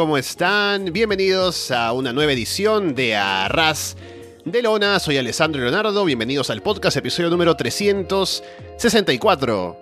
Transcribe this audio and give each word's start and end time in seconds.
¿cómo 0.00 0.16
están? 0.16 0.94
Bienvenidos 0.94 1.70
a 1.70 1.92
una 1.92 2.14
nueva 2.14 2.32
edición 2.32 2.94
de 2.94 3.16
Arras 3.16 3.98
de 4.46 4.62
Lona. 4.62 4.98
Soy 4.98 5.18
Alessandro 5.18 5.60
Leonardo. 5.60 6.06
Bienvenidos 6.06 6.48
al 6.48 6.62
podcast, 6.62 6.96
episodio 6.96 7.28
número 7.28 7.54
364. 7.54 9.78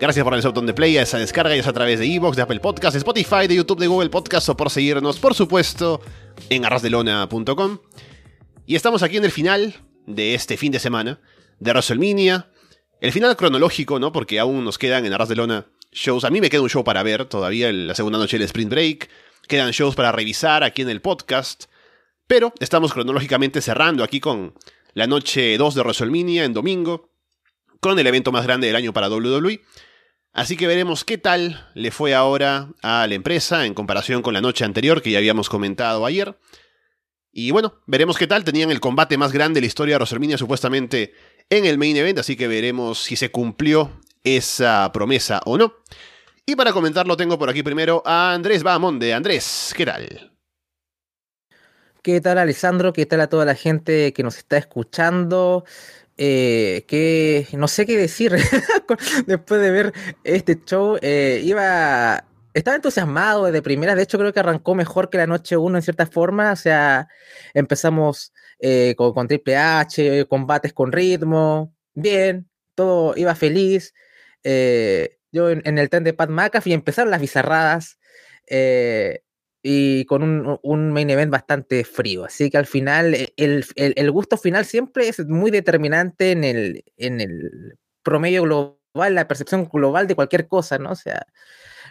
Gracias 0.00 0.22
por 0.22 0.34
el 0.34 0.42
botón 0.42 0.66
de 0.66 0.72
play 0.72 0.96
a 0.98 1.02
esa 1.02 1.18
descarga 1.18 1.56
y 1.56 1.58
es 1.58 1.66
a 1.66 1.72
través 1.72 1.98
de 1.98 2.06
Evox, 2.06 2.36
de 2.36 2.42
Apple 2.42 2.60
Podcasts, 2.60 2.96
Spotify, 2.96 3.48
de 3.48 3.56
YouTube, 3.56 3.80
de 3.80 3.88
Google 3.88 4.08
Podcasts 4.08 4.48
o 4.48 4.56
por 4.56 4.70
seguirnos, 4.70 5.18
por 5.18 5.34
supuesto, 5.34 6.00
en 6.48 6.64
arrasdelona.com. 6.64 7.78
Y 8.66 8.76
estamos 8.76 9.02
aquí 9.02 9.16
en 9.16 9.24
el 9.24 9.32
final 9.32 9.74
de 10.06 10.34
este 10.34 10.56
fin 10.56 10.70
de 10.70 10.78
semana 10.78 11.18
de 11.58 11.72
WrestleMania. 11.72 12.52
El 13.00 13.10
final 13.10 13.36
cronológico, 13.36 13.98
¿no? 13.98 14.12
Porque 14.12 14.38
aún 14.38 14.64
nos 14.64 14.78
quedan 14.78 15.06
en 15.06 15.12
Arras 15.12 15.28
de 15.28 15.34
Lona 15.34 15.66
shows. 15.90 16.24
A 16.24 16.30
mí 16.30 16.40
me 16.40 16.50
queda 16.50 16.62
un 16.62 16.70
show 16.70 16.84
para 16.84 17.02
ver 17.02 17.24
todavía, 17.24 17.72
la 17.72 17.96
segunda 17.96 18.20
noche 18.20 18.38
del 18.38 18.44
Sprint 18.44 18.70
Break. 18.70 19.25
Quedan 19.46 19.70
shows 19.70 19.94
para 19.94 20.10
revisar 20.10 20.64
aquí 20.64 20.82
en 20.82 20.90
el 20.90 21.00
podcast. 21.00 21.64
Pero 22.26 22.52
estamos 22.58 22.92
cronológicamente 22.92 23.60
cerrando 23.60 24.02
aquí 24.02 24.18
con 24.18 24.54
la 24.94 25.06
noche 25.06 25.56
2 25.56 25.74
de 25.74 25.80
WrestleMania 25.82 26.44
en 26.44 26.52
domingo, 26.52 27.12
con 27.80 27.98
el 27.98 28.06
evento 28.06 28.32
más 28.32 28.44
grande 28.44 28.66
del 28.66 28.74
año 28.74 28.92
para 28.92 29.08
WWE. 29.08 29.60
Así 30.32 30.56
que 30.56 30.66
veremos 30.66 31.04
qué 31.04 31.16
tal 31.16 31.70
le 31.74 31.92
fue 31.92 32.14
ahora 32.14 32.70
a 32.82 33.06
la 33.06 33.14
empresa 33.14 33.64
en 33.66 33.74
comparación 33.74 34.20
con 34.22 34.34
la 34.34 34.40
noche 34.40 34.64
anterior 34.64 35.00
que 35.00 35.12
ya 35.12 35.18
habíamos 35.18 35.48
comentado 35.48 36.04
ayer. 36.04 36.36
Y 37.30 37.52
bueno, 37.52 37.80
veremos 37.86 38.18
qué 38.18 38.26
tal. 38.26 38.42
Tenían 38.42 38.70
el 38.70 38.80
combate 38.80 39.16
más 39.16 39.30
grande 39.30 39.58
de 39.58 39.62
la 39.62 39.68
historia 39.68 39.94
de 39.94 39.98
WrestleMania 39.98 40.38
supuestamente 40.38 41.14
en 41.50 41.66
el 41.66 41.78
main 41.78 41.96
event, 41.96 42.18
así 42.18 42.34
que 42.34 42.48
veremos 42.48 42.98
si 42.98 43.14
se 43.14 43.30
cumplió 43.30 44.00
esa 44.24 44.90
promesa 44.92 45.40
o 45.44 45.56
no. 45.56 45.74
Y 46.48 46.54
para 46.54 46.72
comentarlo 46.72 47.16
tengo 47.16 47.36
por 47.36 47.50
aquí 47.50 47.64
primero 47.64 48.04
a 48.06 48.32
Andrés 48.32 48.62
Bahamonde. 48.62 49.12
Andrés, 49.12 49.74
¿qué 49.76 49.84
tal? 49.84 50.32
¿Qué 52.02 52.20
tal 52.20 52.38
Alessandro? 52.38 52.92
¿Qué 52.92 53.04
tal 53.04 53.20
a 53.20 53.28
toda 53.28 53.44
la 53.44 53.56
gente 53.56 54.12
que 54.12 54.22
nos 54.22 54.38
está 54.38 54.56
escuchando? 54.56 55.64
Eh, 56.16 56.84
que 56.86 57.48
no 57.54 57.66
sé 57.66 57.84
qué 57.84 57.96
decir 57.96 58.32
después 59.26 59.60
de 59.60 59.70
ver 59.72 59.92
este 60.22 60.56
show. 60.64 60.96
Eh, 61.02 61.40
iba, 61.42 62.24
estaba 62.54 62.76
entusiasmado 62.76 63.50
de 63.50 63.60
primera. 63.60 63.96
De 63.96 64.04
hecho, 64.04 64.16
creo 64.16 64.32
que 64.32 64.38
arrancó 64.38 64.76
mejor 64.76 65.10
que 65.10 65.18
la 65.18 65.26
noche 65.26 65.56
1 65.56 65.78
en 65.78 65.82
cierta 65.82 66.06
forma. 66.06 66.52
O 66.52 66.56
sea, 66.56 67.08
empezamos 67.54 68.32
eh, 68.60 68.94
con, 68.96 69.26
Triple 69.26 69.56
H, 69.56 70.26
combates 70.28 70.72
con 70.72 70.92
ritmo. 70.92 71.74
Bien, 71.92 72.48
todo 72.76 73.14
iba 73.16 73.34
feliz. 73.34 73.92
Yo 75.32 75.50
en, 75.50 75.78
el 75.78 75.88
tren 75.90 76.04
de 76.04 76.12
Pat 76.12 76.30
McAfee 76.30 76.72
empezaron 76.72 77.10
las 77.10 77.20
bizarradas 77.20 77.98
eh, 78.46 79.22
y 79.62 80.04
con 80.04 80.58
un, 80.62 80.92
main 80.92 81.10
event 81.10 81.30
bastante 81.30 81.84
frío. 81.84 82.24
Así 82.24 82.50
que 82.50 82.58
al 82.58 82.66
final, 82.66 83.14
eh, 83.14 83.32
el, 83.36 84.10
gusto 84.12 84.36
final 84.36 84.64
siempre 84.64 85.08
es 85.08 85.26
muy 85.26 85.50
determinante 85.50 86.30
en 86.32 86.44
el, 86.44 86.84
en 86.96 87.20
el 87.20 87.76
promedio 88.02 88.42
global, 88.42 89.14
la 89.14 89.28
percepción 89.28 89.68
global 89.70 90.06
de 90.06 90.14
cualquier 90.14 90.46
cosa, 90.46 90.78
¿no? 90.78 90.92
O 90.92 90.94
sea, 90.96 91.26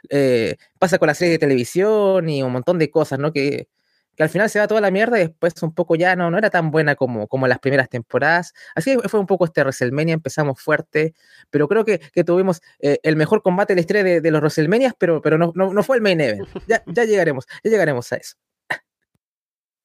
eh, 0.09 0.55
pasa 0.79 0.97
con 0.97 1.07
la 1.07 1.15
serie 1.15 1.33
de 1.33 1.39
televisión 1.39 2.29
y 2.29 2.43
un 2.43 2.51
montón 2.51 2.79
de 2.79 2.89
cosas, 2.89 3.19
¿no? 3.19 3.33
Que, 3.33 3.67
que 4.15 4.23
al 4.23 4.29
final 4.29 4.49
se 4.49 4.59
va 4.59 4.67
toda 4.67 4.81
la 4.81 4.91
mierda 4.91 5.17
y 5.17 5.27
después 5.27 5.53
un 5.61 5.73
poco 5.73 5.95
ya 5.95 6.15
no, 6.15 6.31
no 6.31 6.37
era 6.37 6.49
tan 6.49 6.71
buena 6.71 6.95
como, 6.95 7.27
como 7.27 7.47
las 7.47 7.59
primeras 7.59 7.89
temporadas. 7.89 8.53
Así 8.75 8.95
que 8.97 9.09
fue 9.09 9.19
un 9.19 9.27
poco 9.27 9.45
este 9.45 9.61
WrestleMania, 9.61 10.13
empezamos 10.13 10.61
fuerte, 10.61 11.13
pero 11.49 11.67
creo 11.67 11.85
que, 11.85 11.99
que 11.99 12.23
tuvimos 12.23 12.61
eh, 12.79 12.99
el 13.03 13.15
mejor 13.15 13.41
combate 13.41 13.73
de 13.73 13.75
la 13.75 13.81
historia 13.81 14.03
de, 14.03 14.31
los 14.31 14.41
WrestleManias, 14.41 14.93
pero, 14.97 15.21
pero 15.21 15.37
no, 15.37 15.51
no, 15.53 15.83
fue 15.83 15.97
el 15.97 16.01
main 16.01 16.21
event. 16.21 16.47
Ya, 16.67 16.83
ya 16.85 17.03
llegaremos, 17.05 17.45
ya 17.63 17.71
llegaremos 17.71 18.11
a 18.11 18.17
eso. 18.17 18.35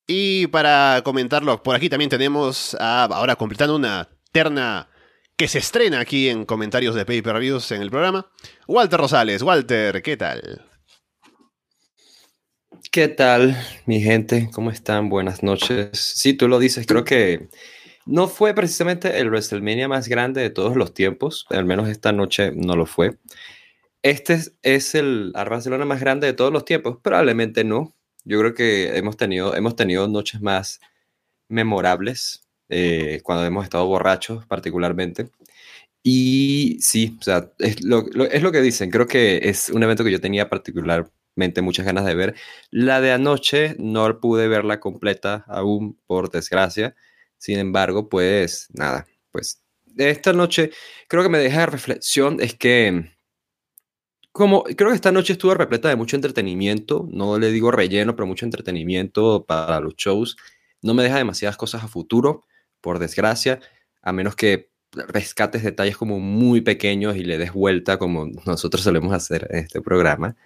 Y 0.07 0.49
para 0.49 1.03
comentarlo, 1.05 1.63
por 1.63 1.77
aquí 1.77 1.89
también 1.89 2.11
tenemos 2.11 2.77
ahora 2.81 3.37
completando 3.37 3.77
una 3.77 4.09
terna 4.33 4.89
que 5.37 5.49
se 5.49 5.59
estrena 5.59 6.01
aquí 6.01 6.29
en 6.29 6.45
comentarios 6.45 6.95
de 6.95 7.07
Pay 7.07 7.23
Per 7.23 7.39
Views 7.39 7.71
en 7.73 7.81
el 7.81 7.91
programa. 7.91 8.31
Walter 8.67 9.01
Rosales. 9.01 9.43
Walter, 9.43 10.03
¿qué 10.03 10.17
tal? 10.17 10.70
¿Qué 12.93 13.07
tal, 13.07 13.57
mi 13.87 14.01
gente? 14.01 14.51
¿Cómo 14.53 14.73
están? 14.73 15.11
Buenas 15.11 15.45
noches. 15.45 15.91
Sí, 15.93 16.35
tú 16.35 16.49
lo 16.49 16.59
dices, 16.59 16.89
creo 16.89 17.05
que 17.05 17.49
no 18.05 18.27
fue 18.27 18.53
precisamente 18.53 19.21
el 19.21 19.29
WrestleMania 19.29 19.87
más 19.87 20.09
grande 20.09 20.41
de 20.41 20.51
todos 20.51 20.77
los 20.77 20.93
tiempos, 20.93 21.47
al 21.51 21.65
menos 21.67 21.89
esta 21.89 22.11
noche 22.11 22.51
no 22.53 22.75
lo 22.75 22.87
fue. 22.87 23.17
Este 24.03 24.41
es, 24.63 24.95
el 24.97 25.33
Barcelona 25.35 25.85
más 25.85 26.01
grande 26.01 26.27
de 26.27 26.33
todos 26.33 26.53
los 26.53 26.65
tiempos, 26.65 26.99
probablemente 27.01 27.63
no. 27.63 27.95
Yo 28.25 28.41
creo 28.41 28.55
que 28.55 28.97
hemos 28.99 29.17
tenido, 29.17 29.55
hemos 29.55 29.77
tenido 29.77 30.09
noches 30.09 30.41
más 30.43 30.81
memorables 31.49 32.49
eh, 32.71 33.21
cuando 33.23 33.45
hemos 33.47 33.65
estado 33.65 33.87
borrachos 33.87 34.47
particularmente. 34.47 35.31
Y 36.03 36.79
sí, 36.81 37.17
o 37.21 37.23
sea, 37.23 37.53
es 37.59 37.85
lo, 37.85 38.05
es 38.31 38.43
lo 38.43 38.53
que 38.53 38.63
dicen. 38.63 38.91
Creo 38.91 39.07
que 39.07 39.41
es 39.45 39.71
un 39.71 39.83
evento 39.85 40.05
que 40.05 40.13
yo 40.13 40.21
tenía 40.21 40.49
particular 40.51 41.11
muchas 41.63 41.87
ganas 41.87 42.05
de 42.05 42.15
ver. 42.15 42.35
La 42.71 43.01
de 43.01 43.13
anoche 43.13 43.77
no 43.79 44.21
pude 44.21 44.49
verla 44.49 44.81
completa 44.81 45.45
aún, 45.49 45.99
por 46.07 46.31
desgracia. 46.31 46.95
Sin 47.39 47.59
embargo, 47.59 48.09
pues 48.09 48.69
nada, 48.73 49.07
pues 49.33 49.63
esta 49.97 50.33
noche 50.33 50.71
creo 51.09 51.23
que 51.23 51.29
me 51.29 51.39
deja 51.39 51.61
de 51.61 51.67
reflexión 51.67 52.39
es 52.41 52.55
que 52.55 53.11
como 54.33 54.63
creo 54.63 54.91
que 54.91 54.95
esta 54.95 55.13
noche 55.13 55.33
estuvo 55.33 55.55
repleta 55.55 55.89
de 55.89 55.97
mucho 55.97 56.17
entretenimiento, 56.17 57.09
no 57.11 57.39
le 57.39 57.51
digo 57.51 57.71
relleno, 57.73 58.15
pero 58.15 58.27
mucho 58.27 58.45
entretenimiento 58.45 59.45
para 59.45 59.81
los 59.81 59.97
shows. 59.97 60.37
No 60.83 60.95
me 60.95 61.03
deja 61.03 61.19
demasiadas 61.19 61.57
cosas 61.57 61.83
a 61.83 61.89
futuro, 61.89 62.45
por 62.81 62.99
desgracia, 63.01 63.61
a 64.03 64.13
menos 64.13 64.37
que 64.37 64.71
rescates 64.93 65.63
detalles 65.63 65.97
como 65.97 66.21
muy 66.21 66.61
pequeños 66.61 67.17
y 67.17 67.25
le 67.25 67.39
des 67.39 67.53
vuelta 67.53 67.99
como 67.99 68.27
nosotros 68.47 68.83
solemos 68.83 69.13
hacer 69.13 69.49
en 69.51 69.59
este 69.65 69.81
programa. 69.81 70.37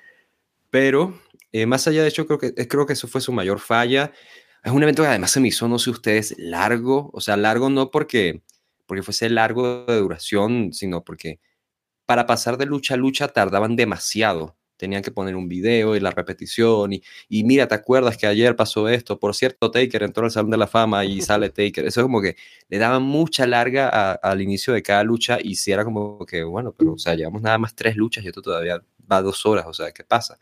Pero 0.74 1.14
eh, 1.52 1.66
más 1.66 1.86
allá 1.86 2.02
de 2.02 2.08
eso, 2.08 2.26
creo 2.26 2.36
que, 2.40 2.52
eh, 2.56 2.66
creo 2.66 2.84
que 2.84 2.94
eso 2.94 3.06
fue 3.06 3.20
su 3.20 3.32
mayor 3.32 3.60
falla. 3.60 4.10
Es 4.64 4.72
un 4.72 4.82
evento 4.82 5.02
que 5.02 5.08
además 5.08 5.30
se 5.30 5.38
me 5.38 5.46
hizo, 5.46 5.68
no 5.68 5.78
sé 5.78 5.90
ustedes, 5.90 6.34
largo. 6.36 7.10
O 7.12 7.20
sea, 7.20 7.36
largo 7.36 7.70
no 7.70 7.92
porque, 7.92 8.42
porque 8.86 9.04
fuese 9.04 9.30
largo 9.30 9.84
de 9.86 9.96
duración, 9.98 10.72
sino 10.72 11.04
porque 11.04 11.38
para 12.06 12.26
pasar 12.26 12.58
de 12.58 12.66
lucha 12.66 12.94
a 12.94 12.96
lucha 12.96 13.28
tardaban 13.28 13.76
demasiado. 13.76 14.56
Tenían 14.76 15.02
que 15.02 15.12
poner 15.12 15.36
un 15.36 15.48
video 15.48 15.94
y 15.94 16.00
la 16.00 16.10
repetición. 16.10 16.94
Y, 16.94 17.04
y 17.28 17.44
mira, 17.44 17.68
¿te 17.68 17.76
acuerdas 17.76 18.16
que 18.16 18.26
ayer 18.26 18.56
pasó 18.56 18.88
esto? 18.88 19.20
Por 19.20 19.37
cierto, 19.37 19.70
Taker 19.70 20.02
entró 20.02 20.25
al 20.25 20.32
Salón 20.32 20.50
de 20.50 20.56
la 20.56 20.66
Fama 20.66 21.04
y 21.04 21.20
sale 21.22 21.50
Taker. 21.50 21.87
Eso 21.87 22.00
es 22.00 22.04
como 22.04 22.20
que 22.20 22.34
le 22.69 22.78
daban 22.78 23.04
mucha 23.04 23.46
larga 23.46 24.14
al 24.14 24.43
inicio 24.43 24.72
de 24.75 24.82
cada 24.82 25.04
lucha 25.04 25.38
y 25.40 25.54
si 25.54 25.70
era 25.70 25.84
como 25.84 26.26
que, 26.26 26.43
bueno, 26.43 26.75
pero 26.76 26.94
o 26.94 26.99
sea, 26.99 27.14
llevamos 27.14 27.43
nada 27.43 27.58
más 27.58 27.76
tres 27.76 27.96
luchas 27.96 28.25
y 28.25 28.28
esto 28.28 28.43
todavía 28.43 28.82
va 29.10 29.22
dos 29.22 29.46
horas. 29.46 29.66
O 29.69 29.72
sea, 29.72 29.93
¿qué 29.93 30.02
pasa? 30.02 30.37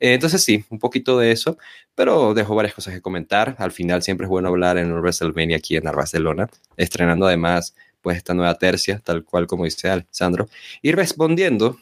Eh, 0.00 0.14
entonces 0.14 0.42
sí, 0.42 0.64
un 0.70 0.78
poquito 0.78 1.18
de 1.18 1.30
eso, 1.32 1.58
pero 1.94 2.34
dejo 2.34 2.54
varias 2.54 2.74
cosas 2.74 2.94
que 2.94 3.02
comentar. 3.02 3.54
Al 3.58 3.72
final 3.72 4.02
siempre 4.02 4.24
es 4.24 4.30
bueno 4.30 4.48
hablar 4.48 4.78
en 4.78 4.92
WrestleMania 4.92 5.58
aquí 5.58 5.76
en 5.76 5.84
Barcelona, 5.84 6.48
estrenando 6.76 7.26
además 7.26 7.74
pues 8.00 8.16
esta 8.16 8.34
nueva 8.34 8.54
tercia, 8.56 9.00
tal 9.04 9.24
cual 9.24 9.46
como 9.46 9.64
dice 9.64 9.90
Alessandro, 9.90 10.48
y 10.82 10.92
respondiendo 10.92 11.78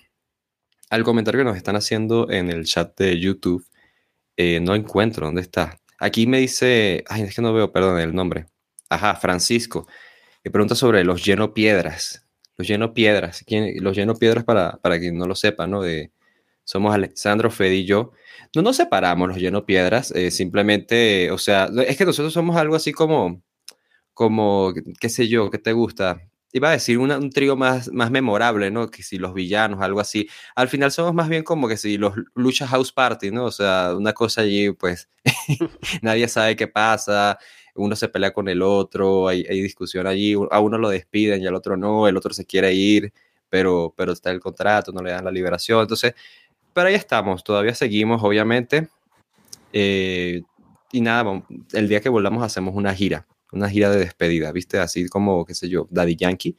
al 0.91 1.05
comentario 1.05 1.41
que 1.41 1.45
nos 1.45 1.57
están 1.57 1.77
haciendo 1.77 2.31
en 2.31 2.51
el 2.51 2.65
chat 2.65 2.97
de 2.99 3.19
YouTube, 3.21 3.65
eh, 4.37 4.61
no 4.61 4.75
encuentro 4.75 5.27
dónde 5.27 5.43
está. 5.43 5.79
Aquí 5.99 6.27
me 6.27 6.39
dice, 6.41 7.05
ay, 7.09 7.23
es 7.23 7.35
que 7.35 7.43
no 7.43 7.53
veo, 7.53 7.73
perdón, 7.73 8.01
el 8.01 8.15
nombre. 8.15 8.47
Ajá, 8.89 9.17
Francisco. 9.17 9.87
Me 10.45 10.51
pregunta 10.51 10.75
sobre 10.75 11.05
los 11.05 11.25
lleno 11.25 11.55
piedras. 11.55 12.27
Los 12.57 12.69
lleno 12.69 12.95
piedras. 12.95 13.45
¿Quién, 13.47 13.83
los 13.83 13.97
lleno 13.97 14.15
piedras 14.15 14.45
para, 14.45 14.79
para 14.79 14.99
quien 14.99 15.19
no 15.19 15.27
lo 15.27 15.35
sepa, 15.35 15.67
¿no? 15.67 15.83
De, 15.83 16.11
Somos 16.69 16.95
Alexandro, 16.95 17.51
Fede 17.51 17.77
y 17.77 17.87
yo. 17.87 18.13
No 18.55 18.61
nos 18.61 18.77
separamos 18.77 19.27
los 19.27 19.39
lleno 19.39 19.65
piedras, 19.65 20.11
eh, 20.11 20.31
simplemente, 20.31 21.31
o 21.31 21.39
sea, 21.39 21.71
es 21.87 21.97
que 21.97 22.05
nosotros 22.05 22.31
somos 22.35 22.57
algo 22.59 22.77
así 22.77 22.93
como, 22.93 23.43
como, 24.13 24.75
qué 25.01 25.09
sé 25.09 25.29
yo, 25.29 25.51
¿qué 25.51 25.57
te 25.57 25.73
gusta? 25.73 26.21
Iba 26.53 26.69
a 26.69 26.73
decir 26.73 26.99
un 26.99 27.31
trío 27.31 27.57
más, 27.57 27.91
más 27.91 28.11
memorable, 28.11 28.71
¿no? 28.71 28.91
Que 28.91 29.03
si 29.03 29.17
los 29.17 29.33
villanos, 29.33 29.81
algo 29.81 30.01
así. 30.01 30.29
Al 30.57 30.69
final 30.69 30.93
somos 30.93 31.15
más 31.15 31.31
bien 31.31 31.43
como 31.43 31.69
que 31.69 31.79
si 31.79 31.97
los 31.97 32.13
Lucha 32.35 32.67
House 32.67 32.93
Party, 32.93 33.31
¿no? 33.31 33.47
O 33.47 33.51
sea, 33.51 33.95
una 33.97 34.13
cosa 34.13 34.43
allí, 34.43 34.71
pues, 34.73 35.09
nadie 36.03 36.29
sabe 36.29 36.55
qué 36.55 36.69
pasa, 36.69 37.39
uno 37.77 37.97
se 37.97 38.09
pelea 38.09 38.33
con 38.35 38.47
el 38.47 38.61
otro, 38.61 39.29
hay, 39.29 39.47
hay, 39.49 39.63
discusión 39.63 40.07
allí, 40.07 40.35
a 40.51 40.61
uno 40.61 40.77
lo 40.77 40.91
despiden 40.91 41.43
y 41.43 41.47
al 41.47 41.55
otro 41.55 41.79
no, 41.79 42.09
el 42.09 42.17
otro 42.19 42.35
se 42.35 42.45
quiere 42.45 42.75
ir, 42.75 43.11
pero, 43.49 43.95
pero 43.97 44.13
está 44.13 44.31
el 44.31 44.41
contrato, 44.41 44.93
no 44.93 45.03
le 45.03 45.13
dan 45.13 45.25
la 45.25 45.31
liberación. 45.31 45.81
Entonces, 45.81 46.15
pero 46.79 46.91
ahí 46.91 46.95
estamos, 46.95 47.43
todavía 47.43 47.75
seguimos, 47.75 48.23
obviamente. 48.23 48.87
Eh, 49.73 50.43
y 50.93 51.01
nada, 51.01 51.43
el 51.73 51.89
día 51.89 52.01
que 52.01 52.09
volvamos 52.09 52.45
hacemos 52.45 52.77
una 52.77 52.95
gira, 52.95 53.27
una 53.51 53.69
gira 53.69 53.91
de 53.91 53.99
despedida, 53.99 54.53
¿viste? 54.53 54.79
Así 54.79 55.09
como, 55.09 55.45
qué 55.45 55.55
sé 55.55 55.69
yo, 55.69 55.89
Daddy 55.91 56.15
Yankee. 56.15 56.57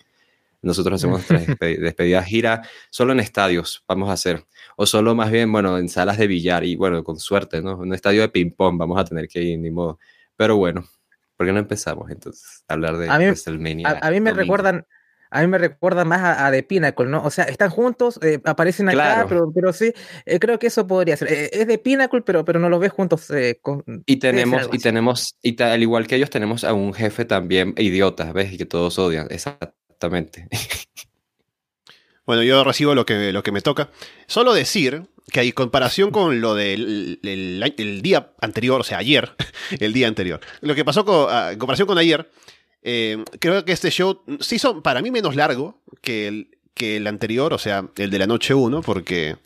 Nosotros 0.61 1.01
hacemos 1.01 1.21
nuestra 1.31 1.69
despedida 1.69 2.21
gira 2.21 2.63
solo 2.89 3.13
en 3.13 3.21
estadios, 3.21 3.85
vamos 3.87 4.09
a 4.09 4.11
hacer. 4.11 4.43
O 4.75 4.85
solo 4.85 5.15
más 5.15 5.31
bien, 5.31 5.49
bueno, 5.53 5.77
en 5.77 5.87
salas 5.87 6.17
de 6.17 6.27
billar 6.27 6.65
y 6.65 6.75
bueno, 6.75 7.01
con 7.01 7.17
suerte, 7.17 7.61
¿no? 7.61 7.77
Un 7.77 7.93
estadio 7.93 8.19
de 8.19 8.27
ping-pong 8.27 8.77
vamos 8.77 8.99
a 8.99 9.05
tener 9.05 9.29
que 9.29 9.41
ir, 9.41 9.57
ni 9.57 9.71
modo. 9.71 9.99
Pero 10.35 10.57
bueno, 10.57 10.83
¿por 11.37 11.47
qué 11.47 11.53
no 11.53 11.59
empezamos 11.59 12.11
entonces 12.11 12.65
a 12.67 12.73
hablar 12.73 12.97
de 12.97 13.09
a 13.09 13.17
mí, 13.17 13.23
A, 13.85 14.11
mí 14.11 14.19
me 14.19 14.33
recuerdan, 14.33 14.85
a 15.31 15.41
mí 15.41 15.47
me 15.47 15.57
recuerda 15.57 16.05
más 16.05 16.39
a, 16.39 16.51
The 16.51 16.63
Pinnacle, 16.63 17.07
¿no? 17.07 17.23
O 17.23 17.29
sea, 17.29 17.45
están 17.45 17.69
juntos, 17.69 18.19
eh, 18.23 18.39
aparecen 18.45 18.89
acá, 18.89 19.25
pero, 19.29 19.51
pero 19.53 19.73
sí, 19.73 19.93
eh, 20.25 20.39
creo 20.39 20.57
que 20.59 20.67
eso 20.67 20.87
podría 20.87 21.17
ser. 21.17 21.31
Eh, 21.31 21.49
es 21.53 21.67
de 21.67 21.77
Pinnacle, 21.77 22.21
pero, 22.21 22.43
pero 22.43 22.59
no 22.59 22.69
los 22.69 22.79
ves 22.79 22.91
juntos. 22.91 23.27
y 24.05 24.15
tenemos, 24.17 24.69
y 24.71 24.79
tenemos, 24.79 25.35
y 25.41 25.61
al 25.61 25.81
igual 25.81 26.07
que 26.07 26.15
ellos, 26.15 26.29
tenemos 26.29 26.63
a 26.63 26.73
un 26.73 26.93
jefe 26.93 27.25
también 27.25 27.73
idiota, 27.77 28.31
¿ves? 28.33 28.53
Y 28.53 28.57
que 28.57 28.65
todos 28.65 28.97
odian, 28.97 29.27
exactamente. 29.29 30.47
Bueno, 32.29 32.43
yo 32.43 32.63
recibo 32.63 32.93
lo 32.93 33.07
que, 33.07 33.33
lo 33.33 33.41
que 33.41 33.51
me 33.51 33.59
toca. 33.59 33.89
Solo 34.27 34.53
decir 34.53 35.07
que 35.31 35.39
hay 35.39 35.51
comparación 35.51 36.11
con 36.11 36.41
lo 36.41 36.53
del 36.53 37.19
el, 37.23 38.01
día 38.03 38.33
anterior, 38.39 38.81
o 38.81 38.83
sea, 38.83 38.99
ayer, 38.99 39.31
el 39.79 39.93
día 39.93 40.07
anterior. 40.07 40.39
Lo 40.61 40.75
que 40.75 40.85
pasó 40.85 41.05
con, 41.05 41.25
ah, 41.27 41.53
en 41.53 41.57
comparación 41.57 41.87
con 41.87 41.97
ayer, 41.97 42.29
eh, 42.81 43.23
creo 43.39 43.65
que 43.65 43.71
este 43.71 43.89
show 43.91 44.21
se 44.39 44.55
hizo 44.55 44.81
para 44.81 45.01
mí 45.01 45.11
menos 45.11 45.35
largo 45.35 45.81
que 46.01 46.27
el, 46.27 46.57
que 46.73 46.97
el 46.97 47.07
anterior, 47.07 47.53
o 47.53 47.57
sea, 47.57 47.89
el 47.95 48.09
de 48.09 48.19
la 48.19 48.27
noche 48.27 48.53
1, 48.53 48.81
porque 48.81 49.37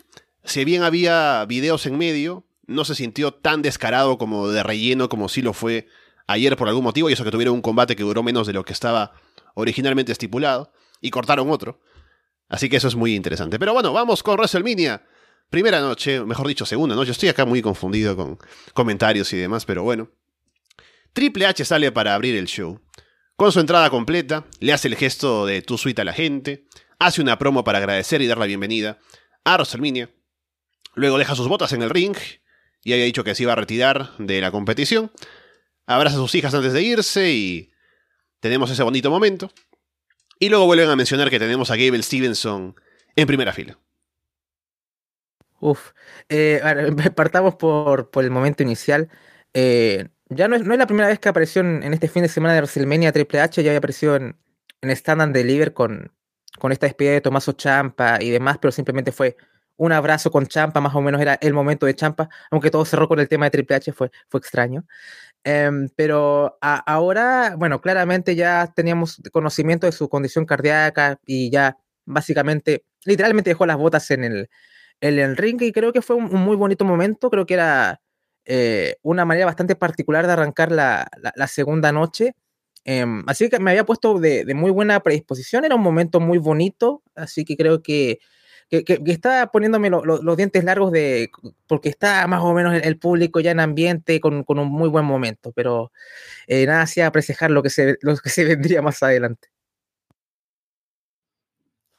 si 0.44 0.66
bien 0.66 0.84
había 0.84 1.46
videos 1.46 1.86
en 1.86 1.98
medio, 1.98 2.46
no 2.68 2.86
se 2.86 2.96
sintió 2.96 3.34
tan 3.34 3.62
descarado 3.62 4.18
como 4.18 4.50
de 4.50 4.64
relleno 4.64 5.10
como 5.10 5.30
sí 5.30 5.42
lo 5.42 5.54
fue 5.54 5.88
ayer 6.28 6.56
por 6.56 6.68
algún 6.68 6.84
motivo, 6.84 7.10
y 7.10 7.14
eso 7.14 7.24
que 7.24 7.32
tuvieron 7.32 7.56
un 7.56 7.62
combate 7.62 7.96
que 7.96 8.04
duró 8.04 8.24
menos 8.24 8.48
de 8.48 8.54
lo 8.54 8.64
que 8.64 8.74
estaba 8.74 9.14
originalmente 9.56 10.12
estipulado, 10.12 10.72
y 11.02 11.10
cortaron 11.10 11.50
otro. 11.50 11.80
Así 12.50 12.70
que 12.70 12.78
eso 12.78 12.88
es 12.88 12.96
muy 12.96 13.16
interesante. 13.16 13.58
Pero 13.60 13.74
bueno, 13.74 13.94
vamos 13.94 14.22
con 14.22 14.36
WrestleMania. 14.36 15.04
Primera 15.50 15.82
noche, 15.82 16.24
mejor 16.24 16.48
dicho, 16.48 16.66
segunda 16.66 16.96
noche. 16.96 17.12
Estoy 17.12 17.30
acá 17.30 17.46
muy 17.46 17.62
confundido 17.62 18.16
con 18.16 18.38
comentarios 18.74 19.32
y 19.34 19.38
demás, 19.38 19.66
pero 19.66 19.84
bueno. 19.84 20.10
Triple 21.14 21.46
H 21.46 21.66
sale 21.66 21.92
para 21.92 22.16
abrir 22.16 22.36
el 22.36 22.46
show. 22.46 22.80
Con 23.36 23.52
su 23.52 23.60
entrada 23.60 23.90
completa, 23.90 24.46
le 24.60 24.74
hace 24.74 24.88
el 24.88 24.96
gesto 24.96 25.48
de 25.48 25.64
tu 25.64 25.80
suite 25.80 26.02
a 26.02 26.06
la 26.06 26.14
gente, 26.14 26.66
hace 27.00 27.20
una 27.20 27.40
promo 27.40 27.64
para 27.64 27.80
agradecer 27.80 28.22
y 28.22 28.28
dar 28.28 28.38
la 28.38 28.46
bienvenida 28.46 29.00
a 29.44 29.56
WrestleMania. 29.56 30.12
Luego 30.94 31.18
deja 31.18 31.36
sus 31.36 31.48
botas 31.48 31.74
en 31.74 31.82
el 31.82 31.90
ring 31.90 32.16
y 32.84 32.94
había 32.94 33.06
dicho 33.06 33.24
que 33.24 33.34
se 33.34 33.44
iba 33.44 33.54
a 33.54 33.56
retirar 33.56 34.16
de 34.20 34.40
la 34.40 34.52
competición. 34.52 35.12
Abraza 35.88 36.16
a 36.16 36.20
sus 36.20 36.36
hijas 36.36 36.54
antes 36.54 36.74
de 36.74 36.84
irse 36.84 37.32
y 37.32 37.72
tenemos 38.40 38.70
ese 38.70 38.84
bonito 38.84 39.10
momento. 39.10 39.52
Y 40.38 40.50
luego 40.50 40.68
vuelven 40.68 40.90
a 40.90 40.96
mencionar 40.96 41.32
que 41.32 41.40
tenemos 41.40 41.72
a 41.72 41.76
Gable 41.76 42.04
Stevenson 42.04 42.76
en 43.16 43.28
primera 43.28 43.52
fila. 43.52 43.80
Uf, 45.60 45.94
eh, 46.30 46.62
partamos 47.16 47.56
por, 47.56 48.12
por, 48.12 48.24
el 48.24 48.30
momento 48.30 48.62
inicial. 48.62 49.10
Eh, 49.56 50.10
ya 50.36 50.48
no 50.48 50.56
es, 50.56 50.64
no 50.64 50.74
es 50.74 50.80
la 50.80 50.88
primera 50.88 51.08
vez 51.08 51.20
que 51.20 51.30
apareció 51.30 51.62
en, 51.62 51.94
este 51.94 52.08
fin 52.08 52.24
de 52.24 52.30
semana 52.30 52.54
de 52.54 52.62
WrestleMania 52.62 53.12
Triple 53.12 53.42
H, 53.42 53.64
ya 53.64 53.72
había 53.72 53.80
aparecido 53.80 54.16
en, 54.16 54.36
en 54.82 54.90
Stand 54.90 55.22
and 55.22 55.36
Deliver 55.36 55.74
con, 55.74 56.12
con 56.60 56.72
esta 56.72 56.86
despedida 56.86 57.14
de 57.14 57.22
Tomaso 57.22 57.54
Champa 57.54 58.22
y 58.22 58.30
demás, 58.30 58.58
pero 58.60 58.72
simplemente 58.72 59.12
fue 59.12 59.36
un 59.78 59.92
abrazo 59.92 60.32
con 60.32 60.46
Champa, 60.48 60.82
más 60.82 60.96
o 60.96 61.02
menos 61.02 61.22
era 61.22 61.36
el 61.42 61.54
momento 61.54 61.86
de 61.86 61.96
Champa, 61.96 62.30
aunque 62.52 62.72
todo 62.72 62.86
cerró 62.86 63.08
con 63.08 63.20
el 63.20 63.28
tema 63.28 63.46
de 63.46 63.52
Triple 63.52 63.76
H, 63.76 63.94
fue, 63.94 64.12
fue 64.30 64.40
extraño. 64.40 64.86
Em, 65.44 65.90
pero 65.96 66.58
ahora, 66.62 67.56
bueno, 67.58 67.82
claramente 67.82 68.36
ya 68.36 68.72
teníamos 68.74 69.22
conocimiento 69.32 69.86
de 69.88 69.92
su 69.92 70.08
condición 70.10 70.46
cardíaca 70.46 71.20
y 71.26 71.50
ya 71.52 71.78
básicamente, 72.06 72.86
literalmente 73.06 73.50
dejó 73.50 73.66
las 73.66 73.78
botas 73.78 74.10
en 74.12 74.24
el, 74.24 74.50
en 75.02 75.20
el 75.20 75.36
ring 75.38 75.62
y 75.62 75.72
creo 75.74 75.92
que 75.92 76.02
fue 76.02 76.16
un 76.16 76.26
muy 76.32 76.56
bonito 76.56 76.86
momento, 76.86 77.30
creo 77.30 77.46
que 77.46 77.56
era 77.56 78.02
eh, 78.46 78.98
una 79.02 79.26
manera 79.26 79.46
bastante 79.46 79.76
particular 79.76 80.28
de 80.28 80.34
arrancar 80.34 80.72
la, 80.72 81.08
segunda 81.48 81.92
noche. 81.92 82.36
Em, 82.86 83.24
así 83.28 83.50
que 83.50 83.60
me 83.60 83.72
había 83.72 83.86
puesto 83.86 84.20
de, 84.20 84.46
muy 84.54 84.72
buena 84.72 85.00
predisposición, 85.00 85.66
era 85.66 85.76
un 85.76 85.82
momento 85.82 86.20
muy 86.20 86.38
bonito, 86.38 87.02
así 87.16 87.46
que 87.46 87.56
creo 87.56 87.82
que, 87.82 88.20
que, 88.70 89.00
está 89.06 89.48
poniéndome 89.52 89.90
los 89.90 90.38
dientes 90.38 90.64
largos 90.64 90.92
de, 90.92 91.32
porque 91.68 91.90
está 91.90 92.28
más 92.28 92.42
o 92.42 92.54
menos 92.54 92.74
el, 92.74 92.98
público 93.00 93.40
ya 93.40 93.52
en 93.52 93.62
ambiente 93.62 94.20
con, 94.20 94.44
un 94.48 94.68
muy 94.68 94.90
buen 94.90 95.06
momento, 95.06 95.54
pero 95.54 95.92
eh, 96.48 96.66
nada 96.66 96.82
hacía 96.82 97.08
apreciar 97.08 97.52
lo 97.52 97.64
que, 97.64 97.70
se, 97.70 97.98
lo 98.02 98.18
que 98.18 98.30
se 98.30 98.44
vendría 98.46 98.82
más 98.82 99.02
adelante. 99.04 99.50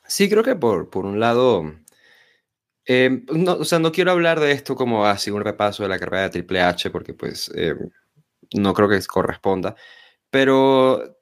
Sí, 0.06 0.28
creo 0.28 0.42
que 0.42 0.54
por, 0.54 0.90
por 0.90 1.06
un 1.06 1.18
lado 1.18 1.74
Em, 2.86 3.24
no, 3.32 3.54
o 3.54 3.64
sea, 3.64 3.78
no 3.78 3.92
quiero 3.92 4.10
hablar 4.10 4.40
de 4.40 4.52
esto 4.52 4.76
como 4.76 5.06
así 5.06 5.30
un 5.30 5.42
repaso 5.42 5.82
de 5.82 5.88
la 5.88 5.98
carrera 5.98 6.24
de 6.24 6.30
Triple 6.30 6.60
H, 6.60 6.90
porque 6.90 7.14
pues 7.14 7.50
em, 7.54 7.78
no 8.54 8.74
creo 8.74 8.88
que 8.88 9.00
corresponda, 9.06 9.74
pero 10.30 11.18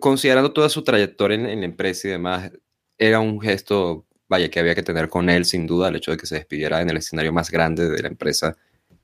considerando 0.00 0.52
toda 0.52 0.68
su 0.68 0.82
trayectoria 0.84 1.36
en, 1.36 1.60
la 1.60 1.66
empresa 1.66 2.08
y 2.08 2.10
demás, 2.12 2.50
era 2.98 3.20
un 3.20 3.40
gesto, 3.40 4.06
vaya, 4.28 4.50
que 4.50 4.60
había 4.60 4.74
que 4.74 4.82
tener 4.82 5.08
con 5.08 5.28
él, 5.28 5.44
sin 5.44 5.66
duda, 5.66 5.88
el 5.88 5.96
hecho 5.96 6.10
de 6.12 6.16
que 6.16 6.26
se 6.26 6.36
despidiera 6.36 6.80
en 6.80 6.90
el 6.90 6.96
escenario 6.98 7.32
más 7.32 7.50
grande 7.50 7.88
de 7.88 8.02
la 8.02 8.08
empresa, 8.08 8.56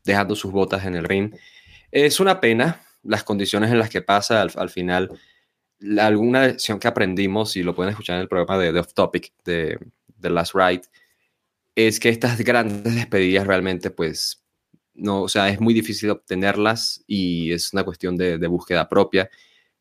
dejando 0.05 0.37
sus 0.37 0.53
botas 0.53 0.85
en 0.87 0.97
el 0.97 1.05
ring. 1.05 1.35
Es 1.91 2.21
una 2.21 2.41
pena 2.41 2.83
las 3.03 3.25
condiciones 3.25 3.71
en 3.71 3.79
las 3.79 3.91
que 3.91 4.03
pasa 4.03 4.43
al, 4.43 4.71
final. 4.71 5.11
alguna 5.99 6.47
lección 6.47 6.79
que 6.79 6.89
aprendimos, 6.89 7.57
y 7.57 7.63
lo 7.63 7.75
pueden 7.75 7.91
escuchar 7.91 8.17
en 8.17 8.23
el 8.23 8.29
programa 8.29 8.59
de, 8.59 8.73
de 8.73 8.81
Off 8.81 8.95
Topic 8.95 9.33
de 9.45 9.79
The 10.21 10.31
Last 10.31 10.55
Ride, 10.55 10.83
es 11.89 12.01
que 12.01 12.09
estas 12.09 12.39
grandes 12.45 12.95
despedidas 12.95 13.47
realmente, 13.47 13.91
pues, 13.91 14.45
no, 14.95 15.23
o 15.23 15.29
sea, 15.29 15.49
es 15.49 15.61
muy 15.61 15.75
difícil 15.75 16.11
obtenerlas 16.11 17.05
y 17.07 17.53
es 17.53 17.73
una 17.73 17.85
cuestión 17.85 18.17
de, 18.17 18.37
búsqueda 18.47 18.89
propia. 18.89 19.31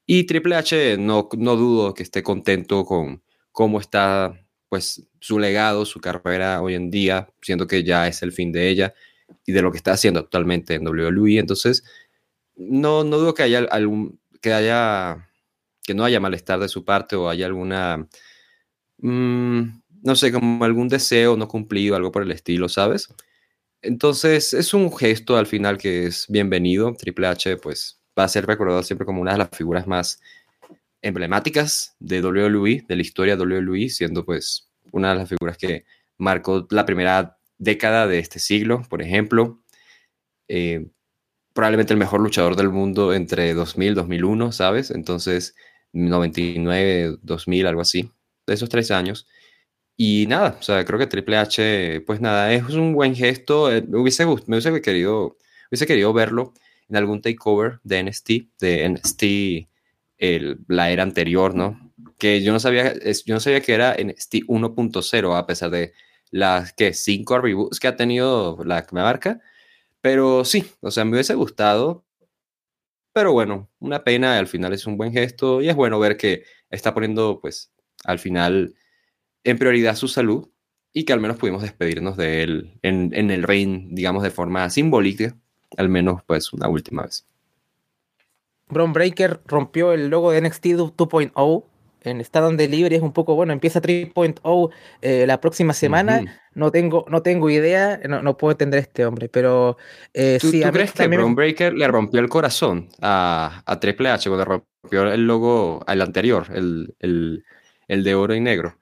Y 0.05 0.23
Triple 0.25 0.55
H 0.55 0.97
no, 0.97 1.29
no 1.37 1.55
dudo 1.55 1.93
que 1.93 2.03
esté 2.03 2.23
contento 2.23 2.85
con 2.85 3.21
cómo 3.51 3.79
está, 3.79 4.33
pues, 4.69 5.07
su 5.19 5.39
legado, 5.39 5.85
su 5.85 5.99
carrera 5.99 6.61
hoy 6.61 6.75
en 6.75 6.89
día, 6.91 7.29
siendo 7.41 7.67
que 7.67 7.83
ya 7.83 8.07
es 8.07 8.23
el 8.23 8.31
fin 8.31 8.51
de 8.51 8.69
ella 8.69 8.93
y 9.45 9.51
de 9.51 9.61
lo 9.61 9.71
que 9.71 9.77
está 9.77 9.91
haciendo 9.93 10.19
actualmente 10.19 10.75
en 10.75 10.87
WWE. 10.87 11.39
Entonces, 11.39 11.83
no, 12.55 13.03
no 13.03 13.17
dudo 13.17 13.33
que 13.33 13.43
haya 13.43 13.59
algún, 13.71 14.19
que 14.41 14.53
haya, 14.53 15.29
que 15.83 15.93
no 15.93 16.03
haya 16.05 16.19
malestar 16.19 16.59
de 16.59 16.69
su 16.69 16.85
parte 16.85 17.15
o 17.15 17.29
haya 17.29 17.45
alguna, 17.45 18.07
mmm, 18.97 19.63
no 20.03 20.15
sé, 20.15 20.31
como 20.31 20.63
algún 20.65 20.87
deseo 20.87 21.37
no 21.37 21.47
cumplido, 21.47 21.95
algo 21.95 22.11
por 22.11 22.23
el 22.23 22.31
estilo, 22.31 22.69
¿sabes? 22.69 23.09
Entonces 23.81 24.53
es 24.53 24.73
un 24.73 24.95
gesto 24.95 25.37
al 25.37 25.47
final 25.47 25.77
que 25.77 26.07
es 26.07 26.25
bienvenido. 26.29 26.93
Triple 26.93 27.27
H 27.27 27.57
pues 27.57 27.99
va 28.17 28.25
a 28.25 28.27
ser 28.27 28.45
recordado 28.45 28.83
siempre 28.83 29.05
como 29.05 29.21
una 29.21 29.33
de 29.33 29.37
las 29.39 29.49
figuras 29.51 29.87
más 29.87 30.19
emblemáticas 31.01 31.95
de 31.99 32.21
WWE, 32.21 32.85
de 32.87 32.95
la 32.95 33.01
historia 33.01 33.35
de 33.37 33.43
WWE, 33.43 33.89
siendo 33.89 34.25
pues 34.25 34.69
una 34.91 35.11
de 35.11 35.19
las 35.19 35.29
figuras 35.29 35.57
que 35.57 35.85
marcó 36.17 36.67
la 36.71 36.85
primera 36.85 37.37
década 37.57 38.07
de 38.07 38.19
este 38.19 38.39
siglo, 38.39 38.83
por 38.89 39.01
ejemplo. 39.01 39.61
Eh, 40.47 40.89
probablemente 41.53 41.93
el 41.93 41.99
mejor 41.99 42.21
luchador 42.21 42.55
del 42.55 42.69
mundo 42.69 43.13
entre 43.13 43.53
2000 43.53 43.91
y 43.91 43.95
2001, 43.95 44.51
¿sabes? 44.51 44.91
Entonces, 44.91 45.55
99, 45.93 47.17
2000, 47.21 47.67
algo 47.67 47.81
así, 47.81 48.11
de 48.45 48.53
esos 48.53 48.69
tres 48.69 48.91
años. 48.91 49.27
Y 50.01 50.27
nada, 50.27 50.55
o 50.57 50.63
sea, 50.63 50.85
creo 50.85 50.97
que 50.97 51.07
Triple 51.07 51.35
H, 51.35 52.01
pues 52.07 52.21
nada, 52.21 52.53
es 52.53 52.63
un 52.69 52.93
buen 52.93 53.13
gesto. 53.15 53.69
Eh, 53.69 53.83
hubiese, 53.91 54.25
me 54.25 54.31
hubiese, 54.31 54.81
querido, 54.81 55.37
hubiese 55.69 55.85
querido 55.87 56.13
verlo 56.13 56.53
en 56.87 56.95
algún 56.95 57.21
takeover 57.21 57.81
de 57.83 58.03
NXT, 58.03 58.29
de 58.61 58.87
NXT, 58.87 59.23
el, 60.17 60.59
la 60.69 60.89
era 60.91 61.03
anterior, 61.03 61.53
¿no? 61.53 61.91
Que 62.17 62.41
yo 62.41 62.53
no 62.53 62.61
sabía, 62.61 62.93
yo 63.25 63.33
no 63.33 63.41
sabía 63.41 63.59
que 63.59 63.73
era 63.73 63.93
NXT 64.01 64.35
1.0, 64.47 65.37
a 65.37 65.45
pesar 65.45 65.69
de 65.69 65.91
las 66.31 66.71
que 66.71 66.93
cinco 66.93 67.37
reboots 67.41 67.81
que 67.81 67.89
ha 67.89 67.97
tenido 67.97 68.57
la 68.63 68.87
marca. 68.93 69.41
Pero 70.01 70.45
sí, 70.45 70.65
o 70.81 70.91
sea, 70.91 71.03
me 71.03 71.11
hubiese 71.11 71.35
gustado. 71.35 72.05
Pero 73.13 73.33
bueno, 73.33 73.69
una 73.79 74.05
pena, 74.05 74.37
al 74.37 74.47
final 74.47 74.71
es 74.71 74.85
un 74.85 74.95
buen 74.95 75.11
gesto 75.11 75.61
y 75.61 75.67
es 75.67 75.75
bueno 75.75 75.99
ver 75.99 76.15
que 76.15 76.45
está 76.69 76.93
poniendo, 76.93 77.39
pues, 77.41 77.73
al 78.05 78.19
final 78.19 78.75
en 79.43 79.57
prioridad 79.57 79.95
su 79.95 80.07
salud 80.07 80.49
y 80.93 81.05
que 81.05 81.13
al 81.13 81.19
menos 81.19 81.37
pudimos 81.37 81.61
despedirnos 81.61 82.17
de 82.17 82.43
él 82.43 82.79
en, 82.81 83.11
en 83.13 83.31
el 83.31 83.43
ring, 83.43 83.89
digamos, 83.91 84.23
de 84.23 84.31
forma 84.31 84.69
simbólica, 84.69 85.35
al 85.77 85.89
menos, 85.89 86.23
pues, 86.25 86.51
una 86.51 86.67
última 86.67 87.03
vez. 87.03 87.25
Bron 88.67 88.93
Breaker 88.93 89.41
rompió 89.45 89.93
el 89.93 90.09
logo 90.09 90.31
de 90.31 90.41
NXT 90.41 90.65
2.0 90.65 91.63
en 92.03 92.21
Estado 92.21 92.49
Delivery 92.51 92.95
es 92.95 93.01
un 93.01 93.11
poco 93.11 93.35
bueno, 93.35 93.51
empieza 93.51 93.81
3.0 93.81 94.69
eh, 95.01 95.25
la 95.27 95.41
próxima 95.41 95.73
semana, 95.73 96.41
no 96.53 96.71
tengo 96.71 97.05
no 97.09 97.21
tengo 97.21 97.49
idea, 97.49 97.99
no, 98.07 98.37
puedo 98.37 98.51
entender 98.51 98.79
a 98.79 98.81
este 98.81 99.05
hombre, 99.05 99.27
pero 99.27 99.77
eh, 100.13 100.37
¿Tú, 100.39 100.51
¿tú 100.51 100.71
crees 100.71 100.93
que 100.93 101.07
Bron 101.07 101.35
Breaker 101.35 101.73
le 101.73 101.87
rompió 101.87 102.19
el 102.21 102.29
corazón 102.29 102.87
a, 103.01 103.63
a 103.65 103.79
Triple 103.79 104.09
H 104.09 104.29
cuando 104.29 104.45
rompió 104.45 105.11
el 105.11 105.27
logo 105.27 105.83
al 105.87 106.01
anterior, 106.01 106.47
el, 106.53 106.95
el 106.99 108.03
de 108.03 108.15
oro 108.15 108.33
y 108.33 108.39
negro? 108.39 108.77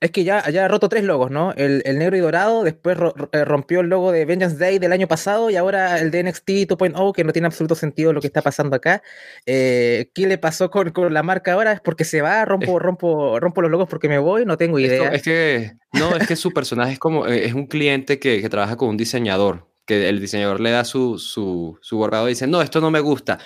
Es 0.00 0.12
que 0.12 0.24
ya, 0.24 0.48
ya 0.48 0.64
ha 0.64 0.68
roto 0.68 0.88
tres 0.88 1.04
logos, 1.04 1.30
¿no? 1.30 1.52
El, 1.52 1.82
negro 1.98 2.16
y 2.16 2.20
dorado, 2.20 2.64
después 2.64 2.96
eh, 3.32 3.44
rompió 3.44 3.80
el 3.80 3.88
logo 3.88 4.12
de 4.12 4.24
Vengeance 4.24 4.56
Day 4.56 4.78
del 4.78 4.92
año 4.92 5.06
pasado 5.06 5.50
y 5.50 5.56
ahora 5.56 5.98
el 6.00 6.10
de 6.10 6.22
NXT 6.24 6.48
2.0, 6.48 7.12
que 7.12 7.22
no 7.22 7.32
tiene 7.32 7.46
absoluto 7.46 7.74
sentido 7.74 8.14
lo 8.14 8.22
que 8.22 8.26
está 8.26 8.40
pasando 8.40 8.76
acá. 8.76 9.02
Eh, 9.44 10.10
¿Qué 10.14 10.26
le 10.26 10.38
pasó 10.38 10.70
con, 10.70 10.90
la 11.12 11.22
marca 11.22 11.52
ahora? 11.52 11.72
¿Es 11.72 11.80
porque 11.80 12.04
se 12.04 12.22
va? 12.22 12.42
¿Rompo, 12.46 12.78
rompo, 12.78 13.38
rompo 13.38 13.60
los 13.60 13.70
logos 13.70 13.88
porque 13.90 14.08
me 14.08 14.18
voy? 14.18 14.46
No 14.46 14.56
tengo 14.56 14.78
idea. 14.78 15.10
es 15.10 15.22
que, 15.22 15.72
no, 15.92 16.16
es 16.16 16.26
que 16.26 16.36
su 16.36 16.50
personaje 16.52 16.94
es 16.94 16.98
como, 16.98 17.26
eh, 17.26 17.44
es 17.44 17.52
un 17.52 17.66
cliente 17.66 18.18
que, 18.18 18.40
que 18.40 18.48
trabaja 18.48 18.76
con 18.76 18.88
un 18.88 18.96
diseñador 18.96 19.69
que 19.90 20.08
el 20.08 20.20
diseñador 20.20 20.60
le 20.60 20.70
da 20.70 20.84
su, 20.84 21.18
su, 21.18 21.76
su 21.82 21.96
borrado 21.96 22.28
y 22.28 22.30
dice, 22.30 22.46
no, 22.46 22.62
esto 22.62 22.80
no 22.80 22.92
me 22.92 23.00
gusta, 23.00 23.40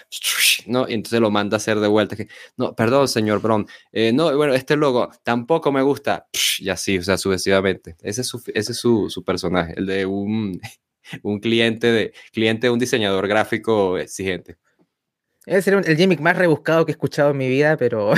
¿no? 0.66 0.86
Y 0.86 0.92
entonces 0.92 1.18
lo 1.18 1.30
manda 1.30 1.56
a 1.56 1.58
hacer 1.58 1.80
de 1.80 1.88
vuelta. 1.88 2.16
Que, 2.16 2.28
no, 2.58 2.74
perdón, 2.74 3.08
señor 3.08 3.40
Brown, 3.40 3.66
eh, 3.92 4.12
no, 4.12 4.36
bueno, 4.36 4.52
este 4.52 4.76
logo 4.76 5.10
tampoco 5.22 5.72
me 5.72 5.80
gusta, 5.80 6.26
y 6.58 6.68
así, 6.68 6.98
o 6.98 7.02
sea, 7.02 7.16
sucesivamente. 7.16 7.96
Ese 8.02 8.20
es 8.20 8.26
su, 8.26 8.42
ese 8.52 8.72
es 8.72 8.78
su, 8.78 9.08
su 9.08 9.24
personaje, 9.24 9.72
el 9.78 9.86
de 9.86 10.04
un, 10.04 10.60
un 11.22 11.40
cliente, 11.40 11.90
de, 11.90 12.12
cliente 12.30 12.66
de 12.66 12.72
un 12.72 12.78
diseñador 12.78 13.26
gráfico 13.26 13.96
exigente. 13.96 14.58
Es 15.46 15.66
el 15.66 15.96
gimmick 15.96 16.20
más 16.20 16.36
rebuscado 16.36 16.84
que 16.84 16.92
he 16.92 16.94
escuchado 16.94 17.30
en 17.30 17.38
mi 17.38 17.48
vida, 17.48 17.78
pero... 17.78 18.12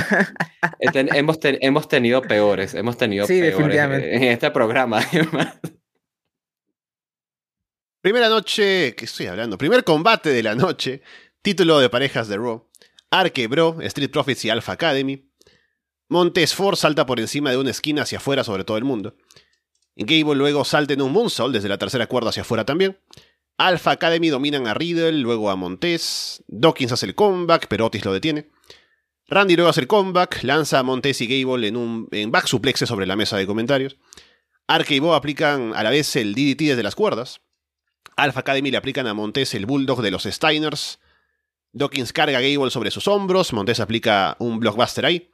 hemos, 0.81 1.39
hemos 1.41 1.87
tenido 1.87 2.21
peores, 2.21 2.73
hemos 2.73 2.97
tenido 2.97 3.25
peores 3.25 3.87
en 4.03 4.23
este 4.23 4.51
programa, 4.51 4.99
además. 5.13 5.57
Primera 8.07 8.29
noche, 8.29 8.95
¿qué 8.95 9.03
estoy 9.03 9.25
hablando? 9.25 9.57
Primer 9.57 9.83
combate 9.83 10.29
de 10.29 10.41
la 10.41 10.55
noche, 10.55 11.01
título 11.41 11.77
de 11.79 11.89
parejas 11.89 12.29
de 12.29 12.37
Raw. 12.37 12.65
Arke 13.11 13.47
Bro, 13.47 13.81
Street 13.81 14.09
Profits 14.09 14.45
y 14.45 14.49
Alpha 14.49 14.71
Academy. 14.71 15.29
Montes 16.07 16.55
Ford 16.55 16.77
salta 16.77 17.05
por 17.05 17.19
encima 17.19 17.51
de 17.51 17.57
una 17.57 17.71
esquina 17.71 18.03
hacia 18.03 18.19
afuera 18.19 18.45
sobre 18.45 18.63
todo 18.63 18.77
el 18.77 18.85
mundo. 18.85 19.17
Gable 19.97 20.35
luego 20.35 20.63
salta 20.63 20.93
en 20.93 21.01
un 21.01 21.11
moonsault 21.11 21.53
desde 21.53 21.67
la 21.67 21.77
tercera 21.77 22.07
cuerda 22.07 22.29
hacia 22.29 22.43
afuera 22.43 22.63
también. 22.63 22.97
Alpha 23.57 23.91
Academy 23.91 24.29
dominan 24.29 24.67
a 24.67 24.73
Riddle, 24.73 25.11
luego 25.11 25.49
a 25.49 25.57
Montes. 25.57 26.45
Dawkins 26.47 26.93
hace 26.93 27.07
el 27.07 27.13
comeback, 27.13 27.67
pero 27.67 27.87
Otis 27.87 28.05
lo 28.05 28.13
detiene. 28.13 28.47
Randy 29.27 29.57
luego 29.57 29.69
hace 29.69 29.81
el 29.81 29.87
comeback, 29.87 30.43
lanza 30.43 30.79
a 30.79 30.83
Montes 30.83 31.19
y 31.19 31.27
Gable 31.27 31.67
en 31.67 31.75
un 31.75 32.07
en 32.13 32.31
back 32.31 32.47
suplexe 32.47 32.85
sobre 32.85 33.05
la 33.05 33.17
mesa 33.17 33.35
de 33.35 33.45
comentarios. 33.45 33.97
Arke 34.65 34.95
y 34.95 34.99
Bo 34.99 35.13
aplican 35.13 35.73
a 35.75 35.83
la 35.83 35.89
vez 35.89 36.15
el 36.15 36.33
DDT 36.33 36.69
desde 36.69 36.83
las 36.83 36.95
cuerdas. 36.95 37.41
Alpha 38.17 38.39
Academy 38.39 38.71
le 38.71 38.77
aplican 38.77 39.05
a 39.05 39.13
Montes 39.13 39.53
el 39.53 39.67
Bulldog 39.67 40.01
de 40.01 40.09
los 40.09 40.23
Steiners. 40.23 40.99
Dawkins 41.71 42.11
carga 42.11 42.39
a 42.39 42.41
Gable 42.41 42.71
sobre 42.71 42.89
sus 42.89 43.07
hombros. 43.07 43.53
Montes 43.53 43.79
aplica 43.79 44.35
un 44.39 44.59
blockbuster 44.59 45.05
ahí. 45.05 45.29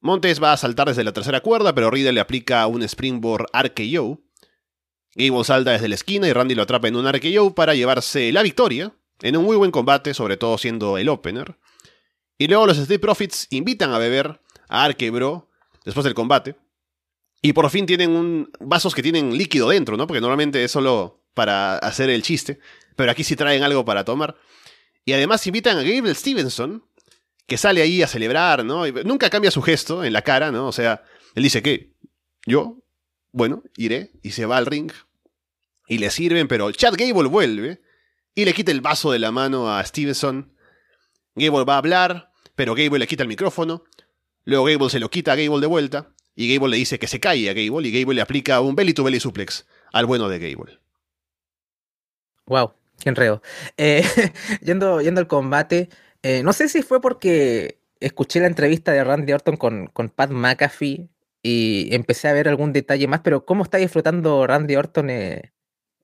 Montes 0.00 0.40
va 0.40 0.52
a 0.52 0.56
saltar 0.56 0.86
desde 0.86 1.02
la 1.02 1.12
tercera 1.12 1.40
cuerda, 1.40 1.74
pero 1.74 1.90
Riddle 1.90 2.12
le 2.12 2.20
aplica 2.20 2.64
un 2.68 2.84
Springboard 2.84 3.46
RKO. 3.52 4.20
Gable 5.16 5.44
salta 5.44 5.72
desde 5.72 5.88
la 5.88 5.96
esquina 5.96 6.28
y 6.28 6.32
Randy 6.32 6.54
lo 6.54 6.62
atrapa 6.62 6.86
en 6.86 6.94
un 6.94 7.12
RKO 7.12 7.56
para 7.56 7.74
llevarse 7.74 8.30
la 8.30 8.44
victoria. 8.44 8.94
En 9.20 9.36
un 9.36 9.44
muy 9.44 9.56
buen 9.56 9.72
combate, 9.72 10.14
sobre 10.14 10.36
todo 10.36 10.58
siendo 10.58 10.98
el 10.98 11.08
opener. 11.08 11.58
Y 12.38 12.46
luego 12.46 12.66
los 12.66 12.78
Street 12.78 13.00
Profits 13.00 13.48
invitan 13.50 13.92
a 13.92 13.98
beber 13.98 14.40
a 14.68 14.88
Bro 15.10 15.50
después 15.84 16.04
del 16.04 16.14
combate. 16.14 16.54
Y 17.42 17.52
por 17.52 17.68
fin 17.70 17.86
tienen 17.86 18.10
un 18.10 18.50
vasos 18.60 18.94
que 18.94 19.02
tienen 19.02 19.36
líquido 19.36 19.70
dentro, 19.70 19.96
¿no? 19.96 20.06
Porque 20.06 20.20
normalmente 20.20 20.62
es 20.62 20.70
solo 20.70 21.25
para 21.36 21.76
hacer 21.76 22.08
el 22.08 22.22
chiste, 22.22 22.58
pero 22.96 23.10
aquí 23.12 23.22
sí 23.22 23.36
traen 23.36 23.62
algo 23.62 23.84
para 23.84 24.06
tomar. 24.06 24.36
Y 25.04 25.12
además 25.12 25.46
invitan 25.46 25.76
a 25.76 25.82
Gabriel 25.82 26.16
Stevenson, 26.16 26.82
que 27.46 27.58
sale 27.58 27.82
ahí 27.82 28.02
a 28.02 28.06
celebrar, 28.06 28.64
¿no? 28.64 28.86
nunca 29.04 29.28
cambia 29.28 29.50
su 29.50 29.60
gesto 29.60 30.02
en 30.02 30.14
la 30.14 30.22
cara, 30.22 30.50
¿no? 30.50 30.66
O 30.66 30.72
sea, 30.72 31.04
él 31.34 31.42
dice 31.42 31.62
que 31.62 31.92
yo, 32.46 32.78
bueno, 33.32 33.62
iré 33.76 34.12
y 34.22 34.30
se 34.30 34.46
va 34.46 34.56
al 34.56 34.64
ring 34.64 34.90
y 35.86 35.98
le 35.98 36.08
sirven, 36.08 36.48
pero 36.48 36.72
Chad 36.72 36.94
Gable 36.96 37.28
vuelve 37.28 37.82
y 38.34 38.46
le 38.46 38.54
quita 38.54 38.72
el 38.72 38.80
vaso 38.80 39.12
de 39.12 39.18
la 39.18 39.30
mano 39.30 39.70
a 39.70 39.84
Stevenson. 39.84 40.54
Gable 41.34 41.64
va 41.64 41.74
a 41.74 41.78
hablar, 41.78 42.32
pero 42.54 42.74
Gable 42.74 42.98
le 42.98 43.06
quita 43.06 43.24
el 43.24 43.28
micrófono. 43.28 43.84
Luego 44.44 44.64
Gable 44.64 44.88
se 44.88 45.00
lo 45.00 45.10
quita 45.10 45.32
a 45.32 45.36
Gable 45.36 45.60
de 45.60 45.66
vuelta 45.66 46.14
y 46.34 46.52
Gable 46.52 46.70
le 46.70 46.78
dice 46.78 46.98
que 46.98 47.08
se 47.08 47.20
calle 47.20 47.50
a 47.50 47.52
Gable 47.52 47.86
y 47.86 47.92
Gable 47.92 48.14
le 48.14 48.22
aplica 48.22 48.62
un 48.62 48.74
belly 48.74 48.94
to 48.94 49.04
belly 49.04 49.20
suplex 49.20 49.66
al 49.92 50.06
bueno 50.06 50.30
de 50.30 50.38
Gable. 50.38 50.85
Wow, 52.46 52.74
qué 53.00 53.08
enredo. 53.08 53.42
Eh, 53.76 54.02
yendo, 54.62 55.00
yendo 55.00 55.20
al 55.20 55.26
combate, 55.26 55.88
eh, 56.22 56.42
no 56.42 56.52
sé 56.52 56.68
si 56.68 56.82
fue 56.82 57.00
porque 57.00 57.80
escuché 58.00 58.40
la 58.40 58.46
entrevista 58.46 58.92
de 58.92 59.02
Randy 59.02 59.32
Orton 59.32 59.56
con, 59.56 59.86
con 59.88 60.10
Pat 60.10 60.30
McAfee 60.30 61.08
y 61.42 61.94
empecé 61.94 62.28
a 62.28 62.32
ver 62.32 62.48
algún 62.48 62.72
detalle 62.72 63.08
más, 63.08 63.20
pero 63.20 63.44
¿cómo 63.44 63.64
está 63.64 63.78
disfrutando 63.78 64.46
Randy 64.46 64.76
Orton 64.76 65.10
eh, 65.10 65.52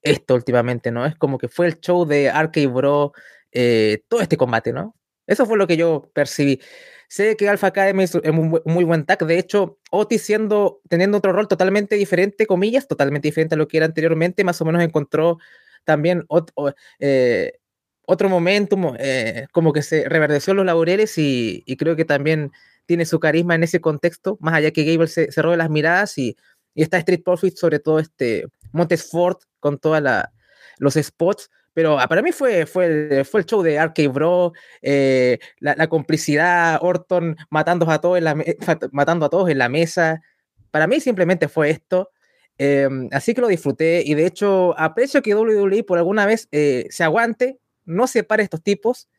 esto 0.01 0.35
últimamente, 0.35 0.91
no? 0.91 1.05
Es 1.05 1.15
como 1.15 1.37
que 1.37 1.47
fue 1.47 1.67
el 1.67 1.79
show 1.79 2.05
de 2.05 2.29
Arcade 2.29 2.67
Bro, 2.67 3.13
todo 4.09 4.21
este 4.21 4.37
combate, 4.37 4.73
¿no? 4.73 4.95
Eso 5.27 5.45
fue 5.45 5.57
lo 5.57 5.67
que 5.67 5.77
yo 5.77 6.09
percibí. 6.13 6.59
Sé 7.07 7.37
que 7.37 7.47
Alpha 7.47 7.67
Academy 7.67 8.03
es 8.03 8.15
un 8.15 8.59
muy 8.65 8.83
buen 8.83 9.05
tag. 9.05 9.25
De 9.25 9.37
hecho, 9.37 9.79
Otis 9.91 10.23
siendo, 10.23 10.81
teniendo 10.89 11.19
otro 11.19 11.31
rol 11.31 11.47
totalmente 11.47 11.95
diferente, 11.95 12.47
comillas, 12.47 12.87
totalmente 12.87 13.27
diferente 13.27 13.55
a 13.55 13.57
lo 13.57 13.67
que 13.67 13.77
era 13.77 13.85
anteriormente, 13.85 14.43
más 14.43 14.59
o 14.61 14.65
menos 14.65 14.83
encontró 14.83 15.37
también 15.83 16.25
eh, 16.99 17.53
otro 18.05 18.29
momentum, 18.29 18.95
eh, 18.99 19.47
como 19.51 19.73
que 19.73 19.81
se 19.81 20.07
reverdeció 20.07 20.53
los 20.53 20.65
laureles 20.65 21.17
y, 21.17 21.63
creo 21.77 21.95
que 21.95 22.05
también 22.05 22.51
tiene 22.85 23.05
su 23.05 23.19
carisma 23.19 23.55
en 23.55 23.63
ese 23.63 23.79
contexto, 23.81 24.37
más 24.41 24.55
allá 24.55 24.71
que 24.71 24.83
Gable 24.83 25.07
se, 25.07 25.31
se 25.31 25.41
robe 25.41 25.57
las 25.57 25.69
miradas 25.69 26.17
y, 26.17 26.35
está 26.75 26.97
Street 26.97 27.21
Profit, 27.23 27.55
sobre 27.55 27.79
todo 27.79 27.99
este 27.99 28.47
Montesfort 28.71 29.43
con 29.59 29.77
todos 29.77 30.01
los 30.79 30.93
spots. 30.95 31.49
Pero 31.73 31.99
ah, 31.99 32.07
para 32.07 32.21
mí 32.21 32.31
fue, 32.31 32.65
fue, 32.65 33.23
fue 33.25 33.41
el 33.41 33.45
show 33.45 33.63
de 33.63 33.79
Arcade 33.79 34.07
Bro, 34.07 34.53
eh, 34.81 35.39
la, 35.59 35.87
complicidad, 35.87 36.79
Orton 36.81 37.35
matando 37.49 37.89
a, 37.89 37.99
todos 37.99 38.17
en 38.17 38.23
la, 38.25 38.35
matando 38.91 39.25
a 39.25 39.29
todos 39.29 39.49
en 39.49 39.57
la 39.57 39.69
mesa. 39.69 40.21
Para 40.69 40.87
mí 40.87 40.99
simplemente 40.99 41.47
fue 41.47 41.71
esto. 41.71 42.11
Em, 42.57 43.09
así 43.11 43.33
que 43.33 43.41
lo 43.41 43.47
disfruté 43.47 44.03
y 44.05 44.13
de 44.13 44.27
hecho 44.27 44.77
aprecio 44.79 45.23
que 45.23 45.33
WWE 45.35 45.83
por 45.83 45.97
alguna 45.97 46.25
vez 46.25 46.47
eh, 46.51 46.85
se 46.91 47.03
aguante, 47.03 47.59
no 47.85 48.07
separe 48.07 48.43
estos 48.43 48.61
tipos. 48.61 49.09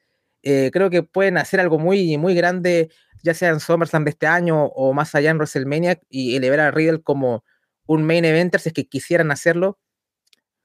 Eh, 0.42 0.70
creo 0.72 0.90
que 0.90 1.02
pueden 1.02 1.38
hacer 1.38 1.60
algo 1.60 1.78
muy, 1.78 2.16
muy 2.18 2.34
grande, 2.34 2.90
ya 3.22 3.34
sea 3.34 3.50
en 3.50 3.60
SummerSlam 3.60 4.04
de 4.04 4.10
este 4.10 4.26
año 4.26 4.66
o 4.66 4.92
más 4.92 5.14
allá 5.14 5.30
en 5.30 5.38
WrestleMania 5.38 6.00
y 6.08 6.36
elevar 6.36 6.60
a 6.60 6.70
Riddle 6.70 7.02
como 7.02 7.44
un 7.86 8.04
main 8.04 8.24
eventer 8.24 8.60
si 8.60 8.68
es 8.70 8.72
que 8.74 8.86
quisieran 8.88 9.30
hacerlo. 9.30 9.78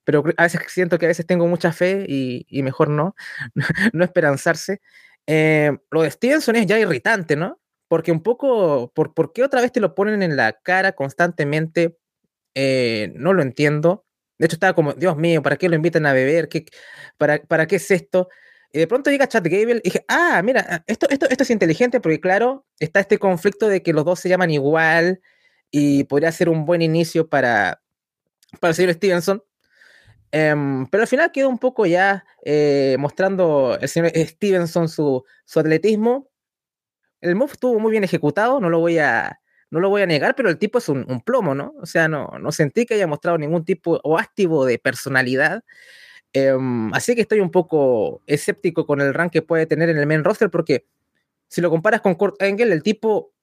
Pero 0.04 0.24
a 0.38 0.44
veces 0.44 0.62
siento 0.70 0.98
que 1.00 1.06
a 1.06 1.10
veces 1.10 1.26
tengo 1.28 1.48
mucha 1.48 1.72
fe 1.72 2.06
y, 2.08 2.64
mejor 2.64 2.90
no, 2.90 3.16
no 3.94 4.04
esperanzarse. 4.04 4.82
Eh, 5.28 5.78
lo 5.92 6.02
de 6.04 6.12
Stevenson 6.12 6.56
es 6.56 6.66
ya 6.66 6.80
irritante, 6.80 7.36
¿no? 7.36 7.60
Porque 7.88 8.12
un 8.12 8.22
poco, 8.24 8.92
por, 8.94 9.14
¿por 9.14 9.34
qué 9.34 9.44
otra 9.44 9.62
vez 9.62 9.72
te 9.72 9.80
lo 9.80 9.96
ponen 9.96 10.24
en 10.24 10.36
la 10.36 10.54
cara 10.54 10.94
constantemente? 10.94 11.98
Eh, 12.56 13.12
no 13.16 13.34
lo 13.34 13.42
entiendo. 13.42 14.06
De 14.38 14.46
hecho, 14.46 14.56
estaba 14.56 14.74
como, 14.74 14.94
Dios 14.94 15.18
mío, 15.18 15.42
¿para 15.44 15.58
qué 15.58 15.70
lo 15.70 15.76
invitan 15.76 16.06
a 16.06 16.14
beber? 16.14 16.50
¿Qué, 16.50 16.66
para, 17.18 17.42
¿Para 17.44 17.68
qué 17.68 17.76
es 17.78 17.92
esto? 17.92 18.30
Y 18.72 18.80
de 18.80 18.88
pronto 18.88 19.10
llega 19.10 19.28
Chad 19.28 19.44
Gable 19.44 19.78
y 19.78 19.82
dije, 19.82 20.06
ah, 20.08 20.42
mira, 20.44 20.66
ah, 20.70 20.84
esto, 20.88 21.08
esto, 21.10 21.28
esto 21.30 21.44
es 21.44 21.50
inteligente 21.50 22.00
porque, 22.00 22.20
claro, 22.20 22.66
está 22.80 23.00
este 23.00 23.18
conflicto 23.18 23.68
de 23.68 23.82
que 23.82 23.94
los 23.94 24.06
dos 24.06 24.20
se 24.20 24.30
llaman 24.30 24.52
igual 24.52 25.22
y 25.72 26.04
podría 26.06 26.32
ser 26.32 26.50
un 26.50 26.66
buen 26.66 26.82
inicio 26.82 27.28
para, 27.28 27.82
para 28.60 28.70
el 28.72 28.76
señor 28.76 28.94
Stevenson. 28.94 29.44
Em, 30.32 30.86
pero 30.88 31.02
al 31.02 31.08
final 31.08 31.32
quedó 31.32 31.50
un 31.50 31.58
poco 31.58 31.86
ya 31.88 32.24
eh, 32.46 32.96
mostrando 33.00 33.78
el 33.82 33.90
señor 33.90 34.12
Stevenson 34.16 34.88
su, 34.88 35.24
su 35.46 35.60
atletismo. 35.60 36.30
El 37.22 37.36
move 37.36 37.52
estuvo 37.54 37.80
muy 37.80 37.92
bien 37.92 38.04
ejecutado, 38.04 38.60
no 38.60 38.70
lo 38.70 38.80
voy 38.80 39.00
a, 39.00 39.39
no 39.72 39.80
lo 39.80 39.90
voy 39.90 40.02
a 40.02 40.06
negar, 40.08 40.36
pero 40.36 40.50
el 40.50 40.58
tipo 40.58 40.80
es 40.80 40.90
un, 40.90 41.06
plomo, 41.22 41.56
¿no? 41.56 41.74
O 41.82 41.86
sea, 41.86 42.08
no, 42.08 42.28
no 42.40 42.52
sentí 42.52 42.86
que 42.86 42.96
haya 42.96 43.08
mostrado 43.08 43.38
ningún 43.38 43.66
tipo 43.66 44.00
o 44.04 44.18
activo 44.18 44.66
de 44.66 44.80
personalidad. 44.80 45.64
Em, 46.34 46.94
así 46.94 47.16
que 47.16 47.22
estoy 47.22 47.40
un 47.40 47.52
poco 47.52 48.22
escéptico 48.28 48.86
con 48.86 49.02
el 49.02 49.14
rank 49.14 49.32
que 49.32 49.42
puede 49.42 49.66
tener 49.66 49.90
en 49.90 49.98
el 49.98 50.08
main 50.08 50.24
roster, 50.24 50.50
porque 50.50 50.86
si 51.48 51.62
lo 51.62 51.70
comparas 51.70 52.02
con 52.02 52.16
Kurt 52.16 52.42
Engel, 52.42 52.72
el 52.72 52.84
tipo, 52.84 53.34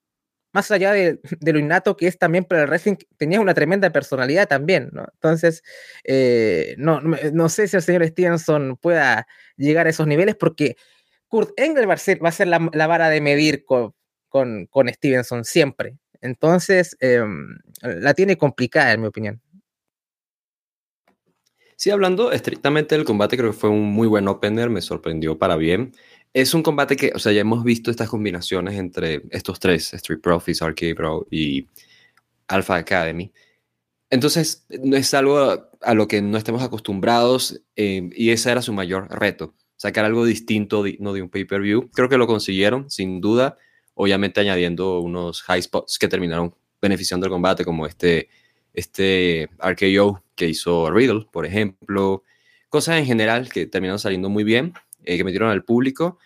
más 0.53 0.71
allá 0.71 0.93
de, 0.93 1.21
lo 1.43 1.59
innato 1.59 1.97
que 1.97 2.07
es 2.07 2.19
también 2.19 2.45
para 2.45 2.63
el 2.63 2.69
wrestling, 2.69 2.97
tenía 3.19 3.41
una 3.41 3.55
tremenda 3.55 3.91
personalidad 3.91 4.49
también, 4.49 4.91
¿no? 4.93 5.07
Entonces, 5.15 5.63
eh, 6.05 6.77
no, 6.79 7.01
no 7.01 7.49
sé 7.49 7.69
si 7.69 7.77
el 7.77 7.83
señor 7.83 8.07
Stevenson 8.07 8.77
pueda 8.81 9.27
llegar 9.57 9.87
a 9.87 9.91
esos 9.91 10.07
niveles, 10.07 10.37
porque 10.37 10.77
Kurt 11.29 11.51
Engel 11.59 11.89
va 11.89 11.95
a 11.95 11.99
ser, 11.99 12.25
va 12.25 12.31
a 12.31 12.33
ser 12.33 12.49
la, 12.49 12.87
vara 12.87 13.11
de 13.11 13.21
medir 13.21 13.65
con, 13.65 13.95
con, 14.29 14.67
con 14.67 14.89
Stevenson 14.89 15.45
siempre. 15.45 15.97
Entonces, 16.27 16.97
em, 17.01 17.59
la 17.83 18.13
tiene 18.15 18.37
complicada, 18.37 18.93
en 18.93 19.01
mi 19.01 19.07
opinión. 19.07 19.41
Sí, 21.77 21.91
hablando 21.91 22.33
estrictamente 22.33 22.97
del 22.97 23.05
combate, 23.05 23.37
creo 23.37 23.53
que 23.53 23.57
fue 23.57 23.71
un 23.71 23.85
muy 23.85 24.09
buen 24.09 24.27
opener, 24.29 24.71
me 24.71 24.81
sorprendió 24.81 25.39
para 25.39 25.57
bien. 25.57 25.93
Es 26.33 26.53
un 26.55 26.63
combate 26.63 26.97
que, 26.97 27.13
o 27.15 27.19
sea, 27.19 27.33
ya 27.33 27.43
hemos 27.43 27.63
visto 27.65 27.91
estas 27.91 28.09
combinaciones 28.09 28.75
entre 28.75 29.23
estos 29.31 29.61
tres, 29.61 29.95
Street 29.95 30.21
Profits, 30.21 30.63
Arcade 30.63 30.95
Pro 30.95 31.27
y 31.31 31.69
Alpha 32.49 32.77
Academy. 32.77 33.33
Entonces, 34.11 34.67
no 34.83 34.97
es 34.97 35.13
algo 35.15 35.39
a, 35.81 35.95
lo 35.95 36.09
que 36.09 36.23
no 36.23 36.39
estemos 36.39 36.63
acostumbrados 36.63 37.63
eh, 37.77 38.09
y 38.13 38.31
ese 38.31 38.51
era 38.51 38.63
su 38.63 38.73
mayor 38.73 39.09
reto, 39.11 39.55
sacar 39.77 40.05
algo 40.05 40.25
distinto 40.25 40.85
no 40.99 41.13
de 41.13 41.23
un 41.23 41.29
pay-per-view. 41.29 41.91
Creo 41.93 42.09
que 42.09 42.19
lo 42.19 42.27
consiguieron, 42.27 42.91
sin 42.91 43.21
duda 43.21 43.59
obviamente 43.97 44.41
añadiendo 44.41 45.01
unos 45.01 45.43
high 45.43 45.63
spots 45.63 45.99
que 45.99 46.07
terminaron 46.07 46.55
beneficiando 46.81 47.27
el 47.27 47.33
combate, 47.33 47.65
como 47.65 47.87
este, 47.87 48.29
este 48.75 49.49
RKO 49.59 50.23
que 50.35 50.49
hizo 50.49 50.91
Riddle, 50.91 51.27
por 51.33 51.47
ejemplo. 51.47 52.23
Cosas 52.69 52.99
en 52.99 53.07
general 53.07 53.49
que 53.49 53.67
terminaron 53.67 53.99
saliendo 53.99 54.29
muy 54.29 54.45
bien, 54.45 54.75
eh, 55.03 55.17
que 55.17 55.25
metieron 55.25 55.51
al 55.51 55.65
público. 55.65 56.19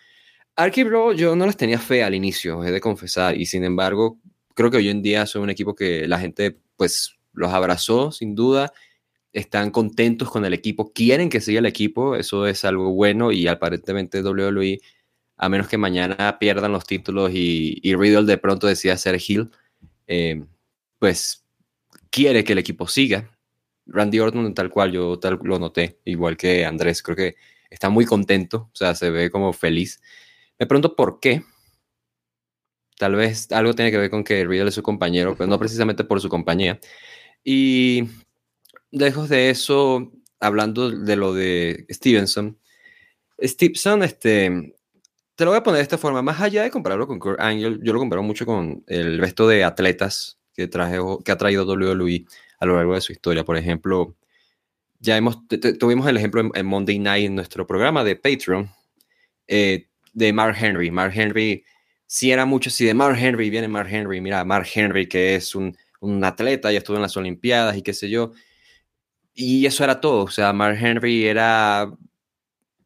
RKO 0.57 1.13
yo 1.13 1.35
no 1.35 1.45
les 1.45 1.55
tenía 1.55 1.79
fe 1.79 2.03
al 2.03 2.13
inicio, 2.13 2.63
he 2.63 2.71
de 2.71 2.81
confesar, 2.81 3.39
y 3.39 3.45
sin 3.45 3.63
embargo, 3.63 4.19
creo 4.53 4.69
que 4.69 4.77
hoy 4.77 4.89
en 4.89 5.01
día 5.01 5.25
son 5.25 5.43
un 5.43 5.49
equipo 5.49 5.73
que 5.73 6.07
la 6.07 6.19
gente 6.19 6.57
pues 6.75 7.17
los 7.33 7.53
abrazó, 7.53 8.11
sin 8.11 8.35
duda. 8.35 8.73
Están 9.31 9.71
contentos 9.71 10.29
con 10.29 10.43
el 10.43 10.53
equipo, 10.53 10.91
quieren 10.91 11.29
que 11.29 11.39
siga 11.39 11.59
el 11.59 11.65
equipo, 11.65 12.17
eso 12.17 12.47
es 12.47 12.65
algo 12.65 12.91
bueno 12.91 13.31
y 13.31 13.47
aparentemente 13.47 14.21
WWE 14.21 14.79
a 15.41 15.49
menos 15.49 15.67
que 15.67 15.77
mañana 15.77 16.37
pierdan 16.39 16.71
los 16.71 16.85
títulos 16.85 17.31
y, 17.33 17.79
y 17.81 17.95
Riddle 17.95 18.25
de 18.25 18.37
pronto 18.37 18.67
decida 18.67 18.95
ser 18.95 19.15
heel, 19.15 19.49
eh, 20.05 20.45
pues 20.99 21.43
quiere 22.11 22.43
que 22.43 22.53
el 22.53 22.59
equipo 22.59 22.87
siga. 22.87 23.35
Randy 23.87 24.19
Orton, 24.19 24.53
tal 24.53 24.69
cual 24.69 24.91
yo 24.91 25.17
tal, 25.17 25.39
lo 25.41 25.57
noté, 25.57 25.99
igual 26.05 26.37
que 26.37 26.63
Andrés, 26.63 27.01
creo 27.01 27.17
que 27.17 27.35
está 27.71 27.89
muy 27.89 28.05
contento, 28.05 28.69
o 28.71 28.75
sea, 28.75 28.93
se 28.93 29.09
ve 29.09 29.31
como 29.31 29.51
feliz. 29.51 29.99
Me 30.59 30.67
pregunto 30.67 30.95
por 30.95 31.19
qué. 31.19 31.43
Tal 32.99 33.15
vez 33.15 33.51
algo 33.51 33.73
tiene 33.73 33.89
que 33.89 33.97
ver 33.97 34.11
con 34.11 34.23
que 34.23 34.45
Riddle 34.45 34.69
es 34.69 34.75
su 34.75 34.83
compañero, 34.83 35.35
pero 35.35 35.49
no 35.49 35.57
precisamente 35.57 36.03
por 36.03 36.21
su 36.21 36.29
compañía. 36.29 36.79
Y 37.43 38.03
lejos 38.91 39.27
de 39.27 39.49
eso, 39.49 40.11
hablando 40.39 40.91
de 40.91 41.15
lo 41.15 41.33
de 41.33 41.87
Stevenson, 41.89 42.59
Stevenson, 43.39 44.03
este, 44.03 44.75
te 45.41 45.45
lo 45.45 45.49
voy 45.49 45.57
a 45.57 45.63
poner 45.63 45.79
de 45.79 45.81
esta 45.81 45.97
forma, 45.97 46.21
más 46.21 46.39
allá 46.39 46.61
de 46.61 46.69
compararlo 46.69 47.07
con 47.07 47.17
Kurt 47.17 47.39
Angle, 47.39 47.79
yo 47.81 47.93
lo 47.93 47.97
comparo 47.97 48.21
mucho 48.21 48.45
con 48.45 48.83
el 48.85 49.17
resto 49.17 49.47
de 49.47 49.63
atletas 49.63 50.37
que, 50.53 50.67
traje, 50.67 50.99
que 51.25 51.31
ha 51.31 51.35
traído 51.35 51.65
WWE 51.65 52.27
a 52.59 52.65
lo 52.67 52.75
largo 52.75 52.93
de 52.93 53.01
su 53.01 53.11
historia. 53.11 53.43
Por 53.43 53.57
ejemplo, 53.57 54.15
ya 54.99 55.17
hemos, 55.17 55.39
tuvimos 55.79 56.07
el 56.07 56.17
ejemplo 56.17 56.47
en, 56.53 56.65
Monday 56.67 56.99
Night 56.99 57.25
en 57.25 57.33
nuestro 57.33 57.65
programa 57.65 58.03
de 58.03 58.17
Patreon 58.17 58.69
eh, 59.47 59.87
de 60.13 60.31
Mark 60.31 60.55
Henry. 60.61 60.91
Mark 60.91 61.13
Henry, 61.15 61.65
si 62.05 62.31
era 62.31 62.45
mucho, 62.45 62.69
si 62.69 62.85
de 62.85 62.93
Mark 62.93 63.17
Henry 63.19 63.49
viene 63.49 63.67
Mark 63.67 63.89
Henry, 63.91 64.21
mira, 64.21 64.45
Mark 64.45 64.67
Henry 64.71 65.09
que 65.09 65.33
es 65.33 65.55
un, 65.55 65.75
un 66.01 66.23
atleta, 66.23 66.71
ya 66.71 66.77
estuvo 66.77 66.97
en 66.97 67.01
las 67.01 67.17
Olimpiadas 67.17 67.75
y 67.75 67.81
qué 67.81 67.93
sé 67.93 68.11
yo. 68.11 68.31
Y 69.33 69.65
eso 69.65 69.83
era 69.83 69.99
todo, 70.01 70.25
o 70.25 70.29
sea, 70.29 70.53
Mark 70.53 70.77
Henry 70.79 71.25
era 71.25 71.91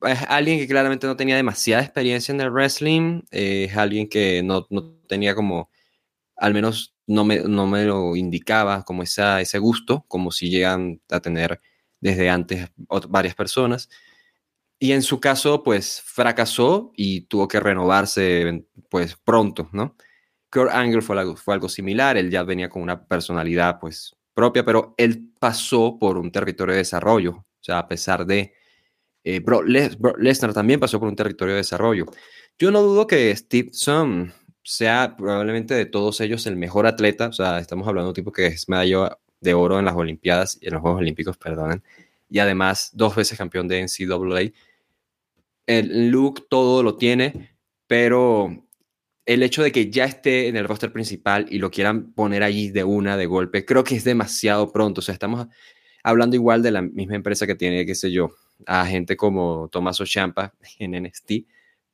es 0.08 0.20
alguien 0.28 0.60
que 0.60 0.68
claramente 0.68 1.08
no 1.08 1.16
tenía 1.16 1.36
demasiada 1.36 1.84
experiencia 1.84 2.34
en 2.34 2.42
el 2.42 2.52
wrestling, 2.52 3.22
es 3.32 3.76
alguien 3.76 4.08
que 4.08 4.44
no, 4.44 4.68
no, 4.70 4.96
tenía 5.08 5.36
como, 5.36 5.70
al 6.36 6.54
menos 6.54 6.96
no 7.08 7.24
me, 7.26 7.40
no 7.40 7.68
me 7.68 7.86
lo 7.86 8.16
indicaba 8.16 8.84
como 8.84 9.04
esa, 9.04 9.42
ese 9.42 9.60
gusto, 9.60 10.06
como 10.08 10.32
si 10.32 10.50
llegan 10.50 11.02
a 11.10 11.20
tener 11.20 11.62
desde 12.00 12.30
antes 12.30 12.70
varias 13.10 13.36
personas. 13.36 13.90
Y 14.80 14.92
en 14.92 15.02
su 15.02 15.20
caso, 15.20 15.64
pues 15.64 16.02
fracasó 16.06 16.92
y 16.96 17.22
tuvo 17.22 17.48
que 17.48 17.60
renovarse 17.60 18.66
pues 18.90 19.16
pronto, 19.16 19.70
¿no? 19.72 19.96
Kurt 20.52 20.72
Angle 20.72 21.02
fue 21.02 21.20
algo, 21.20 21.36
fue 21.36 21.54
algo 21.54 21.70
similar, 21.70 22.18
él 22.18 22.30
ya 22.30 22.44
venía 22.44 22.70
con 22.70 22.82
una 22.82 23.06
personalidad 23.08 23.80
pues 23.80 24.16
propia, 24.34 24.64
pero 24.66 24.94
él 24.98 25.32
pasó 25.40 25.98
por 26.00 26.18
un 26.18 26.32
territorio 26.32 26.74
de 26.74 26.80
desarrollo, 26.80 27.32
o 27.32 27.46
sea, 27.62 27.80
a 27.80 27.88
pesar 27.88 28.26
de 28.26 28.54
eh, 29.26 29.40
Brock, 29.40 29.66
Lesnar 30.20 30.54
también 30.54 30.80
pasó 30.80 31.00
por 31.00 31.10
un 31.10 31.16
territorio 31.16 31.56
de 31.56 31.62
desarrollo. 31.62 32.06
Yo 32.60 32.70
no 32.70 32.84
dudo 32.84 33.08
que 33.08 33.36
Steve 33.36 33.70
Sun 33.74 34.32
sea 34.64 35.16
probablemente 35.18 35.74
de 35.74 35.88
todos 35.88 36.22
ellos 36.22 36.46
el 36.46 36.56
mejor 36.56 36.86
atleta. 36.86 37.28
O 37.28 37.34
sea, 37.34 37.60
estamos 37.60 37.88
hablando 37.88 38.08
de 38.08 38.12
un 38.12 38.16
tipo 38.16 38.32
que 38.32 38.46
es 38.46 38.70
medalla 38.70 39.18
de 39.42 39.54
oro 39.56 39.80
en 39.80 39.86
las 39.86 39.96
Olimpiadas 39.96 40.60
y 40.62 40.68
en 40.68 40.74
los 40.74 40.82
Juegos 40.82 41.00
Olímpicos, 41.00 41.38
perdonen. 41.38 41.84
Y 42.30 42.38
además, 42.38 42.92
dos 42.94 43.16
veces 43.16 43.38
campeón 43.38 43.68
de 43.68 43.82
NCAA. 43.82 44.52
El 45.66 46.10
look, 46.12 46.48
todo 46.48 46.84
lo 46.84 46.96
tiene, 46.96 47.58
pero 47.88 48.68
el 49.26 49.42
hecho 49.42 49.64
de 49.64 49.72
que 49.72 49.90
ya 49.90 50.06
esté 50.06 50.48
en 50.48 50.56
el 50.56 50.68
roster 50.68 50.94
principal 50.94 51.48
y 51.50 51.58
lo 51.58 51.72
quieran 51.72 52.14
poner 52.14 52.44
allí 52.44 52.70
de 52.70 52.84
una, 52.84 53.18
de 53.18 53.26
golpe, 53.26 53.66
creo 53.66 53.84
que 53.84 53.96
es 53.96 54.04
demasiado 54.04 54.72
pronto. 54.72 55.00
O 55.00 55.02
sea, 55.02 55.14
estamos 55.14 55.48
hablando 56.04 56.36
igual 56.36 56.62
de 56.62 56.72
la 56.72 56.84
misma 56.84 57.16
empresa 57.16 57.48
que 57.48 57.56
tiene, 57.56 57.88
qué 57.88 57.96
sé 57.96 58.12
yo, 58.12 58.36
a 58.66 58.86
gente 58.86 59.18
como 59.18 59.70
Tommaso 59.72 60.06
Ciampa 60.06 60.54
en 60.80 60.92
NXT, 61.04 61.32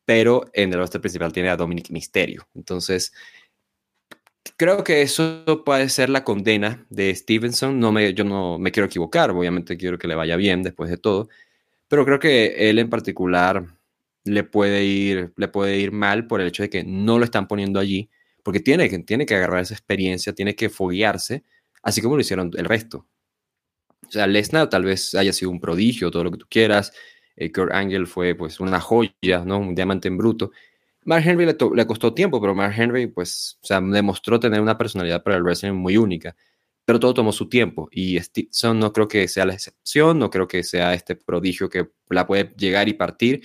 pero 0.06 0.46
en 0.54 0.72
el 0.74 0.80
roster 0.80 1.02
principal 1.02 1.34
tiene 1.34 1.50
a 1.50 1.58
Dominic 1.58 1.90
Mysterio. 1.90 2.48
Entonces, 2.54 3.14
creo 4.58 4.84
que 4.84 5.02
eso 5.02 5.64
puede 5.66 5.90
ser 5.90 6.10
la 6.10 6.24
condena 6.24 6.86
de 6.90 7.14
Stevenson. 7.16 7.80
No 7.80 7.92
me, 7.92 8.14
yo 8.14 8.24
no 8.24 8.60
me 8.60 8.72
quiero 8.72 8.88
equivocar, 8.88 9.32
obviamente 9.32 9.78
quiero 9.78 9.98
que 9.98 10.08
le 10.08 10.16
vaya 10.16 10.36
bien 10.36 10.64
después 10.64 10.90
de 10.90 10.98
todo, 10.98 11.30
pero 11.88 12.06
creo 12.06 12.20
que 12.20 12.70
él 12.70 12.80
en 12.80 12.90
particular 12.90 13.66
le 14.24 14.44
puede 14.44 14.84
ir, 14.86 15.34
le 15.36 15.48
puede 15.48 15.80
ir 15.80 15.92
mal 15.92 16.28
por 16.28 16.42
el 16.42 16.48
hecho 16.48 16.64
de 16.64 16.70
que 16.70 16.84
no 16.84 17.18
lo 17.20 17.26
están 17.26 17.48
poniendo 17.48 17.80
allí, 17.80 18.10
porque 18.44 18.60
tiene 18.60 18.90
que, 18.90 19.00
tiene 19.00 19.26
que 19.26 19.36
agarrar 19.36 19.62
esa 19.62 19.74
experiencia, 19.74 20.34
tiene 20.34 20.56
que 20.56 20.70
foguearse, 20.70 21.44
así 21.84 22.02
como 22.02 22.16
lo 22.16 22.22
hicieron 22.22 22.52
el 22.56 22.66
resto. 22.66 23.08
O 24.08 24.12
sea, 24.12 24.28
Lesnar 24.28 24.70
tal 24.70 24.84
vez 24.84 25.16
haya 25.16 25.34
sido 25.34 25.52
un 25.52 25.60
prodigio, 25.60 26.12
todo 26.12 26.24
lo 26.26 26.32
que 26.32 26.38
tú 26.38 26.48
quieras. 26.50 26.94
Eh, 27.36 27.52
Kurt 27.52 27.72
Angle 27.72 28.06
fue 28.06 28.36
pues 28.36 28.60
una 28.60 28.80
joya, 28.80 29.44
¿no? 29.46 29.60
Un 29.60 29.76
diamante 29.76 30.08
en 30.08 30.18
bruto. 30.18 30.52
Mark 31.04 31.24
Henry 31.26 31.46
le, 31.46 31.88
costó 31.88 32.14
tiempo, 32.14 32.40
pero 32.40 32.54
Mark 32.54 32.74
Henry 32.78 33.08
pues, 33.08 33.58
o 33.64 33.66
sea, 33.66 33.82
demostró 33.82 34.40
tener 34.40 34.62
una 34.62 34.78
personalidad 34.78 35.24
para 35.24 35.38
el 35.38 35.44
wrestling 35.44 35.74
muy 35.74 35.98
única. 35.98 36.36
Pero 36.86 37.00
todo 37.00 37.14
tomó 37.14 37.32
su 37.32 37.48
tiempo 37.50 37.90
y 37.92 38.20
Stevenson 38.20 38.80
no 38.80 38.92
creo 38.94 39.08
que 39.08 39.28
sea 39.28 39.46
la 39.46 39.54
excepción, 39.54 40.20
no 40.20 40.30
creo 40.30 40.48
que 40.48 40.64
sea 40.64 40.94
este 40.94 41.16
prodigio 41.16 41.70
que 41.70 41.90
la 42.10 42.28
puede 42.28 42.54
llegar 42.58 42.90
y 42.90 42.94
partir. 42.94 43.44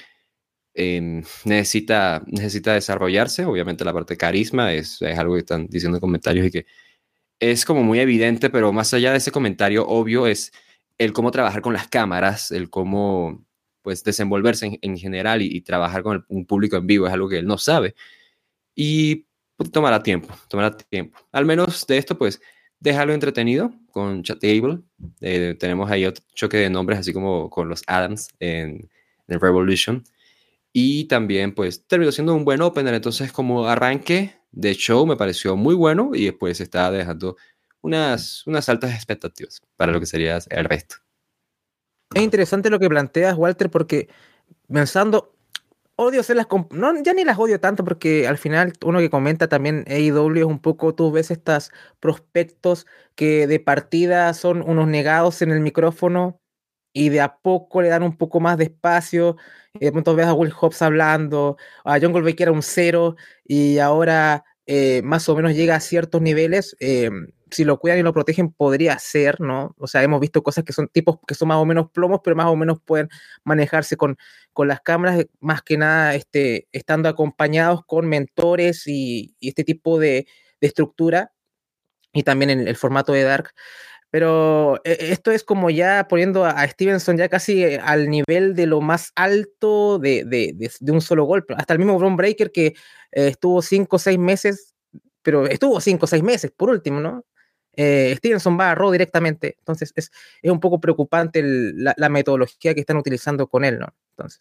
Em, 0.75 1.23
necesita, 1.45 2.23
necesita 2.27 2.75
desarrollarse, 2.75 3.45
obviamente 3.47 3.85
la 3.85 3.95
parte 3.95 4.15
de 4.15 4.19
carisma 4.19 4.75
es, 4.75 5.01
es 5.01 5.19
algo 5.19 5.35
que 5.35 5.41
están 5.41 5.67
diciendo 5.69 5.97
en 5.97 6.01
comentarios 6.01 6.47
y 6.47 6.51
que 6.51 6.67
es 7.41 7.65
como 7.65 7.83
muy 7.83 8.01
evidente, 8.01 8.51
pero 8.51 8.73
más 8.73 8.93
allá 8.95 9.13
de 9.13 9.19
ese 9.19 9.31
comentario 9.31 9.87
obvio 9.87 10.27
es 10.27 10.53
el 10.99 11.13
cómo 11.13 11.31
trabajar 11.31 11.63
con 11.63 11.73
las 11.73 11.89
cámaras, 11.89 12.51
el 12.51 12.71
cómo 12.71 13.45
pues 13.83 14.03
desenvolverse 14.03 14.79
en, 14.83 14.99
general 14.99 15.43
y, 15.43 15.61
trabajar 15.61 16.03
con 16.03 16.25
un 16.29 16.45
público 16.45 16.77
en 16.77 16.89
vivo 16.89 17.07
es 17.07 17.13
algo 17.13 17.29
que 17.29 17.39
él 17.39 17.47
no 17.47 17.57
sabe. 17.57 17.95
Y 18.75 19.27
pues, 19.57 19.71
tomará 19.71 20.03
tiempo, 20.03 20.35
tomará 20.49 20.77
tiempo. 20.77 21.19
Al 21.33 21.47
menos 21.47 21.87
de 21.87 21.99
esto, 21.99 22.19
pues 22.19 22.41
déjalo 22.81 23.13
entretenido 23.15 23.73
con 23.93 24.23
Chatable. 24.25 24.81
Eh, 25.21 25.57
tenemos 25.59 25.91
ahí 25.91 26.05
otro 26.05 26.25
choque 26.35 26.57
de 26.57 26.71
nombres, 26.71 26.99
así 26.99 27.13
como 27.13 27.49
con 27.49 27.69
los 27.69 27.85
Adams 27.87 28.29
en, 28.41 28.91
en 29.29 29.41
Revolution. 29.41 30.03
Y 30.73 31.05
también, 31.05 31.55
pues, 31.55 31.87
terminó 31.87 32.13
siendo 32.13 32.35
un 32.35 32.45
buen 32.45 32.63
opener. 32.63 32.93
Entonces, 32.93 33.33
como 33.33 33.67
arranque, 33.67 34.35
de 34.57 34.75
show 34.75 35.07
me 35.07 35.17
pareció 35.17 35.55
muy 35.55 35.75
bueno 35.75 36.11
y 36.15 36.25
después 36.25 36.61
estaba 36.61 36.91
dejando 36.91 37.37
unas, 37.83 38.45
unas 38.47 38.69
altas 38.69 38.95
expectativas 38.95 39.61
para 39.77 39.93
lo 39.93 40.01
que 40.01 40.07
sería 40.07 40.39
el 40.49 40.65
resto. 40.65 40.97
Es 42.15 42.23
interesante 42.23 42.71
lo 42.71 42.79
que 42.79 42.89
planteas, 42.89 43.37
Walter, 43.37 43.71
porque 43.71 44.09
pensando, 44.67 45.35
odio 45.97 46.21
hacer 46.21 46.37
las... 46.37 46.47
No, 46.71 47.03
ya 47.03 47.13
ni 47.13 47.25
las 47.25 47.39
odio 47.39 47.61
tanto 47.61 47.85
porque 47.85 48.27
al 48.27 48.39
final 48.39 48.73
uno 48.83 48.99
que 48.99 49.11
comenta 49.11 49.47
también 49.47 49.85
AEW 49.89 50.37
es 50.37 50.45
un 50.45 50.59
poco, 50.59 50.95
tú 50.95 51.13
ves 51.13 51.31
estas 51.31 51.71
prospectos 52.01 52.87
que 53.15 53.47
de 53.47 53.61
partida 53.61 54.33
son 54.33 54.63
unos 54.63 54.89
negados 54.89 55.43
en 55.43 55.51
el 55.51 55.61
micrófono 55.61 56.41
y 56.97 57.11
de 57.11 57.21
a 57.21 57.37
poco 57.37 57.83
le 57.83 57.89
dan 57.89 58.03
un 58.03 58.17
poco 58.17 58.41
más 58.41 58.57
de 58.57 58.65
espacio. 58.65 59.37
Y 59.75 59.85
de 59.85 59.93
pronto 59.93 60.15
ves 60.15 60.27
a 60.27 60.33
Will 60.33 60.51
Hobbs 60.51 60.81
hablando, 60.81 61.59
a 61.85 61.99
John 62.01 62.13
Goldberg 62.13 62.37
que 62.37 62.45
era 62.45 62.53
un 62.53 62.63
cero 62.63 63.17
y 63.45 63.79
ahora 63.81 64.45
eh, 64.65 65.03
más 65.05 65.29
o 65.29 65.37
menos 65.37 65.55
llega 65.55 65.75
a 65.75 65.81
ciertos 65.81 66.23
niveles. 66.23 66.75
Eh, 66.81 67.11
si 67.51 67.65
lo 67.65 67.79
cuidan 67.79 67.99
y 67.99 68.03
lo 68.03 68.15
protegen, 68.15 68.51
podría 68.51 68.99
ser, 68.99 69.43
¿no? 69.43 69.75
O 69.77 69.87
sea, 69.87 70.03
hemos 70.03 70.21
visto 70.21 70.43
cosas 70.43 70.65
que 70.65 70.73
son 70.73 70.89
tipos 70.89 71.19
que 71.27 71.35
son 71.35 71.49
más 71.49 71.59
o 71.59 71.67
menos 71.67 71.91
plomos, 71.91 72.21
pero 72.25 72.35
más 72.35 72.47
o 72.47 72.57
menos 72.57 72.79
pueden 72.83 73.11
manejarse 73.45 73.99
con, 73.99 74.17
con 74.55 74.67
las 74.67 74.81
cámaras, 74.81 75.27
más 75.39 75.61
que 75.61 75.77
nada 75.77 76.15
este, 76.15 76.67
estando 76.73 77.11
acompañados 77.11 77.85
con 77.85 78.09
mentores 78.09 78.85
y, 78.87 79.37
este 79.43 79.65
tipo 79.65 79.99
de, 79.99 80.27
estructura, 80.63 81.33
y 82.15 82.23
también 82.23 82.49
en 82.51 82.67
el 82.67 82.77
formato 82.77 83.13
de 83.13 83.23
Dark. 83.23 83.53
Pero 84.17 84.81
eh, 84.83 84.97
esto 85.11 85.31
es 85.31 85.45
como 85.45 85.69
ya 85.69 86.09
poniendo 86.09 86.47
a, 86.47 86.67
Stevenson 86.67 87.19
ya 87.19 87.29
casi 87.29 87.63
eh, 87.63 87.79
al 87.79 88.09
nivel 88.09 88.55
de 88.55 88.65
lo 88.65 88.81
más 88.81 89.13
alto 89.15 89.99
de, 89.99 90.25
de, 90.25 90.91
un 90.91 91.03
solo 91.03 91.25
golpe. 91.25 91.53
Hasta 91.55 91.75
el 91.75 91.81
mismo 91.81 91.99
Bron 91.99 92.17
Breaker 92.17 92.51
que 92.51 92.69
eh, 92.69 92.75
estuvo 93.29 93.61
cinco 93.61 93.97
o 93.97 93.99
seis 93.99 94.19
meses, 94.19 94.75
pero 95.21 95.47
estuvo 95.47 95.83
cinco 95.83 96.07
o 96.07 96.09
seis 96.09 96.23
meses, 96.23 96.51
por 96.51 96.71
último, 96.71 96.99
¿no? 96.99 97.27
Stevenson 97.77 98.59
va 98.59 98.71
a 98.71 98.75
Raw 98.75 98.91
directamente. 98.91 99.57
Entonces 99.59 99.93
es, 99.95 100.11
es 100.41 100.51
un 100.51 100.61
poco 100.61 100.81
preocupante 100.81 101.43
la, 101.45 101.93
la, 101.99 102.09
metodología 102.09 102.73
que 102.73 102.81
están 102.81 102.97
utilizando 102.97 103.47
con 103.49 103.67
él, 103.67 103.79
¿no? 103.79 103.95
Entonces. 104.17 104.41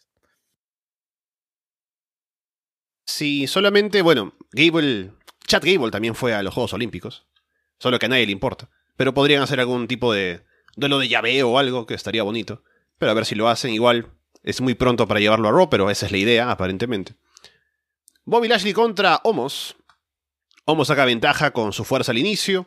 Sí, 3.04 3.46
solamente, 3.46 4.00
bueno, 4.00 4.32
Gable, 4.52 5.12
Chad 5.46 5.62
Gable 5.62 5.90
también 5.90 6.14
fue 6.14 6.32
a 6.32 6.42
los 6.42 6.54
Juegos 6.54 6.72
Olímpicos, 6.72 7.26
solo 7.78 7.98
que 7.98 8.06
a 8.06 8.08
nadie 8.08 8.24
le 8.24 8.32
importa. 8.32 8.70
Pero 8.96 9.14
podrían 9.14 9.42
hacer 9.42 9.60
algún 9.60 9.88
tipo 9.88 10.12
de 10.12 10.44
duelo 10.76 10.98
de 10.98 11.08
llave 11.08 11.42
o 11.42 11.58
algo 11.58 11.86
que 11.86 11.94
estaría 11.94 12.22
bonito. 12.22 12.62
Pero 12.98 13.10
a 13.10 13.14
ver 13.14 13.26
si 13.26 13.34
lo 13.34 13.48
hacen. 13.48 13.72
Igual 13.72 14.10
es 14.42 14.60
muy 14.60 14.74
pronto 14.74 15.06
para 15.08 15.20
llevarlo 15.20 15.48
a 15.48 15.52
Raw, 15.52 15.68
pero 15.68 15.90
esa 15.90 16.06
es 16.06 16.12
la 16.12 16.18
idea, 16.18 16.50
aparentemente. 16.50 17.16
Bobby 18.24 18.48
Lashley 18.48 18.72
contra 18.72 19.20
Homos. 19.24 19.76
Homos 20.64 20.88
saca 20.88 21.04
ventaja 21.04 21.52
con 21.52 21.72
su 21.72 21.84
fuerza 21.84 22.12
al 22.12 22.18
inicio. 22.18 22.66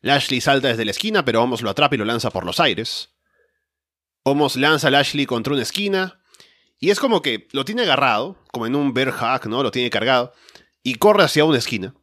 Lashley 0.00 0.40
salta 0.40 0.68
desde 0.68 0.84
la 0.84 0.90
esquina, 0.90 1.24
pero 1.24 1.42
Homos 1.42 1.62
lo 1.62 1.70
atrapa 1.70 1.94
y 1.94 1.98
lo 1.98 2.04
lanza 2.04 2.30
por 2.30 2.44
los 2.44 2.60
aires. 2.60 3.10
Homos 4.24 4.56
lanza 4.56 4.88
a 4.88 4.90
Lashley 4.90 5.26
contra 5.26 5.52
una 5.52 5.62
esquina. 5.62 6.20
Y 6.78 6.90
es 6.90 6.98
como 6.98 7.22
que 7.22 7.46
lo 7.52 7.64
tiene 7.64 7.82
agarrado, 7.82 8.36
como 8.50 8.66
en 8.66 8.74
un 8.74 8.92
bear 8.92 9.12
hack, 9.12 9.46
¿no? 9.46 9.62
Lo 9.62 9.70
tiene 9.70 9.90
cargado. 9.90 10.32
Y 10.82 10.96
corre 10.96 11.22
hacia 11.22 11.44
una 11.44 11.58
esquina. 11.58 11.94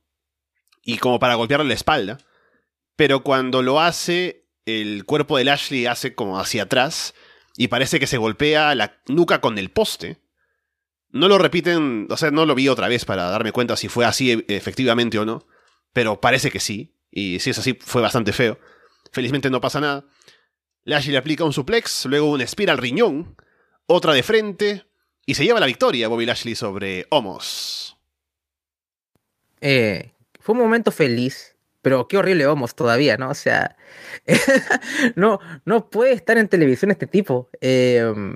Y 0.84 0.98
como 0.98 1.20
para 1.20 1.36
golpearle 1.36 1.68
la 1.68 1.74
espalda 1.74 2.18
pero 3.00 3.24
cuando 3.24 3.62
lo 3.62 3.80
hace, 3.80 4.46
el 4.66 5.06
cuerpo 5.06 5.38
de 5.38 5.46
Lashley 5.46 5.86
hace 5.86 6.16
como 6.16 6.38
hacia 6.38 6.64
atrás 6.64 7.14
y 7.56 7.70
parece 7.70 7.98
que 7.98 8.08
se 8.08 8.18
golpea 8.18 8.76
la 8.76 9.02
nuca 9.08 9.40
con 9.40 9.58
el 9.58 9.72
poste. 9.72 10.18
No 11.10 11.30
lo 11.30 11.38
repiten, 11.38 12.08
o 12.10 12.18
sea, 12.18 12.30
no 12.32 12.46
lo 12.46 12.56
vi 12.56 12.68
otra 12.68 12.90
vez 12.90 13.06
para 13.06 13.30
darme 13.30 13.54
cuenta 13.54 13.78
si 13.78 13.88
fue 13.88 14.04
así 14.04 14.34
e, 14.34 14.46
efectivamente 14.50 15.18
o 15.18 15.24
no, 15.24 15.48
pero 15.94 16.20
parece 16.20 16.52
que 16.52 16.60
sí, 16.60 16.98
y 17.10 17.40
si 17.40 17.52
es 17.52 17.60
así 17.60 17.80
fue 17.80 18.02
bastante 18.02 18.34
feo. 18.34 18.60
Felizmente 19.14 19.50
no 19.50 19.62
pasa 19.62 19.80
nada. 19.80 20.06
Lashley 20.84 21.14
le 21.14 21.20
aplica 21.20 21.46
un 21.46 21.54
suplex, 21.54 22.06
luego 22.06 22.30
un 22.30 22.46
spear 22.46 22.72
al 22.72 22.80
riñón, 22.80 23.38
otra 23.86 24.12
de 24.12 24.24
frente, 24.24 24.88
y 25.26 25.36
se 25.36 25.46
lleva 25.46 25.62
la 25.62 25.68
victoria 25.68 26.10
Bobby 26.10 26.26
Lashley 26.26 26.54
sobre 26.54 27.08
Homos. 27.12 27.96
Eh, 29.62 30.12
fue 30.42 30.52
un 30.52 30.60
momento 30.60 30.92
feliz 30.92 31.56
pero 31.82 32.08
qué 32.08 32.18
horrible 32.18 32.48
Homos 32.48 32.76
todavía, 32.76 33.18
¿no? 33.18 33.30
O 33.30 33.34
sea, 33.34 33.78
no, 35.16 35.40
no 35.66 35.90
puede 35.90 36.14
estar 36.14 36.38
en 36.38 36.48
televisión 36.50 36.92
este 36.92 37.08
tipo. 37.08 37.50
Em, 37.62 38.36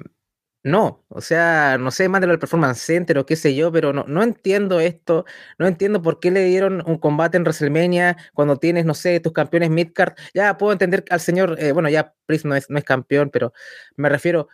no, 0.66 1.04
o 1.10 1.20
sea, 1.20 1.78
no 1.78 1.92
sé, 1.92 2.08
mándelo 2.08 2.32
al 2.32 2.40
Performance 2.40 2.80
Center 2.82 3.18
o 3.18 3.26
qué 3.26 3.36
sé 3.36 3.54
yo, 3.54 3.70
pero 3.72 3.92
no, 3.92 4.06
no 4.08 4.24
entiendo 4.24 4.80
esto, 4.80 5.26
no 5.60 5.68
entiendo 5.68 6.02
por 6.02 6.22
qué 6.22 6.32
le 6.32 6.46
dieron 6.46 6.82
un 6.86 6.98
combate 6.98 7.36
en 7.38 7.44
WrestleMania 7.44 8.16
cuando 8.34 8.58
tienes, 8.58 8.86
no 8.86 8.94
sé, 8.94 9.20
tus 9.20 9.34
campeones 9.34 9.70
midcard. 9.72 10.14
Ya 10.34 10.58
puedo 10.58 10.72
entender 10.72 11.04
al 11.10 11.20
señor, 11.20 11.58
eh, 11.60 11.74
bueno, 11.74 11.90
ya 11.90 12.14
Priest 12.26 12.46
no 12.46 12.56
es, 12.56 12.70
no 12.70 12.78
es 12.78 12.86
campeón, 12.86 13.30
pero 13.30 13.52
me 13.98 14.08
refiero, 14.08 14.48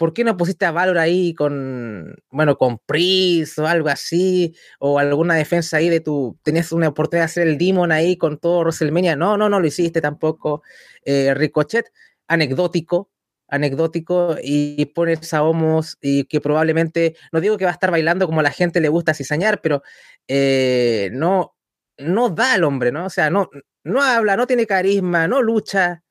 ¿por 0.00 0.14
qué 0.14 0.24
no 0.24 0.38
pusiste 0.38 0.64
a 0.64 0.72
Valor 0.72 0.96
ahí 0.96 1.34
con, 1.34 2.16
bueno, 2.30 2.56
con 2.56 2.78
Priest 2.78 3.58
o 3.58 3.66
algo 3.66 3.90
así? 3.90 4.56
O 4.78 4.98
alguna 4.98 5.34
defensa 5.34 5.76
ahí 5.76 5.90
de 5.90 6.00
tu, 6.00 6.38
tenías 6.42 6.72
una 6.72 6.88
oportunidad 6.88 7.24
de 7.24 7.26
hacer 7.26 7.46
el 7.46 7.58
Demon 7.58 7.92
ahí 7.92 8.16
con 8.16 8.38
todo 8.38 8.60
WrestleMania. 8.60 9.14
No, 9.14 9.36
no, 9.36 9.50
no 9.50 9.60
lo 9.60 9.66
hiciste 9.66 10.00
tampoco. 10.00 10.62
Eh, 11.04 11.34
Ricochet, 11.34 11.92
anecdótico, 12.28 13.10
anecdótico, 13.46 14.36
y 14.42 14.86
pones 14.86 15.34
a 15.34 15.42
Homos 15.42 15.98
y 16.00 16.24
que 16.24 16.40
probablemente, 16.40 17.14
no 17.30 17.42
digo 17.42 17.58
que 17.58 17.66
va 17.66 17.72
a 17.72 17.74
estar 17.74 17.90
bailando 17.90 18.26
como 18.26 18.40
la 18.40 18.52
gente 18.52 18.80
le 18.80 18.88
gusta 18.88 19.12
cizañar, 19.12 19.60
pero 19.60 19.82
eh, 20.28 21.10
no, 21.12 21.54
no 21.98 22.30
da 22.30 22.54
al 22.54 22.64
hombre, 22.64 22.90
¿no? 22.90 23.04
O 23.04 23.10
sea, 23.10 23.28
no, 23.28 23.50
no 23.84 24.00
habla, 24.02 24.38
no 24.38 24.46
tiene 24.46 24.66
carisma, 24.66 25.28
no 25.28 25.42
lucha, 25.42 26.04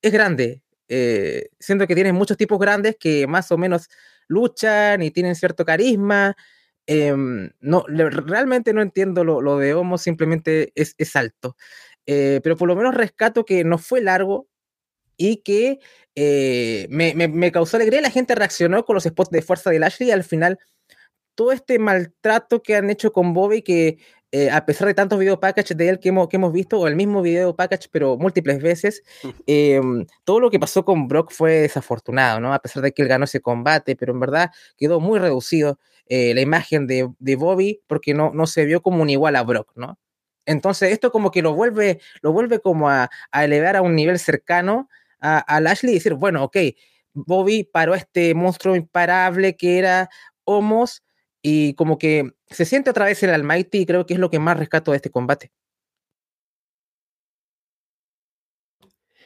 es 0.00 0.12
grande, 0.12 0.62
eh, 0.88 1.48
siento 1.58 1.86
que 1.86 1.94
tienen 1.94 2.14
muchos 2.14 2.36
tipos 2.36 2.58
grandes 2.58 2.96
que 2.98 3.26
más 3.26 3.50
o 3.52 3.58
menos 3.58 3.88
luchan 4.28 5.02
y 5.02 5.10
tienen 5.10 5.34
cierto 5.34 5.64
carisma. 5.64 6.36
Em, 6.86 7.50
no, 7.60 7.84
realmente 7.88 8.72
no 8.72 8.82
entiendo 8.82 9.24
lo, 9.24 9.58
de 9.58 9.74
Homo, 9.74 9.98
simplemente 9.98 10.72
es, 10.74 10.94
es 10.98 11.16
alto. 11.16 11.56
Eh, 12.06 12.40
pero 12.42 12.56
por 12.56 12.68
lo 12.68 12.76
menos 12.76 12.94
rescato 12.94 13.44
que 13.44 13.64
no 13.64 13.78
fue 13.78 14.00
largo 14.00 14.48
y 15.16 15.38
que 15.38 15.80
eh, 16.14 16.86
me, 16.90 17.14
me, 17.14 17.28
me, 17.28 17.52
causó 17.52 17.76
alegría. 17.76 18.00
La 18.00 18.10
gente 18.10 18.34
reaccionó 18.34 18.84
con 18.84 18.94
los 18.94 19.04
spots 19.04 19.30
de 19.30 19.42
fuerza 19.42 19.70
de 19.70 19.78
Lashley 19.80 20.08
y 20.10 20.12
al 20.12 20.24
final 20.24 20.58
todo 21.36 21.52
este 21.52 21.78
maltrato 21.78 22.62
que 22.62 22.76
han 22.76 22.90
hecho 22.90 23.12
con 23.12 23.34
Bobby, 23.34 23.62
que 23.62 23.98
eh, 24.32 24.50
a 24.50 24.66
pesar 24.66 24.88
de 24.88 24.94
tantos 24.94 25.18
video 25.18 25.38
package 25.38 25.74
de 25.74 25.88
él 25.88 26.00
que 26.00 26.08
hemos, 26.08 26.28
que 26.28 26.36
hemos 26.36 26.52
visto, 26.52 26.78
o 26.80 26.86
el 26.86 26.96
mismo 26.96 27.22
video 27.22 27.54
package, 27.54 27.88
pero 27.90 28.16
múltiples 28.16 28.60
veces, 28.60 29.02
em, 29.46 30.06
todo 30.24 30.40
lo 30.40 30.50
que 30.50 30.58
pasó 30.58 30.84
con 30.84 31.08
Brock 31.08 31.30
fue 31.32 31.52
desafortunado, 31.60 32.40
¿no? 32.40 32.52
A 32.52 32.58
pesar 32.58 32.82
de 32.82 32.92
que 32.92 33.02
él 33.02 33.08
ganó 33.08 33.24
ese 33.24 33.40
combate, 33.40 33.96
pero 33.96 34.12
en 34.12 34.20
verdad 34.20 34.50
quedó 34.76 35.00
muy 35.00 35.18
reducido 35.18 35.78
eh, 36.08 36.34
la 36.34 36.40
imagen 36.40 36.86
de, 36.86 37.08
de, 37.18 37.36
Bobby 37.36 37.82
porque 37.86 38.14
no, 38.14 38.32
no 38.32 38.46
se 38.46 38.64
vio 38.64 38.82
como 38.82 39.02
un 39.02 39.10
igual 39.10 39.36
a 39.36 39.42
Brock, 39.42 39.72
¿no? 39.76 39.98
Entonces 40.44 40.92
esto 40.92 41.10
como 41.10 41.30
que 41.30 41.42
lo 41.42 41.54
vuelve, 41.54 42.00
lo 42.22 42.32
vuelve 42.32 42.60
como 42.60 42.88
a, 42.88 43.10
a 43.32 43.44
elevar 43.44 43.76
a 43.76 43.82
un 43.82 43.96
nivel 43.96 44.18
cercano 44.18 44.88
a, 45.20 45.38
a 45.38 45.60
Lashley 45.60 45.92
y 45.92 45.94
decir, 45.96 46.14
bueno, 46.14 46.44
ok, 46.44 46.56
Bobby 47.14 47.64
paró 47.64 47.94
a 47.94 47.96
este 47.96 48.34
monstruo 48.34 48.76
imparable 48.76 49.56
que 49.56 49.78
era 49.78 50.08
Homos 50.44 51.02
y 51.48 51.74
como 51.74 51.96
que 51.96 52.32
se 52.50 52.64
siente 52.64 52.90
otra 52.90 53.04
vez 53.04 53.22
el 53.22 53.30
Almighty 53.30 53.78
y 53.78 53.86
creo 53.86 54.04
que 54.04 54.14
es 54.14 54.18
lo 54.18 54.30
que 54.30 54.40
más 54.40 54.58
rescato 54.58 54.90
de 54.90 54.96
este 54.96 55.10
combate. 55.10 55.52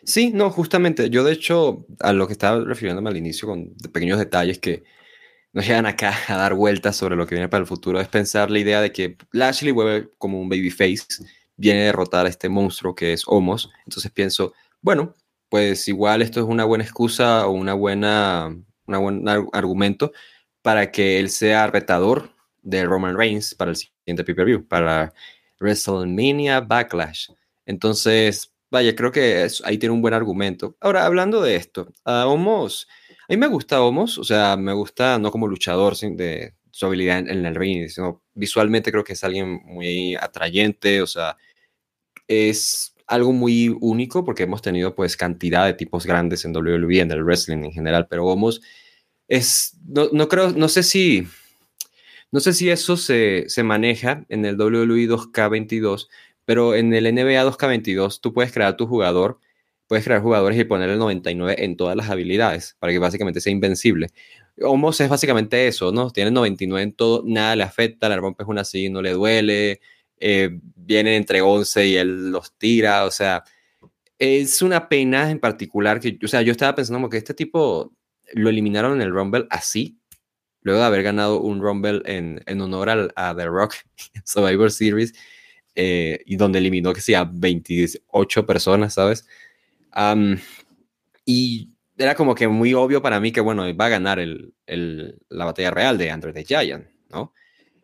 Sí, 0.05 0.31
no, 0.35 0.51
justamente. 0.51 1.09
Yo, 1.09 1.25
de 1.25 1.33
hecho, 1.33 1.87
a 1.99 2.13
lo 2.13 2.27
que 2.27 2.35
estaba 2.35 2.63
refiriéndome 2.63 3.09
al 3.09 3.17
inicio 3.17 3.49
con 3.49 3.75
pequeños 3.91 4.19
detalles 4.19 4.59
que 4.59 4.83
nos 5.55 5.67
llegan 5.67 5.87
acá 5.87 6.15
a 6.29 6.37
dar 6.37 6.53
vueltas 6.53 6.95
sobre 6.95 7.17
lo 7.17 7.27
que 7.27 7.37
viene 7.37 7.49
para 7.49 7.63
el 7.63 7.67
futuro, 7.67 7.99
es 7.99 8.09
pensar 8.09 8.51
la 8.51 8.59
idea 8.59 8.83
de 8.83 8.93
que 8.93 9.17
Lashley 9.33 9.73
vuelve 9.73 10.11
como 10.19 10.43
un 10.43 10.51
babyface, 10.51 11.07
viene 11.57 11.81
a 11.81 11.85
derrotar 11.87 12.27
a 12.27 12.29
este 12.29 12.51
monstruo 12.51 12.95
que 12.95 13.15
es 13.15 13.23
Homos. 13.27 13.71
Entonces 13.87 14.13
pienso, 14.13 14.53
bueno, 14.83 15.15
pues 15.49 15.89
igual 15.89 16.21
esto 16.21 16.41
es 16.41 16.47
una 16.47 16.67
buena 16.67 16.85
excusa 16.85 17.47
o 17.47 17.53
una 17.53 17.73
buena, 17.73 18.55
una 18.87 18.99
buen 18.99 19.27
argumento 19.55 20.13
para 20.63 20.91
que 20.91 21.19
él 21.19 21.31
sea 21.31 21.67
retador 21.67 22.35
de 22.63 22.85
Roman 22.85 23.17
Reigns 23.17 23.55
para 23.55 23.71
el 23.71 23.77
siguiente 23.77 24.25
pay-per-view, 24.25 24.67
para 24.67 25.13
WrestleMania 25.61 26.61
Backlash. 26.61 27.31
Entonces, 27.67 28.53
vaya, 28.71 28.95
creo 28.95 29.13
que 29.13 29.47
ahí 29.65 29.79
tiene 29.79 29.95
un 29.95 30.03
buen 30.03 30.15
argumento. 30.15 30.77
Ahora, 30.81 31.07
hablando 31.07 31.43
de 31.43 31.57
esto, 31.57 31.93
a 32.05 32.27
Homos, 32.27 32.89
a 33.29 33.33
mí 33.33 33.37
me 33.37 33.47
gusta 33.47 33.83
Homos, 33.83 34.19
o 34.19 34.25
sea, 34.25 34.57
me 34.57 34.73
gusta 34.73 35.19
no 35.19 35.31
como 35.31 35.47
luchador 35.47 35.97
de 35.97 36.55
su 36.71 36.87
habilidad 36.87 37.19
en, 37.19 37.45
el 37.45 37.55
ring, 37.55 37.89
sino 37.89 38.23
visualmente 38.35 38.91
creo 38.91 39.05
que 39.05 39.15
es 39.15 39.25
alguien 39.25 39.61
muy 39.65 40.15
atrayente, 40.17 41.03
o 41.03 41.07
sea, 41.07 41.37
es 42.29 42.95
algo 43.07 43.33
muy 43.33 43.77
único 43.81 44.25
porque 44.25 44.45
hemos 44.45 44.63
tenido 44.63 44.95
pues 44.95 45.17
cantidad 45.17 45.67
de 45.67 45.75
tipos 45.75 46.07
grandes 46.07 46.45
en 46.45 46.57
WWE, 46.57 47.01
en 47.01 47.11
el 47.11 47.25
wrestling 47.25 47.65
en 47.65 47.73
general, 47.73 48.07
pero 48.09 48.27
Homos 48.27 48.61
es, 49.31 49.77
no, 49.87 50.29
creo, 50.29 50.51
no 50.51 50.69
sé 50.69 50.83
si, 50.83 51.29
no 52.33 52.41
sé 52.41 52.53
si 52.53 52.69
eso 52.69 52.97
se, 52.97 53.47
maneja 53.63 54.27
en 54.29 54.45
el 54.45 54.57
WWE 54.61 55.09
2K22, 55.09 56.09
pero 56.45 56.75
en 56.75 56.93
el 56.93 57.05
NBA 57.05 57.45
2K22 57.45 58.21
tú 58.21 58.35
puedes 58.35 58.53
crear 58.53 58.77
tu 58.77 58.89
jugador, 58.89 59.39
puedes 59.87 60.05
crear 60.05 60.21
jugadores 60.21 60.59
y 60.59 60.65
poner 60.65 60.91
el 60.91 60.99
99 60.99 61.65
en 61.65 61.77
todas 61.77 61.97
las 61.97 62.11
habilidades 62.11 62.77
para 62.81 62.93
que 62.93 62.99
básicamente 62.99 63.41
sea 63.41 63.53
invencible. 63.53 64.09
Homos 64.61 65.01
es 65.01 65.09
básicamente 65.09 65.69
eso, 65.69 65.93
¿no? 65.93 66.11
Tiene 66.11 66.33
99 66.33 66.83
en 66.83 66.93
todo, 66.93 67.23
nada 67.25 67.55
le 67.55 67.63
afecta, 67.63 68.09
le 68.09 68.17
rompes 68.17 68.49
una 68.49 68.63
así, 68.63 68.91
no 68.91 69.01
le 69.01 69.13
duele, 69.13 69.81
eh, 70.19 70.59
vienen 70.75 71.15
entre 71.15 71.41
11 71.41 71.87
y 71.87 71.97
él 71.97 72.33
los 72.33 72.59
tira, 72.59 73.05
o 73.05 73.13
sea, 73.13 73.45
es 74.19 74.61
una 74.61 74.89
pena 74.89 75.31
en 75.31 75.39
particular 75.39 76.01
que, 76.01 76.19
o 76.21 76.29
sea, 76.29 76.43
yo 76.43 76.51
estaba 76.51 76.75
pensando 76.75 76.99
como 76.99 77.09
que 77.09 77.19
este 77.19 77.33
tipo 77.33 77.93
lo 78.33 78.49
eliminaron 78.49 78.95
en 78.95 79.03
el 79.03 79.13
Rumble 79.13 79.47
así, 79.51 79.99
luego 80.63 80.81
de 80.81 80.87
haber 80.87 81.03
ganado 81.03 81.41
un 81.41 81.61
Rumble 81.61 82.03
en, 82.05 82.43
en 82.47 82.61
honor 82.61 82.91
al, 82.91 83.13
a 83.17 83.35
The 83.35 83.47
Rock 83.47 83.77
Survivor 84.25 84.71
Series, 84.71 85.15
eh, 85.75 86.21
y 86.27 86.37
donde 86.37 86.59
eliminó 86.59 86.93
que 86.93 87.01
sea 87.01 87.29
28 87.33 88.47
personas, 88.47 88.95
¿sabes? 88.95 89.27
y 91.25 91.71
era 91.99 92.15
como 92.15 92.35
que 92.35 92.47
muy 92.49 92.75
obvio 92.75 93.03
para 93.03 93.19
mí 93.19 93.33
que, 93.33 93.41
bueno, 93.41 93.65
va 93.77 93.87
a 93.87 93.91
ganar 93.91 94.19
el, 94.21 94.55
el, 94.67 95.19
la 95.29 95.45
batalla 95.45 95.71
real 95.71 95.99
de 95.99 96.11
Andre 96.11 96.33
the 96.33 96.45
Giant, 96.45 96.87
¿no? 97.11 97.35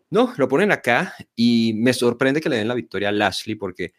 No, 0.09 0.33
lo 0.37 0.49
ponen 0.49 0.71
acá 0.71 1.15
y 1.35 1.73
me 1.75 1.93
sorprende 1.93 2.41
que 2.41 2.49
le 2.49 2.57
den 2.57 2.69
la 2.69 2.75
victoria 2.75 3.09
a 3.09 3.13
Lashley 3.13 3.57
porque, 3.57 3.93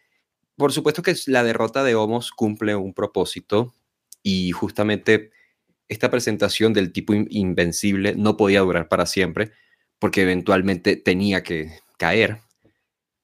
por 0.56 0.72
supuesto 0.72 1.02
que 1.02 1.14
la 1.26 1.44
derrota 1.44 1.84
de 1.84 1.94
Homos 1.94 2.32
cumple 2.32 2.74
un 2.74 2.94
propósito 2.94 3.74
y 4.22 4.50
justamente 4.52 5.30
esta 5.88 6.10
presentación 6.10 6.72
del 6.72 6.92
tipo 6.92 7.14
invencible 7.14 8.14
no 8.14 8.36
podía 8.36 8.60
durar 8.60 8.88
para 8.88 9.06
siempre 9.06 9.52
porque 9.98 10.22
eventualmente 10.22 10.96
tenía 10.96 11.42
que 11.42 11.78
caer 11.96 12.40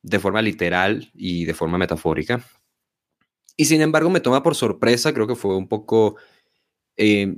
de 0.03 0.19
forma 0.19 0.43
literal 0.43 1.11
y 1.15 1.45
de 1.45 1.55
forma 1.55 1.79
metafórica. 1.79 2.45
Y 3.57 3.67
sin 3.67 3.81
embargo 3.81 4.11
me 4.11 4.21
toma 4.21 4.43
por 4.43 4.55
sorpresa, 4.55 5.13
creo 5.13 5.27
que 5.27 5.37
fue 5.37 5.57
un 5.57 5.69
poco... 5.69 6.17
Eh, 6.97 7.37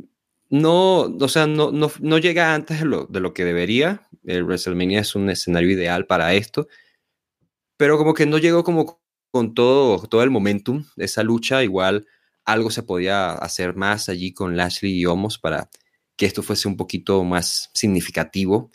no, 0.49 1.01
o 1.01 1.29
sea, 1.29 1.47
no, 1.47 1.73
no, 1.73 1.91
no 2.01 2.19
llega 2.19 2.55
antes 2.55 2.79
de 2.81 2.87
lo, 2.87 3.07
de 3.07 3.21
lo, 3.21 3.35
que 3.35 3.45
debería. 3.45 4.09
El 4.25 4.45
WrestleMania 4.45 5.01
es 5.01 5.15
un 5.17 5.29
escenario 5.29 5.71
ideal 5.71 6.07
para 6.07 6.35
esto, 6.35 6.69
pero 7.77 7.99
como 7.99 8.15
que 8.15 8.27
no 8.27 8.39
llegó 8.39 8.62
como 8.62 9.01
con 9.33 9.55
todo, 9.55 10.07
todo 10.07 10.23
el 10.23 10.31
momentum 10.31 10.85
esa 10.97 11.25
lucha. 11.25 11.65
Igual 11.65 12.07
algo 12.47 12.71
se 12.71 12.83
podía 12.83 13.33
hacer 13.33 13.77
más 13.77 14.09
allí 14.09 14.33
con 14.33 14.57
Lashley 14.57 14.99
y 14.99 15.07
Omos 15.07 15.39
para 15.39 15.69
que 16.17 16.27
esto 16.27 16.43
fuese 16.43 16.69
un 16.69 16.77
poquito 16.77 17.23
más 17.25 17.71
significativo. 17.75 18.71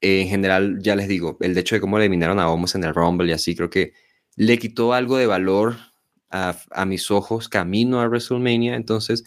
en 0.00 0.28
general, 0.28 0.78
ya 0.80 0.96
les 0.96 1.08
digo, 1.08 1.38
el 1.40 1.56
hecho 1.56 1.74
de 1.74 1.80
cómo 1.80 1.98
eliminaron 1.98 2.38
a 2.38 2.50
Omos 2.50 2.74
en 2.74 2.84
el 2.84 2.94
Rumble 2.94 3.28
y 3.28 3.32
así, 3.32 3.56
creo 3.56 3.70
que 3.70 3.92
le 4.36 4.58
quitó 4.58 4.92
algo 4.92 5.16
de 5.16 5.26
valor 5.26 5.76
a, 6.30 6.84
mis 6.86 7.10
ojos 7.10 7.48
camino 7.48 8.00
a 8.00 8.08
WrestleMania. 8.08 8.74
Entonces, 8.76 9.24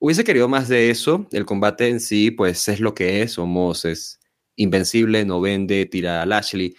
Hubiese 0.00 0.24
querido 0.24 0.48
más 0.48 0.68
de 0.68 0.90
eso. 0.90 1.26
El 1.32 1.44
combate 1.44 1.88
en 1.88 2.00
sí, 2.00 2.30
pues 2.30 2.68
es 2.68 2.80
lo 2.80 2.94
que 2.94 3.22
es. 3.22 3.32
Somos 3.32 3.84
es 3.84 4.20
invencible, 4.56 5.24
no 5.24 5.40
vende, 5.40 5.86
tira 5.86 6.22
a 6.22 6.26
Lashley. 6.26 6.76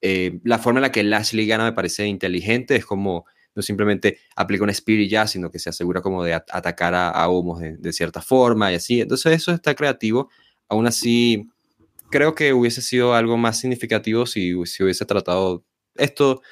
Eh, 0.00 0.40
la 0.44 0.58
forma 0.58 0.78
en 0.80 0.82
la 0.82 0.92
que 0.92 1.02
Lashley 1.02 1.46
gana 1.46 1.64
me 1.64 1.72
parece 1.72 2.06
inteligente. 2.06 2.76
Es 2.76 2.86
como 2.86 3.26
no 3.54 3.62
simplemente 3.62 4.18
aplica 4.36 4.64
un 4.64 4.70
Spirit 4.70 5.10
ya, 5.10 5.26
sino 5.26 5.50
que 5.50 5.58
se 5.58 5.70
asegura 5.70 6.00
como 6.02 6.24
de 6.24 6.34
atacar 6.34 6.94
a, 6.94 7.10
a 7.10 7.28
Homos 7.28 7.60
de, 7.60 7.92
cierta 7.92 8.20
forma 8.20 8.72
y 8.72 8.76
así. 8.76 9.00
Entonces 9.00 9.32
eso 9.34 9.52
está 9.52 9.74
creativo. 9.74 10.30
Aún 10.68 10.86
así, 10.86 11.48
creo 12.10 12.34
que 12.34 12.52
hubiese 12.52 12.82
sido 12.82 13.14
algo 13.14 13.36
más 13.36 13.58
significativo 13.58 14.26
si, 14.26 14.54
si 14.66 14.82
hubiese 14.82 15.04
tratado 15.04 15.64
esto, 15.96 16.42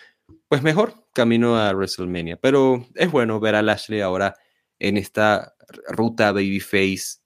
pues 0.48 0.62
mejor, 0.62 1.06
camino 1.12 1.56
a 1.56 1.72
WrestleMania. 1.72 2.36
Pero 2.36 2.86
es 2.94 3.10
bueno 3.10 3.40
ver 3.40 3.54
a 3.54 3.62
Lashley 3.62 4.00
ahora 4.00 4.34
en 4.78 4.96
esta 4.96 5.54
ruta 5.88 6.32
babyface, 6.32 7.18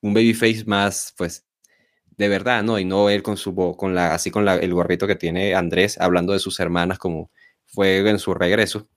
un 0.00 0.14
babyface 0.14 0.64
más, 0.66 1.14
pues, 1.16 1.46
de 2.16 2.28
verdad, 2.28 2.62
¿no? 2.62 2.78
Y 2.78 2.84
no 2.84 3.10
él 3.10 3.22
con 3.22 3.36
su, 3.36 3.54
con 3.76 3.94
la, 3.94 4.14
así 4.14 4.30
con 4.30 4.48
el 4.48 4.74
gorrito 4.74 5.06
que 5.06 5.16
tiene 5.16 5.54
Andrés, 5.54 5.98
hablando 6.00 6.32
de 6.32 6.38
sus 6.38 6.60
hermanas 6.60 6.98
como 6.98 7.30
fue 7.66 8.08
en 8.08 8.18
su 8.18 8.34
regreso. 8.34 8.88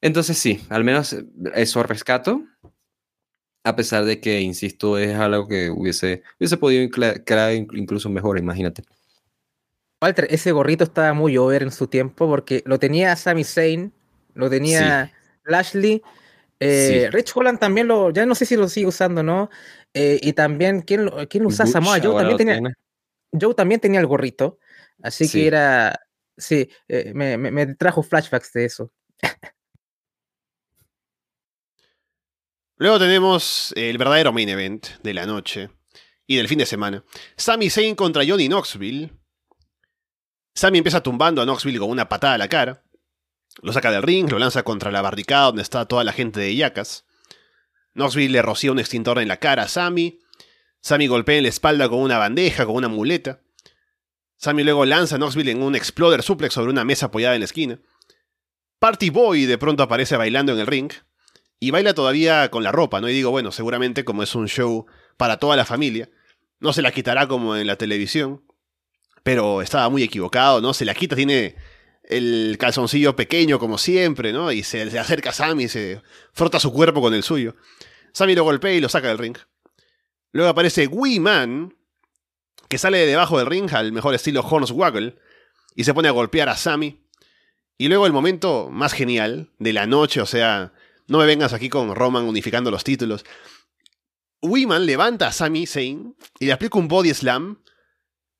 Entonces 0.00 0.38
sí, 0.38 0.60
al 0.68 0.84
menos 0.84 1.16
eso 1.54 1.82
rescato, 1.82 2.44
a 3.64 3.76
pesar 3.76 4.04
de 4.04 4.20
que, 4.20 4.40
insisto, 4.40 4.98
es 4.98 5.14
algo 5.16 5.48
que 5.48 5.70
hubiese, 5.70 6.22
hubiese 6.38 6.56
podido 6.56 6.88
crear 7.24 7.52
incluso 7.52 8.08
mejor, 8.08 8.38
imagínate. 8.38 8.84
Walter, 10.00 10.28
ese 10.30 10.52
gorrito 10.52 10.84
estaba 10.84 11.12
muy 11.12 11.36
over 11.36 11.64
en 11.64 11.72
su 11.72 11.88
tiempo 11.88 12.28
porque 12.28 12.62
lo 12.64 12.78
tenía 12.78 13.16
Sami 13.16 13.42
Zayn, 13.42 13.92
lo 14.34 14.48
tenía 14.48 15.12
Lashley 15.44 16.02
eh, 16.60 17.08
Rich 17.12 17.32
Holland 17.34 17.58
también 17.58 17.86
lo, 17.86 18.10
ya 18.10 18.26
no 18.26 18.34
sé 18.34 18.44
si 18.44 18.56
lo 18.56 18.68
sigue 18.68 18.86
usando, 18.86 19.22
¿no? 19.22 19.48
Eh, 19.94 20.18
y 20.22 20.32
también, 20.32 20.82
¿quién 20.82 21.04
lo, 21.04 21.28
quién 21.28 21.44
lo 21.44 21.48
usa? 21.48 21.66
Samoa 21.66 22.00
Joe 22.02 22.16
también 22.16 22.36
tenía, 22.36 22.60
Joe 23.40 23.54
también 23.54 23.80
tenía 23.80 24.00
el 24.00 24.06
gorrito, 24.06 24.58
así 25.02 25.28
que 25.28 25.46
era, 25.46 26.00
sí, 26.36 26.68
eh, 26.88 27.12
me, 27.14 27.38
me, 27.38 27.74
trajo 27.74 28.02
flashbacks 28.02 28.52
de 28.52 28.64
eso. 28.64 28.92
Luego 32.80 33.00
tenemos 33.00 33.72
el 33.74 33.98
verdadero 33.98 34.32
main 34.32 34.48
event 34.48 34.86
de 35.02 35.12
la 35.12 35.26
noche 35.26 35.68
y 36.28 36.36
del 36.36 36.46
fin 36.46 36.58
de 36.58 36.66
semana. 36.66 37.02
Sami 37.36 37.70
Zayn 37.70 37.96
contra 37.96 38.24
Johnny 38.24 38.46
Knoxville. 38.46 39.10
Sami 40.54 40.78
empieza 40.78 41.02
tumbando 41.02 41.42
a 41.42 41.44
Knoxville 41.44 41.80
con 41.80 41.90
una 41.90 42.08
patada 42.08 42.34
a 42.34 42.38
la 42.38 42.48
cara. 42.48 42.84
Lo 43.62 43.72
saca 43.72 43.90
del 43.90 44.04
ring, 44.04 44.30
lo 44.30 44.38
lanza 44.38 44.62
contra 44.62 44.92
la 44.92 45.02
barricada 45.02 45.46
donde 45.46 45.62
está 45.62 45.86
toda 45.86 46.04
la 46.04 46.12
gente 46.12 46.38
de 46.38 46.54
Yakas. 46.54 47.04
Knoxville 47.94 48.30
le 48.30 48.42
rocía 48.42 48.70
un 48.70 48.78
extintor 48.78 49.18
en 49.18 49.26
la 49.26 49.38
cara 49.38 49.64
a 49.64 49.68
Sammy. 49.68 50.20
Sammy 50.80 51.08
golpea 51.08 51.38
en 51.38 51.42
la 51.42 51.48
espalda 51.48 51.88
con 51.88 51.98
una 51.98 52.18
bandeja, 52.18 52.64
con 52.64 52.76
una 52.76 52.86
muleta. 52.86 53.40
Sammy 54.36 54.62
luego 54.62 54.84
lanza 54.84 55.16
a 55.16 55.18
Knoxville 55.18 55.50
en 55.50 55.64
un 55.64 55.74
exploder 55.74 56.22
suplex 56.22 56.54
sobre 56.54 56.70
una 56.70 56.84
mesa 56.84 57.06
apoyada 57.06 57.34
en 57.34 57.40
la 57.40 57.46
esquina. 57.46 57.80
Party 58.78 59.10
Boy 59.10 59.46
de 59.46 59.58
pronto 59.58 59.82
aparece 59.82 60.16
bailando 60.16 60.52
en 60.52 60.60
el 60.60 60.68
ring. 60.68 60.92
Y 61.60 61.70
baila 61.70 61.94
todavía 61.94 62.50
con 62.50 62.62
la 62.62 62.72
ropa, 62.72 63.00
¿no? 63.00 63.08
Y 63.08 63.12
digo, 63.12 63.30
bueno, 63.30 63.50
seguramente 63.52 64.04
como 64.04 64.22
es 64.22 64.34
un 64.34 64.48
show 64.48 64.86
para 65.16 65.38
toda 65.38 65.56
la 65.56 65.64
familia, 65.64 66.08
no 66.60 66.72
se 66.72 66.82
la 66.82 66.92
quitará 66.92 67.26
como 67.26 67.56
en 67.56 67.66
la 67.66 67.76
televisión. 67.76 68.44
Pero 69.24 69.60
estaba 69.62 69.88
muy 69.88 70.02
equivocado, 70.02 70.60
¿no? 70.60 70.72
Se 70.72 70.84
la 70.84 70.94
quita, 70.94 71.16
tiene 71.16 71.56
el 72.08 72.56
calzoncillo 72.58 73.14
pequeño 73.16 73.58
como 73.58 73.76
siempre, 73.76 74.32
¿no? 74.32 74.50
Y 74.50 74.62
se, 74.62 74.82
acerca 74.98 75.30
a 75.30 75.34
Sammy 75.34 75.64
y 75.64 75.68
se 75.68 76.02
frota 76.32 76.58
su 76.58 76.72
cuerpo 76.72 77.00
con 77.00 77.12
el 77.12 77.22
suyo. 77.22 77.54
Sammy 78.12 78.34
lo 78.34 78.44
golpea 78.44 78.72
y 78.72 78.80
lo 78.80 78.88
saca 78.88 79.08
del 79.08 79.18
ring. 79.18 79.36
Luego 80.32 80.50
aparece 80.50 80.86
Wee 80.86 81.20
Man, 81.20 81.74
que 82.68 82.78
sale 82.78 82.98
de 82.98 83.06
debajo 83.06 83.38
del 83.38 83.46
ring 83.46 83.72
al 83.74 83.92
mejor 83.92 84.14
estilo 84.14 84.40
Hornswoggle, 84.40 85.16
y 85.74 85.84
se 85.84 85.94
pone 85.94 86.08
a 86.08 86.12
golpear 86.12 86.48
a 86.48 86.56
Sammy. 86.56 87.04
Y 87.76 87.88
luego 87.88 88.06
el 88.06 88.12
momento 88.12 88.70
más 88.70 88.92
genial 88.92 89.50
de 89.58 89.72
la 89.72 89.86
noche, 89.86 90.20
o 90.20 90.26
sea, 90.26 90.72
no 91.08 91.18
me 91.18 91.26
vengas 91.26 91.52
aquí 91.52 91.68
con 91.68 91.94
Roman 91.94 92.24
unificando 92.24 92.70
los 92.70 92.84
títulos. 92.84 93.24
Man 94.40 94.86
levanta 94.86 95.26
a 95.26 95.32
Sami 95.32 95.66
Zayn 95.66 96.14
y 96.38 96.46
le 96.46 96.52
aplica 96.52 96.78
un 96.78 96.86
body 96.86 97.12
slam, 97.12 97.62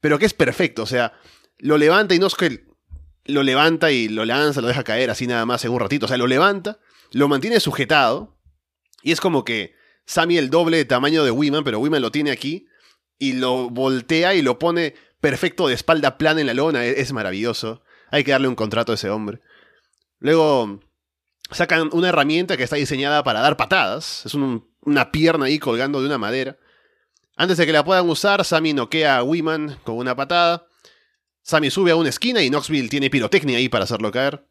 pero 0.01 0.19
que 0.19 0.27
es 0.27 0.35
perfecto, 0.35 0.85
o 0.85 0.87
sea, 0.87 1.13
lo 1.59 1.77
levanta 1.77 2.15
y 2.15 2.21
no 2.21 2.29
es 2.29 2.37
que 2.37 2.69
lo 3.29 3.43
levanta 3.43 3.93
y 3.93 4.09
lo 4.09 4.25
lanza, 4.25 4.61
lo 4.61 4.69
deja 4.69 4.83
caer 4.85 5.11
así 5.11 5.27
nada 5.27 5.45
más 5.45 5.65
en 5.65 5.71
un 5.71 5.79
ratito. 5.79 6.07
O 6.07 6.09
sea, 6.09 6.17
lo 6.17 6.27
levanta, 6.27 6.81
lo 7.13 7.29
mantiene 7.29 7.61
sujetado. 7.61 8.37
Y 9.03 9.13
es 9.13 9.21
como 9.21 9.45
que 9.45 9.75
Sammy 10.07 10.39
el 10.39 10.51
doble 10.51 10.79
de 10.79 10.85
tamaño 10.87 11.23
de 11.25 11.31
Wiman, 11.31 11.63
pero 11.63 11.79
Wiman 11.79 12.03
lo 12.03 12.11
tiene 12.11 12.31
aquí. 12.31 12.67
Y 13.19 13.35
lo 13.35 13.69
voltea 13.69 14.35
y 14.35 14.43
lo 14.43 14.59
pone 14.59 14.95
perfecto 15.21 15.69
de 15.69 15.75
espalda 15.75 16.17
plana 16.17 16.41
en 16.41 16.47
la 16.47 16.55
lona. 16.55 16.87
E-, 16.87 17.01
es, 17.01 17.13
maravilloso. 17.13 17.83
Hay 18.11 18.25
que 18.25 18.31
darle 18.31 18.49
un 18.49 18.55
contrato 18.55 18.93
a 18.93 18.95
ese 18.95 19.11
hombre. 19.11 19.41
Luego 20.19 20.81
sacan 21.51 21.91
una 21.93 22.09
herramienta 22.09 22.57
que 22.57 22.63
está 22.63 22.77
diseñada 22.77 23.23
para 23.25 23.41
dar 23.41 23.57
patadas. 23.57 24.25
Es 24.27 24.35
una 24.35 25.13
pierna 25.13 25.47
ahí 25.47 25.59
colgando 25.59 26.01
de 26.01 26.07
una 26.07 26.19
madera. 26.19 26.59
Antes 27.37 27.57
de 27.57 27.67
que 27.67 27.73
la 27.73 27.85
puedan 27.85 28.09
usar, 28.09 28.45
Sammy 28.45 28.73
noquea 28.73 29.19
a 29.19 29.23
Wiman 29.23 29.79
con 29.85 29.97
una 29.97 30.17
patada. 30.17 30.67
Sammy 31.43 31.71
sube 31.71 31.93
a 31.93 31.97
una 31.97 32.09
esquina 32.09 32.43
y 32.43 32.51
Knoxville 32.51 32.89
tiene 32.89 33.11
pirotecnia 33.11 33.59
ahí 33.59 33.69
para 33.69 33.85
hacerlo 33.85 34.11
caer. 34.11 34.47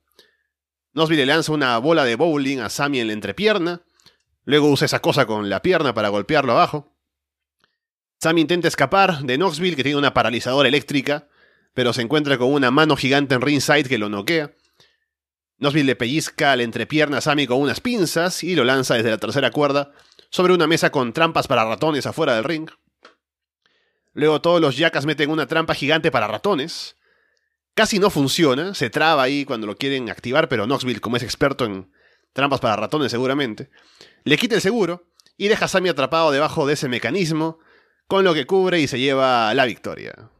Knoxville 0.94 1.26
le 1.26 1.34
lanza 1.34 1.52
una 1.52 1.78
bola 1.78 2.06
de 2.06 2.16
bowling 2.16 2.60
a 2.60 2.70
Sammy 2.70 3.00
en 3.00 3.08
la 3.08 3.14
entrepierna. 3.14 3.82
Luego 4.46 4.70
usa 4.70 4.86
esa 4.86 5.00
cosa 5.00 5.26
con 5.26 5.50
la 5.50 5.62
pierna 5.62 5.94
para 5.94 6.10
golpearlo 6.10 6.54
abajo. 6.54 6.96
Sammy 8.20 8.42
intenta 8.42 8.68
escapar 8.68 9.20
de 9.22 9.38
Knoxville, 9.38 9.76
que 9.76 9.84
tiene 9.84 10.00
una 10.00 10.14
paralizadora 10.14 10.68
eléctrica, 10.68 11.28
pero 11.74 11.94
se 11.94 12.02
encuentra 12.02 12.38
con 12.38 12.52
una 12.52 12.72
mano 12.72 12.96
gigante 12.96 13.36
en 13.36 13.42
ringside 13.42 13.88
que 13.88 14.00
lo 14.00 14.10
noquea. 14.10 14.54
Knoxville 15.60 15.86
le 15.86 15.96
pellizca 15.96 16.56
la 16.56 16.64
entrepierna 16.64 17.18
a 17.18 17.22
Sammy 17.22 17.48
con 17.48 17.60
unas 17.60 17.82
pinzas 17.82 18.44
y 18.44 18.56
lo 18.56 18.64
lanza 18.64 18.96
desde 18.96 19.10
la 19.10 19.18
tercera 19.18 19.52
cuerda 19.52 19.92
sobre 20.30 20.54
una 20.54 20.68
mesa 20.68 20.92
con 20.92 21.14
trampas 21.14 21.48
para 21.48 21.66
ratones 21.66 22.06
afuera 22.06 22.36
del 22.36 22.44
ring. 22.44 22.70
Luego 24.14 24.42
todos 24.42 24.62
los 24.62 24.78
yacas 24.78 25.06
meten 25.06 25.30
una 25.30 25.48
trampa 25.48 25.74
gigante 25.74 26.12
para 26.12 26.28
ratones. 26.28 26.96
Casi 27.74 28.00
no 28.00 28.10
funciona, 28.10 28.74
se 28.74 28.90
traba 28.90 29.24
ahí 29.24 29.46
cuando 29.46 29.68
lo 29.68 29.76
quieren 29.76 30.10
activar, 30.10 30.50
pero 30.50 30.66
Knoxville, 30.66 31.02
como 31.02 31.18
es 31.18 31.24
experto 31.24 31.66
en 31.66 31.92
trampas 32.34 32.60
para 32.60 32.76
ratones 32.76 33.12
seguramente, 33.12 33.70
le 34.24 34.38
quita 34.38 34.56
el 34.56 34.62
seguro 34.62 35.08
y 35.38 35.48
deja 35.48 35.66
a 35.66 35.68
Sammy 35.68 35.90
atrapado 35.90 36.32
debajo 36.32 36.66
de 36.66 36.74
ese 36.74 36.90
mecanismo, 36.90 37.60
con 38.08 38.24
lo 38.24 38.34
que 38.34 38.46
cubre 38.46 38.80
y 38.80 38.88
se 38.88 39.00
lleva 39.00 39.54
la 39.54 39.66
victoria. 39.66 40.32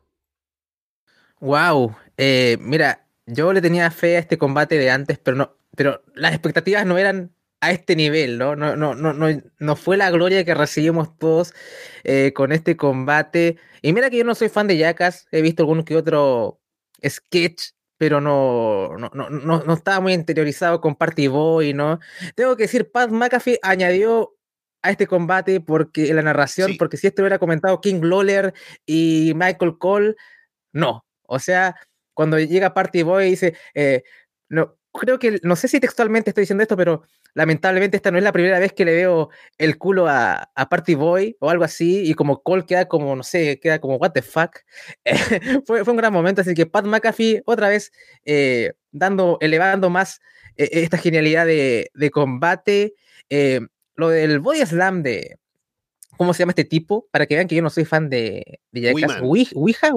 Wow, 1.40 1.96
eh, 2.18 2.58
mira, 2.60 3.07
yo 3.28 3.54
le 3.54 3.62
tenía 3.62 3.92
fe 3.92 4.16
a 4.16 4.20
este 4.20 4.38
combate 4.38 4.78
de 4.78 4.90
antes, 4.90 5.20
pero 5.20 5.38
no, 5.38 5.58
pero 5.76 6.02
las 6.16 6.34
expectativas 6.34 6.86
no 6.86 6.98
eran 6.98 7.32
a 7.60 7.72
este 7.72 7.96
nivel, 7.96 8.38
¿no? 8.38 8.56
No, 8.56 8.76
no, 8.76 8.96
no, 8.96 9.14
no, 9.14 9.28
no 9.60 9.76
fue 9.76 9.98
la 9.98 10.10
gloria 10.12 10.46
que 10.46 10.54
recibimos 10.54 11.18
todos 11.18 11.54
eh, 12.04 12.32
con 12.34 12.52
este 12.52 12.78
combate. 12.78 13.58
Y 13.82 13.94
mira 13.94 14.10
que 14.10 14.18
yo 14.18 14.24
no 14.24 14.36
soy 14.36 14.50
fan 14.50 14.68
de 14.68 14.78
Jackass, 14.78 15.28
he 15.32 15.42
visto 15.42 15.64
algún 15.64 15.84
que 15.84 15.96
otro 15.96 16.62
sketch, 17.06 17.72
pero 17.98 18.22
no, 18.22 18.96
no, 18.98 19.10
no, 19.14 19.30
no, 19.30 19.74
estaba 19.74 20.00
muy 20.00 20.14
interiorizado 20.14 20.80
con 20.82 20.96
Party 20.96 21.28
Boy, 21.28 21.74
¿no? 21.74 22.00
Tengo 22.36 22.56
que 22.56 22.64
decir, 22.64 22.92
Pat 22.92 23.10
McAfee 23.10 23.60
añadió 23.64 24.36
a 24.84 24.92
este 24.92 25.08
combate 25.08 25.60
porque 25.60 26.14
la 26.14 26.22
narración, 26.22 26.78
porque 26.78 26.98
si 26.98 27.08
esto 27.08 27.24
hubiera 27.24 27.40
comentado 27.40 27.82
King 27.82 28.02
Lawler 28.04 28.54
y 28.86 29.34
Michael 29.36 29.78
Cole, 29.80 30.16
no. 30.74 31.06
O 31.24 31.40
sea, 31.40 31.76
cuando 32.18 32.40
llega 32.40 32.74
Party 32.74 33.04
Boy 33.04 33.28
y 33.28 33.30
dice, 33.30 33.54
eh, 33.76 34.02
no, 34.50 34.76
creo 34.92 35.20
que, 35.20 35.40
no 35.44 35.56
sé 35.56 35.68
si 35.68 35.80
textualmente 35.80 36.32
estoy 36.32 36.42
diciendo 36.42 36.64
esto, 36.64 36.76
pero 36.76 37.04
lamentablemente 37.36 37.96
esta 37.96 38.10
no 38.10 38.18
es 38.18 38.24
la 38.24 38.32
primera 38.32 38.58
vez 38.58 38.74
que 38.74 38.86
le 38.86 38.96
veo 38.96 39.30
el 39.60 39.78
culo 39.78 40.08
a, 40.10 40.50
Party 40.68 40.96
Boy 40.96 41.38
o 41.40 41.52
algo 41.52 41.64
así, 41.64 42.10
y 42.10 42.16
como 42.16 42.42
Cole 42.42 42.66
queda 42.66 42.88
como, 42.88 43.16
no 43.16 43.22
sé, 43.22 43.60
queda 43.60 43.78
como, 43.78 43.98
what 43.98 44.14
the 44.14 44.24
fuck. 44.24 44.58
fue, 45.68 45.86
fue, 45.86 45.94
un 45.94 45.98
gran 45.98 46.12
momento, 46.12 46.42
así 46.42 46.56
que 46.56 46.66
Pat 46.66 46.86
McAfee 46.86 47.44
otra 47.46 47.70
vez 47.70 47.92
eh, 48.26 48.74
dando, 48.92 49.38
elevando 49.40 49.92
más 49.92 50.20
eh, 50.56 50.70
esta 50.72 50.98
genialidad 50.98 51.46
de, 51.46 52.10
combate. 52.12 52.96
Eh, 53.30 53.60
lo 53.96 54.10
del 54.10 54.40
body 54.40 54.66
slam 54.66 55.04
de, 55.04 55.38
¿cómo 56.18 56.34
se 56.34 56.40
llama 56.40 56.54
este 56.54 56.66
tipo? 56.66 57.08
Para 57.12 57.28
que 57.28 57.36
vean 57.36 57.48
que 57.48 57.56
yo 57.56 57.62
no 57.62 57.70
soy 57.70 57.86
fan 57.86 58.10
de, 58.10 58.60
de 58.72 58.92
Ouija, 59.22 59.92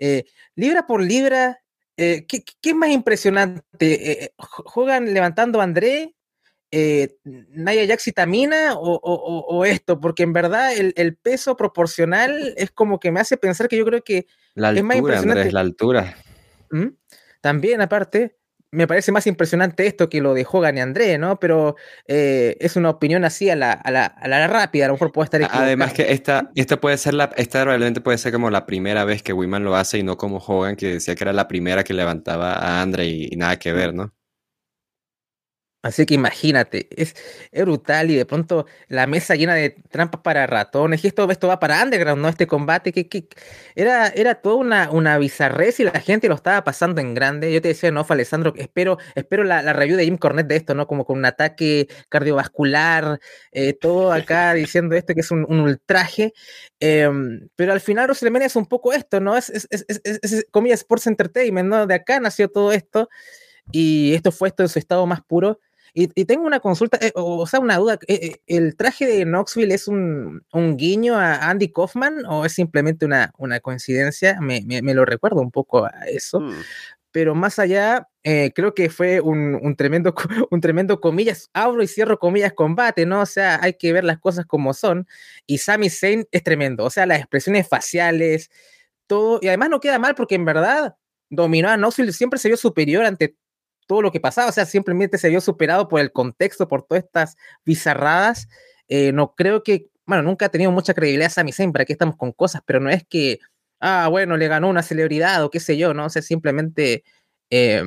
Wiman. 0.00 0.24
libra 0.54 0.86
por 0.86 1.02
libra, 1.02 1.60
¿qué, 1.96 2.24
¿qué, 2.26 2.70
es 2.70 2.74
más 2.74 2.90
impresionante? 2.90 4.32
¿Juegan 4.36 5.12
levantando 5.12 5.60
a 5.60 5.64
André 5.64 6.14
eh, 6.70 7.16
Naya 7.24 7.86
Jax 7.86 8.12
Tamina 8.14 8.74
o, 8.76 9.64
esto, 9.64 10.00
porque 10.00 10.22
en 10.22 10.32
verdad 10.34 10.72
el, 10.76 11.16
peso 11.16 11.56
proporcional 11.56 12.54
es 12.56 12.70
como 12.70 13.00
que 13.00 13.10
me 13.10 13.20
hace 13.20 13.36
pensar 13.36 13.68
que 13.68 13.78
yo 13.78 13.86
creo 13.86 14.02
que 14.02 14.26
la 14.54 14.68
altura, 14.68 14.80
es 14.80 14.84
más 14.84 14.96
impresionante. 14.98 15.52
la 15.52 15.60
altura. 15.60 16.16
¿Mm? 16.70 16.88
También, 17.40 17.80
aparte, 17.80 18.37
me 18.70 18.86
parece 18.86 19.12
más 19.12 19.26
impresionante 19.26 19.86
esto 19.86 20.08
que 20.08 20.20
lo 20.20 20.34
de 20.34 20.46
Hogan 20.50 20.76
y 20.76 20.80
André, 20.80 21.18
¿no? 21.18 21.40
Pero 21.40 21.76
eh, 22.06 22.56
es 22.60 22.76
una 22.76 22.90
opinión 22.90 23.24
así 23.24 23.48
a 23.48 23.56
la, 23.56 23.72
a, 23.72 23.90
la, 23.90 24.04
a 24.04 24.28
la, 24.28 24.46
rápida, 24.46 24.84
a 24.84 24.88
lo 24.88 24.94
mejor 24.94 25.12
puede 25.12 25.24
estar 25.24 25.40
equivocado. 25.40 25.64
Además 25.64 25.92
que 25.92 26.12
esta, 26.12 26.50
esta 26.54 26.78
puede 26.78 26.98
ser 26.98 27.14
la, 27.14 27.30
esta 27.36 27.64
realmente 27.64 28.00
puede 28.00 28.18
ser 28.18 28.32
como 28.32 28.50
la 28.50 28.66
primera 28.66 29.04
vez 29.04 29.22
que 29.22 29.32
Wiman 29.32 29.64
lo 29.64 29.76
hace 29.76 29.98
y 29.98 30.02
no 30.02 30.16
como 30.16 30.38
Hogan 30.38 30.76
que 30.76 30.94
decía 30.94 31.14
que 31.14 31.24
era 31.24 31.32
la 31.32 31.48
primera 31.48 31.84
que 31.84 31.94
levantaba 31.94 32.52
a 32.54 32.82
André 32.82 33.06
y 33.06 33.36
nada 33.36 33.58
que 33.58 33.72
ver, 33.72 33.94
¿no? 33.94 34.12
Así 35.88 36.04
que 36.04 36.12
imagínate, 36.12 36.86
es, 36.94 37.14
brutal 37.50 38.10
y 38.10 38.14
de 38.14 38.26
pronto 38.26 38.66
la 38.88 39.06
mesa 39.06 39.34
llena 39.36 39.54
de 39.54 39.70
trampas 39.70 40.20
para 40.20 40.46
ratones. 40.46 41.02
Y 41.02 41.06
esto, 41.06 41.30
esto 41.30 41.48
va 41.48 41.58
para 41.58 41.82
Underground, 41.82 42.20
¿no? 42.20 42.28
Este 42.28 42.46
combate 42.46 42.92
que, 42.92 43.08
que 43.08 43.26
era, 43.74 44.08
era 44.08 44.34
toda 44.34 44.56
una, 44.56 44.90
una 44.90 45.16
bizarrez 45.16 45.80
y 45.80 45.84
la 45.84 45.98
gente 46.00 46.28
lo 46.28 46.34
estaba 46.34 46.62
pasando 46.62 47.00
en 47.00 47.14
grande. 47.14 47.50
Yo 47.50 47.62
te 47.62 47.68
decía, 47.68 47.90
no, 47.90 48.04
Alessandro, 48.06 48.52
espero, 48.56 48.98
espero 49.14 49.44
la, 49.44 49.62
la 49.62 49.72
review 49.72 49.96
de 49.96 50.04
Jim 50.04 50.18
Cornette 50.18 50.48
de 50.48 50.56
esto, 50.56 50.74
¿no? 50.74 50.86
Como 50.86 51.06
con 51.06 51.16
un 51.16 51.24
ataque 51.24 51.88
cardiovascular, 52.10 53.18
eh, 53.52 53.72
todo 53.72 54.12
acá 54.12 54.52
diciendo 54.52 54.94
esto 54.94 55.14
que 55.14 55.20
es 55.20 55.30
un, 55.30 55.46
ultraje. 55.48 56.34
Em, 56.80 57.48
pero 57.56 57.72
al 57.72 57.80
final 57.80 58.08
WrestleMania 58.08 58.46
es 58.46 58.56
un 58.56 58.66
poco 58.66 58.92
esto, 58.92 59.20
¿no? 59.20 59.38
Es, 59.38 59.48
es, 59.48 59.66
es, 59.70 60.00
es, 60.04 60.46
comillas 60.50 60.80
Sports 60.80 61.06
Entertainment, 61.06 61.66
¿no? 61.66 61.86
De 61.86 61.94
acá 61.94 62.20
nació 62.20 62.50
todo 62.50 62.72
esto. 62.72 63.08
Y 63.72 64.14
esto 64.14 64.32
fue 64.32 64.48
esto 64.48 64.62
en 64.62 64.68
su 64.68 64.78
estado 64.78 65.06
más 65.06 65.22
puro. 65.22 65.60
Y, 65.94 66.08
tengo 66.24 66.46
una 66.46 66.60
consulta, 66.60 66.98
eh, 67.00 67.12
o, 67.14 67.46
sea, 67.46 67.60
una 67.60 67.76
duda. 67.76 67.98
Eh, 68.06 68.20
eh, 68.22 68.40
¿El 68.46 68.76
traje 68.76 69.06
de 69.06 69.24
Knoxville 69.24 69.74
es 69.74 69.88
un, 69.88 70.42
guiño 70.52 71.16
a 71.16 71.48
Andy 71.48 71.72
Kaufman 71.72 72.24
o 72.26 72.44
es 72.44 72.52
simplemente 72.52 73.06
una, 73.06 73.32
una 73.38 73.60
coincidencia? 73.60 74.38
Me, 74.40 74.60
lo 74.94 75.04
recuerdo 75.04 75.40
un 75.40 75.50
poco 75.50 75.84
a 75.84 75.92
eso. 76.08 76.40
Hmm. 76.40 76.54
Pero 77.10 77.34
más 77.34 77.58
allá, 77.58 78.06
creo 78.22 78.74
que 78.74 78.90
fue 78.90 79.20
un, 79.20 79.74
tremendo, 79.76 80.14
un 80.50 80.60
tremendo 80.60 81.00
comillas, 81.00 81.48
abro 81.54 81.82
y 81.82 81.88
cierro 81.88 82.18
comillas 82.18 82.52
combate, 82.52 83.06
¿no? 83.06 83.22
O 83.22 83.26
sea, 83.26 83.58
hay 83.62 83.74
que 83.74 83.92
ver 83.92 84.04
las 84.04 84.18
cosas 84.18 84.44
como 84.46 84.74
son. 84.74 85.06
Y 85.46 85.58
Sami 85.58 85.88
Zayn 85.90 86.26
es 86.30 86.42
tremendo. 86.42 86.84
O 86.84 86.90
sea, 86.90 87.06
las 87.06 87.18
expresiones 87.18 87.66
faciales, 87.66 88.50
todo. 89.06 89.38
Y 89.42 89.48
además 89.48 89.70
no 89.70 89.80
queda 89.80 89.98
mal 89.98 90.14
porque 90.14 90.34
en 90.34 90.44
verdad 90.44 90.96
dominó 91.30 91.68
a 91.68 91.76
Knoxville, 91.76 92.12
siempre 92.12 92.38
se 92.38 92.48
vio 92.48 92.56
superior 92.56 93.04
ante 93.04 93.36
todo 93.88 94.02
lo 94.02 94.12
que 94.12 94.20
pasaba, 94.20 94.50
o 94.50 94.52
sea, 94.52 94.66
simplemente 94.66 95.18
se 95.18 95.30
vio 95.30 95.40
superado 95.40 95.88
por 95.88 96.00
el 96.00 96.12
contexto, 96.12 96.68
por 96.68 96.84
todas 96.84 97.04
estas 97.04 97.36
bizarradas. 97.64 98.48
Eh, 98.86 99.12
no 99.12 99.34
creo 99.34 99.62
que, 99.64 99.88
bueno, 100.06 100.22
nunca 100.22 100.46
ha 100.46 100.48
tenido 100.50 100.70
mucha 100.70 100.94
credibilidad 100.94 101.30
Sami 101.30 101.52
Zayn, 101.52 101.72
para 101.72 101.84
qué 101.86 101.94
estamos 101.94 102.16
con 102.16 102.32
cosas, 102.32 102.62
pero 102.66 102.80
no 102.80 102.90
es 102.90 103.04
que, 103.08 103.40
ah, 103.80 104.08
bueno, 104.08 104.36
le 104.36 104.46
ganó 104.46 104.68
una 104.68 104.82
celebridad 104.82 105.42
o 105.42 105.50
qué 105.50 105.58
sé 105.58 105.78
yo, 105.78 105.94
¿no? 105.94 106.06
O 106.06 106.10
sea, 106.10 106.22
simplemente, 106.22 107.02
eh, 107.50 107.82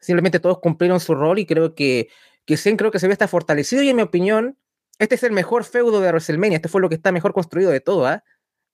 simplemente 0.00 0.40
todos 0.40 0.58
cumplieron 0.58 1.00
su 1.00 1.14
rol 1.14 1.38
y 1.38 1.46
creo 1.46 1.74
que, 1.74 2.08
que 2.44 2.56
Zayn 2.56 2.76
creo 2.76 2.90
que 2.90 2.98
se 2.98 3.06
ve 3.06 3.12
hasta 3.12 3.28
fortalecido 3.28 3.82
y 3.82 3.88
en 3.90 3.96
mi 3.96 4.02
opinión, 4.02 4.58
este 4.98 5.14
es 5.14 5.22
el 5.22 5.32
mejor 5.32 5.64
feudo 5.64 6.00
de 6.00 6.08
WrestleMania, 6.08 6.56
este 6.56 6.68
fue 6.68 6.80
lo 6.80 6.88
que 6.88 6.96
está 6.96 7.12
mejor 7.12 7.32
construido 7.32 7.70
de 7.70 7.80
todo, 7.80 8.06
¿ah? 8.06 8.24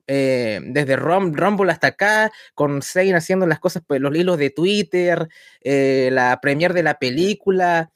Desde 0.07 0.97
Rumble 0.97 1.73
hasta 1.73 1.89
acá, 1.89 2.33
con 2.55 2.83
Zayn 2.83 3.15
haciendo 3.15 3.47
las 3.47 3.59
cosas, 3.59 3.83
pues, 3.87 4.01
los 4.01 4.15
hilos 4.15 4.39
de 4.39 4.51
Twitter, 4.51 5.29
eh, 5.61 6.11
la 6.13 6.41
premier 6.41 6.73
de 6.73 6.83
la 6.83 6.99
película, 6.99 7.91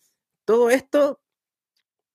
todo 0.45 0.71
esto, 0.71 1.21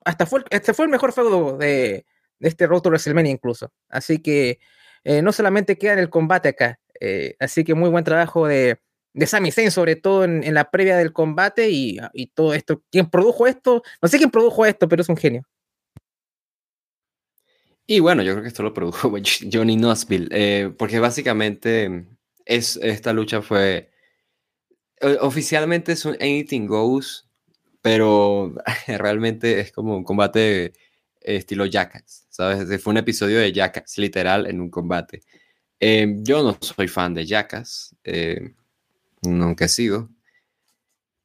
hasta 0.03 0.25
fue, 0.25 0.43
este 0.49 0.73
fue 0.73 0.85
el 0.85 0.91
mejor 0.91 1.13
feudo 1.13 1.57
de, 1.57 2.05
este 2.39 2.67
Road 2.67 2.81
to 2.81 2.89
WrestleMania 2.89 3.31
incluso. 3.31 3.71
Así 3.89 4.19
que 4.21 4.59
eh, 5.03 5.21
no 5.21 5.31
solamente 5.31 5.77
queda 5.77 5.93
en 5.93 5.99
el 5.99 6.09
combate 6.09 6.49
acá, 6.49 6.79
así 7.39 7.63
que 7.63 7.73
muy 7.75 7.89
buen 7.89 8.03
trabajo 8.03 8.47
de, 8.47 8.79
de 9.15 9.27
Sami 9.27 9.51
Zayn, 9.51 9.71
sobre 9.71 9.95
todo 9.95 10.25
en, 10.25 10.53
la 10.53 10.69
previa 10.69 10.97
del 10.97 11.13
combate 11.13 11.69
y, 11.69 11.97
y 12.13 12.27
todo 12.27 12.53
esto. 12.53 12.83
¿Quién 12.91 13.09
produjo 13.09 13.47
esto? 13.47 13.81
No 14.01 14.09
sé 14.09 14.17
quién 14.17 14.29
produjo 14.29 14.65
esto, 14.65 14.89
pero 14.89 15.01
es 15.01 15.09
un 15.09 15.17
genio. 15.17 15.47
Y 17.87 17.99
bueno, 17.99 18.23
yo 18.23 18.31
creo 18.33 18.41
que 18.41 18.47
esto 18.47 18.63
lo 18.63 18.73
produjo 18.73 19.13
Johnny 19.51 19.77
Knoxville, 19.77 20.29
eh, 20.31 20.73
porque 20.77 20.99
básicamente 20.99 22.05
es, 22.45 22.77
esta 22.81 23.13
lucha 23.13 23.41
fue, 23.41 23.91
oficialmente 25.21 25.91
es 25.91 26.05
un 26.05 26.15
Anything 26.15 26.67
Goes, 26.67 27.27
pero 27.81 28.55
realmente 28.87 29.59
es 29.59 29.71
como 29.71 29.95
un 29.97 30.03
combate 30.03 30.73
estilo 31.21 31.65
Jackass, 31.65 32.25
¿sabes? 32.29 32.81
Fue 32.81 32.91
un 32.91 32.97
episodio 32.97 33.39
de 33.39 33.51
Jackass, 33.51 33.97
literal, 33.97 34.47
en 34.47 34.61
un 34.61 34.69
combate. 34.69 35.21
Eh, 35.79 36.15
yo 36.19 36.41
no 36.43 36.57
soy 36.61 36.87
fan 36.87 37.13
de 37.13 37.25
Jackass, 37.25 37.95
eh, 38.03 38.55
nunca 39.21 39.65
he 39.65 39.69
sido, 39.69 40.09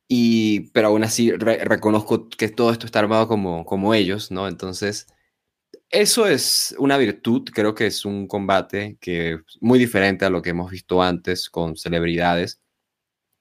y, 0.08 0.70
pero 0.72 0.88
aún 0.88 1.04
así 1.04 1.30
reconozco 1.30 2.28
que 2.28 2.48
todo 2.48 2.72
esto 2.72 2.84
está 2.84 2.98
armado 2.98 3.28
como, 3.28 3.64
como 3.64 3.94
ellos, 3.94 4.30
¿no? 4.30 4.48
Entonces 4.48 5.06
eso 5.90 6.26
es 6.26 6.74
una 6.78 6.96
virtud, 6.96 7.48
creo 7.52 7.74
que 7.74 7.86
es 7.86 8.04
un 8.04 8.26
combate 8.28 8.96
que 9.00 9.32
es 9.34 9.40
muy 9.60 9.78
diferente 9.78 10.24
a 10.24 10.30
lo 10.30 10.40
que 10.42 10.50
hemos 10.50 10.70
visto 10.70 11.02
antes 11.02 11.50
con 11.50 11.76
celebridades. 11.76 12.60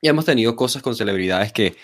Y 0.02 0.10
hemos 0.10 0.26
tenido 0.26 0.56
cosas 0.56 0.82
con 0.82 0.96
celebridades 0.96 1.54
que 1.54 1.76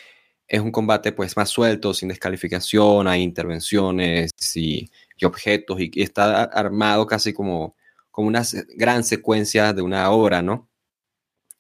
es 0.47 0.61
un 0.61 0.71
combate 0.71 1.11
pues 1.11 1.35
más 1.37 1.49
suelto, 1.49 1.93
sin 1.93 2.09
descalificación, 2.09 3.07
hay 3.07 3.21
intervenciones 3.23 4.31
y, 4.55 4.89
objetos 5.23 5.79
y, 5.79 5.91
está 6.01 6.43
armado 6.43 7.05
casi 7.07 7.33
como, 7.33 7.75
como 8.11 8.27
una 8.27 8.43
gran 8.75 9.03
secuencia 9.03 9.73
de 9.73 9.81
una 9.81 10.09
obra, 10.11 10.41
¿no? 10.41 10.69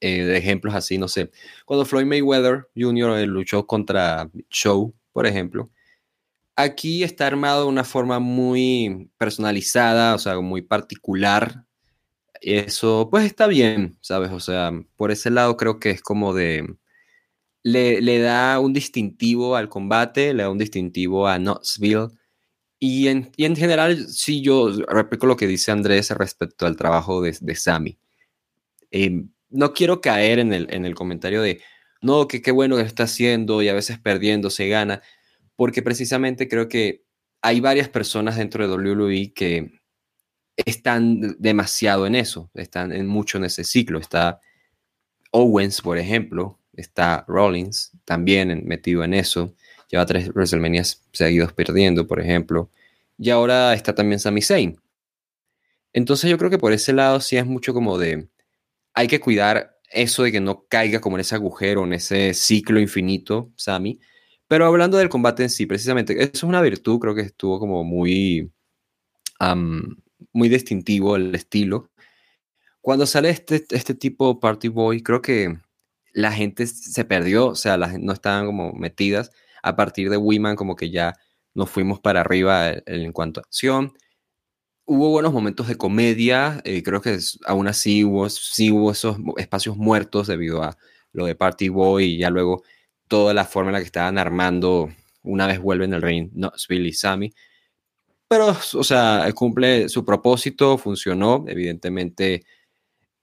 Eh, 0.01 0.23
de 0.23 0.37
ejemplos 0.37 0.75
así, 0.75 0.97
no 0.97 1.07
sé. 1.07 1.31
Cuando 1.65 1.85
Floyd 1.85 2.05
Mayweather 2.05 2.67
Jr. 2.75 3.19
Eh, 3.19 3.27
luchó 3.27 3.65
contra 3.65 4.29
Show, 4.49 4.93
por 5.13 5.25
ejemplo, 5.25 5.71
Aquí 6.57 7.03
está 7.03 7.27
armado 7.27 7.63
de 7.63 7.69
una 7.69 7.83
forma 7.83 8.19
muy 8.19 9.11
personalizada, 9.17 10.15
o 10.15 10.19
sea, 10.19 10.39
muy 10.39 10.61
particular. 10.61 11.65
Eso, 12.41 13.09
pues 13.11 13.25
está 13.25 13.47
bien, 13.47 13.97
¿sabes? 14.01 14.31
O 14.31 14.39
sea, 14.39 14.71
por 14.95 15.11
ese 15.11 15.29
lado 15.31 15.57
creo 15.57 15.79
que 15.79 15.91
es 15.91 16.01
como 16.01 16.33
de... 16.33 16.77
Le, 17.63 18.19
da 18.19 18.59
un 18.59 18.73
distintivo 18.73 19.55
al 19.55 19.69
combate, 19.69 20.33
le 20.33 20.43
da 20.43 20.49
un 20.51 20.59
distintivo 20.59 21.27
a 21.27 21.39
Knoxville. 21.39 22.09
Y 22.79 23.07
en, 23.07 23.31
en 23.37 23.55
general, 23.55 24.07
sí, 24.07 24.41
yo 24.41 24.69
repito 24.87 25.25
lo 25.25 25.35
que 25.35 25.47
dice 25.47 25.71
Andrés 25.71 26.11
respecto 26.11 26.67
al 26.67 26.77
trabajo 26.77 27.21
de, 27.21 27.35
de 27.41 27.55
Sammy. 27.55 27.97
Em, 28.91 29.29
no 29.49 29.73
quiero 29.73 29.99
caer 29.99 30.39
en 30.39 30.53
el, 30.53 30.67
en 30.71 30.85
el 30.85 30.95
comentario 30.95 31.41
de, 31.41 31.61
no, 32.01 32.27
que 32.27 32.41
qué 32.41 32.51
bueno 32.51 32.75
que 32.75 32.83
está 32.83 33.03
haciendo 33.03 33.61
y 33.63 33.69
a 33.69 33.73
veces 33.73 33.99
perdiendo 33.99 34.49
se 34.49 34.67
gana 34.67 35.01
porque 35.55 35.81
precisamente 35.81 36.47
creo 36.47 36.67
que 36.67 37.03
hay 37.41 37.59
varias 37.59 37.89
personas 37.89 38.37
dentro 38.37 38.67
de 38.67 38.73
WWE 38.73 39.33
que 39.33 39.79
están 40.55 41.35
demasiado 41.39 42.07
en 42.07 42.15
eso, 42.15 42.49
están 42.53 42.91
en 42.91 43.07
mucho 43.07 43.37
en 43.37 43.45
ese 43.45 43.63
ciclo. 43.63 43.99
Está 43.99 44.39
Owens, 45.31 45.81
por 45.81 45.97
ejemplo, 45.97 46.59
está 46.73 47.25
Rollins 47.27 47.91
también 48.05 48.63
metido 48.65 49.03
en 49.03 49.13
eso. 49.13 49.53
Lleva 49.89 50.05
tres 50.05 50.29
WrestleMania 50.33 50.83
seguidos 51.11 51.53
perdiendo, 51.53 52.07
por 52.07 52.19
ejemplo. 52.19 52.69
Y 53.17 53.29
ahora 53.29 53.73
está 53.73 53.93
también 53.93 54.19
Sami 54.19 54.41
Zayn. 54.41 54.79
Entonces 55.93 56.29
yo 56.29 56.37
creo 56.37 56.49
que 56.49 56.57
por 56.57 56.73
ese 56.73 56.93
lado 56.93 57.21
sí 57.21 57.37
es 57.37 57.45
mucho 57.45 57.73
como 57.73 57.97
de, 57.97 58.27
hay 58.93 59.07
que 59.07 59.19
cuidar 59.19 59.77
eso 59.89 60.23
de 60.23 60.31
que 60.31 60.41
no 60.41 60.65
caiga 60.67 60.99
como 60.99 61.15
en 61.15 61.21
ese 61.21 61.35
agujero, 61.35 61.85
en 61.85 61.93
ese 61.93 62.33
ciclo 62.33 62.79
infinito, 62.79 63.51
Sami. 63.55 63.99
Pero 64.47 64.65
hablando 64.65 64.97
del 64.97 65.09
combate 65.09 65.43
en 65.43 65.49
sí, 65.49 65.65
precisamente, 65.65 66.13
eso 66.21 66.31
es 66.33 66.43
una 66.43 66.61
virtud, 66.61 66.99
creo 66.99 67.15
que 67.15 67.21
estuvo 67.21 67.59
como 67.59 67.83
muy, 67.83 68.51
muy 70.33 70.49
distintivo 70.49 71.15
el 71.15 71.33
estilo. 71.35 71.89
Cuando 72.81 73.07
sale 73.07 73.29
este, 73.29 73.65
este 73.71 73.95
tipo 73.95 74.39
Party 74.39 74.67
Boy, 74.67 75.01
creo 75.01 75.21
que 75.21 75.57
la 76.13 76.31
gente 76.31 76.67
se 76.67 77.05
perdió, 77.05 77.47
o 77.47 77.55
sea, 77.55 77.77
las, 77.77 77.99
no 77.99 78.13
estaban 78.13 78.45
como 78.45 78.73
metidas. 78.73 79.31
A 79.63 79.75
partir 79.75 80.09
de 80.09 80.17
Wiman, 80.17 80.55
como 80.55 80.75
que 80.75 80.91
ya 80.91 81.15
nos 81.55 81.69
fuimos 81.69 81.99
para 81.99 82.21
arriba 82.21 82.71
en, 82.85 83.11
cuanto 83.11 83.39
a 83.39 83.43
acción. 83.43 83.93
Hubo 84.85 85.09
buenos 85.09 85.33
momentos 85.33 85.67
de 85.67 85.77
comedia, 85.77 86.61
eh, 86.63 86.83
creo 86.83 87.01
que 87.01 87.17
aún 87.47 87.67
así 87.67 88.03
hubo, 88.03 88.29
sí 88.29 88.71
hubo 88.71 88.91
esos 88.91 89.17
espacios 89.37 89.77
muertos 89.77 90.27
debido 90.27 90.61
a 90.63 90.77
lo 91.11 91.25
de 91.25 91.35
Party 91.35 91.69
Boy 91.69 92.05
y 92.05 92.17
ya 92.19 92.29
luego 92.29 92.63
toda 93.07 93.33
la 93.33 93.45
forma 93.45 93.69
en 93.69 93.73
la 93.73 93.79
que 93.79 93.85
estaban 93.85 94.17
armando 94.17 94.89
una 95.23 95.47
vez 95.47 95.59
vuelven 95.59 95.93
el 95.93 96.01
ring 96.01 96.31
Knoxville 96.33 96.87
y 96.87 96.93
Sammy. 96.93 97.33
Pero, 98.27 98.55
o 98.73 98.83
sea, 98.83 99.29
cumple 99.35 99.89
su 99.89 100.03
propósito, 100.03 100.77
funcionó. 100.77 101.45
Evidentemente, 101.47 102.43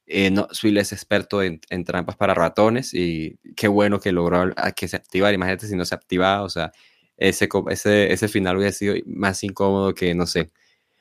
eh, 0.06 0.30
Knoxville 0.30 0.80
es 0.80 0.92
experto 0.92 1.42
en, 1.42 1.60
trampas 1.84 2.16
para 2.16 2.34
ratones 2.34 2.94
y 2.94 3.38
qué 3.56 3.68
bueno 3.68 4.00
que 4.00 4.12
logró 4.12 4.52
que 4.76 4.88
se 4.88 4.96
activara. 4.96 5.34
Imagínate 5.34 5.66
si 5.66 5.76
no 5.76 5.84
se 5.84 5.94
activaba, 5.94 6.42
o 6.42 6.50
sea, 6.50 6.72
ese, 7.16 7.48
ese, 7.70 8.12
ese 8.12 8.28
final 8.28 8.56
hubiera 8.56 8.72
sido 8.72 8.94
más 9.06 9.42
incómodo 9.44 9.94
que, 9.94 10.14
no 10.14 10.26
sé, 10.26 10.50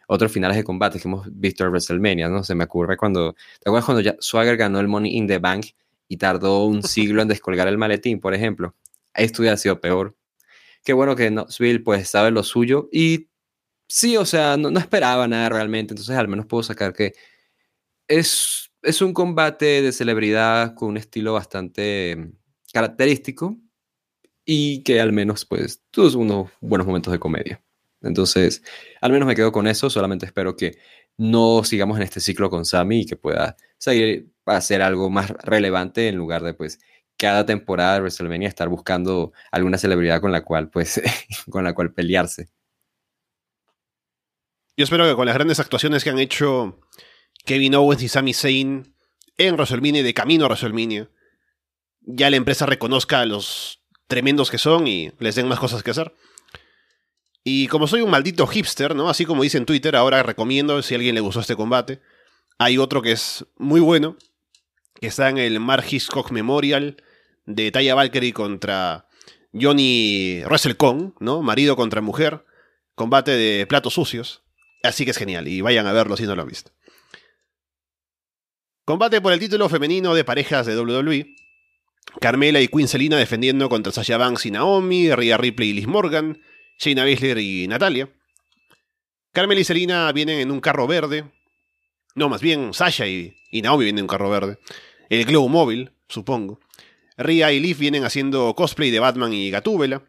otros 0.08 0.32
finales 0.32 0.58
de 0.58 0.64
combate 0.64 1.00
que 1.00 1.08
hemos 1.08 1.28
visto 1.32 1.64
en 1.64 1.70
WrestleMania, 1.72 2.30
¿no? 2.30 2.44
Se 2.44 2.56
me 2.56 2.66
ocurre 2.66 2.98
cuando, 2.98 3.34
¿te 3.34 3.70
acuerdas 3.70 3.86
cuando 3.86 4.02
ya 4.02 4.16
Swagger 4.20 4.58
ganó 4.58 4.80
el 4.80 4.88
Money 4.88 5.16
in 5.16 5.28
the 5.28 5.40
Bank 5.40 5.68
y 6.12 6.18
tardó 6.18 6.66
un 6.66 6.84
siglo 6.84 7.22
en 7.22 7.30
descolgar 7.30 7.70
el 7.70 7.78
maletín, 7.78 8.20
por 8.20 8.34
ejemplo? 8.34 8.76
Esto 9.14 9.42
hubiera 9.42 9.56
sido 9.56 9.80
peor. 9.80 10.18
Qué 10.84 10.92
bueno 10.92 11.16
que 11.16 11.30
Knoxville 11.30 11.80
pues 11.80 12.10
sabe 12.10 12.32
lo 12.32 12.44
suyo 12.44 12.90
y 12.92 13.30
sí, 13.88 14.18
o 14.18 14.26
sea, 14.26 14.58
no, 14.58 14.72
no 14.72 14.80
esperaba 14.80 15.26
nada 15.30 15.48
realmente, 15.48 15.94
entonces 15.94 16.18
al 16.18 16.28
menos 16.28 16.48
puedo 16.48 16.64
sacar 16.64 16.92
que 16.92 17.14
es, 18.10 18.72
es 18.82 19.02
un 19.02 19.14
combate 19.14 19.82
de 19.82 19.92
celebridad 19.94 20.76
con 20.76 20.90
un 20.90 20.98
estilo 20.98 21.32
bastante 21.32 22.34
característico 22.74 23.58
y 24.44 24.84
que 24.84 25.00
al 25.00 25.14
menos 25.14 25.46
pues 25.46 25.82
tuvo 25.92 26.20
unos 26.20 26.52
buenos 26.60 26.88
momentos 26.88 27.14
de 27.14 27.20
comedia. 27.20 27.64
Entonces, 28.02 28.64
al 29.00 29.14
menos 29.14 29.28
me 29.28 29.36
quedo 29.36 29.54
con 29.54 29.66
eso, 29.66 29.90
solamente 29.90 30.26
espero 30.26 30.58
que 30.58 30.78
no 31.18 31.64
sigamos 31.64 31.98
en 31.98 32.04
este 32.04 32.20
ciclo 32.20 32.50
con 32.50 32.66
Sammy 32.66 33.02
y 33.02 33.06
que 33.06 33.16
pueda 33.16 33.56
seguir 33.78 34.32
a 34.46 34.58
hacer 34.58 34.82
algo 34.82 35.10
más 35.10 35.30
relevante 35.30 36.08
en 36.08 36.16
lugar 36.16 36.44
de 36.44 36.54
pues 36.54 36.80
cada 37.18 37.46
temporada 37.46 37.96
de 37.96 38.00
WrestleMania 38.02 38.48
estar 38.48 38.68
buscando 38.68 39.32
alguna 39.52 39.78
celebridad 39.78 40.22
con 40.22 40.32
la 40.32 40.44
cual 40.44 40.70
pues 40.70 41.02
con 41.50 41.64
la 41.64 41.74
cual 41.74 41.94
pelearse. 41.94 42.50
Yo 44.78 44.84
espero 44.84 45.08
que 45.08 45.16
con 45.16 45.26
las 45.26 45.36
grandes 45.36 45.60
actuaciones 45.60 46.04
que 46.04 46.10
han 46.10 46.20
hecho 46.20 46.80
Kevin 47.46 47.76
Owens 47.76 48.02
y 48.02 48.08
Sami 48.08 48.34
Zayn 48.34 48.96
en 49.38 49.54
WrestleMania 49.56 50.04
de 50.04 50.14
camino 50.14 50.46
a 50.46 50.48
WrestleMania, 50.48 51.10
ya 52.02 52.30
la 52.30 52.38
empresa 52.38 52.66
reconozca 52.66 53.26
los 53.26 53.84
tremendos 54.08 54.50
que 54.50 54.58
son 54.58 54.88
y 54.88 55.12
les 55.20 55.36
den 55.36 55.48
más 55.48 55.60
cosas 55.60 55.84
que 55.84 55.92
hacer. 55.92 56.14
Y 57.44 57.68
como 57.68 57.88
soy 57.88 58.02
un 58.02 58.12
maldito 58.12 58.46
hipster, 58.46 58.96
¿no? 58.96 59.10
Así 59.10 59.26
como 59.26 59.44
dice 59.44 59.58
en 59.58 59.66
Twitter, 59.66 59.96
ahora 59.96 60.22
recomiendo 60.24 60.82
si 60.82 60.94
a 60.94 60.98
alguien 60.98 61.16
le 61.16 61.22
gustó 61.22 61.40
este 61.40 61.56
combate. 61.56 62.02
Hay 62.60 62.78
otro 62.78 63.02
que 63.02 63.12
es 63.12 63.46
muy 63.58 63.80
bueno, 63.80 64.18
que 65.00 65.08
está 65.08 65.30
en 65.30 65.40
el 65.40 65.60
Mark 65.60 65.86
Hiscock 65.90 66.32
Memorial 66.32 66.98
de 67.46 67.72
Taya 67.72 67.96
Valkyrie 67.96 68.34
contra 68.34 69.08
Johnny 69.60 70.44
Russell 70.46 70.76
Kong, 70.76 71.14
¿no? 71.20 71.42
Marido 71.42 71.76
contra 71.76 72.02
mujer, 72.02 72.46
combate 72.94 73.32
de 73.32 73.66
platos 73.66 73.96
sucios. 73.96 74.44
Así 74.84 75.06
que 75.06 75.12
es 75.12 75.18
genial, 75.18 75.48
y 75.48 75.62
vayan 75.62 75.88
a 75.88 75.94
verlo 75.94 76.18
si 76.18 76.24
no 76.24 76.36
lo 76.36 76.44
han 76.44 76.48
visto. 76.48 76.72
Combate 78.86 79.22
por 79.22 79.34
el 79.34 79.40
título 79.40 79.70
femenino 79.70 80.14
de 80.14 80.24
parejas 80.24 80.66
de 80.66 80.80
WWE. 80.80 81.36
Carmela 82.20 82.60
y 82.62 82.68
Queen 82.68 82.88
Selina 82.88 83.18
defendiendo 83.18 83.70
contra 83.70 83.92
Sasha 83.92 84.18
Banks 84.18 84.46
y 84.48 84.52
Naomi, 84.52 85.14
Rhea 85.14 85.38
Ripley 85.38 85.70
y 85.70 85.74
Liz 85.74 85.88
Morgan, 85.88 86.42
Shayna 86.82 87.06
Baszler 87.06 87.38
y 87.38 87.68
Natalia. 87.68 88.10
Carmela 89.34 89.62
y 89.62 89.64
Selina 89.64 90.12
vienen 90.14 90.40
en 90.40 90.50
un 90.50 90.60
carro 90.60 90.88
verde. 90.88 91.32
No, 92.16 92.28
más 92.28 92.42
bien 92.42 92.74
Sasha 92.74 93.06
y, 93.06 93.36
Naomi 93.52 93.84
vienen 93.84 94.00
en 94.00 94.04
un 94.06 94.08
carro 94.08 94.32
verde. 94.32 94.58
El 95.08 95.26
Glow 95.26 95.48
Móvil, 95.48 95.92
supongo. 96.08 96.60
Rhea 97.18 97.52
y 97.52 97.60
Liv 97.60 97.78
vienen 97.78 98.04
haciendo 98.04 98.56
cosplay 98.56 98.90
de 98.90 99.00
Batman 99.00 99.32
y 99.32 99.52
Gatúbela. 99.52 100.02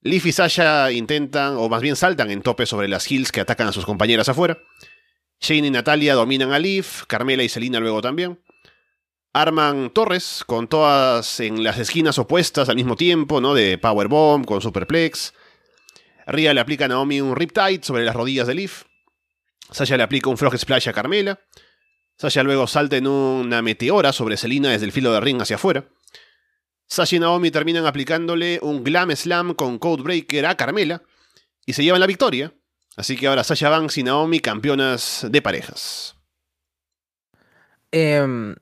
Liv 0.00 0.22
y 0.24 0.32
Sasha 0.32 0.90
intentan, 0.90 1.56
o 1.58 1.68
más 1.68 1.82
bien 1.82 1.96
saltan 1.96 2.30
en 2.30 2.40
tope 2.40 2.64
sobre 2.64 2.88
las 2.88 3.10
hills 3.10 3.30
que 3.30 3.42
atacan 3.42 3.68
a 3.68 3.72
sus 3.72 3.84
compañeras 3.84 4.30
afuera. 4.30 4.56
Shane 5.38 5.66
y 5.66 5.70
Natalia 5.70 6.14
dominan 6.14 6.52
a 6.52 6.58
Liv, 6.58 6.86
Carmela 7.08 7.42
y 7.42 7.50
Selina 7.50 7.78
luego 7.78 8.00
también. 8.00 8.40
Arman 9.34 9.90
torres 9.90 10.44
con 10.46 10.66
todas 10.66 11.40
en 11.40 11.62
las 11.62 11.78
esquinas 11.78 12.18
opuestas 12.18 12.70
al 12.70 12.76
mismo 12.76 12.96
tiempo, 12.96 13.42
¿no? 13.42 13.52
De 13.52 13.76
Powerbomb 13.76 14.46
con 14.46 14.62
Superplex. 14.62 15.34
Rhea 16.26 16.54
le 16.54 16.60
aplica 16.60 16.86
a 16.86 16.88
Naomi 16.88 17.20
un 17.20 17.36
Riptide 17.36 17.82
sobre 17.82 18.04
las 18.04 18.14
rodillas 18.14 18.46
de 18.46 18.54
Liv. 18.54 18.72
Sasha 19.70 19.96
le 19.96 20.02
aplica 20.02 20.30
un 20.30 20.38
Frog 20.38 20.56
Splash 20.56 20.88
a 20.88 20.92
Carmela. 20.92 21.40
Sasha 22.16 22.42
luego 22.42 22.66
salta 22.66 22.96
en 22.96 23.06
una 23.06 23.62
meteora 23.62 24.12
sobre 24.12 24.36
Selina 24.36 24.70
desde 24.70 24.86
el 24.86 24.92
filo 24.92 25.12
de 25.12 25.20
ring 25.20 25.40
hacia 25.40 25.56
afuera. 25.56 25.88
Sasha 26.86 27.16
y 27.16 27.18
Naomi 27.18 27.50
terminan 27.50 27.86
aplicándole 27.86 28.60
un 28.62 28.84
Glam 28.84 29.10
Slam 29.16 29.54
con 29.54 29.78
Codebreaker 29.78 30.46
a 30.46 30.56
Carmela 30.56 31.02
y 31.66 31.72
se 31.72 31.82
llevan 31.82 32.00
la 32.00 32.06
victoria. 32.06 32.54
Así 32.96 33.16
que 33.16 33.26
ahora 33.26 33.42
Sasha 33.42 33.68
Banks 33.68 33.98
y 33.98 34.04
Naomi 34.04 34.40
campeonas 34.40 35.26
de 35.28 35.42
parejas. 35.42 36.16
Em, 37.90 38.54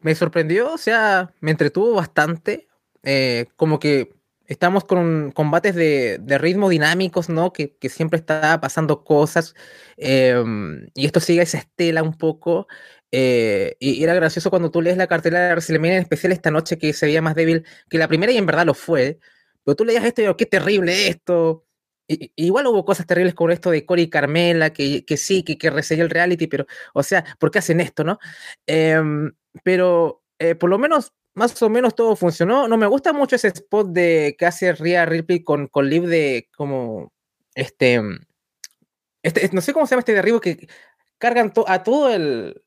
me 0.00 0.14
sorprendió, 0.14 0.72
o 0.72 0.78
sea, 0.78 1.32
me 1.40 1.52
entretuvo 1.52 1.94
bastante. 1.94 2.68
Eh, 3.02 3.46
como 3.56 3.78
que 3.78 4.15
estamos 4.46 4.84
con 4.84 5.32
combates 5.32 5.74
de, 5.74 6.18
ritmo 6.38 6.68
dinámicos, 6.68 7.28
¿no? 7.28 7.52
Que, 7.52 7.76
siempre 7.88 8.18
está 8.18 8.60
pasando 8.60 9.04
cosas. 9.04 9.54
Em, 9.96 10.88
y 10.94 11.06
esto 11.06 11.20
sigue 11.20 11.42
esa 11.42 11.58
estela 11.58 12.02
un 12.02 12.16
poco. 12.16 12.66
Eh, 13.12 13.76
y, 13.80 14.02
era 14.02 14.14
gracioso 14.14 14.50
cuando 14.50 14.70
tú 14.70 14.82
lees 14.82 14.96
la 14.96 15.06
cartera 15.06 15.40
de 15.48 15.50
WrestleMania, 15.52 15.96
en 15.96 16.02
especial 16.02 16.32
esta 16.32 16.50
noche 16.50 16.78
que 16.78 16.92
se 16.92 17.06
veía 17.06 17.22
más 17.22 17.34
débil 17.34 17.64
que 17.88 17.98
la 17.98 18.08
primera 18.08 18.32
y 18.32 18.36
en 18.38 18.46
verdad 18.46 18.66
lo 18.66 18.74
fue. 18.74 19.18
Pero 19.64 19.76
tú 19.76 19.84
leías 19.84 20.04
esto 20.04 20.20
y 20.20 20.24
digo, 20.24 20.36
qué 20.36 20.46
terrible 20.46 21.08
esto. 21.08 21.66
Igual 22.08 22.68
hubo 22.68 22.84
cosas 22.84 23.06
terribles 23.06 23.34
con 23.34 23.50
esto 23.50 23.70
de 23.70 23.84
Cory 23.84 24.08
Carmela, 24.08 24.72
que, 24.72 25.04
que 25.04 25.16
sí, 25.16 25.42
que, 25.42 25.58
que 25.58 25.68
el 25.68 26.10
reality, 26.10 26.46
pero, 26.46 26.66
o 26.94 27.02
sea, 27.02 27.24
¿por 27.40 27.50
qué 27.50 27.58
hacen 27.58 27.80
esto, 27.80 28.04
no? 28.04 28.18
Em, 28.66 29.32
pero 29.64 30.22
eh, 30.38 30.54
por 30.54 30.70
lo 30.70 30.78
menos, 30.78 31.12
más 31.36 31.60
o 31.62 31.68
menos 31.68 31.94
todo 31.94 32.16
funcionó. 32.16 32.66
No 32.66 32.76
me 32.78 32.86
gusta 32.86 33.12
mucho 33.12 33.36
ese 33.36 33.48
spot 33.48 33.88
de 33.88 34.34
que 34.38 34.46
hace 34.46 34.72
Rhea 34.72 35.04
Ripley 35.06 35.44
con, 35.44 35.68
con 35.68 35.88
Liv 35.88 36.06
de 36.06 36.48
como, 36.56 37.12
este, 37.54 38.00
este, 39.22 39.50
no 39.52 39.60
sé 39.60 39.72
cómo 39.74 39.86
se 39.86 39.90
llama 39.92 40.00
este 40.00 40.14
derribo 40.14 40.40
que 40.40 40.66
cargan 41.18 41.52
a 41.66 41.82
todo 41.82 42.12
el, 42.12 42.62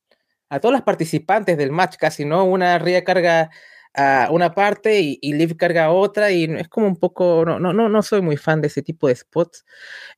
a 0.49 0.59
todas 0.59 0.73
las 0.73 0.83
participantes 0.83 1.57
del 1.57 1.71
match 1.71 1.97
casi, 1.97 2.25
¿no? 2.25 2.45
Una 2.45 2.77
Ria 2.77 3.03
carga 3.03 3.49
a 3.95 4.29
una 4.31 4.53
parte 4.53 4.99
y, 5.01 5.33
Liv 5.33 5.57
carga 5.57 5.85
a 5.85 5.91
otra 5.91 6.31
y 6.31 6.43
es 6.43 6.69
como 6.69 6.85
un 6.87 6.97
poco, 6.97 7.43
no, 7.45 7.59
no, 7.59 7.73
no, 7.73 8.03
soy 8.03 8.21
muy 8.21 8.37
fan 8.37 8.61
de 8.61 8.67
ese 8.67 8.83
tipo 8.83 9.07
de 9.07 9.15
spots, 9.15 9.65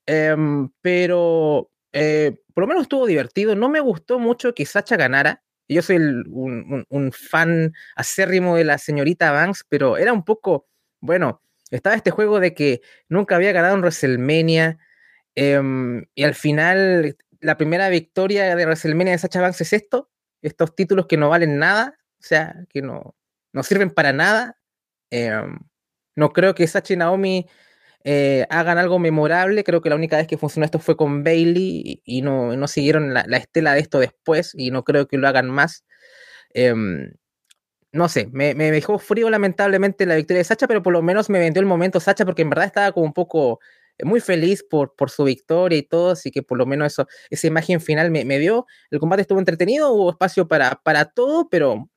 em, 0.06 0.70
pero 0.82 1.72
eh, 1.94 2.36
por 2.54 2.64
lo 2.64 2.68
menos 2.68 2.84
estuvo 2.84 3.08
divertido. 3.08 3.56
No 3.56 3.70
me 3.70 3.80
gustó 3.80 4.20
mucho 4.20 4.54
que 4.54 4.66
Sacha 4.66 4.98
ganara. 4.98 5.42
Yo 5.72 5.82
soy 5.82 5.98
un, 5.98 7.12
fan 7.14 7.74
acérrimo 7.96 8.58
de 8.58 8.66
la 8.66 8.78
señorita 8.78 9.32
Banks, 9.32 9.66
pero 9.70 9.98
era 9.98 10.12
un 10.12 10.26
poco, 10.26 10.68
bueno, 11.00 11.42
estaba 11.70 11.96
este 11.96 12.12
juego 12.12 12.42
de 12.42 12.54
que 12.54 12.82
nunca 13.08 13.38
había 13.38 13.54
ganado 13.54 13.76
en 13.76 13.82
WrestleMania 13.82 14.78
em, 15.36 16.06
y 16.14 16.24
al 16.24 16.36
final 16.36 17.16
la 17.40 17.56
primera 17.56 17.88
victoria 17.88 18.54
de 18.56 18.66
WrestleMania 18.66 19.14
de 19.14 19.20
Sacha 19.20 19.40
Banks 19.40 19.62
es 19.62 19.72
esto, 19.72 20.12
estos 20.42 20.76
títulos 20.76 21.08
que 21.08 21.16
no 21.16 21.30
valen 21.30 21.58
nada, 21.58 21.98
o 22.20 22.24
sea, 22.24 22.66
que 22.70 22.82
no, 22.82 23.16
no 23.54 23.64
sirven 23.64 23.92
para 23.92 24.12
nada. 24.12 24.60
Em, 25.10 25.58
no 26.16 26.34
creo 26.34 26.54
que 26.54 26.68
Sachi 26.68 26.98
Naomi 26.98 27.48
eh, 28.04 28.46
hagan 28.50 28.78
algo 28.78 29.00
memorable. 29.00 29.64
Creo 29.64 29.82
que 29.82 29.90
la 29.90 29.96
única 29.96 30.18
vez 30.18 30.28
que 30.28 30.38
funcionó 30.38 30.66
esto 30.66 30.80
fue 30.80 30.98
con 30.98 31.24
Bailey 31.24 32.02
y, 32.04 32.22
no, 32.22 32.56
no, 32.56 32.68
siguieron 32.68 33.14
la, 33.14 33.22
estela 33.38 33.74
de 33.74 33.82
esto 33.82 34.00
después 34.00 34.54
y 34.58 34.72
no 34.72 34.84
creo 34.84 35.08
que 35.08 35.18
lo 35.18 35.28
hagan 35.28 35.50
más. 35.50 35.86
Em, 36.54 37.14
no 37.92 38.10
sé, 38.10 38.30
me, 38.32 38.56
me, 38.56 38.72
dejó 38.72 39.00
frío 39.00 39.30
lamentablemente 39.30 40.06
la 40.06 40.16
victoria 40.16 40.40
de 40.40 40.46
Sacha, 40.46 40.68
pero 40.68 40.82
por 40.84 40.94
lo 40.94 41.02
menos 41.02 41.30
me 41.30 41.40
vendió 41.40 41.60
el 41.62 41.66
momento 41.68 42.00
Sacha 42.00 42.26
porque 42.26 42.42
en 42.44 42.50
verdad 42.50 42.66
estaba 42.66 42.92
como 42.94 43.06
un 43.06 43.14
poco 43.14 43.60
eh, 43.98 44.06
muy 44.06 44.20
feliz 44.22 44.64
por, 44.64 44.96
por 44.96 45.10
su 45.10 45.24
victoria 45.26 45.78
y 45.78 45.84
todo, 45.84 46.12
así 46.12 46.32
que 46.32 46.44
por 46.44 46.58
lo 46.58 46.66
menos 46.66 46.94
eso, 46.94 47.08
esa 47.30 47.48
imagen 47.48 47.82
final 47.82 48.12
me, 48.12 48.26
me 48.26 48.40
dio. 48.40 48.66
El 48.92 49.00
combate 49.00 49.24
estuvo 49.24 49.40
entretenido, 49.40 49.92
hubo 49.94 50.12
espacio 50.12 50.48
para, 50.48 50.82
para 50.84 51.06
todo, 51.06 51.50
pero 51.50 51.90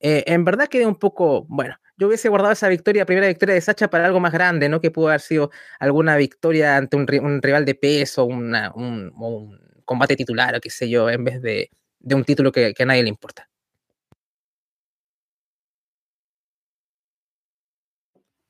eh, 0.00 0.24
en 0.26 0.44
verdad 0.44 0.68
quedé 0.68 0.86
un 0.86 0.96
poco, 0.96 1.46
bueno, 1.48 1.76
yo 1.96 2.08
hubiese 2.08 2.28
guardado 2.28 2.52
esa 2.52 2.68
victoria, 2.68 3.06
primera 3.06 3.26
victoria 3.28 3.54
de 3.54 3.60
Sacha 3.60 3.88
para 3.88 4.06
algo 4.06 4.20
más 4.20 4.32
grande, 4.32 4.68
¿no? 4.68 4.80
Que 4.80 4.90
pudo 4.90 5.08
haber 5.08 5.20
sido 5.20 5.50
alguna 5.78 6.16
victoria 6.16 6.76
ante 6.76 6.96
un, 6.96 7.06
rival 7.06 7.64
de 7.64 7.74
peso, 7.74 8.24
una, 8.24 8.72
un, 8.74 9.58
combate 9.84 10.16
titular 10.16 10.54
o 10.56 10.60
qué 10.60 10.70
sé 10.70 10.88
yo, 10.90 11.08
en 11.10 11.24
vez 11.24 11.40
de, 11.42 11.70
un 12.02 12.24
título 12.24 12.52
que, 12.52 12.74
a 12.78 12.84
nadie 12.84 13.02
le 13.02 13.08
importa. 13.08 13.48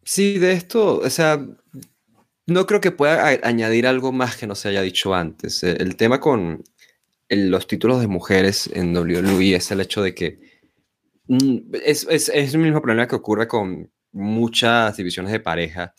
Sí, 0.05 0.39
de 0.39 0.53
esto, 0.53 0.99
o 0.99 1.11
sea, 1.11 1.45
no 2.47 2.67
creo 2.67 2.81
que 2.81 2.93
pueda 2.93 3.27
añadir 3.43 3.87
algo 3.87 4.13
más 4.13 4.37
que 4.37 4.47
no 4.47 4.55
se 4.55 4.69
haya 4.69 4.83
dicho 4.83 5.15
antes. 5.15 5.63
Eh, 5.65 5.77
el 5.81 5.97
tema 5.97 6.21
con 6.21 6.63
los 7.29 7.67
títulos 7.67 8.01
de 8.01 8.07
mujeres 8.07 8.71
en 8.73 8.97
WWE 8.97 9.57
es 9.57 9.71
el 9.73 9.81
hecho 9.81 10.03
de 10.03 10.15
que 10.15 10.56
es, 11.29 12.07
es, 12.09 12.29
es, 12.29 12.55
el 12.55 12.61
mismo 12.61 12.81
problema 12.81 13.09
que 13.09 13.17
ocurre 13.17 13.49
con 13.49 13.91
muchas 14.13 14.97
divisiones 14.97 15.33
de 15.33 15.41
pareja 15.41 15.95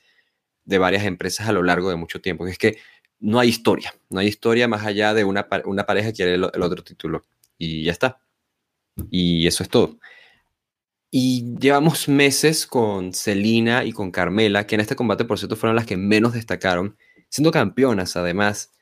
de 0.65 0.78
varias 0.78 1.05
empresas 1.05 1.47
a 1.47 1.51
lo 1.53 1.63
largo 1.63 1.89
de 1.89 1.95
mucho 1.95 2.21
tiempo, 2.21 2.45
que 2.45 2.51
es 2.51 2.57
que 2.57 2.78
no 3.19 3.39
hay 3.39 3.49
historia, 3.49 3.93
no 4.09 4.19
hay 4.19 4.28
historia 4.28 4.67
más 4.67 4.86
allá 4.86 5.13
de 5.13 5.23
una, 5.23 5.47
una 5.65 5.86
pareja 5.86 6.11
quiere 6.11 6.36
el 6.36 6.43
otro 6.43 6.84
título 6.84 7.23
y 7.57 7.84
ya 7.84 7.91
está. 7.91 8.19
Y 9.09 9.47
eso 9.47 9.63
es 9.63 9.69
todo. 9.69 9.99
Y 11.09 11.55
llevamos 11.59 12.09
meses 12.09 12.67
con 12.67 13.13
Celina 13.13 13.86
y 13.86 13.91
con 13.93 14.11
Carmela, 14.11 14.67
que 14.67 14.75
en 14.75 14.82
este 14.82 14.95
combate, 14.95 15.25
por 15.25 15.39
cierto, 15.39 15.55
fueron 15.55 15.75
las 15.75 15.86
que 15.86 15.97
menos 15.97 16.34
destacaron, 16.34 16.97
siendo 17.30 17.51
campeonas 17.51 18.17
además. 18.17 18.73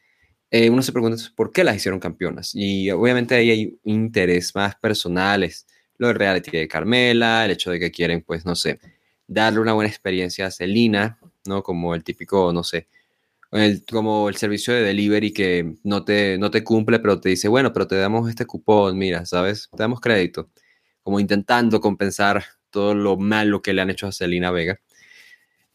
Eh, 0.50 0.70
uno 0.70 0.82
se 0.82 0.91
pregunta 0.91 1.22
por 1.36 1.52
qué 1.52 1.64
las 1.64 1.76
hicieron 1.76 2.00
campeonas. 2.00 2.52
Y 2.56 2.89
obviamente 2.91 3.36
ahí 3.36 3.52
hay 3.52 3.80
interés 3.84 4.56
más 4.56 4.76
personales, 4.76 5.68
lo 5.98 6.08
de 6.08 6.14
reality 6.14 6.52
de 6.52 6.68
Carmela, 6.68 7.46
el 7.46 7.52
hecho 7.52 7.72
de 7.72 7.80
que 7.80 7.91
quieren, 7.91 8.22
pues, 8.22 8.46
no 8.46 8.56
sé, 8.56 8.80
darle 9.28 9.60
una 9.60 9.74
buena 9.74 9.89
experiencia 9.89 10.48
a 10.48 10.52
Celina, 10.52 11.20
¿no? 11.46 11.64
Como 11.64 11.96
el 11.96 12.04
típico, 12.04 12.52
no 12.54 12.64
sé, 12.64 12.88
como 13.89 14.30
el 14.30 14.36
servicio 14.36 14.74
de 14.74 14.82
delivery 14.82 15.32
que 15.34 15.76
no 15.84 16.04
te, 16.04 16.38
no 16.38 16.52
te 16.52 16.64
cumple, 16.64 17.00
pero 17.00 17.20
te 17.22 17.30
dice, 17.30 17.48
bueno, 17.48 17.72
pero 17.74 17.88
te 17.88 17.96
damos 17.96 18.30
este 18.30 18.46
cupón, 18.46 18.98
mira, 18.98 19.26
¿sabes? 19.26 19.70
Te 19.72 19.78
damos 19.78 20.02
crédito 20.02 20.50
como 21.06 21.20
intentando 21.20 21.80
compensar 21.80 22.43
todo 22.72 22.96
lo 22.96 23.16
malo 23.16 23.62
que 23.62 23.74
le 23.74 23.82
han 23.82 23.91
hecho 23.91 24.08
a 24.08 24.12
Selena 24.12 24.50
Vega. 24.50 24.80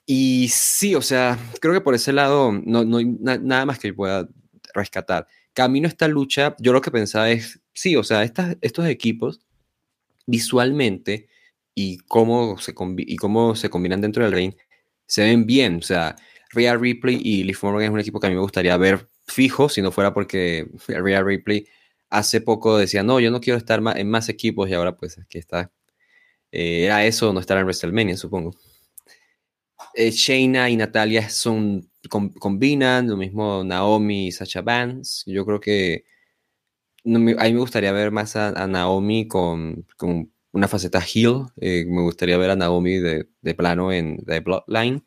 Y 0.04 0.48
sí, 0.48 0.96
o 0.96 1.02
sea, 1.02 1.38
creo 1.60 1.72
que 1.72 1.80
por 1.80 1.94
ese 1.94 2.12
lado 2.12 2.50
no, 2.52 2.84
no 2.84 2.98
hay 2.98 3.06
nada 3.06 3.64
más 3.64 3.78
que 3.78 3.94
pueda 3.94 4.28
rescatar. 4.74 5.28
Camino 5.54 5.86
esta 5.86 6.08
lucha, 6.08 6.56
yo 6.58 6.72
lo 6.72 6.80
que 6.80 6.90
pensaba 6.90 7.30
es, 7.30 7.60
sí, 7.72 7.94
o 7.94 8.02
sea, 8.02 8.24
estos 8.24 8.86
equipos 8.86 9.40
visualmente 10.26 11.28
y 11.74 11.98
cómo, 11.98 12.58
se 12.58 12.74
y 12.98 13.16
cómo 13.16 13.56
se 13.56 13.70
combinan 13.70 14.00
dentro 14.00 14.24
del 14.24 14.32
ring 14.32 14.54
se 15.10 15.22
ven 15.22 15.44
bien. 15.44 15.76
O 15.76 15.82
sea, 15.82 16.16
Rhea 16.50 16.76
Ripley 16.76 17.20
y 17.22 17.42
Liv 17.44 17.58
Morgan 17.62 17.82
es 17.82 17.90
un 17.90 18.00
equipo 18.00 18.20
que 18.20 18.28
a 18.28 18.30
mí 18.30 18.36
me 18.36 18.42
gustaría 18.42 18.76
ver 18.76 19.08
fijo, 19.26 19.68
si 19.68 19.82
no 19.82 19.92
fuera 19.92 20.14
porque 20.14 20.68
Rhea 20.88 21.22
Ripley 21.22 21.66
hace 22.10 22.40
poco 22.40 22.78
decía, 22.78 23.02
no, 23.02 23.20
yo 23.20 23.30
no 23.30 23.40
quiero 23.40 23.58
estar 23.58 23.82
en 23.96 24.10
más 24.10 24.28
equipos 24.28 24.68
y 24.70 24.74
ahora 24.74 24.96
pues 24.96 25.18
aquí 25.18 25.38
está. 25.38 25.70
Eh, 26.52 26.84
era 26.84 27.04
eso, 27.04 27.32
no 27.32 27.40
estar 27.40 27.58
en 27.58 27.64
WrestleMania, 27.64 28.16
supongo. 28.16 28.52
Eh, 29.94 30.10
Shayna 30.10 30.70
y 30.70 30.76
Natalia 30.76 31.28
son, 31.28 31.90
combinan, 32.08 33.08
lo 33.08 33.16
mismo 33.16 33.64
Naomi 33.64 34.28
y 34.28 34.32
Sacha 34.32 34.62
Vance. 34.62 35.30
Yo 35.30 35.44
creo 35.44 35.60
que 35.60 36.04
a 37.04 37.18
mí 37.18 37.34
me 37.34 37.58
gustaría 37.58 37.92
ver 37.92 38.10
más 38.10 38.36
a, 38.36 38.66
Naomi 38.66 39.28
con, 39.28 39.86
con, 39.96 40.32
una 40.52 40.68
faceta 40.68 41.00
heel. 41.00 41.46
Eh, 41.60 41.84
me 41.86 42.02
gustaría 42.02 42.36
ver 42.36 42.50
a 42.50 42.56
Naomi 42.56 42.98
de, 42.98 43.28
de 43.40 43.54
plano 43.54 43.92
en 43.92 44.18
The 44.24 44.40
Bloodline. 44.40 45.04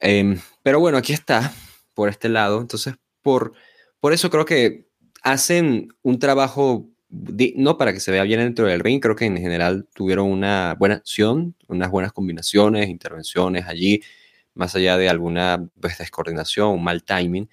Em, 0.00 0.38
pero 0.62 0.80
bueno, 0.80 0.98
aquí 0.98 1.12
está, 1.12 1.52
por 1.94 2.08
este 2.08 2.28
lado. 2.28 2.60
Entonces, 2.60 2.94
por, 3.22 3.52
por 4.00 4.12
eso 4.12 4.30
creo 4.30 4.44
que 4.44 4.88
hacen 5.22 5.88
un 6.02 6.18
trabajo 6.18 6.88
no 7.08 7.78
para 7.78 7.92
que 7.92 8.00
se 8.00 8.10
vea 8.10 8.24
bien 8.24 8.40
dentro 8.40 8.66
del 8.66 8.80
ring, 8.80 9.00
creo 9.00 9.16
que 9.16 9.26
en 9.26 9.36
general 9.36 9.88
tuvieron 9.94 10.30
una 10.30 10.76
buena 10.78 10.96
acción, 10.96 11.54
unas 11.68 11.90
buenas 11.90 12.12
combinaciones, 12.12 12.88
intervenciones 12.88 13.66
allí, 13.66 14.02
más 14.54 14.74
allá 14.74 14.96
de 14.96 15.08
alguna 15.08 15.68
pues, 15.80 15.98
descoordinación, 15.98 16.70
un 16.70 16.84
mal 16.84 17.04
timing, 17.04 17.48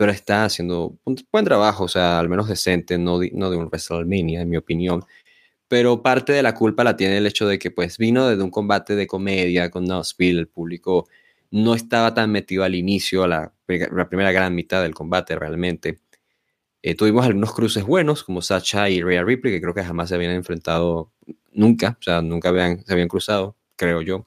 pero 0.00 0.12
está 0.12 0.46
haciendo 0.46 0.98
un 1.04 1.16
buen 1.30 1.44
trabajo, 1.44 1.84
o 1.84 1.88
sea, 1.88 2.18
al 2.18 2.30
menos 2.30 2.48
decente, 2.48 2.96
no 2.96 3.20
no 3.34 3.50
de 3.50 3.56
un 3.58 3.66
WrestleMania, 3.66 4.40
en 4.40 4.48
mi 4.48 4.56
opinión. 4.56 5.04
Pero 5.68 6.02
parte 6.02 6.32
de 6.32 6.42
la 6.42 6.54
culpa 6.54 6.84
la 6.84 6.96
tiene 6.96 7.18
el 7.18 7.26
hecho 7.26 7.46
de 7.46 7.58
que 7.58 7.70
pues 7.70 7.98
vino 7.98 8.26
desde 8.26 8.42
un 8.42 8.50
combate 8.50 8.96
de 8.96 9.06
comedia 9.06 9.70
con 9.70 9.84
Knoxville, 9.84 10.40
el 10.40 10.48
público 10.48 11.06
no 11.50 11.74
estaba 11.74 12.14
tan 12.14 12.32
metido 12.32 12.64
al 12.64 12.74
inicio, 12.74 13.24
a 13.24 13.28
la, 13.28 13.52
la 13.68 14.08
primera 14.08 14.32
gran 14.32 14.54
mitad 14.54 14.82
del 14.82 14.94
combate 14.94 15.36
realmente 15.36 15.98
eh, 16.82 16.94
tuvimos 16.94 17.26
algunos 17.26 17.52
cruces 17.52 17.84
buenos, 17.84 18.24
como 18.24 18.40
Sacha 18.40 18.88
y 18.88 19.02
Rhea 19.02 19.22
Ripley, 19.22 19.52
que 19.52 19.60
creo 19.60 19.74
que 19.74 19.84
jamás 19.84 20.08
se 20.08 20.14
habían 20.14 20.32
enfrentado 20.32 21.12
nunca, 21.52 21.98
o 22.00 22.02
sea, 22.02 22.22
nunca 22.22 22.48
habían, 22.48 22.82
se 22.86 22.92
habían 22.94 23.08
cruzado, 23.08 23.54
creo 23.76 24.00
yo. 24.00 24.26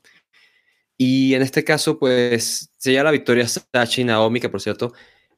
Y 0.97 1.33
en 1.33 1.41
este 1.41 1.63
caso, 1.63 1.97
pues, 1.97 2.71
se 2.77 2.91
lleva 2.91 3.05
la 3.05 3.11
victoria 3.11 3.47
Sacha 3.47 4.01
y 4.01 4.03
Naomi, 4.03 4.39
que 4.39 4.49
por 4.49 4.61
cierto, 4.61 4.93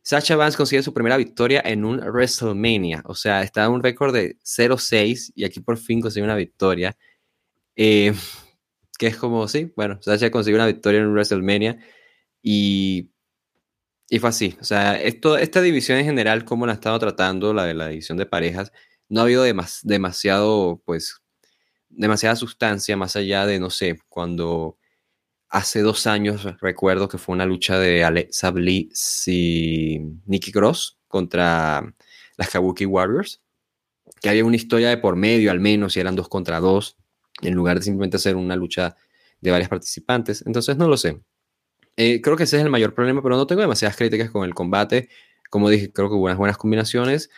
Sacha 0.05 0.35
Vance 0.35 0.55
consigue 0.55 0.83
su 0.83 0.93
primera 0.93 1.17
victoria 1.17 1.63
en 1.65 1.83
un 1.83 1.97
WrestleMania, 1.97 3.01
o 3.05 3.15
sea, 3.15 3.41
está 3.41 3.65
en 3.65 3.71
un 3.71 3.83
récord 3.83 4.13
de 4.13 4.37
0-6 4.43 5.31
y 5.35 5.45
aquí 5.45 5.61
por 5.61 5.77
fin 5.77 5.99
consigue 5.99 6.23
una 6.23 6.35
victoria. 6.35 6.95
Eh, 7.75 8.13
que 8.99 9.07
es 9.07 9.17
como, 9.17 9.47
sí, 9.47 9.73
bueno, 9.75 9.99
Sacha 10.01 10.31
consiguió 10.31 10.57
una 10.57 10.67
victoria 10.67 10.99
en 11.01 11.07
un 11.07 11.13
WrestleMania 11.13 11.79
y 12.43 13.09
y 14.09 14.19
fue 14.19 14.29
así. 14.29 14.55
O 14.61 14.63
sea, 14.63 14.95
esta 15.01 15.61
división 15.61 15.97
en 15.97 16.05
general, 16.05 16.45
como 16.45 16.65
la 16.65 16.73
han 16.73 16.77
estado 16.77 16.99
tratando, 16.99 17.53
la 17.53 17.65
de 17.65 17.73
la 17.73 17.87
división 17.87 18.17
de 18.17 18.25
parejas, 18.25 18.71
no 19.09 19.21
ha 19.21 19.23
habido 19.23 19.43
demasiado, 19.83 20.81
pues, 20.85 21.21
demasiada 21.89 22.35
sustancia 22.35 22.97
más 22.97 23.15
allá 23.15 23.45
de, 23.45 23.59
no 23.59 23.69
sé, 23.69 23.99
cuando 24.09 24.77
hace 25.49 25.81
dos 25.81 26.07
años 26.07 26.43
recuerdo 26.59 27.07
que 27.07 27.17
fue 27.17 27.33
una 27.33 27.45
lucha 27.45 27.79
de 27.79 28.03
Alexa 28.03 28.51
Bliss 28.51 29.27
y 29.27 29.99
Nikki 30.25 30.51
Cross 30.51 30.97
contra 31.07 31.93
las 32.37 32.49
Kabuki 32.49 32.85
Warriors, 32.85 33.41
que 34.21 34.29
había 34.29 34.45
una 34.45 34.55
historia 34.55 34.89
de 34.89 34.97
por 34.97 35.15
medio 35.15 35.51
al 35.51 35.59
menos 35.59 35.95
y 35.95 35.99
eran 35.99 36.15
dos 36.15 36.27
contra 36.27 36.59
dos, 36.59 36.97
en 37.41 37.53
lugar 37.53 37.77
de 37.77 37.83
simplemente 37.83 38.17
hacer 38.17 38.35
una 38.35 38.55
lucha 38.55 38.95
de 39.41 39.51
varias 39.51 39.69
participantes. 39.69 40.43
Entonces, 40.45 40.77
no 40.77 40.87
lo 40.87 40.97
sé. 40.97 41.21
Eh, 41.97 42.21
creo 42.21 42.35
que 42.35 42.43
ese 42.43 42.57
es 42.57 42.63
el 42.63 42.69
mayor 42.69 42.93
problema, 42.93 43.21
pero 43.21 43.37
no 43.37 43.47
tengo 43.47 43.61
demasiadas 43.61 43.95
críticas 43.95 44.29
con 44.29 44.43
el 44.43 44.53
combate. 44.53 45.09
Como 45.49 45.69
dije, 45.69 45.91
creo 45.91 46.09
que 46.09 46.15
hubo 46.15 46.25
unas 46.25 46.37
buenas 46.37 46.57
combinaciones. 46.57 47.29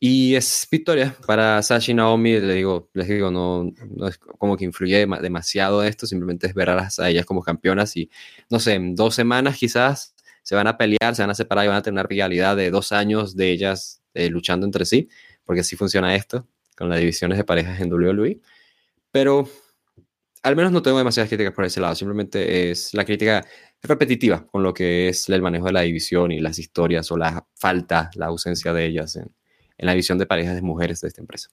Y 0.00 0.34
es 0.34 0.66
victoria 0.70 1.16
para 1.26 1.62
Sasha 1.62 1.92
y 1.92 1.94
Naomi. 1.94 2.32
Les 2.40 2.54
digo, 2.56 2.90
les 2.92 3.08
digo 3.08 3.30
no, 3.30 3.72
no 3.90 4.08
es 4.08 4.18
como 4.18 4.56
que 4.56 4.64
influye 4.64 5.06
demasiado 5.22 5.82
esto, 5.82 6.06
simplemente 6.06 6.46
es 6.46 6.54
ver 6.54 6.70
a, 6.70 6.88
ellas 7.08 7.24
como 7.24 7.42
campeonas 7.42 7.96
y, 7.96 8.10
no 8.50 8.60
sé, 8.60 8.74
en 8.74 8.94
dos 8.94 9.14
semanas 9.14 9.56
quizás 9.56 10.14
se 10.42 10.54
van 10.54 10.66
a 10.66 10.76
pelear, 10.76 11.14
se 11.14 11.22
van 11.22 11.30
a 11.30 11.34
separar 11.34 11.64
y 11.64 11.68
van 11.68 11.78
a 11.78 11.82
tener 11.82 11.94
una 11.94 12.02
rivalidad 12.02 12.56
de 12.56 12.70
dos 12.70 12.92
años 12.92 13.34
de 13.36 13.50
ellas 13.50 14.02
eh, 14.12 14.28
luchando 14.28 14.66
entre 14.66 14.84
sí, 14.84 15.08
porque 15.44 15.62
así 15.62 15.76
funciona 15.76 16.14
esto 16.14 16.46
con 16.76 16.88
las 16.88 16.98
divisiones 16.98 17.38
de 17.38 17.44
parejas 17.44 17.80
en 17.80 17.92
WWE. 17.92 18.40
Pero 19.10 19.48
al 20.42 20.56
menos 20.56 20.72
no 20.72 20.82
tengo 20.82 20.98
demasiadas 20.98 21.30
críticas 21.30 21.54
por 21.54 21.64
ese 21.64 21.80
lado, 21.80 21.94
simplemente 21.94 22.70
es 22.70 22.92
la 22.92 23.04
crítica 23.06 23.46
repetitiva 23.82 24.46
con 24.46 24.62
lo 24.62 24.74
que 24.74 25.08
es 25.08 25.28
el 25.30 25.40
manejo 25.40 25.66
de 25.66 25.72
la 25.72 25.80
división 25.82 26.32
y 26.32 26.40
las 26.40 26.58
historias 26.58 27.10
o 27.10 27.16
la 27.16 27.46
falta, 27.54 28.10
la 28.16 28.26
ausencia 28.26 28.72
de 28.74 28.86
ellas 28.86 29.16
en, 29.16 29.34
la 29.78 29.92
división 29.92 30.18
de 30.18 30.26
parejas 30.26 30.54
de 30.54 30.62
mujeres 30.62 31.00
de 31.00 31.08
esta 31.08 31.20
empresa. 31.20 31.50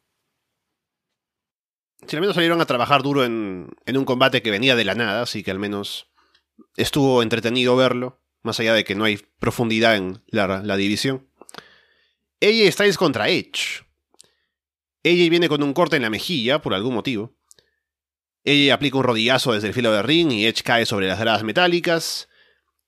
Si 2.07 2.15
al 2.15 2.21
menos 2.21 2.35
salieron 2.35 2.61
a 2.61 2.65
trabajar 2.65 3.03
duro 3.03 3.23
en, 3.23 3.69
un 3.87 4.05
combate 4.05 4.41
que 4.41 4.51
venía 4.51 4.75
de 4.75 4.85
la 4.85 4.95
nada, 4.95 5.21
así 5.21 5.43
que 5.43 5.51
al 5.51 5.59
menos 5.59 6.09
estuvo 6.75 7.21
entretenido 7.21 7.75
verlo, 7.75 8.19
más 8.41 8.59
allá 8.59 8.73
de 8.73 8.83
que 8.83 8.95
no 8.95 9.03
hay 9.03 9.17
profundidad 9.39 9.95
en 9.95 10.23
la, 10.27 10.77
división. 10.77 11.27
Ella 12.39 12.71
Styles 12.71 12.97
contra 12.97 13.29
Edge. 13.29 13.85
Ella 15.03 15.29
viene 15.29 15.47
con 15.47 15.61
un 15.61 15.73
corte 15.73 15.95
en 15.95 16.01
la 16.01 16.09
mejilla, 16.09 16.61
por 16.61 16.73
algún 16.73 16.95
motivo. 16.95 17.35
Ella 18.43 18.73
aplica 18.73 18.97
un 18.97 19.03
rodillazo 19.03 19.53
desde 19.53 19.67
el 19.67 19.73
filo 19.75 19.91
de 19.91 20.01
ring 20.01 20.31
y 20.31 20.47
Edge 20.47 20.63
cae 20.63 20.87
sobre 20.87 21.07
las 21.07 21.19
gradas 21.19 21.43
metálicas. 21.43 22.27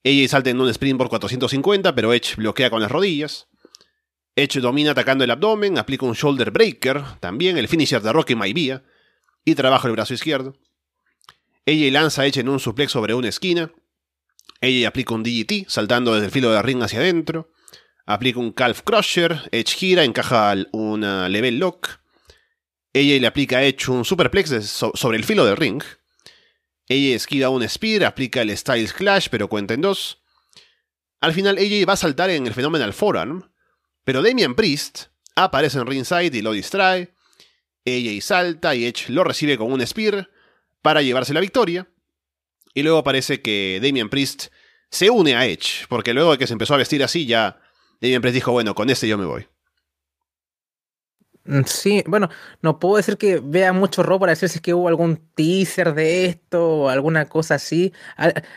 AJ 0.04 0.28
salta 0.28 0.50
en 0.50 0.60
un 0.60 0.70
sprint 0.70 0.98
por 0.98 1.10
450, 1.10 1.94
pero 1.94 2.14
Edge 2.14 2.36
bloquea 2.36 2.72
con 2.72 2.82
las 2.82 2.92
rodillas. 2.92 3.48
Edge 4.36 4.60
domina 4.60 4.92
atacando 4.92 5.24
el 5.24 5.32
abdomen, 5.32 5.78
aplica 5.78 6.06
un 6.06 6.14
shoulder 6.14 6.52
breaker, 6.52 7.04
también 7.20 7.58
el 7.58 7.68
finisher 7.68 8.02
de 8.02 8.12
Rocky 8.12 8.36
Maivia, 8.36 8.84
y 9.46 9.56
trabaja 9.56 9.88
el 9.88 9.94
brazo 9.94 10.14
izquierdo. 10.14 10.58
AJ 11.66 11.92
lanza 11.92 12.24
a 12.24 12.26
Edge 12.26 12.40
en 12.40 12.50
un 12.50 12.60
suplex 12.60 12.92
sobre 12.92 13.14
una 13.14 13.30
esquina. 13.30 13.72
AJ 14.62 14.88
aplica 14.88 15.14
un 15.14 15.24
DGT, 15.24 15.68
saltando 15.70 16.14
desde 16.14 16.26
el 16.28 16.32
filo 16.32 16.52
de 16.52 16.62
ring 16.62 16.82
hacia 16.82 17.00
adentro. 17.00 17.52
Aplica 18.06 18.40
un 18.40 18.52
Calf 18.52 18.82
Crusher, 18.82 19.50
Edge 19.52 19.76
gira, 19.76 20.04
encaja 20.04 20.56
una 20.72 21.30
level 21.30 21.60
lock. 21.60 21.88
AJ 22.94 23.22
le 23.22 23.28
aplica 23.28 23.58
a 23.58 23.64
Edge 23.64 23.90
un 23.90 24.04
superplex 24.04 24.50
sobre 24.64 25.18
el 25.18 25.24
filo 25.24 25.46
del 25.46 25.58
ring. 25.58 25.84
Ella 26.88 27.16
esquiva 27.16 27.50
un 27.50 27.68
Spear, 27.68 28.04
aplica 28.04 28.42
el 28.42 28.56
Styles 28.58 28.94
Clash, 28.94 29.28
pero 29.32 29.48
cuenta 29.48 29.74
en 29.74 29.82
dos. 29.82 30.22
Al 31.22 31.34
final, 31.34 31.58
ella 31.58 31.86
va 31.86 31.94
a 31.94 31.98
saltar 31.98 32.30
en 32.30 32.46
el 32.46 32.54
Phenomenal 32.54 32.92
Forearm, 32.92 33.50
pero 34.04 34.22
Damian 34.22 34.56
Priest 34.56 35.06
aparece 35.36 35.80
en 35.80 35.88
ringside 35.88 36.36
y 36.36 36.42
lo 36.42 36.52
distrae. 36.52 37.14
Ella 37.86 38.22
salta 38.22 38.76
y 38.76 38.86
Edge 38.86 39.10
lo 39.10 39.24
recibe 39.24 39.58
con 39.58 39.72
un 39.72 39.86
Spear 39.86 40.30
para 40.82 41.02
llevarse 41.02 41.34
la 41.34 41.40
victoria. 41.40 41.88
Y 42.74 42.84
luego 42.84 43.04
parece 43.04 43.42
que 43.42 43.80
Damian 43.82 44.10
Priest 44.10 44.48
se 44.90 45.10
une 45.10 45.36
a 45.36 45.46
Edge, 45.46 45.86
porque 45.90 46.14
luego 46.14 46.32
de 46.32 46.38
que 46.38 46.48
se 46.48 46.54
empezó 46.54 46.74
a 46.74 46.78
vestir 46.78 47.04
así, 47.04 47.26
ya 47.26 47.60
Damian 48.02 48.22
Priest 48.22 48.36
dijo, 48.36 48.52
bueno, 48.52 48.74
con 48.76 48.90
este 48.90 49.08
yo 49.08 49.18
me 49.18 49.26
voy. 49.26 49.48
Mm, 51.46 51.64
sí, 51.66 52.04
bueno, 52.08 52.30
no 52.62 52.80
puedo 52.80 52.96
decir 52.98 53.18
que 53.18 53.40
vea 53.44 53.74
mucho 53.74 54.02
Raw 54.02 54.18
para 54.20 54.32
decir 54.32 54.48
si 54.48 54.58
es 54.58 54.62
que 54.62 54.74
hubo 54.74 54.88
algún 54.88 55.18
teaser 55.36 55.94
de 55.94 56.26
esto 56.26 56.84
o 56.84 56.90
alguna 56.90 57.26
cosa 57.28 57.56
así. 57.56 57.94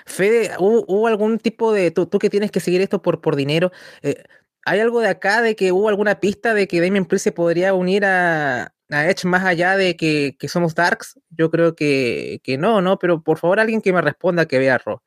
Fede, 0.06 0.52
¿hubo, 0.58 1.06
algún 1.08 1.38
tipo 1.38 1.72
de. 1.72 1.90
Tú, 1.90 2.08
que 2.08 2.30
tienes 2.30 2.50
que 2.52 2.60
seguir 2.60 2.80
esto 2.80 3.02
por, 3.02 3.20
por 3.20 3.34
dinero. 3.34 3.72
Eh, 4.02 4.22
¿Hay 4.68 4.80
algo 4.80 5.00
de 5.00 5.08
acá 5.08 5.42
de 5.42 5.54
que 5.54 5.70
hubo 5.70 5.88
alguna 5.88 6.18
pista 6.18 6.52
de 6.52 6.66
que 6.66 6.80
Damien 6.80 7.06
Priest 7.06 7.22
se 7.22 7.32
podría 7.32 7.72
unir 7.72 8.04
a, 8.04 8.74
a 8.90 9.08
Edge 9.08 9.24
más 9.24 9.44
allá 9.44 9.76
de 9.76 9.96
que, 9.96 10.36
somos 10.48 10.74
Darks? 10.74 11.20
Yo 11.30 11.52
creo 11.52 11.76
que, 11.76 12.40
que, 12.42 12.58
no, 12.58 12.82
¿no? 12.82 12.98
Pero 12.98 13.22
por 13.22 13.38
favor, 13.38 13.60
alguien 13.60 13.80
que 13.80 13.92
me 13.92 14.02
responda 14.02 14.46
que 14.46 14.58
vea 14.58 14.78
Raw. 14.78 15.00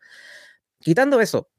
Quitando 0.79 1.19
eso, 1.19 1.49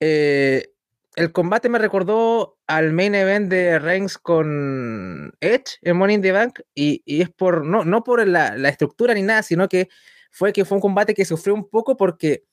eh, 0.00 0.72
el 1.14 1.30
combate 1.30 1.68
me 1.68 1.78
recordó 1.78 2.58
al 2.66 2.92
main 2.92 3.14
event 3.14 3.48
de 3.48 3.78
Reigns 3.78 4.18
con 4.18 5.32
Edge 5.40 5.78
en 5.82 5.96
Money 5.96 6.16
in 6.16 6.22
the 6.22 6.32
Bank 6.32 6.58
y, 6.74 7.04
es 7.06 7.30
por, 7.30 7.64
no, 7.64 7.84
no 7.84 8.02
por 8.02 8.26
la, 8.26 8.56
estructura 8.68 9.14
ni 9.14 9.22
nada, 9.22 9.44
sino 9.44 9.68
que 9.68 9.88
fue 10.32 10.52
que 10.52 10.64
fue 10.64 10.74
un 10.74 10.82
combate 10.82 11.14
que 11.14 11.24
sufrió 11.24 11.54
un 11.54 11.68
poco 11.68 11.96
porque 11.96 12.46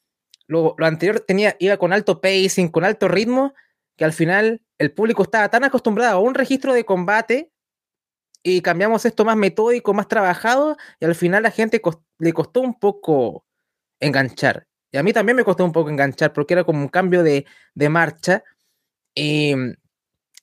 lo, 0.46 0.76
anterior 0.80 1.22
tenía, 1.22 1.56
iba 1.60 1.78
con 1.78 1.92
alto 1.92 2.22
pacing, 2.22 2.70
con 2.70 2.86
alto 2.86 3.08
ritmo, 3.08 3.56
que 3.98 4.06
al 4.06 4.14
final 4.14 4.62
el 4.78 4.94
público 4.94 5.24
estaba 5.24 5.50
tan 5.50 5.64
acostumbrado 5.64 6.18
a 6.18 6.22
un 6.22 6.36
registro 6.36 6.74
de 6.74 6.86
combate 6.86 7.52
y 8.44 8.62
cambiamos 8.62 9.06
esto 9.06 9.26
más 9.26 9.36
metódico, 9.36 9.94
más 9.94 10.08
trabajado 10.08 10.78
y 11.00 11.06
al 11.06 11.16
final 11.16 11.44
la 11.44 11.52
gente 11.52 11.82
le 12.20 12.34
costó 12.34 12.62
un 12.62 12.80
poco 12.80 13.46
enganchar. 14.00 14.68
Y 14.92 14.98
a 14.98 15.04
mí 15.04 15.12
también 15.14 15.36
me 15.36 15.44
costó 15.44 15.66
un 15.66 15.72
poco 15.72 15.90
enganchar 15.90 16.32
porque 16.32 16.54
era 16.54 16.64
como 16.64 16.82
un 16.82 16.88
cambio 16.88 17.24
de, 17.24 17.46
marcha. 17.90 18.44
Y, 19.14 19.54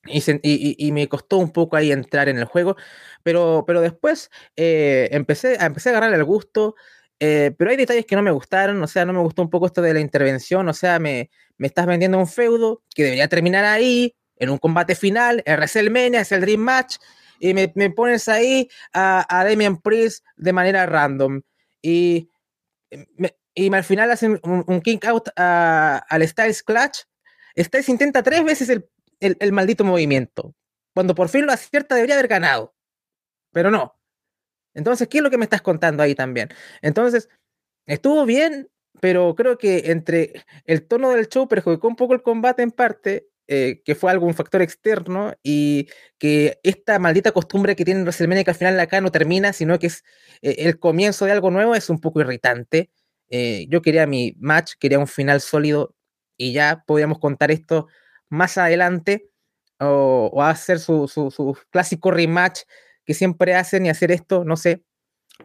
y, 0.06 0.92
me 0.92 1.08
costó 1.08 1.38
un 1.38 1.50
poco 1.52 1.76
ahí 1.76 1.92
entrar 1.92 2.28
en 2.28 2.38
el 2.38 2.44
juego. 2.44 2.76
Pero, 3.22 3.64
pero 3.66 3.80
después 3.80 4.30
eh, 4.56 5.08
empecé, 5.12 5.56
empecé 5.64 5.88
a 5.88 5.92
agarrarle 5.92 6.16
el 6.16 6.24
gusto. 6.24 6.74
Eh, 7.26 7.52
pero 7.56 7.70
hay 7.70 7.76
detalles 7.76 8.04
que 8.04 8.16
no 8.16 8.22
me 8.22 8.30
gustaron. 8.30 8.82
O 8.82 8.86
sea, 8.86 9.04
no 9.04 9.12
me 9.12 9.20
gustó 9.20 9.42
un 9.42 9.50
poco 9.50 9.66
esto 9.66 9.80
de 9.80 9.94
la 9.94 10.00
intervención. 10.00 10.68
O 10.68 10.74
sea, 10.74 10.98
me, 10.98 11.30
me 11.56 11.66
estás 11.66 11.86
vendiendo 11.86 12.18
un 12.18 12.26
feudo 12.26 12.82
que 12.94 13.04
debería 13.04 13.28
terminar 13.28 13.64
ahí, 13.64 14.14
en 14.36 14.50
un 14.50 14.58
combate 14.58 14.94
final, 14.94 15.42
en 15.46 15.56
WrestleMania, 15.56 16.20
es 16.20 16.32
el 16.32 16.40
Dream 16.42 16.60
Match. 16.60 16.96
Y 17.38 17.54
me, 17.54 17.72
me 17.76 17.90
pones 17.90 18.28
ahí 18.28 18.68
a, 18.92 19.24
a 19.28 19.44
Damian 19.44 19.80
Priest 19.80 20.24
de 20.36 20.52
manera 20.52 20.86
random. 20.86 21.42
Y 21.80 22.28
me, 23.16 23.34
y 23.54 23.72
al 23.72 23.84
final 23.84 24.10
hacen 24.10 24.40
un, 24.42 24.80
king 24.80 24.98
out 25.06 25.28
al 25.36 26.28
Styles 26.28 26.62
Clutch. 26.62 27.04
Styles 27.56 27.88
intenta 27.88 28.22
tres 28.22 28.44
veces 28.44 28.82
el, 29.20 29.52
maldito 29.52 29.84
movimiento. 29.84 30.54
Cuando 30.92 31.14
por 31.14 31.28
fin 31.28 31.46
lo 31.46 31.52
acierta, 31.52 31.94
debería 31.94 32.16
haber 32.16 32.28
ganado. 32.28 32.74
Pero 33.52 33.70
no. 33.70 33.96
Entonces, 34.74 35.08
¿qué 35.08 35.18
es 35.18 35.24
lo 35.24 35.30
que 35.30 35.38
me 35.38 35.44
estás 35.44 35.62
contando 35.62 36.02
ahí 36.02 36.14
también? 36.14 36.48
Entonces, 36.82 37.28
estuvo 37.86 38.26
bien, 38.26 38.68
pero 39.00 39.34
creo 39.34 39.58
que 39.58 39.90
entre 39.90 40.44
el 40.64 40.86
tono 40.86 41.10
del 41.10 41.28
show 41.28 41.48
perjudicó 41.48 41.88
un 41.88 41.96
poco 41.96 42.14
el 42.14 42.22
combate 42.22 42.62
en 42.62 42.70
parte, 42.70 43.28
eh, 43.46 43.82
que 43.84 43.94
fue 43.94 44.10
algún 44.10 44.34
factor 44.34 44.62
externo, 44.62 45.34
y 45.42 45.88
que 46.18 46.60
esta 46.62 46.98
maldita 46.98 47.32
costumbre 47.32 47.76
que 47.76 47.84
tienen 47.84 48.04
WrestleMania 48.04 48.44
que 48.44 48.50
al 48.50 48.56
final 48.56 48.80
acá 48.80 49.00
no 49.00 49.10
termina, 49.10 49.52
sino 49.52 49.78
que 49.78 49.88
es 49.88 50.04
eh, 50.42 50.56
el 50.58 50.78
comienzo 50.78 51.24
de 51.24 51.32
algo 51.32 51.50
nuevo, 51.50 51.74
es 51.74 51.90
un 51.90 52.00
poco 52.00 52.20
irritante. 52.20 52.90
Eh, 53.28 53.66
yo 53.68 53.82
quería 53.82 54.06
mi 54.06 54.36
match, 54.38 54.74
quería 54.78 54.98
un 54.98 55.06
final 55.06 55.40
sólido 55.40 55.94
y 56.36 56.52
ya 56.52 56.84
podíamos 56.86 57.18
contar 57.18 57.50
esto 57.50 57.88
más 58.28 58.58
adelante 58.58 59.30
o, 59.80 60.42
hacer 60.42 60.78
su, 60.78 61.08
su, 61.08 61.58
clásico 61.70 62.10
rematch 62.10 62.60
que 63.04 63.14
siempre 63.14 63.54
hacen 63.54 63.86
y 63.86 63.90
hacer 63.90 64.10
esto, 64.10 64.44
no 64.44 64.56
sé. 64.56 64.82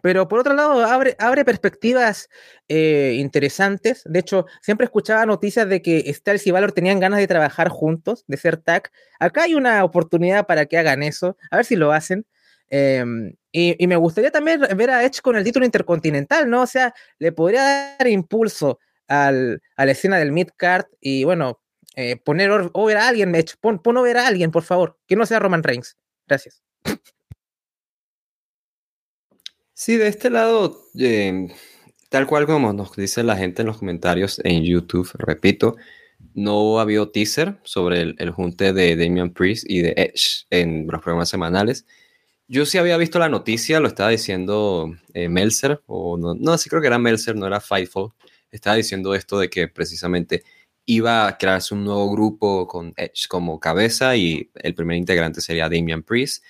Pero 0.02 0.28
por 0.28 0.38
otro 0.38 0.54
lado, 0.54 0.84
abre, 0.84 1.16
abre 1.18 1.44
perspectivas 1.44 2.28
eh, 2.68 3.16
interesantes. 3.18 4.02
De 4.04 4.20
hecho, 4.20 4.46
siempre 4.62 4.84
escuchaba 4.84 5.26
noticias 5.26 5.68
de 5.68 5.82
que 5.82 6.12
Styles 6.12 6.46
y 6.46 6.52
Valor 6.52 6.72
tenían 6.72 7.00
ganas 7.00 7.18
de 7.18 7.26
trabajar 7.26 7.68
juntos, 7.68 8.24
de 8.28 8.36
ser 8.36 8.56
tag. 8.56 8.90
Acá 9.18 9.44
hay 9.44 9.54
una 9.54 9.84
oportunidad 9.84 10.46
para 10.46 10.66
que 10.66 10.78
hagan 10.78 11.02
eso, 11.02 11.36
a 11.50 11.56
ver 11.56 11.64
si 11.64 11.76
lo 11.76 11.92
hacen. 11.92 12.24
Em, 12.68 13.34
y, 13.50 13.84
me 13.88 13.96
gustaría 13.96 14.30
también 14.30 14.60
ver 14.76 14.90
a 14.90 15.04
Edge 15.04 15.20
con 15.22 15.36
el 15.36 15.42
título 15.42 15.66
intercontinental, 15.66 16.48
¿no? 16.48 16.62
O 16.62 16.66
sea, 16.66 16.94
le 17.18 17.32
podría 17.32 17.96
dar 17.98 18.06
impulso 18.06 18.78
al, 19.08 19.60
a 19.76 19.84
la 19.84 19.92
escena 19.92 20.18
del 20.18 20.30
midcard 20.30 20.86
y 21.00 21.24
bueno, 21.24 21.60
eh, 21.96 22.16
poner 22.16 22.50
over 22.72 22.96
a 22.96 23.08
alguien, 23.08 23.34
Edge, 23.34 23.56
pon, 23.60 23.80
pon 23.80 23.96
over 23.96 24.18
a 24.18 24.26
alguien, 24.28 24.52
por 24.52 24.62
favor, 24.62 24.98
que 25.08 25.16
no 25.16 25.26
sea 25.26 25.40
Roman 25.40 25.64
Reigns. 25.64 25.96
Gracias. 26.28 26.62
Sí, 29.82 29.96
de 29.96 30.08
este 30.08 30.28
lado, 30.28 30.88
em, 30.94 31.48
tal 32.10 32.26
cual 32.26 32.44
como 32.44 32.70
nos 32.74 32.94
dice 32.96 33.22
la 33.22 33.34
gente 33.38 33.62
en 33.62 33.66
los 33.68 33.78
comentarios 33.78 34.38
en 34.44 34.62
YouTube, 34.62 35.10
repito, 35.14 35.76
no 36.34 36.78
ha 36.78 36.82
habido 36.82 37.10
teaser 37.10 37.58
sobre 37.64 38.02
el, 38.02 38.14
el 38.18 38.30
junte 38.30 38.74
de 38.74 38.94
Damian 38.94 39.32
Priest 39.32 39.64
y 39.66 39.80
de 39.80 39.94
Edge 39.96 40.44
en 40.50 40.86
los 40.86 41.00
programas 41.00 41.30
semanales. 41.30 41.86
Yo 42.46 42.66
sí 42.66 42.76
había 42.76 42.98
visto 42.98 43.18
la 43.18 43.30
noticia, 43.30 43.80
lo 43.80 43.88
estaba 43.88 44.10
diciendo 44.10 44.92
eh, 45.14 45.30
Melzer, 45.30 45.82
o 45.86 46.18
no, 46.18 46.34
no, 46.34 46.58
sí 46.58 46.68
creo 46.68 46.82
que 46.82 46.88
era 46.88 46.98
Melzer, 46.98 47.34
no 47.36 47.46
era 47.46 47.60
Fightful. 47.60 48.12
Estaba 48.50 48.76
diciendo 48.76 49.14
esto 49.14 49.38
de 49.38 49.48
que 49.48 49.66
precisamente 49.68 50.42
iba 50.84 51.26
a 51.26 51.38
crearse 51.38 51.72
un 51.74 51.84
nuevo 51.84 52.10
grupo 52.12 52.66
con 52.66 52.92
Edge 52.98 53.28
como 53.30 53.58
cabeza 53.58 54.14
y 54.14 54.50
el 54.56 54.74
primer 54.74 54.98
integrante 54.98 55.40
sería 55.40 55.70
Damian 55.70 56.02
Priest. 56.02 56.44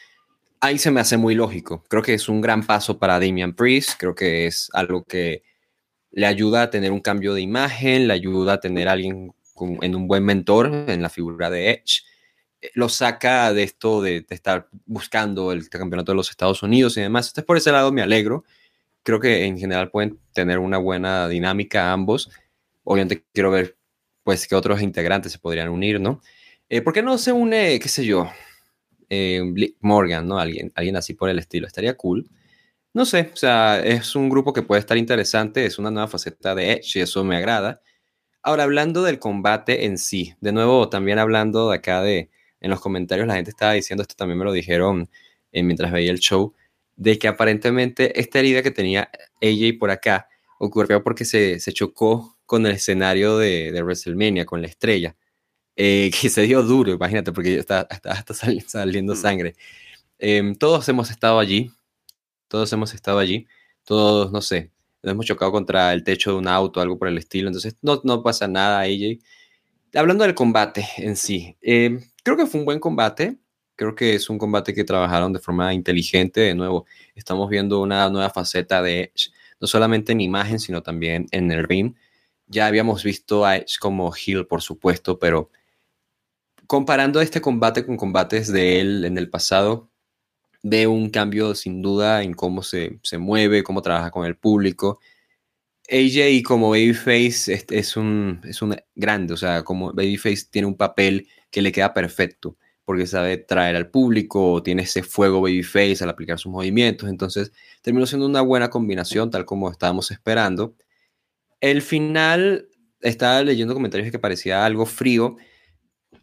Ahí 0.61 0.79
se 0.79 0.91
me 0.91 1.01
hace 1.01 1.17
muy 1.17 1.35
lógico. 1.35 1.85
Creo 1.89 2.03
que 2.03 2.15
es 2.15 2.29
un 2.29 2.41
gran 2.41 2.67
paso 2.67 2.99
para 2.99 3.19
Damian 3.19 3.55
Priest. 3.55 3.93
Creo 3.99 4.15
que 4.15 4.47
es 4.47 4.69
algo 4.73 5.05
que 5.05 5.43
le 6.11 6.27
ayuda 6.27 6.63
a 6.63 6.71
tener 6.71 6.93
un 6.93 7.01
cambio 7.01 7.35
de 7.35 7.41
imagen, 7.41 8.09
le 8.09 8.15
ayuda 8.15 8.55
a 8.55 8.61
tener 8.61 8.89
a 8.89 8.93
alguien 8.93 9.33
en 9.83 9.95
un 9.95 10.09
buen 10.09 10.25
mentor 10.25 10.67
en 10.89 11.03
la 11.03 11.09
figura 11.11 11.51
de 11.51 11.71
Edge 11.71 12.03
lo 12.75 12.89
saca 12.89 13.53
de 13.53 13.63
esto 13.63 14.03
de, 14.03 14.27
estar 14.31 14.69
buscando 14.87 15.53
el 15.53 15.69
campeonato 15.69 16.13
de 16.13 16.17
los 16.17 16.31
Estados 16.31 16.63
Unidos 16.63 16.97
y 16.97 17.01
demás. 17.01 17.29
Entonces, 17.29 17.45
por 17.45 17.57
ese 17.57 17.73
lado 17.73 17.93
me 17.93 18.03
alegro. 18.03 18.45
Creo 19.03 19.21
que 19.21 19.45
en 19.47 19.59
general 19.59 19.91
pueden 19.91 20.19
tener 20.33 20.59
una 20.59 20.79
buena 20.79 21.29
dinámica 21.29 21.93
ambos. 21.93 22.31
Obviamente 22.85 23.25
quiero 23.33 23.51
ver, 23.51 23.77
pues, 24.25 24.47
que 24.47 24.55
otros 24.55 24.83
integrantes 24.83 25.33
se 25.33 25.39
podrían 25.39 25.71
unir, 25.71 26.01
¿no? 26.01 26.21
Eh, 26.69 26.83
¿Por 26.83 26.93
qué 26.93 27.03
no 27.03 27.19
se 27.19 27.33
une, 27.33 27.79
qué 27.81 27.89
sé 27.89 28.05
yo, 28.05 28.31
eh, 29.11 29.43
Morgan, 29.81 30.27
¿no? 30.27 30.39
Alguien, 30.39 30.73
alguien 30.75 30.97
así 30.97 31.15
por 31.15 31.29
el 31.29 31.39
estilo. 31.39 31.67
Estaría 31.67 31.97
cool. 31.97 32.31
No 32.93 33.05
sé, 33.05 33.31
o 33.33 33.37
sea, 33.37 33.81
es 33.81 34.17
un 34.17 34.29
grupo 34.29 34.53
que 34.53 34.63
puede 34.63 34.81
estar 34.81 34.97
interesante, 34.97 35.65
es 35.65 35.79
una 35.79 35.91
nueva 35.93 36.09
faceta 36.09 36.55
de 36.57 36.73
Edge 36.73 36.99
y 36.99 37.01
eso 37.03 37.23
me 37.25 37.37
agrada. 37.37 37.83
Ahora, 38.43 38.65
hablando 38.65 39.03
del 39.03 39.19
combate 39.21 39.85
en 39.85 39.99
sí, 39.99 40.35
de 40.41 40.53
nuevo, 40.53 40.89
también 40.89 41.19
hablando 41.19 41.71
de 41.71 41.77
acá 41.77 42.03
de, 42.03 42.31
en 42.61 42.71
los 42.71 42.81
comentarios 42.81 43.29
la 43.29 43.35
gente 43.35 43.51
estaba 43.51 43.75
diciendo, 43.75 44.03
esto 44.03 44.15
también 44.17 44.39
me 44.39 44.45
lo 44.45 44.53
dijeron 44.53 45.09
eh, 45.53 45.63
mientras 45.63 45.93
veía 45.93 46.11
el 46.11 46.19
show, 46.21 46.55
de 46.97 47.19
que 47.19 47.29
aparentemente 47.29 48.19
esta 48.21 48.41
herida 48.41 48.63
que 48.63 48.71
tenía 48.73 49.11
AJ 49.43 49.79
por 49.79 49.91
acá 49.91 50.29
ocurrió 50.59 51.03
porque 51.03 51.25
se, 51.25 51.59
chocó 51.73 52.39
con 52.47 52.67
el 52.67 52.73
escenario 52.73 53.39
de, 53.39 53.73
de 53.73 53.83
WrestleMania, 53.83 54.47
con 54.47 54.63
la 54.63 54.69
estrella, 54.69 55.17
eh, 55.77 56.11
que 56.21 56.29
se 56.29 56.43
dio 56.43 56.63
duro, 56.63 56.93
imagínate, 56.93 57.33
porque 57.33 57.59
está, 57.59 57.87
está, 57.91 58.35
saliendo, 58.67 59.15
mm. 59.15 59.17
sangre. 59.17 59.57
Em, 60.19 60.55
todos 60.55 60.89
hemos 60.89 61.11
estado 61.11 61.39
allí, 61.39 61.71
todos 62.49 62.73
hemos 62.73 62.95
estado 62.95 63.19
allí, 63.19 63.47
todos, 63.85 64.33
no 64.33 64.43
sé, 64.43 64.71
nos 65.03 65.13
hemos 65.13 65.27
chocado 65.27 65.53
contra 65.53 65.93
el 65.93 66.05
techo 66.05 66.33
de 66.33 66.39
un 66.39 66.49
auto, 66.49 66.81
algo 66.81 66.99
por 66.99 67.09
el 67.09 67.19
estilo, 67.19 67.49
entonces 67.49 67.77
no, 67.83 68.01
no 68.05 68.23
pasa 68.23 68.49
nada, 68.49 68.81
AJ. 68.81 69.19
Hablando 69.95 70.25
del 70.25 70.35
combate 70.35 70.87
en 70.99 71.17
sí, 71.17 71.57
eh, 71.63 71.99
creo 72.23 72.37
que 72.37 72.47
fue 72.47 72.61
un 72.61 72.67
buen 72.67 72.81
combate, 72.81 73.39
creo 73.77 73.95
que 73.95 74.15
es 74.15 74.29
un 74.29 74.39
combate 74.39 74.75
que 74.75 74.85
trabajaron 74.85 75.33
de 75.33 75.41
forma 75.41 75.73
inteligente, 75.73 76.41
de 76.41 76.55
nuevo, 76.55 76.85
estamos 77.15 77.49
viendo 77.49 77.81
una 77.81 78.09
nueva 78.11 78.31
faceta 78.31 78.83
de 78.83 79.05
Edge, 79.15 79.31
no 79.59 79.67
solamente 79.67 80.13
en 80.13 80.21
imagen, 80.21 80.59
sino 80.59 80.83
también 80.83 81.27
en 81.31 81.51
el 81.51 81.65
ring. 81.65 81.95
Ya 82.47 82.67
habíamos 82.67 83.03
visto 83.05 83.47
a 83.47 83.57
Edge 83.57 83.79
como 83.81 84.13
heel, 84.15 84.47
por 84.47 84.61
supuesto, 84.61 85.19
pero 85.19 85.51
comparando 86.71 87.21
este 87.21 87.41
combate 87.41 87.85
con 87.85 87.97
combates 87.97 88.47
de 88.47 88.79
él 88.79 89.05
en 89.05 89.19
el 89.19 89.29
pasado, 89.29 89.91
veo 90.63 90.93
un 90.93 91.11
cambio 91.11 91.57
sin 91.57 91.83
duda 91.83 92.23
en 92.23 92.33
cómo 92.33 92.63
se, 92.63 93.01
se 93.03 93.19
mueve, 93.19 93.65
cómo 93.65 93.83
trabaja 93.83 94.13
con 94.13 94.25
el 94.25 94.37
público. 94.37 95.01
AJ 95.91 96.45
como 96.45 96.71
Babyface 96.71 97.53
es, 97.55 97.67
es, 97.71 97.97
un, 97.97 98.41
es 98.45 98.63
un 98.63 98.77
grande, 98.95 99.35
o 99.35 99.37
sea, 99.37 99.65
como 99.65 99.93
Babyface 99.93 100.45
tiene 100.49 100.69
un 100.69 100.77
papel 100.77 101.27
que 101.51 101.61
le 101.61 101.73
queda 101.73 101.93
perfecto, 101.93 102.57
porque 102.85 103.09
sabe 103.09 103.39
traer 103.39 103.75
al 103.75 103.91
público, 103.91 104.63
tiene 104.63 104.83
ese 104.85 105.03
fuego 105.03 105.41
Babyface 105.41 106.05
al 106.05 106.11
aplicar 106.11 106.39
sus 106.39 106.53
movimientos, 106.53 107.09
entonces 107.09 107.51
terminó 107.83 108.07
siendo 108.07 108.27
una 108.27 108.43
buena 108.43 108.71
combinación, 108.71 109.33
tal 109.33 109.45
como 109.45 109.73
estábamos 109.73 110.13
esperando. 110.13 110.77
El 111.61 111.83
final, 111.83 112.69
estaba 113.01 113.43
leyendo 113.43 113.75
comentarios 113.75 114.13
que 114.13 114.21
parecía 114.21 114.65
algo 114.65 114.87
frío, 114.87 115.37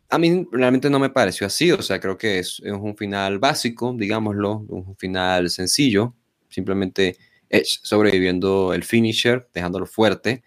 a 0.10 0.18
mí 0.18 0.48
realmente 0.52 0.90
no 0.90 1.00
me 1.00 1.10
pareció 1.10 1.48
así, 1.48 1.72
o 1.72 1.82
sea, 1.82 2.00
creo 2.00 2.18
que 2.18 2.40
es, 2.40 2.62
es 2.64 2.72
un 2.72 2.96
final 2.96 3.40
básico, 3.40 3.94
digámoslo, 3.98 4.66
un 4.70 4.96
final 4.98 5.50
sencillo, 5.50 6.16
simplemente 6.50 7.18
Edge 7.50 7.80
sobreviviendo 7.84 8.74
el 8.74 8.84
finisher, 8.84 9.48
dejándolo 9.54 9.86
fuerte 9.86 10.44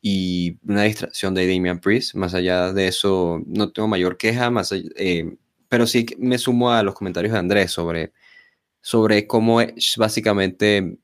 y 0.00 0.58
una 0.66 0.82
distracción 0.84 1.34
de 1.34 1.46
Damian 1.52 1.80
Priest. 1.80 2.14
Más 2.14 2.34
allá 2.34 2.72
de 2.72 2.88
eso, 2.88 3.42
no 3.46 3.72
tengo 3.72 3.88
mayor 3.88 4.16
queja, 4.16 4.50
más 4.50 4.72
eh, 4.72 5.36
pero 5.68 5.86
sí 5.86 6.06
me 6.18 6.38
sumo 6.38 6.70
a 6.70 6.82
los 6.82 6.94
comentarios 6.94 7.32
de 7.32 7.38
Andrés 7.38 7.72
sobre, 7.72 8.12
sobre 8.80 9.26
cómo 9.26 9.60
Edge 9.60 9.96
básicamente 9.96 10.98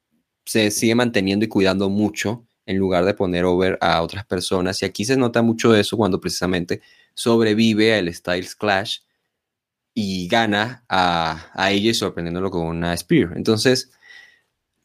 se 0.45 0.71
sigue 0.71 0.95
manteniendo 0.95 1.45
y 1.45 1.49
cuidando 1.49 1.89
mucho 1.89 2.47
en 2.67 2.79
lugar 2.79 3.05
de 3.05 3.15
poner 3.15 3.45
over 3.45 3.79
a 3.81 4.03
otras 4.03 4.25
personas. 4.25 4.81
Y 4.83 4.85
aquí 4.85 5.05
se 5.05 5.17
nota 5.17 5.43
mucho 5.43 5.75
eso 5.75 5.97
cuando 5.97 6.21
precisamente 6.21 6.81
sobrevive 7.15 7.95
al 7.95 8.13
Styles 8.13 8.55
Clash 8.55 8.99
y 9.95 10.29
gana 10.29 10.85
a, 10.89 11.51
a 11.55 11.71
ella 11.71 11.93
sorprendiéndolo 11.95 12.51
con 12.51 12.67
una 12.67 12.97
Spear. 12.97 13.33
Entonces, 13.37 13.91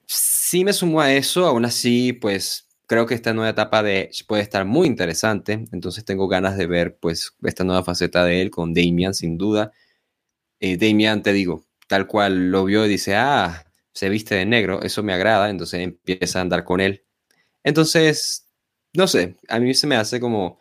sí 0.05 0.63
me 0.63 0.73
sumo 0.73 1.01
a 1.01 1.13
eso, 1.13 1.45
aún 1.45 1.65
así, 1.65 2.13
pues 2.13 2.67
creo 2.87 3.05
que 3.05 3.13
esta 3.15 3.33
nueva 3.33 3.51
etapa 3.51 3.83
de 3.83 4.09
puede 4.27 4.41
estar 4.41 4.65
muy 4.65 4.87
interesante, 4.87 5.65
entonces 5.71 6.05
tengo 6.05 6.27
ganas 6.27 6.57
de 6.57 6.67
ver 6.67 6.97
pues 6.97 7.33
esta 7.43 7.63
nueva 7.63 7.83
faceta 7.83 8.23
de 8.23 8.41
él 8.41 8.49
con 8.49 8.73
Damian, 8.73 9.13
sin 9.13 9.37
duda. 9.37 9.73
Eh, 10.59 10.77
Damian, 10.77 11.21
te 11.21 11.33
digo, 11.33 11.65
tal 11.87 12.07
cual 12.07 12.51
lo 12.51 12.65
vio 12.65 12.85
y 12.85 12.89
dice, 12.89 13.15
ah, 13.15 13.65
se 13.93 14.09
viste 14.09 14.35
de 14.35 14.45
negro, 14.45 14.81
eso 14.83 15.03
me 15.03 15.13
agrada, 15.13 15.49
entonces 15.49 15.81
empieza 15.81 16.39
a 16.39 16.43
andar 16.43 16.63
con 16.63 16.79
él. 16.81 17.03
Entonces, 17.63 18.47
no 18.93 19.07
sé, 19.07 19.37
a 19.49 19.59
mí 19.59 19.73
se 19.73 19.87
me 19.87 19.95
hace 19.97 20.19
como, 20.19 20.59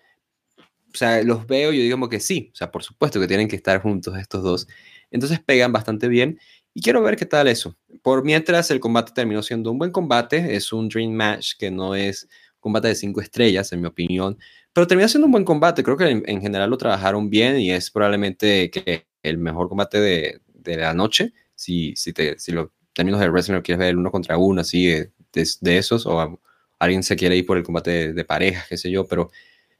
o 0.96 0.98
sea, 0.98 1.22
los 1.22 1.46
veo 1.46 1.74
y 1.74 1.76
yo 1.76 1.82
digo 1.82 1.96
como 1.96 2.08
que 2.08 2.20
sí, 2.20 2.48
o 2.54 2.56
sea, 2.56 2.70
por 2.70 2.82
supuesto 2.82 3.20
que 3.20 3.26
tienen 3.26 3.48
que 3.48 3.56
estar 3.56 3.82
juntos 3.82 4.16
estos 4.16 4.42
dos. 4.42 4.66
Entonces 5.10 5.40
pegan 5.40 5.72
bastante 5.72 6.08
bien 6.08 6.38
y 6.72 6.80
quiero 6.80 7.02
ver 7.02 7.16
qué 7.16 7.26
tal 7.26 7.48
eso. 7.48 7.76
Por 8.02 8.24
mientras, 8.24 8.70
el 8.70 8.80
combate 8.80 9.12
terminó 9.14 9.42
siendo 9.42 9.70
un 9.70 9.78
buen 9.78 9.90
combate. 9.90 10.56
Es 10.56 10.72
un 10.72 10.88
Dream 10.88 11.12
Match 11.12 11.52
que 11.58 11.70
no 11.70 11.94
es 11.94 12.28
combate 12.60 12.88
de 12.88 12.94
cinco 12.94 13.20
estrellas, 13.20 13.72
en 13.72 13.82
mi 13.82 13.86
opinión. 13.86 14.38
Pero 14.72 14.86
terminó 14.86 15.06
siendo 15.08 15.26
un 15.26 15.32
buen 15.32 15.44
combate. 15.44 15.82
Creo 15.82 15.98
que 15.98 16.22
en, 16.24 16.40
general 16.40 16.70
lo 16.70 16.78
trabajaron 16.78 17.28
bien 17.28 17.58
y 17.60 17.72
es 17.72 17.90
probablemente 17.90 18.70
que 18.70 19.06
el 19.22 19.36
mejor 19.36 19.68
combate 19.68 20.00
de, 20.00 20.40
de 20.54 20.76
la 20.78 20.94
noche. 20.94 21.34
Si, 21.54 21.94
si, 21.94 22.12
te, 22.14 22.38
si 22.38 22.52
lo 22.52 22.72
términos 22.94 23.20
de 23.20 23.28
wrestling 23.28 23.56
lo 23.56 23.62
quieres 23.62 23.80
ver 23.80 23.96
uno 23.96 24.10
contra 24.10 24.38
uno, 24.38 24.62
así 24.62 24.86
de, 24.86 25.12
de, 25.60 25.78
esos, 25.78 26.06
o 26.06 26.40
alguien 26.78 27.02
se 27.02 27.16
quiere 27.16 27.36
ir 27.36 27.44
por 27.44 27.58
el 27.58 27.62
combate 27.64 27.90
de, 27.90 28.12
de 28.14 28.24
parejas, 28.24 28.66
qué 28.68 28.78
sé 28.78 28.90
yo. 28.90 29.06
Pero 29.06 29.30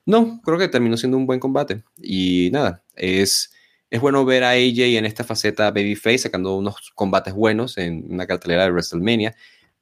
no, 0.07 0.41
creo 0.43 0.59
que 0.59 0.69
terminó 0.69 0.97
siendo 0.97 1.19
un 1.19 1.27
buen 1.27 1.41
combate. 1.41 1.85
Y 1.99 2.49
nada, 2.53 2.83
es 2.95 3.53
es 3.91 4.01
bueno 4.01 4.25
ver 4.25 4.43
a 4.45 4.51
AJ 4.51 4.97
en 4.99 5.07
esta 5.07 5.25
faceta 5.25 5.71
babyface 5.71 6.19
sacando 6.19 6.57
unos 6.57 6.91
combates 6.95 7.35
buenos 7.35 7.79
en 7.79 8.05
una 8.13 8.27
cartelera 8.27 8.65
de 8.65 8.71
WrestleMania. 8.71 9.37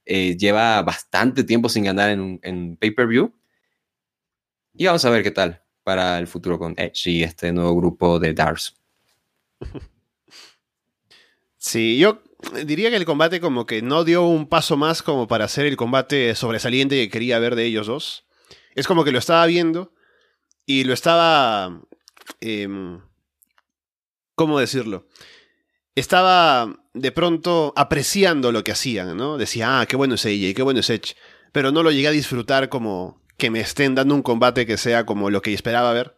Eh, 0.04 0.36
lleva 0.36 0.82
bastante 0.82 1.44
tiempo 1.44 1.68
sin 1.68 1.84
ganar 1.84 2.10
en, 2.10 2.38
en 2.42 2.76
pay-per-view. 2.76 3.32
Y 4.74 4.86
vamos 4.86 5.04
a 5.04 5.10
ver 5.10 5.22
qué 5.22 5.30
tal 5.30 5.62
para 5.82 6.18
el 6.18 6.26
futuro 6.26 6.58
con 6.58 6.74
Edge 6.76 7.10
y 7.10 7.22
este 7.22 7.52
nuevo 7.52 7.76
grupo 7.76 8.18
de 8.18 8.34
Dars. 8.34 8.76
Sí, 11.56 11.96
yo 11.96 12.22
diría 12.66 12.90
que 12.90 12.96
el 12.96 13.06
combate 13.06 13.40
como 13.40 13.64
que 13.64 13.80
no 13.80 14.04
dio 14.04 14.26
un 14.26 14.50
paso 14.50 14.76
más 14.76 15.02
como 15.02 15.26
para 15.26 15.46
hacer 15.46 15.64
el 15.64 15.78
combate 15.78 16.34
sobresaliente 16.34 16.96
que 16.96 17.08
quería 17.08 17.38
ver 17.38 17.54
de 17.56 17.64
ellos 17.64 17.86
dos. 17.86 18.26
Es 18.74 18.86
como 18.86 19.02
que 19.02 19.12
lo 19.12 19.18
estaba 19.18 19.46
viendo 19.46 19.93
y 20.66 20.84
lo 20.84 20.94
estaba... 20.94 21.80
Em, 22.40 23.00
¿Cómo 24.34 24.58
decirlo? 24.58 25.06
Estaba 25.94 26.76
de 26.92 27.12
pronto 27.12 27.72
apreciando 27.76 28.50
lo 28.50 28.64
que 28.64 28.72
hacían, 28.72 29.16
¿no? 29.16 29.38
Decía, 29.38 29.80
ah, 29.80 29.86
qué 29.86 29.96
bueno 29.96 30.16
es 30.16 30.26
AJ, 30.26 30.54
qué 30.54 30.62
bueno 30.62 30.80
es 30.80 30.90
Edge. 30.90 31.14
Pero 31.52 31.70
no 31.70 31.82
lo 31.84 31.92
llegué 31.92 32.08
a 32.08 32.12
disfrutar 32.12 32.68
como 32.68 33.22
que 33.36 33.50
me 33.50 33.60
estén 33.60 33.94
dando 33.94 34.14
un 34.14 34.22
combate 34.22 34.66
que 34.66 34.76
sea 34.76 35.06
como 35.06 35.30
lo 35.30 35.40
que 35.40 35.54
esperaba 35.54 35.92
ver. 35.92 36.16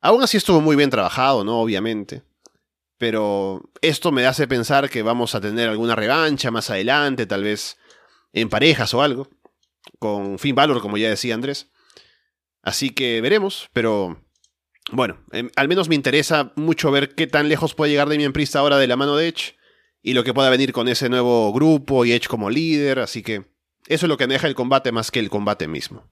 Aún 0.00 0.22
así 0.22 0.36
estuvo 0.36 0.60
muy 0.60 0.76
bien 0.76 0.90
trabajado, 0.90 1.44
¿no? 1.44 1.60
Obviamente. 1.60 2.22
Pero 2.96 3.70
esto 3.82 4.10
me 4.10 4.26
hace 4.26 4.48
pensar 4.48 4.88
que 4.88 5.02
vamos 5.02 5.34
a 5.34 5.40
tener 5.40 5.68
alguna 5.68 5.94
revancha 5.94 6.50
más 6.50 6.70
adelante, 6.70 7.26
tal 7.26 7.44
vez 7.44 7.76
en 8.32 8.48
parejas 8.48 8.94
o 8.94 9.02
algo. 9.02 9.28
Con 9.98 10.38
Finn 10.38 10.54
Balor, 10.54 10.80
como 10.80 10.96
ya 10.96 11.08
decía 11.08 11.34
Andrés. 11.34 11.70
Así 12.62 12.90
que 12.90 13.20
veremos, 13.20 13.68
pero 13.72 14.22
bueno, 14.90 15.24
em, 15.32 15.50
al 15.56 15.68
menos 15.68 15.88
me 15.88 15.94
interesa 15.94 16.52
mucho 16.56 16.90
ver 16.90 17.14
qué 17.14 17.26
tan 17.26 17.48
lejos 17.48 17.74
puede 17.74 17.92
llegar 17.92 18.08
Damien 18.08 18.32
Priest 18.32 18.56
ahora 18.56 18.78
de 18.78 18.86
la 18.86 18.96
mano 18.96 19.16
de 19.16 19.28
Edge 19.28 19.56
y 20.02 20.14
lo 20.14 20.24
que 20.24 20.34
pueda 20.34 20.50
venir 20.50 20.72
con 20.72 20.88
ese 20.88 21.08
nuevo 21.08 21.52
grupo 21.52 22.04
y 22.04 22.12
Edge 22.12 22.28
como 22.28 22.50
líder, 22.50 22.98
así 22.98 23.22
que 23.22 23.44
eso 23.86 24.06
es 24.06 24.08
lo 24.08 24.16
que 24.16 24.26
deja 24.26 24.46
el 24.46 24.54
combate 24.54 24.92
más 24.92 25.10
que 25.10 25.18
el 25.18 25.30
combate 25.30 25.68
mismo. 25.68 26.10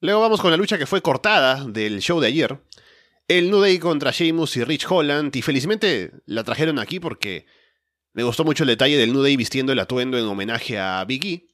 Luego 0.00 0.20
vamos 0.20 0.40
con 0.40 0.50
la 0.50 0.56
lucha 0.56 0.78
que 0.78 0.86
fue 0.86 1.02
cortada 1.02 1.64
del 1.64 2.00
show 2.00 2.20
de 2.20 2.28
ayer. 2.28 2.60
El 3.26 3.50
New 3.50 3.80
contra 3.80 4.10
Sheamus 4.12 4.56
y 4.56 4.64
Rich 4.64 4.86
Holland, 4.88 5.34
y 5.34 5.42
felizmente 5.42 6.12
la 6.24 6.44
trajeron 6.44 6.78
aquí 6.78 7.00
porque 7.00 7.46
me 8.12 8.22
gustó 8.22 8.44
mucho 8.44 8.62
el 8.62 8.68
detalle 8.68 8.96
del 8.96 9.12
New 9.12 9.22
vistiendo 9.36 9.72
el 9.72 9.78
atuendo 9.80 10.16
en 10.18 10.24
homenaje 10.24 10.78
a 10.78 11.04
Biggie. 11.04 11.48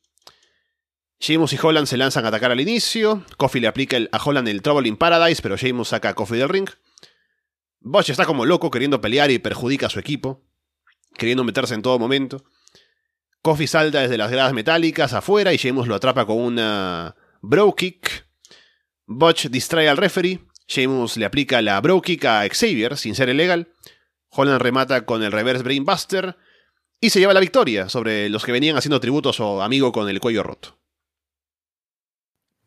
Sheamus 1.20 1.52
y 1.52 1.58
Holland 1.60 1.86
se 1.86 1.96
lanzan 1.96 2.24
a 2.24 2.28
atacar 2.28 2.50
al 2.52 2.60
inicio. 2.60 3.24
Kofi 3.36 3.60
le 3.60 3.68
aplica 3.68 3.96
a 4.12 4.22
Holland 4.22 4.48
el 4.48 4.62
Trouble 4.62 4.88
in 4.88 4.96
Paradise, 4.96 5.40
pero 5.42 5.56
Sheamus 5.56 5.88
saca 5.88 6.10
a 6.10 6.14
Kofi 6.14 6.36
del 6.36 6.48
ring. 6.48 6.68
Botch 7.80 8.10
está 8.10 8.24
como 8.24 8.46
loco 8.46 8.70
queriendo 8.70 9.00
pelear 9.00 9.30
y 9.30 9.38
perjudica 9.38 9.86
a 9.86 9.90
su 9.90 9.98
equipo, 9.98 10.42
queriendo 11.16 11.44
meterse 11.44 11.74
en 11.74 11.82
todo 11.82 11.98
momento. 11.98 12.44
Kofi 13.42 13.66
salta 13.66 14.00
desde 14.00 14.18
las 14.18 14.30
gradas 14.30 14.54
metálicas 14.54 15.12
afuera 15.12 15.52
y 15.52 15.58
Sheamus 15.58 15.86
lo 15.86 15.94
atrapa 15.94 16.26
con 16.26 16.38
una 16.38 17.14
Bro 17.42 17.74
Kick. 17.74 18.26
Botch 19.06 19.46
distrae 19.46 19.88
al 19.88 19.98
referee. 19.98 20.40
Sheamus 20.66 21.18
le 21.18 21.26
aplica 21.26 21.60
la 21.60 21.80
Bro 21.80 22.00
Kick 22.00 22.24
a 22.24 22.48
Xavier 22.48 22.96
sin 22.96 23.14
ser 23.14 23.28
ilegal. 23.28 23.72
Holland 24.30 24.60
remata 24.60 25.04
con 25.04 25.22
el 25.22 25.30
Reverse 25.30 25.62
Brainbuster 25.62 26.36
y 27.00 27.10
se 27.10 27.20
lleva 27.20 27.34
la 27.34 27.40
victoria 27.40 27.88
sobre 27.90 28.30
los 28.30 28.44
que 28.44 28.52
venían 28.52 28.76
haciendo 28.76 28.98
tributo 28.98 29.28
a 29.28 29.34
su 29.34 29.62
amigo 29.62 29.92
con 29.92 30.08
el 30.08 30.20
cuello 30.20 30.42
roto 30.42 30.83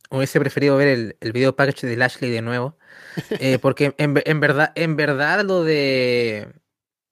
hubiese 0.10 0.40
preferido 0.40 0.78
ver 0.78 0.88
el, 0.88 1.18
el 1.20 1.32
video 1.32 1.56
package 1.56 1.88
de 1.88 1.98
Lashley 1.98 2.32
de 2.32 2.42
nuevo. 2.42 2.78
Eh, 3.40 3.60
porque 3.62 3.96
en, 3.98 4.14
verdad, 4.14 4.72
en 4.76 4.96
verdad 4.96 5.44
lo 5.44 5.64
de 5.64 6.48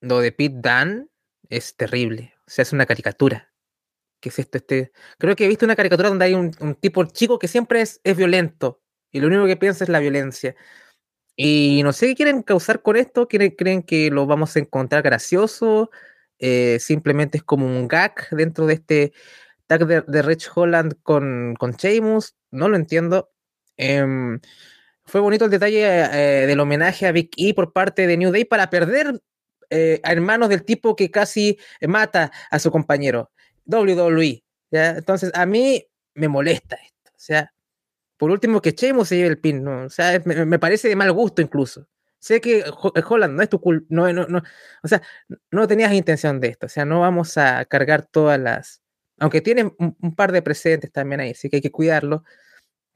lo 0.01 0.19
de 0.19 0.31
Pete 0.31 0.55
Dan 0.59 1.09
es 1.49 1.75
terrible. 1.75 2.33
O 2.47 2.51
sea, 2.51 2.63
es 2.63 2.73
una 2.73 2.85
caricatura. 2.85 3.51
¿Qué 4.19 4.29
es 4.29 4.39
esto? 4.39 4.57
Este, 4.57 4.91
creo 5.17 5.35
que 5.35 5.45
he 5.45 5.47
visto 5.47 5.65
una 5.65 5.75
caricatura 5.75 6.09
donde 6.09 6.25
hay 6.25 6.33
un, 6.33 6.51
tipo 6.79 7.03
chico 7.05 7.39
que 7.39 7.47
siempre 7.47 7.81
es, 7.81 8.01
es, 8.03 8.15
violento. 8.15 8.81
Y 9.11 9.19
lo 9.19 9.27
único 9.27 9.45
que 9.45 9.57
piensa 9.57 9.83
es 9.83 9.89
la 9.89 9.99
violencia. 9.99 10.55
Y 11.35 11.81
no 11.83 11.93
sé 11.93 12.07
qué 12.07 12.15
quieren 12.15 12.43
causar 12.43 12.81
con 12.81 12.95
esto. 12.95 13.27
¿Creen, 13.27 13.51
creen 13.51 13.83
que 13.83 14.09
lo 14.11 14.25
vamos 14.25 14.55
a 14.55 14.59
encontrar 14.59 15.03
gracioso? 15.03 15.91
Eh, 16.39 16.79
simplemente 16.79 17.37
es 17.37 17.43
como 17.43 17.65
un 17.65 17.87
gag 17.87 18.27
dentro 18.31 18.65
de 18.67 18.75
este 18.75 19.13
tag 19.67 19.85
de, 19.85 20.21
Rich 20.21 20.49
Holland 20.53 20.95
con, 21.03 21.55
con 21.57 21.71
Sheamus, 21.73 22.35
no 22.51 22.69
lo 22.69 22.75
entiendo. 22.75 23.31
Em, 23.77 24.39
fue 25.05 25.21
bonito 25.21 25.45
el 25.45 25.51
detalle 25.51 25.83
eh, 25.83 26.47
del 26.47 26.59
homenaje 26.59 27.07
a 27.07 27.11
Big 27.11 27.29
E 27.37 27.53
por 27.53 27.73
parte 27.73 28.07
de 28.07 28.17
New 28.17 28.31
Day 28.31 28.45
para 28.45 28.69
perder 28.69 29.21
eh, 29.69 29.99
a 30.03 30.11
hermanos 30.11 30.49
del 30.49 30.63
tipo 30.63 30.95
que 30.95 31.11
casi 31.11 31.57
mata 31.81 32.31
a 32.49 32.59
su 32.59 32.71
compañero. 32.71 33.31
WWE. 33.65 34.43
Entonces, 34.71 35.31
a 35.33 35.45
mí 35.45 35.87
me 36.13 36.27
molesta 36.27 36.75
esto. 36.75 37.11
O 37.11 37.19
sea, 37.19 37.53
por 38.17 38.31
último, 38.31 38.61
que 38.61 38.71
Sheamus 38.71 39.09
se 39.09 39.17
lleve 39.17 39.29
el 39.29 39.39
pin, 39.39 39.63
¿no? 39.63 39.85
O 39.85 39.89
sea, 39.89 40.21
me, 40.25 40.45
me 40.45 40.59
parece 40.59 40.87
de 40.89 40.95
mal 40.95 41.11
gusto 41.11 41.41
incluso. 41.41 41.87
Sé 42.25 42.41
que 42.41 42.63
Holland 43.07 43.35
no 43.35 43.43
es 43.43 43.49
tu 43.49 43.61
culpa, 43.61 43.85
no, 43.89 44.11
no, 44.11 44.25
no, 44.25 44.41
o 44.81 44.87
sea, 44.87 45.03
no 45.51 45.67
tenías 45.67 45.93
intención 45.93 46.39
de 46.39 46.47
esto, 46.47 46.65
o 46.65 46.69
sea, 46.69 46.83
no 46.83 47.01
vamos 47.01 47.37
a 47.37 47.65
cargar 47.65 48.07
todas 48.07 48.39
las, 48.39 48.81
aunque 49.19 49.41
tiene 49.41 49.63
un, 49.77 49.95
un 50.01 50.15
par 50.15 50.31
de 50.31 50.41
precedentes 50.41 50.91
también 50.91 51.21
ahí, 51.21 51.33
sí 51.33 51.49
que 51.49 51.57
hay 51.57 51.61
que 51.61 51.71
cuidarlo, 51.71 52.23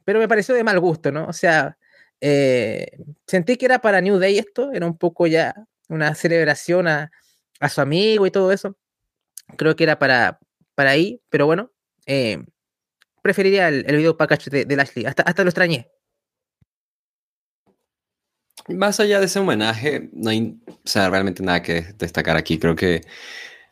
pero 0.06 0.20
me 0.20 0.28
pareció 0.28 0.56
de 0.56 0.64
mal 0.64 0.80
gusto, 0.80 1.12
¿no? 1.12 1.28
O 1.28 1.34
sea, 1.34 1.78
eh, 2.22 2.98
sentí 3.28 3.58
que 3.58 3.66
era 3.66 3.80
para 3.80 4.02
New 4.02 4.18
Day 4.18 4.38
esto, 4.38 4.72
era 4.72 4.86
un 4.86 4.98
poco 4.98 5.28
ya 5.28 5.54
una 5.88 6.16
celebración 6.16 6.88
a, 6.88 7.12
a 7.60 7.70
su 7.70 7.82
amigo 7.82 8.26
y 8.26 8.32
todo 8.32 8.52
eso. 8.52 8.78
Creo 9.58 9.76
que 9.76 9.84
era 9.84 9.98
para, 10.00 10.40
para 10.76 10.92
ahí, 10.92 11.22
pero 11.30 11.46
bueno, 11.46 11.72
eh, 12.06 12.44
preferiría 13.22 13.68
el, 13.68 13.86
el 13.88 13.98
video 13.98 14.18
package 14.18 14.50
de, 14.50 14.66
de 14.66 14.76
Lashley, 14.76 15.06
hasta, 15.06 15.24
hasta 15.24 15.44
lo 15.44 15.50
extrañé. 15.50 15.90
Más 18.68 19.00
allá 19.00 19.20
de 19.20 19.26
ese 19.26 19.40
homenaje, 19.40 20.10
no 20.14 20.30
hay 20.30 20.60
o 20.68 20.80
sea, 20.86 21.10
realmente 21.10 21.42
nada 21.42 21.64
que 21.64 21.82
destacar 21.98 22.38
aquí. 22.38 22.60
Creo 22.60 22.76
que 22.76 23.02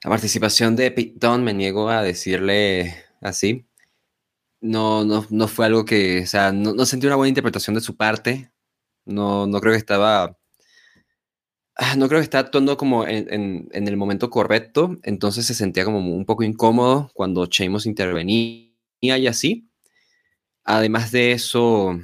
la 0.03 0.09
participación 0.09 0.75
de 0.75 1.13
Dunne, 1.15 1.43
me 1.43 1.53
niego 1.53 1.89
a 1.89 2.03
decirle 2.03 2.95
así, 3.21 3.65
no, 4.61 5.05
no, 5.05 5.25
no 5.29 5.47
fue 5.47 5.65
algo 5.65 5.85
que, 5.85 6.21
o 6.23 6.27
sea, 6.27 6.51
no, 6.51 6.85
sentí 6.85 7.07
una 7.07 7.15
buena 7.15 7.29
interpretación 7.29 7.75
de 7.75 7.81
su 7.81 7.95
parte. 7.95 8.51
No, 9.05 9.47
no 9.47 9.61
creo 9.61 9.73
que 9.73 9.77
estaba, 9.77 10.37
ah, 11.75 11.95
no 11.95 12.07
creo 12.07 12.19
que 12.19 12.23
estaba 12.23 12.41
actuando 12.45 12.77
como 12.77 13.05
en, 13.07 13.69
el 13.71 13.97
momento 13.97 14.29
correcto. 14.29 14.97
Entonces 15.03 15.45
se 15.45 15.53
sentía 15.53 15.85
como 15.85 15.99
un 15.99 16.25
poco 16.25 16.43
incómodo 16.43 17.11
cuando 17.13 17.45
Sheamus 17.45 17.85
intervenía 17.85 18.71
y 19.01 19.27
así. 19.27 19.69
Además 20.63 21.11
de 21.11 21.31
eso, 21.31 21.97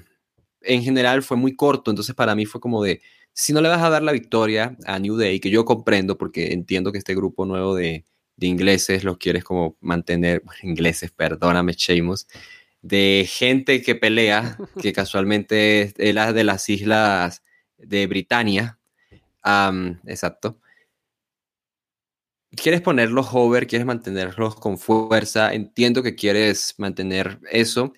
en 0.61 0.83
general 0.83 1.23
fue 1.23 1.37
muy 1.37 1.55
corto, 1.55 1.91
entonces 1.91 2.15
para 2.15 2.35
mí 2.35 2.45
fue 2.45 2.61
como 2.61 2.83
de, 2.83 3.01
si 3.34 3.51
no 3.51 3.61
le 3.61 3.69
vas 3.69 3.81
a 3.81 3.89
dar 3.89 4.03
la 4.03 4.11
victoria 4.11 4.77
a 4.86 4.99
New 4.99 5.17
Day, 5.17 5.39
que 5.39 5.49
yo 5.49 5.65
comprendo 5.65 6.17
porque 6.17 6.53
entiendo 6.53 6.91
que 6.91 6.99
este 6.99 7.15
grupo 7.15 7.45
nuevo 7.45 7.75
de, 7.75 8.05
de 8.38 8.47
ingleses 8.47 9.03
los 9.03 9.17
quieres 9.17 9.43
como 9.43 9.77
mantener, 9.81 10.41
bueno, 10.43 10.59
ingleses, 10.63 11.11
perdóname, 11.11 11.73
Sheamus, 11.73 12.27
de 12.81 13.27
gente 13.29 13.81
que 13.81 13.95
pelea, 13.95 14.57
que 14.81 14.93
casualmente 14.93 15.93
es 15.97 16.15
la 16.15 16.34
de 16.34 16.43
las 16.43 16.69
islas 16.69 17.43
de 17.77 18.07
Britania, 18.07 18.79
um, 19.43 19.97
exacto. 20.05 20.59
Quieres 22.55 22.81
ponerlos 22.81 23.29
over, 23.34 23.65
quieres 23.65 23.88
mantenerlos 23.88 24.55
con 24.55 24.77
fuerza, 24.77 25.53
entiendo 25.53 26.03
que 26.03 26.13
quieres 26.13 26.75
mantener 26.77 27.39
eso, 27.51 27.93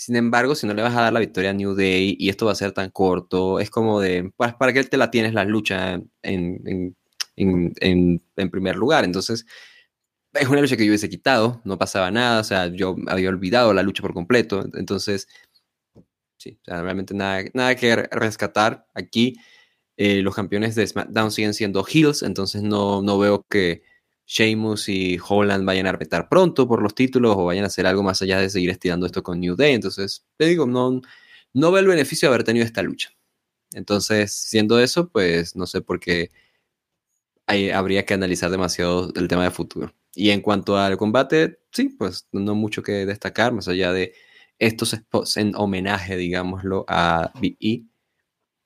sin 0.00 0.16
embargo, 0.16 0.54
si 0.54 0.66
no 0.66 0.72
le 0.72 0.80
vas 0.80 0.96
a 0.96 1.02
dar 1.02 1.12
la 1.12 1.20
victoria 1.20 1.50
a 1.50 1.52
New 1.52 1.74
Day 1.74 2.16
y 2.18 2.30
esto 2.30 2.46
va 2.46 2.52
a 2.52 2.54
ser 2.54 2.72
tan 2.72 2.88
corto, 2.90 3.60
es 3.60 3.68
como 3.68 4.00
de, 4.00 4.32
¿para, 4.34 4.56
para 4.56 4.72
qué 4.72 4.82
te 4.82 4.96
la 4.96 5.10
tienes 5.10 5.34
la 5.34 5.44
lucha 5.44 5.92
en, 5.92 6.10
en, 6.22 6.96
en, 7.36 8.22
en, 8.36 8.50
primer 8.50 8.76
lugar? 8.76 9.04
Entonces, 9.04 9.44
es 10.32 10.48
una 10.48 10.62
lucha 10.62 10.78
que 10.78 10.86
yo 10.86 10.90
hubiese 10.90 11.10
quitado, 11.10 11.60
no 11.66 11.76
pasaba 11.76 12.10
nada, 12.10 12.40
o 12.40 12.44
sea, 12.44 12.68
yo 12.68 12.96
había 13.08 13.28
olvidado 13.28 13.74
la 13.74 13.82
lucha 13.82 14.00
por 14.00 14.14
completo, 14.14 14.66
entonces, 14.72 15.28
sí, 16.38 16.58
o 16.62 16.64
sea, 16.64 16.80
realmente 16.82 17.12
nada, 17.12 17.44
nada 17.52 17.74
que 17.74 17.94
rescatar 17.94 18.86
aquí. 18.94 19.36
Eh, 19.98 20.22
los 20.22 20.34
campeones 20.34 20.74
de 20.76 20.86
SmackDown 20.86 21.30
siguen 21.30 21.52
siendo 21.52 21.84
heels, 21.86 22.22
entonces 22.22 22.62
no, 22.62 23.02
no 23.02 23.18
veo 23.18 23.44
que 23.50 23.82
Sheamus 24.30 24.88
y 24.88 25.18
Holland 25.28 25.66
vayan 25.66 25.88
a 25.88 25.92
repetir 25.92 26.26
pronto 26.30 26.68
por 26.68 26.82
los 26.82 26.94
títulos 26.94 27.34
o 27.36 27.46
vayan 27.46 27.64
a 27.64 27.66
hacer 27.66 27.84
algo 27.84 28.04
más 28.04 28.22
allá 28.22 28.38
de 28.38 28.48
seguir 28.48 28.70
estirando 28.70 29.04
esto 29.04 29.24
con 29.24 29.40
New 29.40 29.56
Day. 29.56 29.74
Entonces, 29.74 30.24
te 30.36 30.46
digo, 30.46 30.66
no, 30.66 31.00
no 31.52 31.72
veo 31.72 31.80
el 31.80 31.88
beneficio 31.88 32.28
de 32.28 32.34
haber 32.34 32.44
tenido 32.44 32.64
esta 32.64 32.80
lucha. 32.82 33.10
Entonces, 33.72 34.32
siendo 34.32 34.78
eso, 34.78 35.08
pues 35.08 35.56
no 35.56 35.66
sé 35.66 35.80
por 35.80 35.98
qué 35.98 36.30
hay, 37.46 37.70
habría 37.70 38.06
que 38.06 38.14
analizar 38.14 38.52
demasiado 38.52 39.12
el 39.16 39.26
tema 39.26 39.42
de 39.42 39.50
futuro. 39.50 39.92
Y 40.14 40.30
en 40.30 40.42
cuanto 40.42 40.78
al 40.78 40.96
combate, 40.96 41.58
sí, 41.72 41.88
pues 41.88 42.28
no 42.30 42.54
mucho 42.54 42.84
que 42.84 43.06
destacar, 43.06 43.52
más 43.52 43.66
allá 43.66 43.92
de 43.92 44.14
estos 44.60 44.90
spots 44.90 45.38
en 45.38 45.56
homenaje, 45.56 46.16
digámoslo, 46.16 46.84
a 46.88 47.32
BE. 47.40 47.84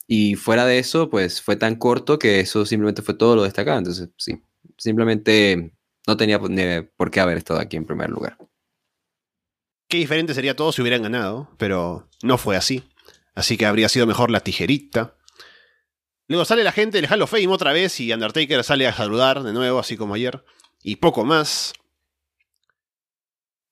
Y 0.06 0.34
fuera 0.36 0.66
de 0.66 0.78
eso, 0.78 1.08
pues 1.08 1.40
fue 1.40 1.56
tan 1.56 1.76
corto 1.76 2.18
que 2.18 2.40
eso 2.40 2.66
simplemente 2.66 3.00
fue 3.02 3.14
todo 3.14 3.36
lo 3.36 3.44
destacado. 3.44 3.78
Entonces, 3.78 4.10
sí, 4.18 4.42
simplemente 4.78 5.74
no 6.06 6.16
tenía 6.16 6.38
por 6.96 7.10
qué 7.10 7.20
haber 7.20 7.38
estado 7.38 7.60
aquí 7.60 7.76
en 7.76 7.86
primer 7.86 8.10
lugar. 8.10 8.38
Qué 9.88 9.98
diferente 9.98 10.34
sería 10.34 10.56
todo 10.56 10.72
si 10.72 10.82
hubieran 10.82 11.02
ganado, 11.02 11.50
pero 11.58 12.08
no 12.22 12.38
fue 12.38 12.56
así. 12.56 12.84
Así 13.34 13.56
que 13.56 13.66
habría 13.66 13.88
sido 13.88 14.06
mejor 14.06 14.30
la 14.30 14.40
tijerita. 14.40 15.16
Luego 16.26 16.44
sale 16.44 16.64
la 16.64 16.72
gente 16.72 17.00
del 17.00 17.10
Hall 17.10 17.22
of 17.22 17.30
Fame 17.30 17.48
otra 17.48 17.72
vez 17.72 18.00
y 18.00 18.12
Undertaker 18.12 18.64
sale 18.64 18.86
a 18.86 18.94
saludar 18.94 19.42
de 19.42 19.52
nuevo, 19.52 19.78
así 19.78 19.96
como 19.96 20.14
ayer. 20.14 20.44
Y 20.82 20.96
poco 20.96 21.24
más. 21.24 21.72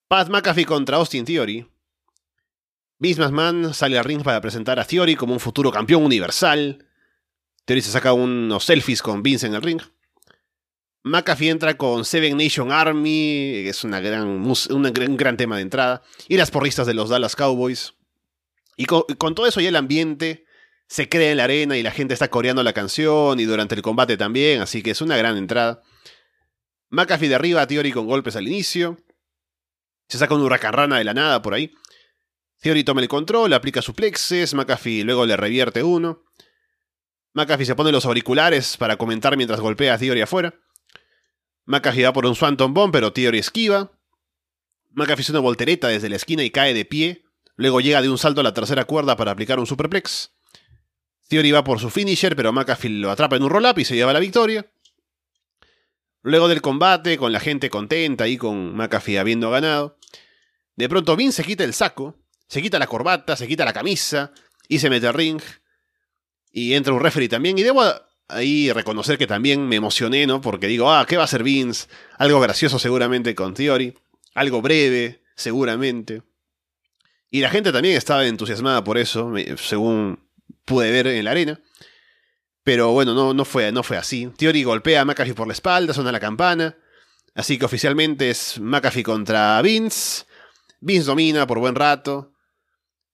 Pat 0.08 0.28
McAfee 0.28 0.66
contra 0.66 0.98
Austin 0.98 1.24
Theory. 1.24 1.66
Vince 2.98 3.20
McMahon 3.20 3.74
sale 3.74 3.98
al 3.98 4.04
ring 4.04 4.22
para 4.22 4.40
presentar 4.40 4.78
a 4.78 4.84
Theory 4.84 5.16
como 5.16 5.32
un 5.32 5.40
futuro 5.40 5.72
campeón 5.72 6.04
universal. 6.04 6.86
Theory 7.64 7.80
se 7.80 7.90
saca 7.90 8.12
unos 8.12 8.64
selfies 8.64 9.02
con 9.02 9.22
Vince 9.22 9.46
en 9.46 9.54
el 9.54 9.62
ring. 9.62 9.80
McAfee 11.04 11.50
entra 11.50 11.76
con 11.76 12.04
Seven 12.04 12.36
Nation 12.36 12.70
Army, 12.70 13.62
que 13.64 13.68
es 13.70 13.84
una 13.84 14.00
gran, 14.00 14.26
un 14.28 15.16
gran, 15.16 15.36
tema 15.36 15.56
de 15.56 15.62
entrada, 15.62 16.02
y 16.28 16.36
las 16.36 16.50
porristas 16.50 16.86
de 16.86 16.94
los 16.94 17.08
Dallas 17.08 17.34
Cowboys. 17.34 17.94
Y 18.76 18.86
con, 18.86 19.02
con, 19.18 19.34
todo 19.34 19.46
eso 19.46 19.60
ya 19.60 19.68
el 19.68 19.76
ambiente 19.76 20.44
se 20.86 21.08
crea 21.08 21.30
en 21.30 21.38
la 21.38 21.44
arena 21.44 21.76
y 21.76 21.82
la 21.82 21.90
gente 21.90 22.14
está 22.14 22.28
coreando 22.28 22.62
la 22.62 22.72
canción 22.72 23.40
y 23.40 23.44
durante 23.44 23.74
el 23.74 23.82
combate 23.82 24.16
también, 24.16 24.60
así 24.60 24.82
que 24.82 24.92
es 24.92 25.00
una 25.00 25.16
gran 25.16 25.36
entrada. 25.36 25.82
McAfee 26.90 27.28
derriba 27.28 27.62
a 27.62 27.66
Theory 27.66 27.90
con 27.90 28.06
golpes 28.06 28.36
al 28.36 28.46
inicio. 28.46 28.98
Se 30.08 30.18
saca 30.18 30.34
un 30.34 30.42
huracán 30.42 30.74
rana 30.74 30.98
de 30.98 31.04
la 31.04 31.14
nada 31.14 31.40
por 31.40 31.54
ahí. 31.54 31.72
Theory 32.60 32.84
toma 32.84 33.00
el 33.00 33.08
control, 33.08 33.54
aplica 33.54 33.82
suplexes, 33.82 34.54
McAfee 34.54 35.02
luego 35.02 35.26
le 35.26 35.36
revierte 35.36 35.82
uno. 35.82 36.22
McAfee 37.32 37.64
se 37.64 37.74
pone 37.74 37.90
los 37.90 38.04
auriculares 38.04 38.76
para 38.76 38.96
comentar 38.96 39.36
mientras 39.36 39.60
golpea 39.60 39.94
a 39.94 39.98
Theory 39.98 40.20
afuera. 40.20 40.54
McAfee 41.64 42.04
va 42.04 42.12
por 42.12 42.26
un 42.26 42.34
Swanton 42.34 42.74
Bomb, 42.74 42.92
pero 42.92 43.12
Theory 43.12 43.38
esquiva. 43.38 43.92
McAfee 44.90 45.22
hace 45.22 45.32
una 45.32 45.40
voltereta 45.40 45.88
desde 45.88 46.08
la 46.08 46.16
esquina 46.16 46.42
y 46.42 46.50
cae 46.50 46.74
de 46.74 46.84
pie. 46.84 47.24
Luego 47.56 47.80
llega 47.80 48.02
de 48.02 48.08
un 48.08 48.18
salto 48.18 48.40
a 48.40 48.44
la 48.44 48.54
tercera 48.54 48.84
cuerda 48.84 49.16
para 49.16 49.30
aplicar 49.30 49.58
un 49.58 49.66
superplex. 49.66 50.32
Theory 51.28 51.52
va 51.52 51.64
por 51.64 51.80
su 51.80 51.90
finisher, 51.90 52.36
pero 52.36 52.52
McAfee 52.52 52.90
lo 52.90 53.10
atrapa 53.10 53.36
en 53.36 53.42
un 53.42 53.50
roll-up 53.50 53.78
y 53.78 53.84
se 53.84 53.94
lleva 53.94 54.12
la 54.12 54.20
victoria. 54.20 54.70
Luego 56.22 56.48
del 56.48 56.60
combate, 56.60 57.18
con 57.18 57.32
la 57.32 57.40
gente 57.40 57.70
contenta 57.70 58.28
y 58.28 58.36
con 58.36 58.76
McAfee 58.76 59.18
habiendo 59.18 59.50
ganado, 59.50 59.98
de 60.76 60.88
pronto 60.88 61.16
Vince 61.16 61.42
se 61.42 61.48
quita 61.48 61.64
el 61.64 61.74
saco, 61.74 62.16
se 62.46 62.62
quita 62.62 62.78
la 62.78 62.86
corbata, 62.86 63.36
se 63.36 63.48
quita 63.48 63.64
la 63.64 63.72
camisa 63.72 64.32
y 64.68 64.78
se 64.78 64.90
mete 64.90 65.06
al 65.06 65.14
ring. 65.14 65.40
Y 66.50 66.74
entra 66.74 66.92
un 66.92 67.00
referee 67.00 67.28
también. 67.28 67.58
Y 67.58 67.62
debo 67.62 67.82
ahí 68.32 68.72
reconocer 68.72 69.18
que 69.18 69.26
también 69.26 69.66
me 69.68 69.76
emocioné, 69.76 70.26
¿no? 70.26 70.40
Porque 70.40 70.66
digo, 70.66 70.90
ah, 70.90 71.06
¿qué 71.08 71.16
va 71.16 71.22
a 71.22 71.24
hacer 71.24 71.42
Vince? 71.42 71.88
Algo 72.18 72.40
gracioso 72.40 72.78
seguramente 72.78 73.34
con 73.34 73.54
Theory, 73.54 73.94
algo 74.34 74.62
breve, 74.62 75.22
seguramente. 75.36 76.22
Y 77.30 77.40
la 77.40 77.50
gente 77.50 77.72
también 77.72 77.96
estaba 77.96 78.26
entusiasmada 78.26 78.84
por 78.84 78.98
eso, 78.98 79.32
según 79.56 80.18
pude 80.64 80.90
ver 80.90 81.06
en 81.06 81.24
la 81.24 81.30
arena. 81.30 81.60
Pero 82.64 82.92
bueno, 82.92 83.14
no, 83.14 83.34
no, 83.34 83.44
fue, 83.44 83.72
no 83.72 83.82
fue 83.82 83.96
así. 83.96 84.30
Theory 84.36 84.62
golpea 84.62 85.00
a 85.00 85.04
McAfee 85.04 85.34
por 85.34 85.46
la 85.46 85.52
espalda, 85.52 85.94
suena 85.94 86.12
la 86.12 86.20
campana. 86.20 86.76
Así 87.34 87.58
que 87.58 87.64
oficialmente 87.64 88.30
es 88.30 88.60
McAfee 88.60 89.02
contra 89.02 89.60
Vince. 89.62 90.24
Vince 90.80 91.06
domina 91.06 91.46
por 91.46 91.58
buen 91.58 91.74
rato. 91.74 92.34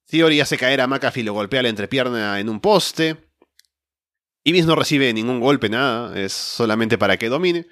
Theory 0.07 0.41
hace 0.41 0.59
caer 0.59 0.81
a 0.81 0.87
McAfee 0.87 1.21
y 1.21 1.25
lo 1.25 1.35
golpea 1.35 1.62
la 1.62 1.69
entrepierna 1.69 2.41
en 2.41 2.49
un 2.49 2.61
poste. 2.61 3.28
Y 4.49 4.53
Vince 4.53 4.66
no 4.66 4.76
recibe 4.76 5.12
ningún 5.12 5.40
golpe, 5.40 5.68
nada, 5.68 6.18
es 6.18 6.32
solamente 6.32 6.96
para 6.96 7.18
que 7.18 7.28
domine. 7.28 7.66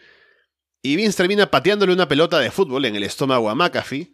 Y 0.82 0.96
Vince 0.96 1.16
termina 1.16 1.50
pateándole 1.50 1.94
una 1.94 2.06
pelota 2.06 2.38
de 2.38 2.50
fútbol 2.50 2.84
en 2.84 2.94
el 2.94 3.02
estómago 3.02 3.48
a 3.48 3.54
McAfee, 3.54 4.12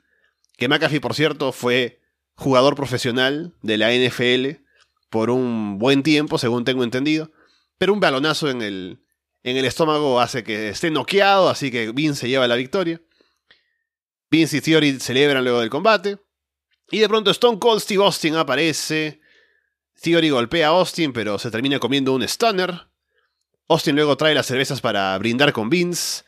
que 0.57 0.69
McAfee, 0.69 1.01
por 1.01 1.15
cierto, 1.15 1.51
fue 1.51 2.01
jugador 2.37 2.77
profesional 2.77 3.57
de 3.63 3.79
la 3.79 3.91
NFL 3.93 4.63
por 5.11 5.31
un 5.31 5.81
buen 5.81 6.05
tiempo, 6.05 6.39
según 6.39 6.65
tengo 6.65 6.85
entendido. 6.85 7.33
Pero 7.79 7.95
un 7.95 7.99
balonazo 7.99 8.49
en 8.49 8.63
el, 8.63 9.03
en 9.43 9.57
el 9.57 9.65
estómago 9.65 10.21
hace 10.21 10.45
que 10.45 10.69
esté 10.69 10.93
noqueado, 10.93 11.49
así 11.49 11.73
que 11.73 11.91
Vince 11.91 12.21
se 12.21 12.29
lleva 12.29 12.47
la 12.47 12.55
victoria. 12.55 13.03
Vince 14.31 14.59
y 14.59 14.61
Theory 14.61 15.01
celebran 15.01 15.43
luego 15.43 15.59
del 15.59 15.69
combate. 15.69 16.19
Y 16.93 17.01
de 17.01 17.09
pronto 17.09 17.33
Stone 17.33 17.59
Cold 17.59 17.81
Steve 17.81 18.05
Austin 18.05 18.37
aparece 18.37 19.21
Theory 20.03 20.31
golpea 20.31 20.69
a 20.69 20.71
Austin, 20.71 21.13
pero 21.13 21.39
se 21.39 21.51
termina 21.51 21.79
comiendo 21.79 22.13
un 22.13 22.27
stunner. 22.27 22.89
Austin 23.69 23.95
luego 23.95 24.17
trae 24.17 24.35
las 24.35 24.47
cervezas 24.47 24.81
para 24.81 25.17
brindar 25.19 25.53
con 25.53 25.71
Vince. 25.71 26.25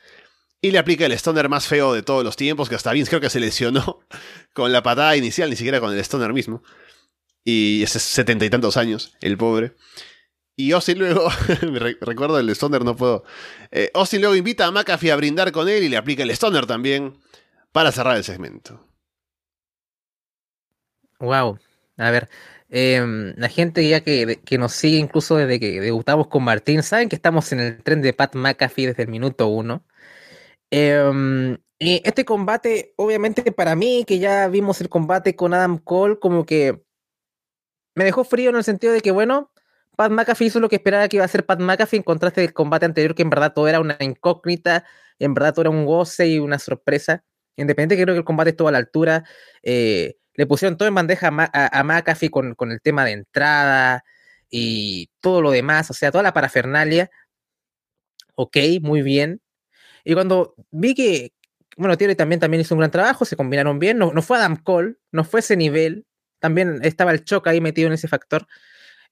Y 0.60 0.70
le 0.70 0.78
aplica 0.78 1.04
el 1.04 1.12
stoner 1.12 1.50
más 1.50 1.66
feo 1.66 1.92
de 1.92 2.02
todos 2.02 2.24
los 2.24 2.36
tiempos, 2.36 2.70
que 2.70 2.74
hasta 2.74 2.92
Vince 2.92 3.10
creo 3.10 3.20
que 3.20 3.28
se 3.28 3.40
lesionó 3.40 4.00
con 4.54 4.72
la 4.72 4.82
patada 4.82 5.16
inicial, 5.16 5.50
ni 5.50 5.56
siquiera 5.56 5.80
con 5.80 5.92
el 5.92 5.98
stoner 5.98 6.32
mismo. 6.32 6.62
Y 7.44 7.82
ese 7.82 7.98
setenta 7.98 8.46
y 8.46 8.50
tantos 8.50 8.78
años, 8.78 9.14
el 9.20 9.36
pobre. 9.36 9.74
Y 10.56 10.72
Austin 10.72 10.98
luego, 10.98 11.28
recuerdo 12.00 12.38
el 12.38 12.48
Stoner, 12.50 12.84
no 12.84 12.94
puedo. 12.94 13.24
Eh, 13.72 13.90
Austin 13.92 14.20
luego 14.20 14.36
invita 14.36 14.66
a 14.66 14.70
McAfee 14.70 15.10
a 15.10 15.16
brindar 15.16 15.50
con 15.50 15.68
él 15.68 15.82
y 15.82 15.88
le 15.88 15.96
aplica 15.96 16.22
el 16.22 16.30
Stoner 16.30 16.64
también 16.64 17.18
para 17.72 17.90
cerrar 17.90 18.16
el 18.16 18.24
segmento. 18.24 18.86
Wow. 21.18 21.58
A 21.96 22.10
ver, 22.10 22.28
em, 22.76 23.34
la 23.36 23.48
gente 23.48 23.88
ya 23.88 24.00
que, 24.02 24.40
nos 24.58 24.72
sigue 24.72 24.98
incluso 24.98 25.36
desde 25.36 25.60
que 25.60 25.80
debutamos 25.80 26.26
con 26.26 26.42
Martín, 26.42 26.82
saben 26.82 27.08
que 27.08 27.14
estamos 27.14 27.52
en 27.52 27.60
el 27.60 27.82
tren 27.82 28.02
de 28.02 28.12
Pat 28.12 28.34
McAfee 28.34 28.88
desde 28.88 29.04
el 29.04 29.08
minuto 29.10 29.46
uno. 29.46 29.84
Em, 30.70 31.56
y 31.78 32.02
este 32.04 32.24
combate, 32.24 32.94
obviamente 32.96 33.52
para 33.52 33.76
mí, 33.76 34.04
que 34.06 34.18
ya 34.18 34.48
vimos 34.48 34.80
el 34.80 34.88
combate 34.88 35.36
con 35.36 35.54
Adam 35.54 35.78
Cole, 35.78 36.18
como 36.18 36.44
que 36.46 36.82
me 37.94 38.04
dejó 38.04 38.24
frío 38.24 38.50
en 38.50 38.56
el 38.56 38.64
sentido 38.64 38.92
de 38.92 39.00
que, 39.02 39.12
bueno, 39.12 39.52
Pat 39.96 40.10
McAfee 40.10 40.46
hizo 40.48 40.60
lo 40.60 40.68
que 40.68 40.76
esperaba 40.76 41.08
que 41.08 41.18
iba 41.18 41.24
a 41.24 41.26
hacer 41.26 41.46
Pat 41.46 41.60
McAfee 41.60 41.98
en 41.98 42.02
contraste 42.02 42.40
del 42.40 42.54
combate 42.54 42.86
anterior, 42.86 43.14
que 43.14 43.22
en 43.22 43.30
verdad 43.30 43.52
todo 43.54 43.68
era 43.68 43.80
una 43.80 43.96
incógnita, 44.00 44.84
en 45.20 45.34
verdad 45.34 45.54
todo 45.54 45.62
era 45.62 45.70
un 45.70 45.86
goce 45.86 46.26
y 46.28 46.38
una 46.40 46.58
sorpresa. 46.58 47.24
Independiente, 47.56 48.02
creo 48.02 48.14
que 48.14 48.18
el 48.18 48.24
combate 48.24 48.50
estuvo 48.50 48.68
a 48.68 48.72
la 48.72 48.78
altura. 48.78 49.24
Eh, 49.62 50.16
le 50.34 50.46
pusieron 50.46 50.76
todo 50.76 50.88
en 50.88 50.94
bandeja 50.94 51.28
a, 51.28 51.84
McAfee 51.84 52.30
con, 52.30 52.54
el 52.70 52.80
tema 52.80 53.04
de 53.04 53.12
entrada 53.12 54.04
y 54.50 55.10
todo 55.20 55.40
lo 55.42 55.50
demás, 55.50 55.90
o 55.90 55.94
sea, 55.94 56.10
toda 56.10 56.22
la 56.22 56.32
parafernalia. 56.32 57.10
Ok, 58.34 58.56
muy 58.82 59.02
bien. 59.02 59.40
Y 60.04 60.14
cuando 60.14 60.54
vi 60.70 60.94
que, 60.94 61.32
bueno, 61.76 61.96
Thierry 61.96 62.16
también, 62.16 62.40
también 62.40 62.60
hizo 62.60 62.74
un 62.74 62.80
gran 62.80 62.90
trabajo, 62.90 63.24
se 63.24 63.36
combinaron 63.36 63.78
bien, 63.78 63.98
no, 63.98 64.12
no 64.12 64.22
fue 64.22 64.38
Adam 64.38 64.56
Cole, 64.56 64.96
no 65.12 65.24
fue 65.24 65.40
ese 65.40 65.56
nivel, 65.56 66.06
también 66.40 66.80
estaba 66.82 67.12
el 67.12 67.24
Choc 67.24 67.46
ahí 67.46 67.60
metido 67.60 67.86
en 67.88 67.94
ese 67.94 68.08
factor. 68.08 68.46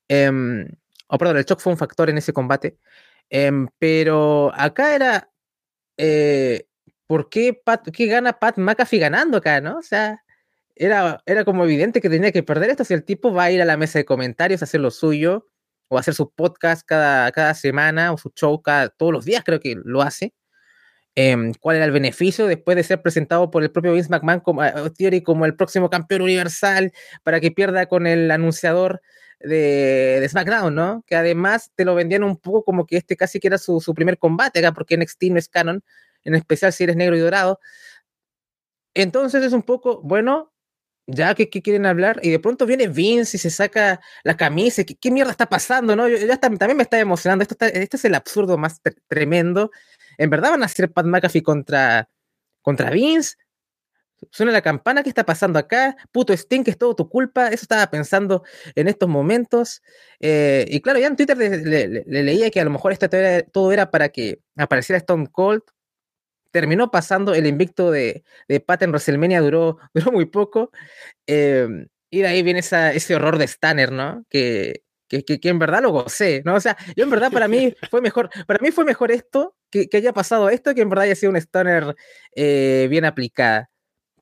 Em, 0.08 0.68
o 1.08 1.18
perdón, 1.18 1.38
el 1.38 1.44
Choc 1.44 1.60
fue 1.60 1.72
un 1.72 1.78
factor 1.78 2.10
en 2.10 2.18
ese 2.18 2.32
combate. 2.32 2.78
Em, 3.30 3.68
pero 3.78 4.52
acá 4.54 4.94
era. 4.94 5.30
Eh, 5.96 6.66
¿Por 7.06 7.28
qué, 7.30 7.54
Pat, 7.54 7.88
qué 7.92 8.06
gana 8.06 8.38
Pat 8.38 8.58
McAfee 8.58 8.98
ganando 8.98 9.38
acá, 9.38 9.60
no? 9.60 9.78
O 9.78 9.82
sea, 9.82 10.22
era, 10.86 11.22
era 11.26 11.44
como 11.44 11.64
evidente 11.64 12.00
que 12.00 12.10
tenía 12.10 12.32
que 12.32 12.42
perder 12.42 12.70
esto. 12.70 12.84
Si 12.84 12.94
el 12.94 13.04
tipo 13.04 13.32
va 13.32 13.44
a 13.44 13.50
ir 13.50 13.62
a 13.62 13.64
la 13.64 13.76
mesa 13.76 13.98
de 13.98 14.04
comentarios 14.04 14.62
a 14.62 14.64
hacer 14.64 14.80
lo 14.80 14.90
suyo, 14.90 15.48
o 15.88 15.96
a 15.96 16.00
hacer 16.00 16.14
su 16.14 16.30
podcast 16.32 16.86
cada, 16.86 17.30
cada 17.32 17.54
semana, 17.54 18.12
o 18.12 18.18
su 18.18 18.30
show 18.30 18.62
cada, 18.62 18.88
todos 18.88 19.12
los 19.12 19.24
días, 19.24 19.42
creo 19.44 19.60
que 19.60 19.76
lo 19.84 20.02
hace. 20.02 20.34
Em, 21.14 21.52
cuál 21.60 21.76
era 21.76 21.84
el 21.84 21.92
beneficio 21.92 22.46
después 22.46 22.74
de 22.74 22.82
ser 22.84 23.02
presentado 23.02 23.50
por 23.50 23.62
el 23.62 23.70
propio 23.70 23.92
Vince 23.92 24.08
McMahon 24.08 24.40
como, 24.40 24.64
eh, 24.64 24.72
Theory 24.96 25.22
como 25.22 25.44
el 25.44 25.54
próximo 25.56 25.90
campeón 25.90 26.22
universal 26.22 26.90
para 27.22 27.38
que 27.38 27.50
pierda 27.50 27.84
con 27.86 28.06
el 28.06 28.30
anunciador 28.30 29.02
de, 29.40 30.26
SmackDown, 30.30 30.74
¿no? 30.74 31.04
Que 31.06 31.16
además 31.16 31.70
te 31.74 31.84
lo 31.84 31.94
vendían 31.94 32.24
un 32.24 32.38
poco 32.38 32.64
como 32.64 32.86
que 32.86 32.96
este 32.96 33.16
casi 33.16 33.40
que 33.40 33.48
era 33.48 33.58
su, 33.58 33.92
primer 33.94 34.18
combate 34.18 34.60
acá, 34.60 34.72
porque 34.72 34.96
NXT 34.96 35.24
no 35.24 35.38
es 35.38 35.48
canon, 35.48 35.84
en 36.24 36.34
especial 36.34 36.72
si 36.72 36.84
eres 36.84 36.96
negro 36.96 37.16
y 37.16 37.20
dorado. 37.20 37.60
Entonces 38.94 39.42
es 39.42 39.52
un 39.52 39.62
poco, 39.62 40.00
bueno, 40.02 40.51
ya 41.14 41.34
que, 41.34 41.48
quieren 41.48 41.86
hablar, 41.86 42.20
y 42.22 42.30
de 42.30 42.38
pronto 42.38 42.66
viene 42.66 42.88
Vince 42.88 43.36
y 43.36 43.40
se 43.40 43.50
saca 43.50 44.00
la 44.24 44.36
camisa, 44.36 44.84
¿qué, 44.84 45.10
mierda 45.10 45.30
está 45.30 45.48
pasando, 45.48 45.96
no? 45.96 46.08
Yo, 46.08 46.16
ya 46.18 46.36
también 46.38 46.76
me 46.76 46.82
está 46.82 46.98
emocionando, 46.98 47.42
esto, 47.42 47.56
este 47.60 47.96
es 47.96 48.04
el 48.04 48.14
absurdo 48.14 48.58
más 48.58 48.80
tremendo 49.08 49.70
¿En 50.18 50.30
verdad 50.30 50.50
van 50.50 50.62
a 50.62 50.66
hacer 50.66 50.92
Pat 50.92 51.06
McAfee 51.06 51.42
contra, 51.42 52.08
contra 52.60 52.90
Vince? 52.90 53.36
Suena 54.30 54.52
la 54.52 54.62
campana, 54.62 55.02
¿qué 55.02 55.08
está 55.08 55.24
pasando 55.24 55.58
acá? 55.58 55.96
Puto 56.12 56.32
Sting, 56.32 56.62
es 56.66 56.78
todo 56.78 56.94
tu 56.94 57.08
culpa. 57.08 57.48
Eso 57.48 57.62
estaba 57.62 57.90
pensando 57.90 58.44
en 58.76 58.86
estos 58.86 59.08
momentos. 59.08 59.82
Eh, 60.20 60.64
y 60.68 60.80
claro, 60.80 61.00
ya 61.00 61.08
en 61.08 61.16
Twitter 61.16 61.36
le, 61.36 62.04
leía 62.06 62.50
que 62.50 62.60
a 62.60 62.64
lo 62.64 62.70
mejor 62.70 62.92
esto 62.92 63.08
todo 63.50 63.72
era 63.72 63.90
para 63.90 64.10
que 64.10 64.40
apareciera 64.56 64.98
Stone 64.98 65.26
Cold. 65.32 65.62
Terminó 66.52 66.90
pasando 66.92 67.34
el 67.34 67.46
invicto 67.46 67.90
de, 67.90 68.22
de 68.48 68.60
Pat 68.60 68.82
en 68.82 68.90
WrestleMania, 68.90 69.40
duró, 69.40 69.78
duró 69.94 70.12
muy 70.12 70.26
poco. 70.26 70.70
Eh, 71.26 71.66
y 72.10 72.20
de 72.20 72.26
ahí 72.28 72.42
viene 72.42 72.60
ese 72.60 73.14
horror 73.14 73.38
de 73.38 73.46
Stanner, 73.46 73.90
¿no? 73.90 74.24
Que, 74.28 74.84
que, 75.08 75.40
en 75.42 75.58
verdad 75.58 75.82
lo 75.82 75.90
gocé, 75.90 76.42
¿no? 76.44 76.54
O 76.54 76.60
sea, 76.60 76.76
yo 76.96 77.04
en 77.04 77.10
verdad 77.10 77.30
para 77.32 77.48
mí 77.48 77.74
fue 77.90 78.00
mejor, 78.00 78.30
para 78.46 78.58
mí 78.60 78.70
fue 78.70 78.84
mejor 78.84 79.10
esto, 79.10 79.56
que, 79.70 79.88
haya 79.92 80.12
pasado 80.12 80.48
esto, 80.50 80.74
que 80.74 80.82
en 80.82 80.88
verdad 80.88 81.04
haya 81.04 81.14
sido 81.16 81.30
un 81.30 81.36
stoner 81.36 81.94
eh, 82.36 82.86
bien 82.90 83.04
aplicada. 83.04 83.70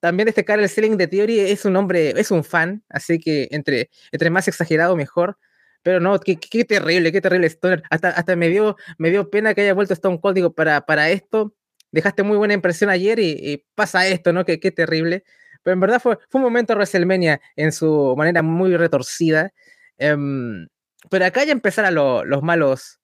También 0.00 0.26
destacar 0.26 0.58
el 0.60 0.68
selling 0.68 0.96
de 0.96 1.06
Theory 1.08 1.40
es 1.40 1.64
un 1.64 1.76
hombre, 1.76 2.18
es 2.18 2.30
un 2.30 2.42
fan, 2.42 2.82
así 2.88 3.18
que 3.18 3.48
entre, 3.50 3.90
entre 4.12 4.30
más 4.30 4.48
exagerado 4.48 4.96
mejor. 4.96 5.36
Pero 5.82 6.00
no, 6.00 6.18
qué, 6.20 6.36
qué 6.36 6.64
terrible, 6.64 7.12
qué 7.12 7.20
terrible 7.20 7.46
Stoner. 7.48 7.82
Hasta, 7.90 8.10
hasta 8.10 8.36
me, 8.36 8.48
dio, 8.48 8.76
me 8.98 9.10
dio 9.10 9.30
pena 9.30 9.54
que 9.54 9.62
haya 9.62 9.74
vuelto 9.74 9.94
Stone 9.94 10.20
Cold, 10.20 10.34
digo, 10.34 10.54
para, 10.54 10.82
para 10.86 11.10
esto. 11.10 11.54
Dejaste 11.92 12.22
muy 12.22 12.36
buena 12.36 12.54
impresión 12.54 12.90
ayer 12.90 13.18
y, 13.18 13.64
pasa 13.74 14.06
esto, 14.06 14.32
¿no? 14.32 14.44
Qué, 14.44 14.58
terrible. 14.58 15.24
Pero 15.62 15.74
en 15.74 15.80
verdad 15.80 16.00
fue, 16.00 16.18
fue 16.28 16.40
un 16.40 16.44
momento 16.44 16.74
WrestleMania 16.74 17.40
en 17.56 17.72
su 17.72 18.14
manera 18.16 18.42
muy 18.42 18.76
retorcida. 18.76 19.52
Um, 19.98 20.66
pero 21.08 21.24
acá 21.24 21.44
ya 21.44 21.52
empezaron 21.52 22.28
los 22.28 22.42
malos, 22.42 23.00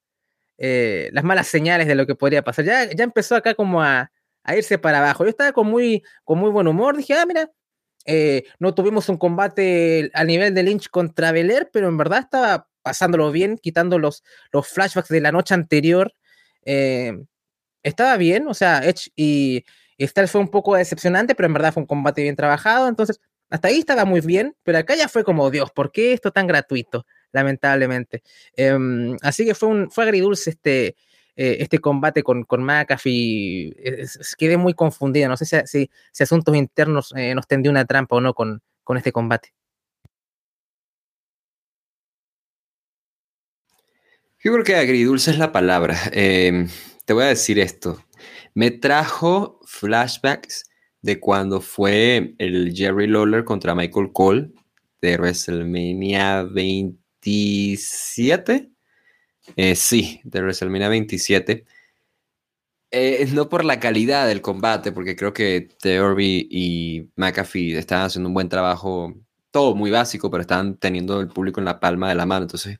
eh, 0.58 1.10
las 1.12 1.24
malas 1.24 1.46
señales 1.46 1.86
de 1.86 1.94
lo 1.94 2.06
que 2.06 2.14
podría 2.14 2.42
pasar. 2.42 2.64
Ya, 2.64 2.90
ya 2.92 3.04
empezó 3.04 3.36
acá 3.36 3.54
como 3.54 3.82
a, 3.82 4.10
irse 4.54 4.78
para 4.78 4.98
abajo. 4.98 5.24
Yo 5.24 5.30
estaba 5.30 5.52
con 5.52 5.66
muy, 5.66 6.02
con 6.24 6.38
muy 6.38 6.50
buen 6.50 6.68
humor. 6.68 6.96
Dije, 6.96 7.14
ah, 7.14 7.26
mira, 7.26 7.50
eh, 8.04 8.44
no 8.58 8.74
tuvimos 8.74 9.08
un 9.08 9.16
combate 9.16 10.10
al 10.14 10.26
nivel 10.28 10.54
de 10.54 10.62
Lynch 10.62 10.88
contra 10.90 11.32
Belair, 11.32 11.70
pero 11.72 11.88
en 11.88 11.96
verdad 11.96 12.20
estaba 12.20 12.68
pasándolo 12.82 13.32
bien, 13.32 13.58
quitando 13.58 13.98
los, 13.98 14.22
los 14.52 14.68
flashbacks 14.68 15.08
de 15.08 15.20
la 15.20 15.32
noche 15.32 15.54
anterior. 15.54 16.14
Eh, 16.64 17.12
estaba 17.88 18.16
bien, 18.16 18.48
o 18.48 18.54
sea, 18.54 18.80
Edge 18.84 19.10
y, 19.16 19.64
y 19.98 20.06
fue 20.06 20.40
un 20.40 20.48
poco 20.48 20.76
decepcionante, 20.76 21.34
pero 21.34 21.46
en 21.46 21.54
verdad 21.54 21.72
fue 21.72 21.82
un 21.82 21.86
combate 21.86 22.22
bien 22.22 22.36
trabajado. 22.36 22.88
Entonces, 22.88 23.20
hasta 23.50 23.68
ahí 23.68 23.78
estaba 23.78 24.04
muy 24.04 24.20
bien, 24.20 24.56
pero 24.62 24.78
acá 24.78 24.94
ya 24.96 25.08
fue 25.08 25.24
como, 25.24 25.50
Dios, 25.50 25.70
¿por 25.72 25.92
qué 25.92 26.12
esto 26.12 26.32
tan 26.32 26.46
gratuito? 26.46 27.06
lamentablemente. 27.36 28.22
Em, 28.56 29.16
así 29.22 29.44
que 29.44 29.54
fue, 29.54 29.68
un, 29.68 29.90
fue 29.90 30.04
agridulce 30.04 30.50
este, 30.50 30.96
eh, 31.36 31.58
este 31.60 31.78
combate 31.78 32.22
con, 32.22 32.44
con 32.44 32.64
McAfee. 32.64 33.74
quedé 34.38 34.56
muy 34.56 34.74
confundido. 34.74 35.28
No 35.28 35.36
sé 35.36 35.44
si, 35.44 35.90
si, 36.12 36.22
Asuntos 36.22 36.56
Internos 36.56 37.12
eh, 37.16 37.34
nos 37.34 37.46
tendió 37.46 37.70
una 37.70 37.84
trampa 37.84 38.16
o 38.16 38.20
no 38.20 38.34
con, 38.34 38.62
con 38.82 38.96
este 38.96 39.12
combate. 39.12 39.52
Yo 44.42 44.52
creo 44.52 44.64
que 44.64 44.76
agridulce 44.76 45.32
es 45.32 45.38
la 45.38 45.52
palabra. 45.52 45.96
Em, 46.12 46.68
te 47.06 47.14
voy 47.14 47.24
a 47.24 47.28
decir 47.28 47.58
esto. 47.58 48.04
Me 48.52 48.70
trajo 48.70 49.60
flashbacks 49.64 50.68
de 51.00 51.18
cuando 51.18 51.62
fue 51.62 52.34
el 52.36 52.74
Jerry 52.74 53.06
Lawler 53.06 53.44
contra 53.44 53.74
Michael 53.74 54.12
Cole 54.12 54.50
de 55.00 55.16
WrestleMania 55.16 56.42
20 56.42 57.06
27. 57.26 58.70
Eh, 59.56 59.76
sí, 59.76 60.20
de 60.24 60.40
WrestleMania 60.40 60.88
27. 60.88 61.66
Eh, 62.92 63.28
no 63.32 63.48
por 63.48 63.64
la 63.64 63.80
calidad 63.80 64.28
del 64.28 64.40
combate, 64.40 64.92
porque 64.92 65.16
creo 65.16 65.32
que 65.32 65.68
Theory 65.80 66.48
y 66.50 67.10
McAfee 67.16 67.76
están 67.76 68.02
haciendo 68.02 68.28
un 68.28 68.34
buen 68.34 68.48
trabajo, 68.48 69.14
todo 69.50 69.74
muy 69.74 69.90
básico, 69.90 70.30
pero 70.30 70.42
están 70.42 70.76
teniendo 70.76 71.20
el 71.20 71.28
público 71.28 71.60
en 71.60 71.66
la 71.66 71.80
palma 71.80 72.08
de 72.08 72.14
la 72.14 72.26
mano. 72.26 72.44
Entonces, 72.44 72.78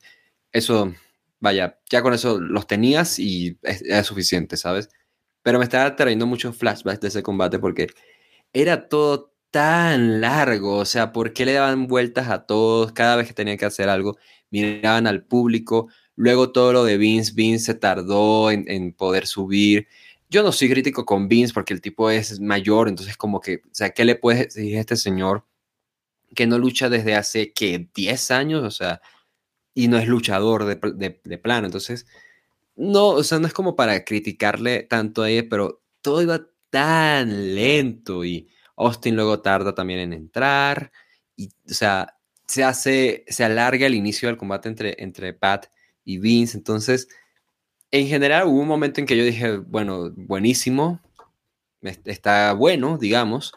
eso, 0.51 0.93
vaya, 1.39 1.79
ya 1.89 2.01
con 2.01 2.13
eso 2.13 2.39
los 2.39 2.67
tenías 2.67 3.19
y 3.19 3.59
es, 3.63 4.05
suficiente, 4.05 4.57
¿sabes? 4.57 4.89
Pero 5.43 5.59
me 5.59 5.65
estaba 5.65 5.95
trayendo 5.95 6.25
muchos 6.27 6.57
flashbacks 6.57 7.01
de 7.01 7.07
ese 7.09 7.23
combate 7.23 7.59
porque 7.59 7.87
era 8.53 8.89
todo 8.89 9.33
tan 9.51 10.21
largo, 10.21 10.77
o 10.77 10.85
sea, 10.85 11.13
¿por 11.13 11.33
qué 11.33 11.45
le 11.45 11.53
daban 11.53 11.87
vueltas 11.87 12.29
a 12.29 12.45
todos 12.45 12.91
cada 12.91 13.15
vez 13.15 13.27
que 13.27 13.33
tenían 13.33 13.57
que 13.57 13.65
hacer 13.65 13.89
algo? 13.89 14.17
miraban 14.49 15.07
al 15.07 15.23
público. 15.23 15.89
Luego 16.15 16.51
todo 16.51 16.73
lo 16.73 16.83
de 16.83 16.97
Vince, 16.97 17.33
Vince 17.35 17.65
se 17.65 17.75
tardó 17.75 18.51
en, 18.51 18.93
poder 18.93 19.27
subir. 19.27 19.87
Yo 20.29 20.43
no 20.43 20.51
soy 20.51 20.69
crítico 20.69 21.05
con 21.05 21.27
Vince 21.27 21.53
porque 21.53 21.73
el 21.73 21.81
tipo 21.81 22.09
es 22.09 22.39
mayor, 22.39 22.89
entonces 22.89 23.17
como 23.17 23.39
que, 23.39 23.57
o 23.57 23.69
sea, 23.71 23.91
¿qué 23.91 24.05
le 24.05 24.15
puede 24.15 24.45
decir 24.45 24.77
a 24.77 24.81
este 24.81 24.97
señor 24.97 25.45
que 26.35 26.47
no 26.47 26.59
lucha 26.59 26.89
desde 26.89 27.15
hace, 27.15 27.53
que 27.53 27.89
10 27.95 28.31
años? 28.31 28.63
O 28.63 28.71
sea, 28.71 29.01
y 29.77 29.89
no 29.89 29.99
es 29.99 30.07
luchador 30.07 30.65
de, 30.65 31.19
de, 31.23 31.37
plano. 31.37 31.67
Entonces, 31.67 32.07
no, 32.75 33.09
o 33.09 33.23
sea, 33.23 33.37
no 33.37 33.45
es 33.45 33.53
como 33.53 33.75
para 33.75 34.03
criticarle 34.03 34.81
tanto 34.81 35.21
a 35.21 35.29
ella, 35.29 35.45
pero 35.47 35.83
todo 36.01 36.23
iba 36.23 36.47
tan 36.71 37.53
lento 37.53 38.25
y 38.25 38.49
Austin 38.75 39.15
luego 39.15 39.41
tarda 39.41 39.75
también 39.75 39.99
en 39.99 40.13
entrar. 40.13 40.91
Y, 41.35 41.49
o 41.69 41.73
sea, 41.75 42.17
se 42.47 42.63
hace, 42.63 43.23
se 43.27 43.43
alarga 43.43 43.85
el 43.85 43.93
inicio 43.93 44.29
del 44.29 44.37
combate 44.37 44.67
entre, 44.67 44.95
entre 44.97 45.33
Pat 45.33 45.67
y 46.03 46.17
Vince. 46.17 46.57
Entonces, 46.57 47.07
en 47.91 48.07
general 48.07 48.47
hubo 48.47 48.59
un 48.59 48.67
momento 48.67 48.99
en 48.99 49.05
que 49.05 49.15
yo 49.15 49.23
dije, 49.23 49.57
bueno, 49.57 50.11
buenísimo, 50.15 51.01
está 51.83 52.53
bueno, 52.53 52.97
digamos, 52.97 53.53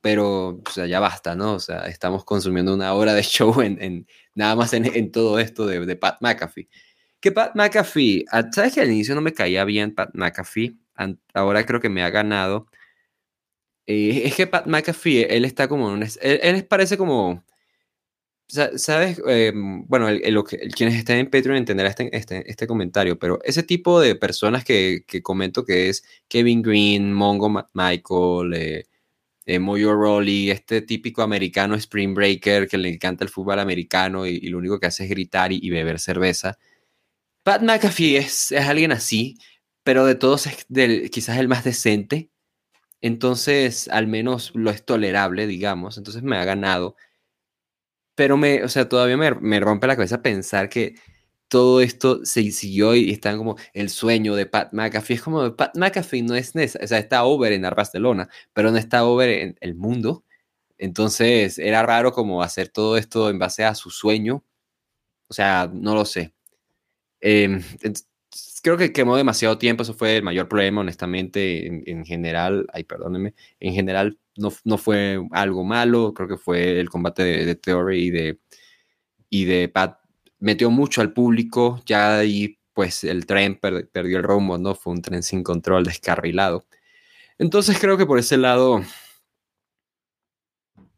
pero 0.00 0.60
o 0.64 0.70
sea, 0.70 0.86
ya 0.86 1.00
basta, 1.00 1.34
¿no? 1.34 1.54
O 1.54 1.58
sea, 1.58 1.86
estamos 1.86 2.24
consumiendo 2.24 2.72
una 2.74 2.94
hora 2.94 3.12
de 3.12 3.22
show 3.24 3.60
en, 3.60 4.06
nada 4.34 4.56
más 4.56 4.72
en, 4.74 5.12
todo 5.12 5.38
esto 5.38 5.66
de, 5.66 5.84
de, 5.86 5.96
Pat 5.96 6.18
McAfee. 6.20 6.68
Que 7.20 7.32
Pat 7.32 7.54
McAfee, 7.54 8.26
ah, 8.30 8.44
¿sabes 8.52 8.74
que 8.74 8.80
al 8.80 8.90
inicio 8.90 9.14
no 9.14 9.20
me 9.20 9.32
caía 9.32 9.64
bien 9.64 9.94
Pat 9.94 10.10
McAfee? 10.14 10.76
Ahora 11.34 11.66
creo 11.66 11.80
que 11.80 11.88
me 11.88 12.02
ha 12.02 12.10
ganado. 12.10 12.66
Eh, 13.86 14.22
es 14.26 14.34
que 14.34 14.46
Pat 14.46 14.66
McAfee, 14.66 15.24
él 15.36 15.44
está 15.44 15.68
como, 15.68 15.88
un, 15.88 16.02
él, 16.02 16.40
él 16.42 16.66
parece 16.66 16.96
como, 16.96 17.44
¿sabes? 18.48 19.20
Em, 19.26 19.86
bueno, 19.86 20.08
el, 20.08 20.44
quienes 20.74 20.94
estén 20.96 21.18
en 21.18 21.30
Patreon 21.30 21.56
entenderán 21.56 21.90
este, 21.90 22.16
este, 22.16 22.50
este, 22.50 22.66
comentario, 22.66 23.18
pero 23.18 23.38
ese 23.44 23.62
tipo 23.62 24.00
de 24.00 24.14
personas 24.14 24.64
que, 24.64 25.04
que, 25.06 25.22
comento 25.22 25.64
que 25.64 25.88
es 25.88 26.04
Kevin 26.28 26.62
Green, 26.62 27.12
Mongo 27.12 27.48
Michael, 27.72 28.54
eh, 28.54 28.84
eh, 29.46 29.58
Moyo 29.58 29.94
Rowley, 29.94 30.50
este 30.50 30.82
típico 30.82 31.22
americano 31.22 31.74
Spring 31.74 32.14
Breaker 32.14 32.68
que 32.68 32.78
le 32.78 32.88
encanta 32.88 33.24
el 33.24 33.30
fútbol 33.30 33.58
americano 33.58 34.26
y, 34.26 34.40
lo 34.48 34.58
único 34.58 34.80
que 34.80 34.86
hace 34.86 35.04
es 35.04 35.10
gritar 35.10 35.52
y, 35.52 35.70
beber 35.70 36.00
cerveza. 36.00 36.58
Pat 37.42 37.62
McAfee 37.62 38.16
es, 38.18 38.52
es, 38.52 38.66
alguien 38.66 38.92
así, 38.92 39.38
pero 39.82 40.06
de 40.06 40.14
todos 40.14 40.46
es 40.46 40.66
del, 40.68 41.10
quizás 41.10 41.38
el 41.38 41.48
más 41.48 41.64
decente. 41.64 42.30
Entonces, 43.02 43.88
al 43.88 44.06
menos 44.06 44.52
lo 44.54 44.70
es 44.70 44.84
tolerable, 44.84 45.46
digamos. 45.46 45.98
Entonces 45.98 46.22
me 46.22 46.36
ha 46.38 46.44
ganado. 46.44 46.96
Pero 48.14 48.36
me, 48.36 48.62
o 48.64 48.68
sea, 48.68 48.88
todavía 48.88 49.16
me, 49.16 49.32
me 49.34 49.60
rompe 49.60 49.86
la 49.86 49.96
cabeza 49.96 50.22
pensar 50.22 50.68
que 50.68 50.94
todo 51.54 51.80
esto 51.80 52.24
se 52.24 52.50
siguió 52.50 52.96
y 52.96 53.10
está 53.10 53.36
como 53.36 53.56
el 53.74 53.88
sueño 53.88 54.34
de 54.34 54.44
Pat 54.44 54.72
McAfee. 54.72 55.14
Es 55.14 55.22
como 55.22 55.54
Pat 55.54 55.76
McAfee 55.76 56.22
no 56.22 56.34
es, 56.34 56.52
o 56.52 56.86
sea, 56.88 56.98
está 56.98 57.22
over 57.24 57.52
en 57.52 57.62
Barcelona, 57.62 58.28
pero 58.52 58.72
no 58.72 58.76
está 58.76 59.04
over 59.04 59.28
en 59.28 59.56
el 59.60 59.76
mundo. 59.76 60.24
Entonces 60.78 61.60
era 61.60 61.84
raro 61.86 62.12
como 62.12 62.42
hacer 62.42 62.70
todo 62.70 62.96
esto 62.96 63.30
en 63.30 63.38
base 63.38 63.62
a 63.62 63.76
su 63.76 63.90
sueño. 63.90 64.42
O 65.28 65.32
sea, 65.32 65.70
no 65.72 65.94
lo 65.94 66.04
sé. 66.04 66.34
Em, 67.20 67.62
creo 68.62 68.76
que 68.76 68.92
quemó 68.92 69.16
demasiado 69.16 69.56
tiempo, 69.56 69.84
eso 69.84 69.94
fue 69.94 70.16
el 70.16 70.24
mayor 70.24 70.48
problema, 70.48 70.80
honestamente, 70.80 71.68
en, 71.68 72.04
general, 72.04 72.66
ay, 72.72 72.82
perdónenme, 72.82 73.34
en 73.60 73.74
general 73.74 74.18
no, 74.36 74.52
no, 74.64 74.76
fue 74.78 75.20
algo 75.30 75.62
malo, 75.64 76.14
creo 76.14 76.28
que 76.28 76.36
fue 76.36 76.80
el 76.80 76.90
combate 76.90 77.22
de, 77.22 77.46
de 77.46 77.54
Theory 77.54 78.06
y 78.06 78.10
de, 78.10 78.40
y 79.30 79.44
de 79.44 79.68
Pat 79.68 80.03
metió 80.44 80.70
mucho 80.70 81.00
al 81.00 81.12
público, 81.12 81.80
ya 81.86 82.18
ahí 82.18 82.58
pues 82.74 83.02
el 83.04 83.24
tren 83.24 83.58
perdió 83.58 84.18
el 84.18 84.22
rumbo, 84.22 84.58
¿no? 84.58 84.74
Fue 84.74 84.92
un 84.92 85.00
tren 85.00 85.22
sin 85.22 85.42
control, 85.42 85.84
descarrilado. 85.84 86.66
Entonces 87.38 87.78
creo 87.80 87.96
que 87.96 88.04
por 88.06 88.18
ese 88.18 88.36
lado, 88.36 88.82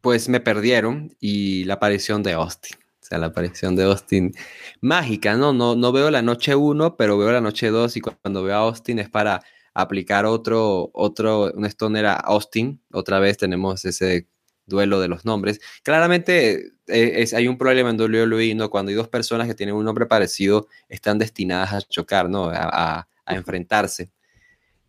pues 0.01 0.27
me 0.27 0.41
perdieron 0.41 1.15
y 1.19 1.63
la 1.63 1.75
aparición 1.75 2.23
de 2.23 2.33
Austin. 2.33 2.77
O 3.01 3.05
sea, 3.07 3.19
la 3.19 3.27
aparición 3.27 3.75
de 3.77 3.85
Austin 3.85 4.33
mágica, 4.81 5.35
¿no? 5.35 5.53
No, 5.53 5.75
no 5.75 5.91
veo 5.93 6.11
la 6.11 6.21
noche 6.21 6.55
1, 6.55 6.97
pero 6.97 7.17
veo 7.17 7.31
la 7.31 7.41
noche 7.41 7.69
2 7.69 7.95
y 7.97 8.01
cuando 8.01 8.43
veo 8.43 8.55
a 8.55 8.59
Austin 8.59 8.99
es 8.99 9.09
para 9.09 9.41
aplicar 9.73 10.25
otro, 10.25 10.89
otro, 10.93 11.53
un 11.53 11.65
stoner 11.65 12.07
a 12.07 12.15
Austin. 12.15 12.81
Otra 12.91 13.19
vez 13.19 13.37
tenemos 13.37 13.85
ese 13.85 14.27
duelo 14.67 14.99
de 14.99 15.07
los 15.07 15.25
nombres. 15.25 15.59
Claramente 15.81 16.73
eh, 16.87 17.13
es, 17.21 17.33
hay 17.33 17.47
un 17.47 17.57
problema 17.57 17.89
en 17.89 17.99
WWE, 17.99 18.53
¿no? 18.55 18.69
Cuando 18.69 18.89
hay 18.89 18.95
dos 18.95 19.07
personas 19.07 19.47
que 19.47 19.55
tienen 19.55 19.75
un 19.75 19.85
nombre 19.85 20.05
parecido, 20.05 20.67
están 20.89 21.17
destinadas 21.17 21.73
a 21.73 21.81
chocar, 21.81 22.29
¿no? 22.29 22.51
A, 22.53 23.07
enfrentarse. 23.29 24.09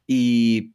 Y 0.07 0.75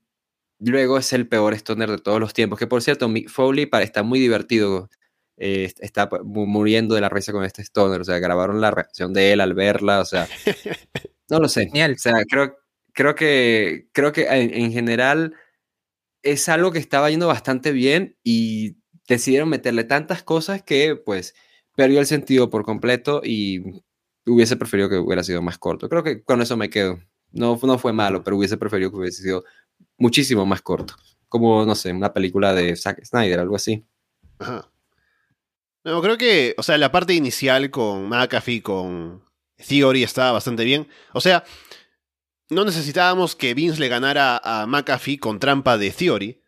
luego 0.59 0.97
es 0.97 1.13
el 1.13 1.29
peor 1.29 1.53
stoner 1.53 1.89
de 1.89 1.97
todos 1.97 2.19
los 2.19 2.33
tiempos, 2.33 2.59
que 2.59 2.67
por 2.67 2.81
cierto, 2.81 3.07
Mick 3.07 3.29
Foley 3.29 3.69
está 3.81 4.03
muy 4.03 4.19
divertido, 4.19 4.89
eh, 5.37 5.71
está 5.79 6.09
muriendo 6.23 6.93
de 6.95 6.99
la 7.01 7.07
risa 7.07 7.31
con 7.31 7.45
este 7.45 7.61
stoner, 7.61 8.01
o 8.01 8.03
sea, 8.03 8.19
grabaron 8.19 8.59
la 8.59 8.71
reacción 8.71 9.13
de 9.13 9.31
él 9.31 9.39
al 9.39 9.53
verla, 9.53 10.01
o 10.01 10.05
sea, 10.05 10.27
no 11.29 11.39
lo 11.39 11.47
sé. 11.47 11.71
O 11.73 11.97
sea, 11.97 12.15
creo, 12.29 12.57
creo 12.91 13.15
que, 13.15 13.87
creo 13.93 14.11
que 14.11 14.27
en 14.27 14.73
general 14.73 15.33
es 16.23 16.49
algo 16.49 16.71
que 16.71 16.79
estaba 16.79 17.09
yendo 17.09 17.27
bastante 17.27 17.71
bien 17.71 18.17
y 18.23 18.77
decidieron 19.07 19.49
meterle 19.49 19.83
tantas 19.83 20.23
cosas 20.23 20.63
que 20.63 20.95
pues 20.95 21.35
perdió 21.75 21.99
el 21.99 22.05
sentido 22.05 22.49
por 22.49 22.63
completo 22.63 23.21
y 23.23 23.83
hubiese 24.25 24.55
preferido 24.55 24.89
que 24.89 24.97
hubiera 24.97 25.23
sido 25.23 25.41
más 25.41 25.57
corto. 25.57 25.89
Creo 25.89 26.03
que 26.03 26.23
con 26.23 26.41
eso 26.41 26.57
me 26.57 26.69
quedo. 26.69 26.99
No, 27.31 27.59
no 27.61 27.79
fue 27.79 27.93
malo, 27.93 28.23
pero 28.23 28.37
hubiese 28.37 28.57
preferido 28.57 28.91
que 28.91 28.97
hubiese 28.97 29.23
sido 29.23 29.43
muchísimo 29.97 30.45
más 30.45 30.61
corto. 30.61 30.95
Como, 31.27 31.65
no 31.65 31.73
sé, 31.73 31.91
una 31.91 32.13
película 32.13 32.53
de 32.53 32.75
Zack 32.75 33.03
Snyder, 33.03 33.39
algo 33.39 33.55
así. 33.55 33.83
Ajá. 34.37 34.69
No, 35.83 36.01
creo 36.01 36.17
que, 36.17 36.53
o 36.57 36.63
sea, 36.63 36.77
la 36.77 36.91
parte 36.91 37.13
inicial 37.13 37.69
con 37.71 38.07
McAfee, 38.07 38.61
con 38.61 39.23
Theory 39.67 40.03
estaba 40.03 40.31
bastante 40.31 40.63
bien. 40.63 40.87
O 41.11 41.19
sea, 41.19 41.43
no 42.49 42.63
necesitábamos 42.63 43.35
que 43.35 43.53
Vince 43.53 43.79
le 43.79 43.89
ganara 43.89 44.39
a 44.43 44.67
McAfee 44.67 45.17
con 45.17 45.39
trampa 45.39 45.77
de 45.77 45.91
Theory 45.91 46.42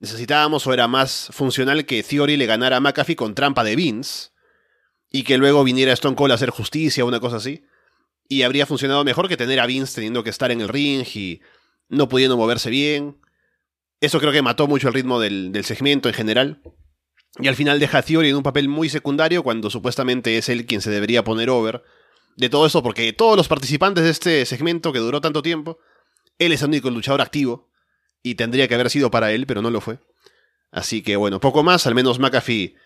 necesitábamos 0.00 0.66
o 0.66 0.72
era 0.72 0.88
más 0.88 1.28
funcional 1.30 1.84
que 1.84 2.02
Theory 2.02 2.36
le 2.36 2.46
ganara 2.46 2.78
a 2.78 2.80
McAfee 2.80 3.16
con 3.16 3.34
trampa 3.34 3.62
de 3.62 3.76
Vince 3.76 4.30
y 5.10 5.22
que 5.22 5.38
luego 5.38 5.62
viniera 5.62 5.92
Stone 5.92 6.16
Cold 6.16 6.32
a 6.32 6.34
hacer 6.34 6.50
justicia 6.50 7.04
o 7.04 7.08
una 7.08 7.20
cosa 7.20 7.36
así. 7.36 7.64
Y 8.28 8.42
habría 8.42 8.66
funcionado 8.66 9.04
mejor 9.04 9.28
que 9.28 9.36
tener 9.36 9.60
a 9.60 9.66
Vince 9.66 9.94
teniendo 9.96 10.24
que 10.24 10.30
estar 10.30 10.50
en 10.50 10.60
el 10.60 10.68
ring 10.68 11.04
y 11.14 11.40
no 11.88 12.08
pudiendo 12.08 12.36
moverse 12.36 12.70
bien. 12.70 13.18
Eso 14.00 14.18
creo 14.20 14.32
que 14.32 14.40
mató 14.40 14.66
mucho 14.66 14.88
el 14.88 14.94
ritmo 14.94 15.20
del, 15.20 15.52
segmento 15.64 16.08
en 16.08 16.14
general. 16.14 16.62
Y 17.38 17.48
al 17.48 17.56
final 17.56 17.78
deja 17.78 17.98
a 17.98 18.02
Theory 18.02 18.30
en 18.30 18.36
un 18.36 18.42
papel 18.42 18.68
muy 18.68 18.88
secundario 18.88 19.42
cuando 19.42 19.68
supuestamente 19.68 20.38
es 20.38 20.48
él 20.48 20.64
quien 20.64 20.80
se 20.80 20.90
debería 20.90 21.24
poner 21.24 21.50
over. 21.50 21.82
De 22.36 22.48
todo 22.48 22.64
eso, 22.64 22.82
porque 22.82 23.12
todos 23.12 23.36
los 23.36 23.48
participantes 23.48 24.04
de 24.04 24.10
este 24.10 24.46
segmento 24.46 24.92
que 24.92 25.00
duró 25.00 25.20
tanto 25.20 25.42
tiempo, 25.42 25.78
él 26.38 26.52
es 26.52 26.62
el 26.62 26.68
único 26.68 26.88
luchador 26.88 27.20
activo 27.20 27.69
y 28.22 28.34
tendría 28.34 28.68
que 28.68 28.74
haber 28.74 28.90
sido 28.90 29.10
para 29.10 29.32
él, 29.32 29.46
pero 29.46 29.62
no 29.62 29.70
lo 29.70 29.80
fue. 29.80 29.98
Así 30.70 31.02
que 31.02 31.16
bueno, 31.16 31.40
poco 31.40 31.62
más, 31.62 31.86
al 31.86 31.94
menos 31.94 32.18
McAfee 32.18 32.76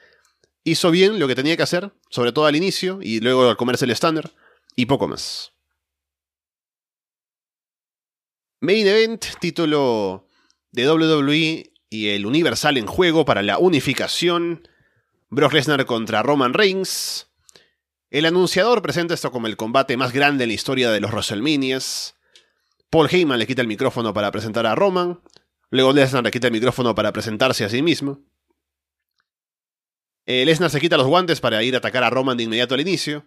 hizo 0.65 0.91
bien 0.91 1.19
lo 1.19 1.29
que 1.29 1.35
tenía 1.35 1.57
que 1.57 1.63
hacer, 1.63 1.93
sobre 2.09 2.33
todo 2.33 2.47
al 2.47 2.57
inicio 2.57 2.99
y 3.03 3.21
luego 3.21 3.49
al 3.49 3.57
comerse 3.57 3.85
el 3.85 3.91
estándar, 3.91 4.33
y 4.75 4.87
poco 4.87 5.07
más. 5.07 5.53
Main 8.61 8.87
Event, 8.87 9.27
título 9.41 10.27
de 10.73 10.91
WWE 10.91 11.73
y 11.91 12.09
el 12.09 12.25
Universal 12.25 12.79
en 12.79 12.87
juego 12.87 13.25
para 13.25 13.43
la 13.43 13.59
unificación. 13.59 14.67
Brock 15.29 15.53
Lesnar 15.53 15.85
contra 15.85 16.23
Roman 16.23 16.55
Reigns. 16.55 17.29
El 18.11 18.25
anunciador 18.25 18.81
presenta 18.81 19.15
esto 19.15 19.31
como 19.31 19.49
el 19.49 19.57
combate 19.57 19.97
más 19.97 20.13
grande 20.13 20.45
en 20.45 20.49
la 20.49 20.55
historia 20.55 20.91
de 20.91 21.01
los 21.01 21.11
WrestleManias. 21.11 22.15
Paul 22.89 23.09
Heyman 23.11 23.39
le 23.39 23.47
quita 23.47 23.61
el 23.61 23.69
micrófono 23.69 24.15
para 24.15 24.31
presentar 24.31 24.67
a 24.67 24.75
Roman. 24.75 25.21
Luego 25.71 25.93
Lesnar 25.93 26.25
le 26.25 26.31
quita 26.31 26.49
el 26.49 26.53
micrófono 26.53 26.95
para 26.95 27.13
presentarse 27.13 27.65
a 27.65 27.69
sí 27.69 27.83
mismo. 27.83 28.21
Eh, 30.27 30.45
Lesnar 30.45 30.71
se 30.71 30.81
quita 30.81 30.97
los 30.97 31.07
guantes 31.07 31.41
para 31.41 31.63
ir 31.63 31.75
a 31.75 31.79
atacar 31.79 32.05
a 32.05 32.11
Roman 32.11 32.37
de 32.37 32.45
inmediato 32.45 32.75
al 32.75 32.81
inicio. 32.81 33.27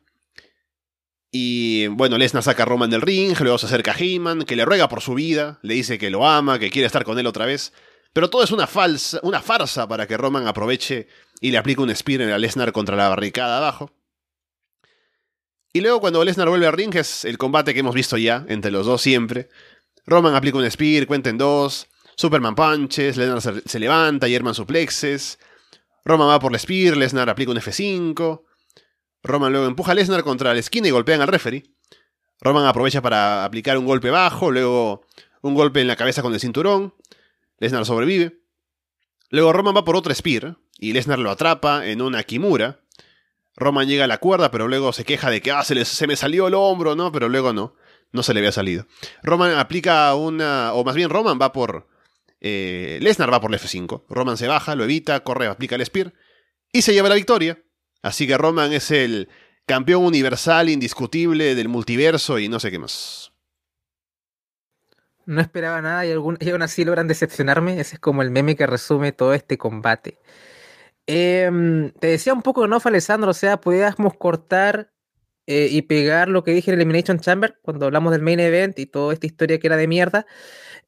Y 1.32 1.88
bueno, 1.88 2.18
Lesnar 2.18 2.44
saca 2.44 2.64
a 2.64 2.66
Roman 2.66 2.90
del 2.90 3.02
ring, 3.02 3.38
luego 3.40 3.58
se 3.58 3.66
acerca 3.66 3.92
a 3.92 3.98
Heyman, 3.98 4.44
que 4.44 4.56
le 4.56 4.66
ruega 4.66 4.88
por 4.88 5.02
su 5.02 5.14
vida, 5.14 5.60
le 5.62 5.74
dice 5.74 5.98
que 5.98 6.10
lo 6.10 6.26
ama, 6.26 6.58
que 6.58 6.70
quiere 6.70 6.88
estar 6.88 7.04
con 7.04 7.20
él 7.20 7.28
otra 7.28 7.46
vez. 7.46 7.74
Pero 8.14 8.30
todo 8.30 8.44
es 8.44 8.52
una, 8.52 8.66
falsa, 8.66 9.20
una 9.24 9.42
farsa 9.42 9.88
para 9.88 10.08
que 10.08 10.18
Roman 10.18 10.48
aproveche 10.48 11.08
y 11.42 11.52
le 11.52 11.58
aplique 11.58 11.82
un 11.82 11.96
spear 11.96 12.22
a 12.32 12.38
Lesnar 12.38 12.72
contra 12.72 12.96
la 12.96 13.10
barricada 13.10 13.58
abajo. 13.58 13.92
Y 15.74 15.82
luego 15.82 16.00
cuando 16.00 16.24
Lesnar 16.24 16.50
vuelve 16.50 16.66
al 16.66 16.74
ring, 16.74 16.96
es 16.96 17.26
el 17.26 17.38
combate 17.38 17.74
que 17.74 17.82
hemos 17.82 17.94
visto 17.94 18.18
ya 18.18 18.46
entre 18.48 18.72
los 18.72 18.86
dos 18.86 19.02
siempre. 19.02 19.50
Roman 20.06 20.34
aplica 20.34 20.58
un 20.58 20.72
spear, 20.72 21.06
cuenta 21.06 21.30
en 21.30 21.38
dos. 21.38 21.88
Superman 22.20 22.56
punches, 22.56 23.16
Lesnar 23.16 23.42
se, 23.42 23.80
levanta, 23.80 24.28
Herman 24.28 24.56
suplexes. 24.56 25.38
Roman 26.04 26.28
va 26.28 26.40
por 26.40 26.52
el 26.52 26.60
spear, 26.60 26.98
Lesnar 26.98 27.30
aplica 27.30 27.52
un 27.52 27.58
F5. 27.58 28.42
Roman 29.22 29.52
luego 29.52 29.68
empuja 29.68 29.92
a 29.92 29.96
Lesnar 29.96 30.24
contra 30.24 30.52
la 30.52 30.60
esquina 30.60 30.88
y 30.88 30.92
golpean 30.92 31.22
al 31.22 31.28
referee. 31.28 31.72
Roman 32.42 32.66
aprovecha 32.66 33.04
para 33.04 33.46
aplicar 33.46 33.78
un 33.78 33.86
golpe 33.86 34.10
bajo, 34.10 34.50
luego 34.50 35.06
un 35.42 35.54
golpe 35.54 35.80
en 35.80 35.88
la 35.88 35.96
cabeza 35.96 36.24
con 36.24 36.34
el 36.34 36.40
cinturón. 36.40 36.96
Lesnar 37.60 37.86
sobrevive. 37.86 38.42
Luego 39.30 39.54
Roman 39.54 39.76
va 39.76 39.86
por 39.86 39.96
otro 39.96 40.14
spear 40.16 40.58
y 40.80 40.94
Lesnar 40.94 41.20
lo 41.20 41.30
atrapa 41.30 41.86
en 41.86 42.02
una 42.02 42.24
Kimura. 42.24 42.80
Roman 43.56 43.88
llega 43.88 44.06
a 44.06 44.08
la 44.08 44.18
cuerda, 44.18 44.50
pero 44.50 44.68
luego 44.68 44.92
se 44.92 45.06
queja 45.06 45.30
de 45.30 45.42
que 45.42 45.52
ah, 45.52 45.64
se 45.64 46.08
me 46.08 46.16
salió 46.16 46.48
el 46.48 46.56
hombro, 46.56 46.96
¿no? 46.96 47.12
Pero 47.12 47.30
luego 47.30 47.54
no, 47.54 47.76
no 48.12 48.24
se 48.24 48.34
le 48.34 48.40
había 48.40 48.52
salido. 48.52 48.88
Roman 49.22 49.52
aplica 49.52 50.16
una, 50.16 50.74
o 50.74 50.84
más 50.84 50.96
bien 50.96 51.12
Roman 51.12 51.38
va 51.40 51.52
por... 51.52 51.96
Eh, 52.42 53.00
Lesnar 53.02 53.32
va 53.32 53.42
por 53.42 53.52
el 53.52 53.60
F5. 53.60 54.06
Roman 54.10 54.38
se 54.38 54.48
baja, 54.48 54.76
lo 54.76 54.84
evita, 54.84 55.20
corre, 55.22 55.48
aplica 55.48 55.76
el 55.76 55.86
Spear 55.86 56.14
y 56.72 56.82
se 56.82 56.94
lleva 56.94 57.10
la 57.10 57.16
victoria. 57.16 57.62
Así 58.02 58.28
que 58.28 58.38
Roman 58.38 58.74
es 58.74 58.92
el 58.92 59.30
campeón 59.66 60.06
universal 60.06 60.70
indiscutible 60.70 61.56
del 61.56 61.68
multiverso 61.68 62.40
y 62.40 62.48
no 62.48 62.60
sé 62.60 62.72
qué 62.72 62.80
más. 62.80 63.34
No 65.26 65.42
esperaba 65.42 65.82
nada 65.82 66.06
y, 66.06 66.12
algún, 66.12 66.38
y 66.40 66.50
aún 66.50 66.62
así 66.62 66.86
logran 66.86 67.08
decepcionarme. 67.08 67.80
Ese 67.80 67.96
es 67.96 68.00
como 68.00 68.22
el 68.22 68.32
meme 68.32 68.56
que 68.56 68.66
resume 68.66 69.12
todo 69.12 69.34
este 69.34 69.58
combate. 69.58 70.20
Em, 71.06 71.92
te 71.92 72.08
decía 72.08 72.34
un 72.34 72.42
poco, 72.42 72.68
¿no, 72.68 72.80
Alessandro? 72.84 73.32
O 73.32 73.34
sea, 73.34 73.60
podíamos 73.60 74.14
cortar 74.18 74.92
eh, 75.46 75.70
y 75.72 75.82
pegar 75.84 76.28
lo 76.28 76.44
que 76.44 76.52
dije 76.52 76.72
en 76.72 76.76
Elimination 76.76 77.20
Chamber 77.20 77.58
cuando 77.62 77.86
hablamos 77.86 78.12
del 78.12 78.22
main 78.22 78.40
event 78.42 78.78
y 78.80 78.86
toda 78.86 79.14
esta 79.14 79.26
historia 79.26 79.60
que 79.60 79.68
era 79.68 79.78
de 79.78 79.88
mierda, 79.88 80.26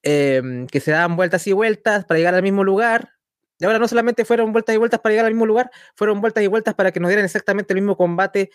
em, 0.03 0.67
que 0.67 0.80
se 0.80 0.91
daban 0.91 1.15
vueltas 1.15 1.45
y 1.47 1.53
vueltas 1.53 2.05
para 2.05 2.17
llegar 2.17 2.35
al 2.35 2.43
mismo 2.43 2.63
lugar. 2.63 3.13
Y 3.59 3.65
ahora 3.65 3.80
no 3.80 3.88
solamente 3.88 4.26
fueron 4.26 4.53
vueltas 4.53 4.76
y 4.76 4.77
vueltas 4.77 4.99
para 5.01 5.11
llegar 5.11 5.26
al 5.26 5.34
mismo 5.34 5.45
lugar, 5.45 5.69
fueron 5.95 6.21
vueltas 6.21 6.43
y 6.43 6.47
vueltas 6.47 6.76
para 6.76 6.91
que 6.91 6.99
nos 6.99 7.09
dieran 7.09 7.26
exactamente 7.26 7.73
el 7.73 7.81
mismo 7.81 7.97
combate 7.97 8.51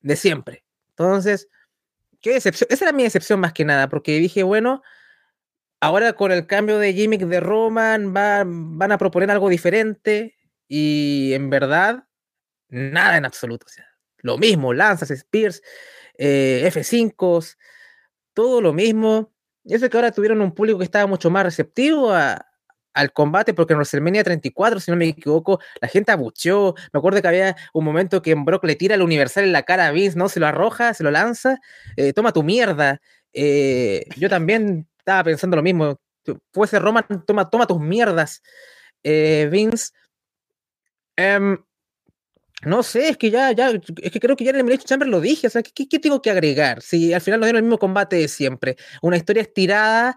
de 0.00 0.16
siempre. 0.16 0.64
Entonces, 0.90 1.48
qué 2.20 2.32
decepción. 2.32 2.68
Esa 2.70 2.86
era 2.86 2.92
mi 2.92 3.02
decepción 3.02 3.40
más 3.40 3.52
que 3.52 3.64
nada, 3.64 3.88
porque 3.88 4.18
dije, 4.18 4.42
bueno, 4.42 4.82
ahora 5.80 6.14
con 6.14 6.32
el 6.32 6.46
cambio 6.46 6.78
de 6.78 6.92
gimmick 6.92 7.22
de 7.22 7.40
Roman 7.40 8.12
van 8.14 8.92
a 8.92 8.98
proponer 8.98 9.30
algo 9.30 9.48
diferente 9.48 10.36
y 10.66 11.32
en 11.34 11.50
verdad, 11.50 12.04
nada 12.68 13.16
en 13.16 13.24
absoluto. 13.24 13.66
Lo 14.18 14.38
mismo, 14.38 14.74
lanzas, 14.74 15.10
spears, 15.10 15.62
eh, 16.18 16.62
F5, 16.72 17.56
todo 18.34 18.60
lo 18.60 18.72
mismo. 18.72 19.32
Eso 19.68 19.88
que 19.88 19.96
ahora 19.96 20.12
tuvieron 20.12 20.40
un 20.40 20.52
público 20.52 20.78
que 20.78 20.84
estaba 20.84 21.06
mucho 21.06 21.30
más 21.30 21.44
receptivo 21.44 22.12
al 22.12 23.12
combate, 23.12 23.54
porque 23.54 23.74
en 23.74 23.78
WrestleMania 23.78 24.24
34, 24.24 24.80
si 24.80 24.90
no 24.90 24.96
me 24.96 25.08
equivoco, 25.08 25.60
la 25.80 25.88
gente 25.88 26.10
abucheó. 26.10 26.74
Me 26.92 26.98
acuerdo 26.98 27.22
que 27.22 27.28
había 27.28 27.56
un 27.72 27.84
momento 27.84 28.22
que 28.22 28.34
Brock 28.34 28.64
le 28.64 28.76
tira 28.76 28.94
el 28.94 29.02
universal 29.02 29.44
en 29.44 29.52
la 29.52 29.62
cara 29.62 29.86
a 29.86 29.92
Vince, 29.92 30.18
¿no? 30.18 30.28
Se 30.28 30.40
lo 30.40 30.46
arroja, 30.46 30.94
se 30.94 31.04
lo 31.04 31.10
lanza, 31.10 31.58
eh, 31.96 32.12
toma 32.12 32.32
tu 32.32 32.42
mierda. 32.42 33.00
Eh, 33.32 34.04
yo 34.16 34.28
también 34.28 34.88
estaba 34.98 35.24
pensando 35.24 35.56
lo 35.56 35.62
mismo. 35.62 36.00
Fuese 36.52 36.78
Roman, 36.78 37.04
toma, 37.26 37.48
toma 37.48 37.66
tus 37.66 37.80
mierdas, 37.80 38.42
Vince. 39.02 39.92
Em, 41.16 41.58
no 42.64 42.82
sé, 42.82 43.08
es 43.10 43.16
que 43.16 43.30
ya, 43.30 43.52
ya, 43.52 43.70
es 43.70 44.10
que 44.10 44.20
creo 44.20 44.34
que 44.34 44.44
ya 44.44 44.50
en 44.50 44.56
el 44.56 44.60
Elimination 44.60 44.86
Chamber 44.86 45.08
lo 45.08 45.20
dije, 45.20 45.46
o 45.46 45.50
sea, 45.50 45.62
¿qué, 45.62 45.88
¿qué, 45.88 45.98
tengo 45.98 46.20
que 46.20 46.30
agregar? 46.30 46.82
Si 46.82 47.12
al 47.12 47.20
final 47.20 47.40
nos 47.40 47.46
dieron 47.46 47.58
el 47.58 47.64
mismo 47.64 47.78
combate 47.78 48.16
de 48.16 48.28
siempre, 48.28 48.76
una 49.00 49.16
historia 49.16 49.42
estirada 49.42 50.16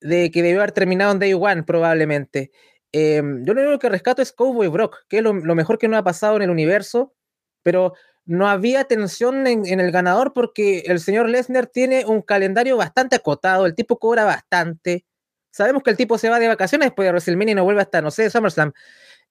de 0.00 0.30
que 0.30 0.42
debió 0.42 0.60
haber 0.60 0.72
terminado 0.72 1.12
en 1.12 1.18
Day 1.18 1.32
One, 1.34 1.62
probablemente. 1.62 2.50
Em, 2.92 3.44
yo 3.44 3.54
lo 3.54 3.62
único 3.62 3.78
que 3.78 3.88
rescato 3.88 4.20
es 4.22 4.32
Cowboy 4.32 4.68
Brock, 4.68 4.98
que 5.08 5.18
es 5.18 5.22
lo, 5.22 5.32
mejor 5.32 5.78
que 5.78 5.88
no 5.88 5.96
ha 5.96 6.04
pasado 6.04 6.36
en 6.36 6.42
el 6.42 6.50
universo, 6.50 7.14
pero 7.62 7.94
no 8.26 8.48
había 8.48 8.84
tensión 8.84 9.46
en, 9.46 9.66
en 9.66 9.80
el 9.80 9.90
ganador 9.90 10.32
porque 10.34 10.80
el 10.86 11.00
señor 11.00 11.28
Lesnar 11.28 11.66
tiene 11.66 12.04
un 12.04 12.22
calendario 12.22 12.76
bastante 12.76 13.16
acotado, 13.16 13.66
el 13.66 13.74
tipo 13.74 13.98
cobra 13.98 14.24
bastante. 14.24 15.06
Sabemos 15.50 15.82
que 15.82 15.90
el 15.90 15.96
tipo 15.96 16.18
se 16.18 16.28
va 16.28 16.38
de 16.38 16.48
vacaciones 16.48 16.86
después 16.86 17.06
de 17.06 17.10
WrestleMania 17.12 17.52
y 17.52 17.54
no 17.56 17.64
vuelve 17.64 17.82
hasta, 17.82 18.02
no 18.02 18.10
sé, 18.10 18.30
SummerSlam. 18.30 18.72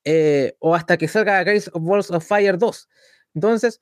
Eh, 0.05 0.55
o 0.59 0.75
hasta 0.75 0.97
que 0.97 1.07
salga 1.07 1.43
Grace 1.43 1.69
of 1.73 1.83
Balls 1.83 2.11
of 2.11 2.25
Fire 2.25 2.57
2. 2.57 2.89
Entonces, 3.35 3.81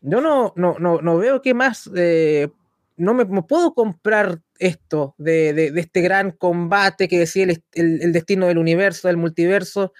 yo 0.00 0.20
no, 0.20 0.52
no, 0.56 0.76
no, 0.78 1.00
no 1.00 1.18
veo 1.18 1.42
qué 1.42 1.54
más, 1.54 1.90
eh, 1.94 2.48
no 2.96 3.14
me, 3.14 3.26
puedo 3.42 3.74
comprar 3.74 4.40
esto 4.58 5.14
de, 5.18 5.52
de, 5.52 5.80
este 5.80 6.00
gran 6.00 6.30
combate 6.30 7.08
que 7.08 7.18
decía 7.18 7.44
el, 7.44 7.62
el, 7.74 8.12
destino 8.12 8.46
del 8.46 8.58
universo, 8.58 9.08
del 9.08 9.18
multiverso, 9.18 9.92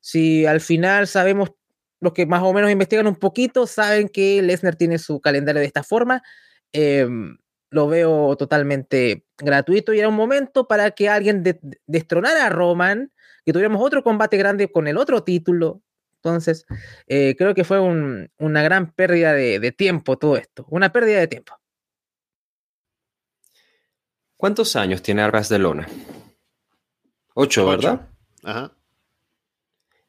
si 0.00 0.46
al 0.46 0.60
final 0.60 1.06
sabemos, 1.06 1.52
los 2.00 2.12
que 2.12 2.26
más 2.26 2.42
o 2.42 2.52
menos 2.52 2.70
investigan 2.70 3.06
un 3.06 3.16
poquito, 3.16 3.66
saben 3.66 4.08
que 4.08 4.42
Lesnar 4.42 4.76
tiene 4.76 4.98
su 4.98 5.20
calendario 5.20 5.60
de 5.60 5.66
esta 5.66 5.84
forma. 5.84 6.22
Em, 6.72 7.36
lo 7.70 7.86
veo 7.86 8.36
totalmente 8.36 9.24
gratuito 9.38 9.92
y 9.92 10.00
era 10.00 10.08
un 10.08 10.16
momento 10.16 10.66
para 10.66 10.90
que 10.90 11.08
alguien 11.08 11.44
destronara 11.86 12.46
a 12.46 12.48
Roman 12.50 13.12
que 13.50 13.54
tuviéramos 13.54 13.82
otro 13.84 14.04
combate 14.04 14.36
grande 14.36 14.70
con 14.70 14.86
el 14.86 14.96
otro 14.96 15.24
título. 15.24 15.82
Entonces, 16.14 16.66
eh, 17.08 17.34
creo 17.36 17.52
que 17.52 17.64
fue 17.64 17.80
una 17.80 18.62
gran 18.62 18.92
pérdida 18.92 19.32
de, 19.32 19.72
tiempo 19.72 20.18
todo 20.18 20.36
esto, 20.36 20.66
una 20.68 20.92
pérdida 20.92 21.18
de 21.18 21.26
tiempo. 21.26 21.54
¿Cuántos 24.36 24.76
años 24.76 25.02
tiene 25.02 25.22
Arbas 25.22 25.48
de 25.48 25.58
Lona? 25.58 25.88
Ocho, 27.34 27.66
¿verdad? 27.66 28.08
Ajá. 28.44 28.72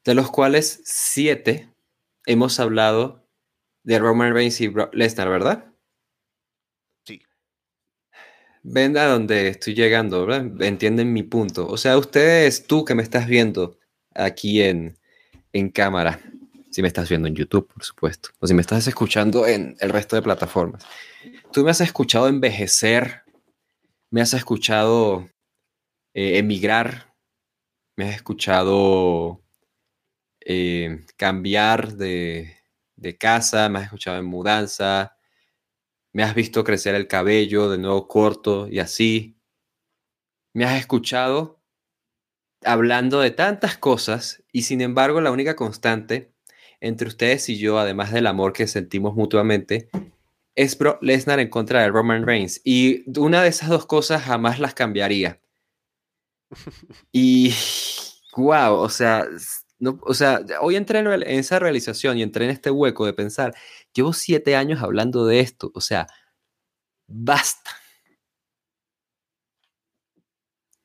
De 0.03 0.13
los 0.13 0.29
cuales 0.29 0.81
siete 0.85 1.73
hemos 2.27 2.59
hablado 2.59 3.27
de 3.83 3.97
Roman 3.97 4.35
Reigns 4.35 4.61
y 4.61 4.71
Lesnar, 4.93 5.29
¿verdad? 5.29 5.70
Ven 8.63 8.97
a 8.97 9.05
donde 9.05 9.49
estoy 9.49 9.73
llegando. 9.73 10.31
Entienden 10.33 11.13
mi 11.13 11.23
punto. 11.23 11.67
O 11.67 11.77
sea, 11.77 11.97
ustedes, 11.97 12.67
tú 12.67 12.85
que 12.85 12.95
me 12.95 13.03
estás 13.03 13.27
viendo 13.27 13.77
aquí 14.13 14.61
en, 14.61 14.97
en 15.53 15.69
cámara, 15.69 16.19
si 16.69 16.81
me 16.81 16.87
estás 16.87 17.09
viendo 17.09 17.27
en 17.27 17.35
YouTube, 17.35 17.67
por 17.67 17.83
supuesto, 17.83 18.29
o 18.39 18.47
si 18.47 18.53
me 18.53 18.61
estás 18.61 18.87
escuchando 18.87 19.45
en 19.45 19.75
el 19.79 19.89
resto 19.89 20.15
de 20.15 20.21
plataformas, 20.21 20.85
tú 21.51 21.63
me 21.63 21.71
has 21.71 21.81
escuchado 21.81 22.27
envejecer, 22.27 23.23
me 24.09 24.21
has 24.21 24.33
escuchado 24.33 25.29
eh, 26.13 26.37
emigrar, 26.37 27.13
me 27.97 28.05
has 28.05 28.15
escuchado 28.15 29.41
eh, 30.39 31.05
cambiar 31.17 31.93
de, 31.93 32.55
de 32.95 33.17
casa, 33.17 33.67
me 33.69 33.79
has 33.79 33.85
escuchado 33.85 34.17
en 34.17 34.25
mudanza, 34.25 35.15
me 36.13 36.23
has 36.23 36.35
visto 36.35 36.63
crecer 36.63 36.95
el 36.95 37.07
cabello 37.07 37.69
de 37.69 37.77
nuevo 37.77 38.07
corto 38.07 38.67
y 38.67 38.79
así. 38.79 39.37
Me 40.53 40.65
has 40.65 40.79
escuchado 40.79 41.61
hablando 42.63 43.19
de 43.21 43.31
tantas 43.31 43.77
cosas 43.77 44.43
y 44.51 44.63
sin 44.63 44.81
embargo 44.81 45.21
la 45.21 45.31
única 45.31 45.55
constante 45.55 46.33
entre 46.81 47.07
ustedes 47.07 47.47
y 47.49 47.57
yo, 47.57 47.79
además 47.79 48.11
del 48.11 48.27
amor 48.27 48.53
que 48.53 48.67
sentimos 48.67 49.15
mutuamente, 49.15 49.89
es 50.55 50.77
Brock 50.77 51.01
Lesnar 51.01 51.39
en 51.39 51.49
contra 51.49 51.81
de 51.81 51.89
Roman 51.89 52.25
Reigns. 52.25 52.59
Y 52.63 53.09
una 53.19 53.43
de 53.43 53.49
esas 53.49 53.69
dos 53.69 53.85
cosas 53.85 54.23
jamás 54.23 54.59
las 54.59 54.73
cambiaría. 54.73 55.39
Y, 57.13 57.53
wow, 58.35 58.73
o 58.73 58.89
sea, 58.89 59.25
no, 59.81 59.99
o 60.03 60.13
sea, 60.13 60.41
hoy 60.61 60.75
entré 60.75 60.99
en 60.99 61.23
esa 61.23 61.59
realización 61.59 62.17
y 62.17 62.23
entré 62.23 62.45
en 62.45 62.51
este 62.51 62.71
hueco 62.71 63.05
de 63.05 63.13
pensar, 63.13 63.53
Llevo 63.93 64.13
siete 64.13 64.55
años 64.55 64.81
hablando 64.81 65.25
de 65.25 65.41
esto, 65.41 65.71
o 65.73 65.81
sea, 65.81 66.07
basta. 67.07 67.71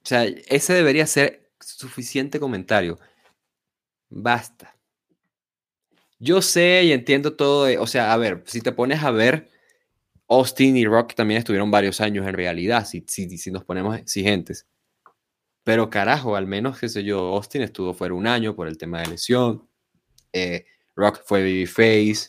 O 0.03 0.09
sea, 0.09 0.25
ese 0.25 0.75
debería 0.75 1.07
ser 1.07 1.51
suficiente 1.61 2.41
comentario. 2.41 2.99
Basta. 4.09 4.77
Yo 6.19 6.41
sé 6.43 6.85
y 6.85 6.93
entiendo 6.93 7.37
todo, 7.37 7.69
o 7.83 7.87
sea, 7.87 8.13
a 8.13 8.17
ver, 8.17 8.43
si 8.47 8.61
te 8.61 8.73
pones 8.73 9.03
a 9.03 9.11
ver, 9.11 9.51
Austin 10.29 10.77
y 10.77 10.87
Rock 10.87 11.15
también 11.15 11.39
estuvieron 11.39 11.71
varios 11.71 12.01
años 12.01 12.27
en 12.27 12.35
realidad, 12.35 12.87
si, 12.87 13.05
si, 13.07 13.39
si 13.39 13.51
nos 13.51 13.65
ponemos 13.65 13.97
exigentes. 13.99 14.67
Pero 15.67 15.91
carajo, 15.91 16.37
al 16.37 16.47
menos, 16.47 16.79
qué 16.79 16.89
sé 16.89 17.03
yo, 17.03 17.19
Austin 17.35 17.63
estuvo 17.63 17.93
fuera 17.93 18.15
un 18.15 18.29
año 18.29 18.55
por 18.55 18.69
el 18.69 18.79
tema 18.79 19.01
de 19.01 19.09
lesión. 19.09 19.69
Eh, 20.33 20.65
Rock 20.95 21.23
fue 21.25 21.43
babyface. 21.43 22.29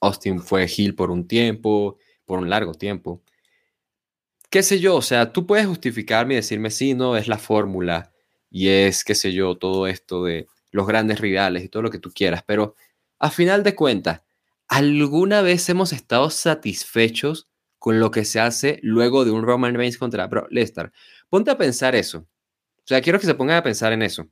Austin 0.00 0.40
fue 0.40 0.66
Hill 0.66 0.96
por 0.96 1.12
un 1.12 1.28
tiempo, 1.28 1.98
por 2.24 2.40
un 2.40 2.50
largo 2.50 2.74
tiempo. 2.74 3.22
Qué 4.50 4.64
sé 4.64 4.80
yo, 4.80 4.96
o 4.96 5.02
sea, 5.02 5.32
tú 5.32 5.46
puedes 5.46 5.68
justificarme 5.68 6.34
y 6.34 6.38
decirme, 6.38 6.70
sí, 6.72 6.94
no, 6.94 7.16
es 7.16 7.28
la 7.28 7.38
fórmula 7.38 8.12
y 8.50 8.70
es, 8.70 9.04
qué 9.04 9.14
sé 9.14 9.32
yo, 9.32 9.56
todo 9.56 9.86
esto 9.86 10.24
de 10.24 10.48
los 10.72 10.84
grandes 10.84 11.20
rivales 11.20 11.62
y 11.62 11.68
todo 11.68 11.84
lo 11.84 11.90
que 11.92 12.00
tú 12.00 12.10
quieras, 12.12 12.42
pero 12.44 12.74
a 13.20 13.30
final 13.30 13.62
de 13.62 13.76
cuentas, 13.76 14.22
¿alguna 14.66 15.42
vez 15.42 15.68
hemos 15.68 15.92
estado 15.92 16.28
satisfechos 16.28 17.46
con 17.78 18.00
lo 18.00 18.10
que 18.10 18.24
se 18.24 18.40
hace 18.40 18.80
luego 18.82 19.24
de 19.24 19.30
un 19.30 19.44
Roman 19.44 19.76
Reigns 19.76 19.96
contra 19.96 20.26
Brock 20.26 20.48
Lesnar? 20.50 20.92
Ponte 21.28 21.52
a 21.52 21.56
pensar 21.56 21.94
eso. 21.94 22.26
O 22.88 22.94
sea, 22.94 23.02
quiero 23.02 23.20
que 23.20 23.26
se 23.26 23.34
pongan 23.34 23.58
a 23.58 23.62
pensar 23.62 23.92
en 23.92 24.00
eso. 24.00 24.30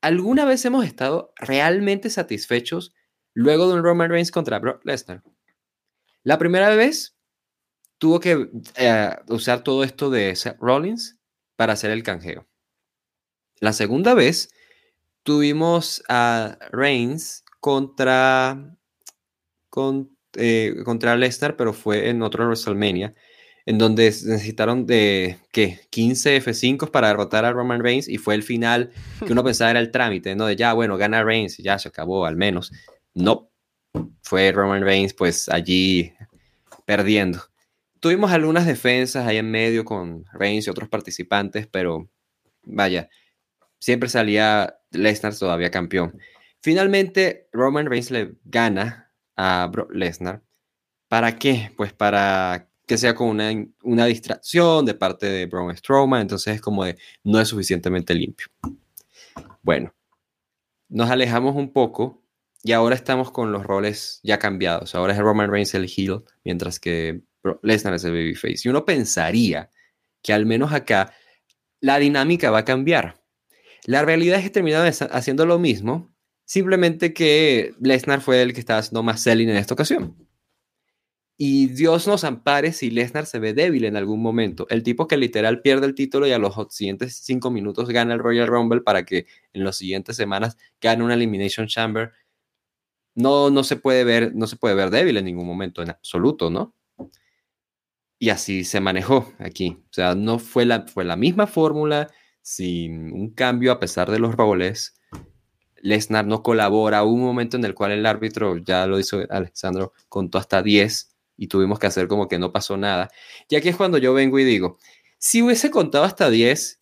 ¿Alguna 0.00 0.44
vez 0.44 0.64
hemos 0.64 0.84
estado 0.84 1.32
realmente 1.38 2.10
satisfechos 2.10 2.92
luego 3.36 3.68
de 3.68 3.74
un 3.74 3.84
Roman 3.84 4.10
Reigns 4.10 4.30
contra 4.30 4.58
Brock 4.58 4.84
Lesnar. 4.84 5.22
La 6.24 6.38
primera 6.38 6.74
vez 6.74 7.18
tuvo 7.98 8.18
que 8.18 8.48
eh, 8.76 9.10
usar 9.28 9.62
todo 9.62 9.84
esto 9.84 10.08
de 10.08 10.34
Seth 10.34 10.56
Rollins 10.58 11.18
para 11.54 11.74
hacer 11.74 11.90
el 11.90 12.02
canjeo. 12.02 12.48
La 13.60 13.74
segunda 13.74 14.14
vez 14.14 14.48
tuvimos 15.22 16.02
a 16.08 16.58
Reigns 16.72 17.44
contra, 17.60 18.74
eh, 20.34 20.74
contra 20.84 21.16
Lesnar, 21.16 21.56
pero 21.56 21.74
fue 21.74 22.08
en 22.08 22.22
otro 22.22 22.46
WrestleMania, 22.46 23.14
en 23.66 23.78
donde 23.78 24.04
necesitaron 24.04 24.86
de, 24.86 25.38
¿qué? 25.50 25.80
15 25.90 26.40
F5 26.40 26.90
para 26.92 27.08
derrotar 27.08 27.44
a 27.44 27.52
Roman 27.52 27.82
Reigns 27.82 28.08
y 28.08 28.16
fue 28.16 28.36
el 28.36 28.44
final 28.44 28.92
que 29.26 29.32
uno 29.32 29.42
pensaba 29.44 29.72
era 29.72 29.80
el 29.80 29.90
trámite, 29.90 30.36
¿no? 30.36 30.46
De 30.46 30.54
ya, 30.54 30.72
bueno, 30.72 30.96
gana 30.96 31.24
Reigns, 31.24 31.58
ya 31.58 31.78
se 31.78 31.88
acabó 31.88 32.26
al 32.26 32.36
menos. 32.36 32.72
No, 33.12 33.50
fue 34.22 34.52
Roman 34.52 34.82
Reigns 34.82 35.14
pues 35.14 35.48
allí 35.48 36.12
perdiendo. 36.86 37.40
tuvimos 38.00 38.30
algunas 38.30 38.66
defensas 38.66 39.26
ahí 39.26 39.38
en 39.38 39.50
medio 39.50 39.84
con 39.84 40.24
Reigns 40.32 40.66
y 40.68 40.70
otros 40.70 40.88
participantes, 40.88 41.66
pero 41.66 42.08
vaya, 42.62 43.08
siempre 43.80 44.08
salía 44.08 44.78
Lesnar 44.92 45.36
todavía 45.36 45.70
campeón. 45.72 46.18
Finalmente, 46.60 47.48
Roman 47.52 47.86
Reigns 47.86 48.12
le 48.12 48.36
gana 48.44 49.12
a 49.36 49.70
Lesnar. 49.90 50.42
¿Para 51.08 51.36
qué? 51.36 51.72
Pues 51.76 51.92
para 51.92 52.68
que 52.86 52.98
sea 52.98 53.14
con 53.14 53.28
una, 53.28 53.50
una 53.82 54.06
distracción 54.06 54.86
de 54.86 54.94
parte 54.94 55.26
de 55.26 55.46
Braun 55.46 55.76
Strowman, 55.76 56.22
entonces 56.22 56.54
es 56.54 56.60
como 56.60 56.84
de 56.84 56.96
no 57.24 57.40
es 57.40 57.48
suficientemente 57.48 58.14
limpio. 58.14 58.46
Bueno, 59.62 59.94
nos 60.88 61.10
alejamos 61.10 61.56
un 61.56 61.72
poco 61.72 62.22
y 62.62 62.72
ahora 62.72 62.94
estamos 62.94 63.30
con 63.30 63.52
los 63.52 63.64
roles 63.64 64.20
ya 64.22 64.38
cambiados. 64.38 64.94
Ahora 64.94 65.12
es 65.12 65.18
Roman 65.18 65.50
Reigns 65.50 65.74
el 65.74 65.90
heel, 65.94 66.22
mientras 66.44 66.80
que 66.80 67.22
Lesnar 67.62 67.94
es 67.94 68.04
el 68.04 68.12
babyface. 68.12 68.62
Y 68.64 68.68
uno 68.68 68.84
pensaría 68.84 69.70
que 70.22 70.32
al 70.32 70.46
menos 70.46 70.72
acá 70.72 71.12
la 71.80 71.98
dinámica 71.98 72.50
va 72.50 72.58
a 72.58 72.64
cambiar. 72.64 73.22
La 73.84 74.04
realidad 74.04 74.38
es 74.38 74.44
que 74.44 74.50
terminaron 74.50 74.92
haciendo 75.12 75.46
lo 75.46 75.58
mismo, 75.58 76.12
simplemente 76.44 77.12
que 77.12 77.72
Lesnar 77.80 78.20
fue 78.20 78.42
el 78.42 78.52
que 78.52 78.60
estaba 78.60 78.80
haciendo 78.80 79.02
más 79.02 79.22
selling 79.22 79.48
en 79.48 79.56
esta 79.56 79.74
ocasión. 79.74 80.25
Y 81.38 81.66
Dios 81.66 82.06
nos 82.06 82.24
ampare 82.24 82.72
si 82.72 82.90
Lesnar 82.90 83.26
se 83.26 83.38
ve 83.38 83.52
débil 83.52 83.84
en 83.84 83.96
algún 83.96 84.22
momento. 84.22 84.66
El 84.70 84.82
tipo 84.82 85.06
que 85.06 85.18
literal 85.18 85.60
pierde 85.60 85.86
el 85.86 85.94
título 85.94 86.26
y 86.26 86.32
a 86.32 86.38
los 86.38 86.54
siguientes 86.70 87.16
cinco 87.16 87.50
minutos 87.50 87.90
gana 87.90 88.14
el 88.14 88.20
Royal 88.20 88.46
Rumble 88.46 88.80
para 88.80 89.04
que 89.04 89.26
en 89.52 89.64
las 89.64 89.76
siguientes 89.76 90.16
semanas 90.16 90.56
gane 90.80 91.04
una 91.04 91.14
Elimination 91.14 91.66
Chamber. 91.66 92.12
No, 93.14 93.50
no 93.50 93.64
se 93.64 93.76
puede 93.76 94.04
ver, 94.04 94.34
no 94.34 94.46
se 94.46 94.56
puede 94.56 94.74
ver 94.74 94.90
débil 94.90 95.16
en 95.18 95.26
ningún 95.26 95.46
momento, 95.46 95.82
en 95.82 95.90
absoluto, 95.90 96.50
¿no? 96.50 96.74
Y 98.18 98.30
así 98.30 98.64
se 98.64 98.80
manejó 98.80 99.32
aquí. 99.38 99.78
O 99.90 99.92
sea, 99.92 100.14
no 100.14 100.38
fue 100.38 100.64
la, 100.64 100.86
fue 100.86 101.04
la 101.04 101.16
misma 101.16 101.46
fórmula, 101.46 102.08
sin 102.40 103.12
un 103.12 103.30
cambio 103.30 103.72
a 103.72 103.80
pesar 103.80 104.10
de 104.10 104.18
los 104.18 104.34
roles. 104.34 104.94
Lesnar 105.82 106.26
no 106.26 106.42
colabora. 106.42 107.04
Hubo 107.04 107.12
un 107.14 107.22
momento 107.22 107.56
en 107.58 107.64
el 107.66 107.74
cual 107.74 107.92
el 107.92 108.06
árbitro, 108.06 108.56
ya 108.58 108.86
lo 108.86 108.98
hizo 108.98 109.20
Alexandro, 109.30 109.92
contó 110.08 110.38
hasta 110.38 110.62
10 110.62 111.15
y 111.36 111.48
tuvimos 111.48 111.78
que 111.78 111.86
hacer 111.86 112.08
como 112.08 112.28
que 112.28 112.38
no 112.38 112.52
pasó 112.52 112.76
nada. 112.76 113.10
Y 113.48 113.56
aquí 113.56 113.68
es 113.68 113.76
cuando 113.76 113.98
yo 113.98 114.14
vengo 114.14 114.38
y 114.38 114.44
digo, 114.44 114.78
si 115.18 115.42
hubiese 115.42 115.70
contado 115.70 116.04
hasta 116.04 116.30
10, 116.30 116.80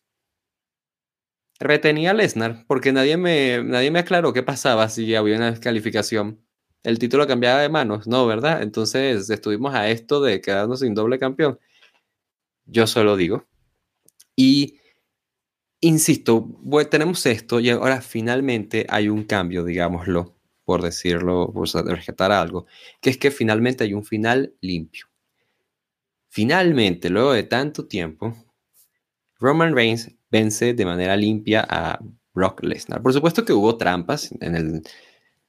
retenía 1.61 2.11
a 2.11 2.15
Lesnar, 2.15 2.65
porque 2.67 2.93
nadie 2.93 3.17
me, 3.17 3.63
nadie 3.65 3.91
me 3.91 4.01
aclaró 4.01 4.33
qué 4.33 4.43
pasaba 4.43 4.89
si 4.89 5.15
había 5.15 5.37
una 5.37 5.51
descalificación. 5.51 6.41
El 6.83 6.99
título 6.99 7.27
cambiaba 7.27 7.61
de 7.61 7.69
manos, 7.69 8.07
no, 8.07 8.27
¿verdad? 8.27 8.63
Entonces 8.63 9.31
estuvimos 9.31 9.75
a 9.75 9.89
esto 9.89 10.21
de 10.21 10.41
quedarnos 10.41 10.81
sin 10.81 10.95
doble 10.95 11.19
campeón. 11.19 11.59
Yo 12.67 12.87
solo 12.87 13.17
digo. 13.17 13.47
Y 14.37 14.81
insisto, 15.81 16.49
tenemos 16.91 17.25
esto 17.27 17.61
y 17.61 17.71
ahora 17.71 18.01
finalmente 18.03 18.87
hay 18.89 19.09
un 19.09 19.25
cambio, 19.25 19.65
digámoslo 19.65 20.34
por 20.65 20.83
decirlo, 20.83 21.53
por 21.53 21.69
rescatar 21.87 22.33
algo, 22.33 22.67
que 23.01 23.11
es 23.11 23.19
que 23.19 23.31
finalmente 23.31 23.85
hay 23.85 23.95
un 23.95 24.05
final 24.05 24.55
limpio. 24.61 25.07
Finalmente, 26.29 27.11
luego 27.11 27.33
de 27.33 27.45
tanto 27.45 27.87
tiempo, 27.87 28.35
Roman 29.39 29.75
Reigns 29.75 30.11
vence 30.31 30.75
de 30.75 30.85
manera 30.85 31.17
limpia 31.17 31.67
a 31.69 32.01
Brock 32.33 32.63
Lesnar. 32.65 33.03
Por 33.03 33.13
supuesto 33.13 33.45
que 33.45 33.53
hubo 33.53 33.77
trampas 33.77 34.33
en 34.41 34.57
el 34.57 34.83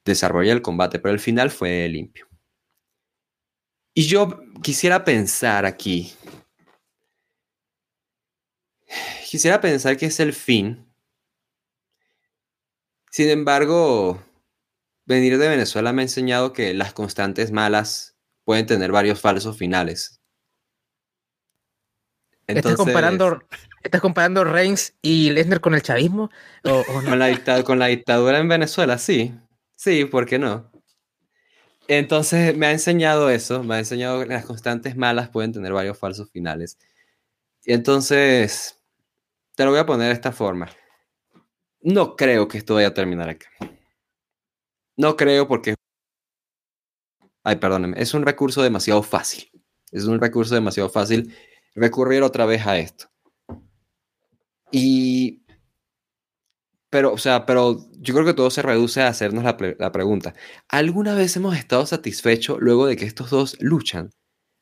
desarrollo 0.03 0.49
del 0.49 0.61
combate, 0.61 0.99
pero 0.99 1.13
el 1.13 1.19
final 1.19 1.49
fue 1.49 1.87
limpio. 1.89 2.27
Y 3.93 4.03
yo 4.03 4.41
quisiera 4.61 5.03
pensar 5.03 5.65
aquí, 5.65 6.13
quisiera 9.29 9.59
pensar 9.61 9.97
que 9.97 10.05
es 10.05 10.19
el 10.19 10.33
fin. 10.33 10.85
Sin 13.09 13.29
embargo, 13.29 14.21
venir 15.06 15.38
de 15.38 15.48
Venezuela 15.48 15.94
me 15.94 16.02
ha 16.02 16.06
enseñado 16.06 16.53
que 16.53 16.73
las 16.73 16.94
constantes 16.94 17.52
malas 17.52 18.15
pueden 18.44 18.65
tener 18.65 18.91
varios 18.91 19.19
falsos 19.19 19.57
finales. 19.57 20.22
¿Estás 22.48 22.76
comparando, 22.76 23.41
¿Estás 23.82 24.02
comparando 24.02 24.44
Reigns 24.44 24.94
y 25.02 25.32
Lesnar 25.32 25.61
con 25.61 25.73
el 25.73 25.82
chavismo? 25.82 26.30
con, 26.64 27.19
la 27.19 27.64
con 27.64 27.80
la 27.80 27.88
dictadura 27.88 28.38
en 28.38 28.48
Venezuela, 28.48 28.98
sí. 28.98 29.34
Sí, 29.76 30.06
¿por 30.06 30.26
qué 30.26 30.38
no? 30.38 30.72
Entonces 31.88 32.56
me 32.56 32.68
ha 32.68 32.72
enseñado 32.72 33.30
eso, 33.30 33.64
me 33.64 33.76
ha 33.76 33.80
enseñado 33.80 34.19
que 34.22 34.27
las 34.27 34.45
constantes 34.45 34.95
malas 34.95 35.30
pueden 35.30 35.53
tener 35.53 35.73
varios 35.73 35.98
falsos 35.98 36.32
finales. 36.32 36.77
Y 37.64 37.73
entonces, 37.73 38.80
te 39.56 39.65
lo 39.65 39.72
voy 39.72 39.80
a 39.80 39.86
poner 39.86 40.07
de 40.07 40.14
esta 40.14 40.32
forma. 40.32 40.69
No 41.82 42.15
creo 42.15 42.48
que 42.48 42.57
esto 42.57 42.76
vaya 42.76 42.88
a 42.88 42.94
terminar 42.94 43.30
acá. 43.30 43.48
No 44.97 45.15
creo 45.15 45.47
porque... 45.47 45.76
Ay, 47.43 47.57
perdónenme, 47.57 48.01
es 48.01 48.13
un 48.13 48.26
recurso 48.26 48.63
demasiado 48.63 49.03
fácil. 49.03 49.49
Es 49.91 50.05
un 50.05 50.19
recurso 50.19 50.55
demasiado 50.55 50.89
fácil 50.89 51.34
recurrir 51.76 52.23
otra 52.23 52.45
vez 52.45 52.65
a 52.65 52.77
esto. 52.77 53.09
Y... 54.72 55.43
Pero, 56.89 57.11
o 57.11 57.17
sea, 57.17 57.45
pero 57.45 57.77
yo 57.99 58.13
creo 58.13 58.26
que 58.26 58.34
todo 58.34 58.49
se 58.49 58.61
reduce 58.61 59.01
a 59.01 59.09
hacernos 59.09 59.43
la, 59.43 59.57
la 59.80 59.91
pregunta. 59.91 60.34
¿Alguna 60.69 61.13
vez 61.13 61.35
hemos 61.35 61.57
estado 61.57 61.85
satisfechos 61.85 62.57
luego 62.61 62.88
de 62.88 62.95
que 62.95 63.05
estos 63.05 63.30
dos 63.30 63.57
luchan? 63.59 64.11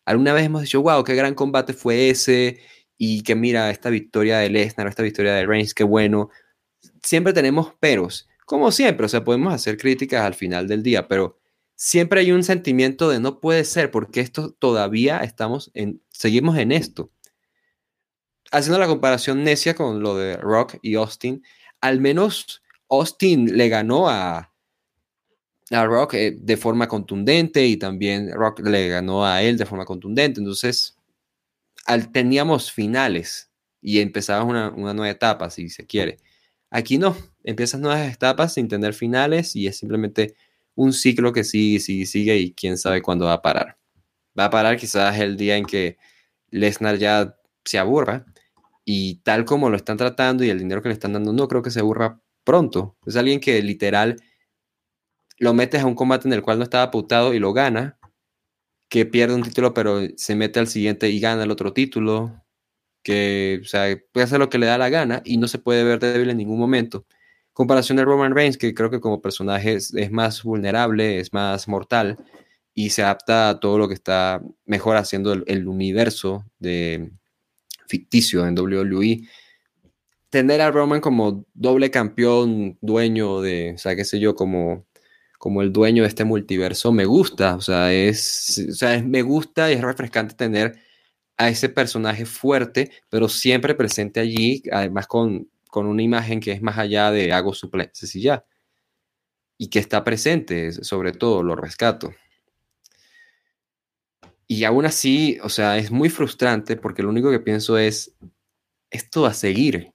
¿Alguna 0.06 0.34
vez 0.34 0.46
hemos 0.46 0.64
dicho, 0.64 0.82
wow, 0.82 1.04
qué 1.04 1.16
gran 1.16 1.36
combate 1.36 1.74
fue 1.74 2.10
ese? 2.10 2.60
Y 2.98 3.22
que 3.24 3.36
mira, 3.36 3.70
esta 3.70 3.90
victoria 3.90 4.40
de 4.40 4.50
Lesnar, 4.50 4.88
esta 4.88 5.04
victoria 5.04 5.34
de 5.34 5.46
Reigns, 5.46 5.74
qué 5.74 5.84
bueno. 5.84 6.30
Siempre 7.04 7.34
tenemos 7.34 7.74
peros 7.80 8.28
como 8.46 8.72
siempre, 8.72 9.06
o 9.06 9.10
sea, 9.10 9.24
podemos 9.24 9.54
hacer 9.54 9.78
críticas 9.78 10.22
al 10.22 10.34
final 10.34 10.68
del 10.68 10.84
día, 10.84 11.08
pero 11.08 11.40
siempre 11.76 12.22
hay 12.22 12.32
un 12.32 12.44
sentimiento 12.44 13.10
de 13.10 13.20
no 13.20 13.40
puede 13.40 13.64
ser 13.66 13.92
porque 13.92 14.22
esto 14.22 14.52
todavía 14.52 15.20
estamos 15.20 15.72
en, 15.74 16.02
seguimos 16.10 16.58
en 16.58 16.72
esto. 16.72 17.12
Haciendo 18.52 18.80
la 18.80 18.88
comparación 18.88 19.44
necia 19.44 19.74
con 19.76 20.02
lo 20.02 20.16
de 20.16 20.38
Rock 20.38 20.78
y 20.82 20.96
Austin, 20.96 21.44
al 21.82 22.00
menos 22.00 22.62
Austin 22.90 23.58
le 23.58 23.70
ganó 23.70 24.10
a, 24.10 24.50
Rock 25.72 26.14
eh, 26.14 26.38
de 26.40 26.56
forma 26.56 26.88
contundente 26.88 27.66
y 27.66 27.78
también 27.78 28.32
Rock 28.32 28.60
le 28.60 28.90
ganó 28.90 29.26
a 29.26 29.42
él 29.42 29.58
de 29.58 29.66
forma 29.66 29.86
contundente. 29.86 30.40
Entonces, 30.40 30.96
teníamos 32.12 32.72
finales 32.72 33.50
y 33.82 34.00
empezaba 34.00 34.44
una, 34.44 34.70
una 34.70 34.94
nueva 34.94 35.10
etapa, 35.10 35.50
si 35.50 35.70
se 35.70 35.88
quiere. 35.88 36.20
Aquí 36.70 37.00
no, 37.00 37.16
empiezas 37.44 37.80
nuevas 37.82 38.12
etapas 38.14 38.54
sin 38.54 38.68
tener 38.68 38.94
finales 38.94 39.56
y 39.56 39.68
es 39.68 39.78
simplemente 39.78 40.36
un 40.76 40.94
ciclo 40.94 41.34
que 41.34 41.44
sigue, 41.44 41.80
sigue, 41.80 42.06
sigue 42.06 42.38
y 42.38 42.54
quién 42.54 42.78
sabe 42.78 43.02
cuándo 43.02 43.26
va 43.26 43.34
a 43.34 43.42
parar. 43.42 43.78
Va 44.38 44.46
a 44.46 44.50
parar 44.50 44.78
quizás 44.78 45.20
el 45.20 45.38
día 45.38 45.58
en 45.58 45.66
que 45.66 45.98
Lesnar 46.50 46.98
ya 46.98 47.38
se 47.66 47.80
aburra 47.80 48.26
y 48.86 49.16
tal 49.24 49.46
como 49.46 49.70
lo 49.70 49.78
están 49.78 49.98
tratando 49.98 50.44
y 50.44 50.50
el 50.50 50.60
dinero 50.60 50.82
que 50.82 50.90
le 50.90 50.94
están 50.94 51.14
dando, 51.14 51.34
no 51.34 51.48
creo 51.48 51.62
que 51.62 51.72
se 51.72 51.80
aburra 51.80 52.22
pronto. 52.44 52.98
Es 53.06 53.16
alguien 53.16 53.40
que 53.40 53.62
literal 53.62 54.18
lo 55.40 55.54
metes 55.54 55.82
a 55.82 55.86
un 55.86 55.96
combate 55.96 56.28
en 56.28 56.34
el 56.34 56.42
cual 56.42 56.58
no 56.58 56.64
estaba 56.64 56.92
pautado 56.92 57.34
y 57.34 57.40
lo 57.40 57.54
gana, 57.54 57.98
que 58.90 59.06
pierde 59.06 59.36
un 59.36 59.44
título 59.44 59.74
pero 59.74 60.02
se 60.18 60.36
mete 60.36 60.60
al 60.60 60.68
siguiente 60.68 61.10
y 61.10 61.20
gana 61.20 61.44
el 61.44 61.52
otro 61.52 61.74
título, 61.74 62.44
que 63.04 63.60
o 63.64 63.66
sea, 63.66 63.98
puede 64.12 64.26
hacer 64.26 64.40
lo 64.40 64.50
que 64.50 64.60
le 64.60 64.68
da 64.68 64.78
la 64.78 64.90
gana 64.90 65.22
y 65.26 65.38
no 65.38 65.48
se 65.48 65.60
puede 65.60 65.84
ver 65.84 66.00
débil 66.00 66.30
en 66.30 66.38
ningún 66.38 66.60
momento. 66.60 67.06
Comparación 67.54 67.98
de 67.98 68.06
Roman 68.06 68.36
Reigns, 68.36 68.58
que 68.58 68.74
creo 68.74 68.90
que 68.90 69.00
como 69.00 69.22
personaje 69.22 69.76
es, 69.76 69.94
más 70.12 70.44
vulnerable, 70.44 71.20
es 71.20 71.34
más 71.34 71.68
mortal 71.68 72.18
y 72.74 72.90
se 72.90 73.04
adapta 73.04 73.50
a 73.50 73.60
todo 73.60 73.78
lo 73.78 73.88
que 73.88 73.94
está 73.94 74.42
mejor 74.66 74.98
haciendo 74.98 75.34
el, 75.34 75.68
universo 75.68 76.46
de 76.58 77.12
ficticio 77.88 78.48
en 78.48 78.58
WWE. 78.58 79.28
Tener 80.32 80.62
a 80.62 80.72
Roman 80.72 81.00
como 81.00 81.46
doble 81.54 81.92
campeón, 81.92 82.80
dueño 82.82 83.42
de, 83.42 83.74
o 83.76 83.78
sea, 83.78 83.96
qué 83.96 84.04
sé 84.04 84.20
yo, 84.20 84.34
como, 84.34 84.88
como 85.38 85.62
el 85.62 85.72
dueño 85.72 86.02
de 86.02 86.10
este 86.10 86.24
multiverso, 86.24 86.92
me 86.92 87.06
gusta, 87.06 87.56
o 87.56 87.62
sea, 87.62 87.94
es, 87.94 88.66
o 88.68 88.74
sea, 88.74 89.00
me 89.04 89.22
gusta 89.22 89.72
y 89.72 89.76
es 89.76 89.82
refrescante 89.82 90.34
tener 90.34 90.80
a 91.38 91.50
ese 91.50 91.70
personaje 91.70 92.26
fuerte, 92.26 92.92
pero 93.10 93.30
siempre 93.30 93.76
presente 93.76 94.20
allí, 94.20 94.64
además 94.72 95.06
con, 95.06 95.48
con 95.74 95.88
una 95.88 96.04
imagen 96.04 96.40
que 96.40 96.52
es 96.52 96.62
más 96.62 96.78
allá 96.78 97.10
de 97.10 97.34
hago 97.34 97.52
suplentes 97.52 98.14
y 98.16 98.22
ya. 98.22 98.46
Y 99.58 99.72
que 99.72 99.80
está 99.80 100.04
presente, 100.04 100.72
sobre 100.72 101.14
todo, 101.14 101.42
lo 101.42 101.56
rescato. 101.56 102.14
Y 104.46 104.66
aún 104.66 104.86
así, 104.86 105.40
o 105.42 105.50
sea, 105.50 105.80
es 105.80 105.90
muy 105.90 106.10
frustrante 106.10 106.76
porque 106.76 107.02
lo 107.02 107.10
único 107.10 107.32
que 107.32 107.40
pienso 107.40 107.80
es, 107.80 108.16
esto 108.92 109.24
va 109.24 109.30
a 109.30 109.34
seguir. 109.34 109.92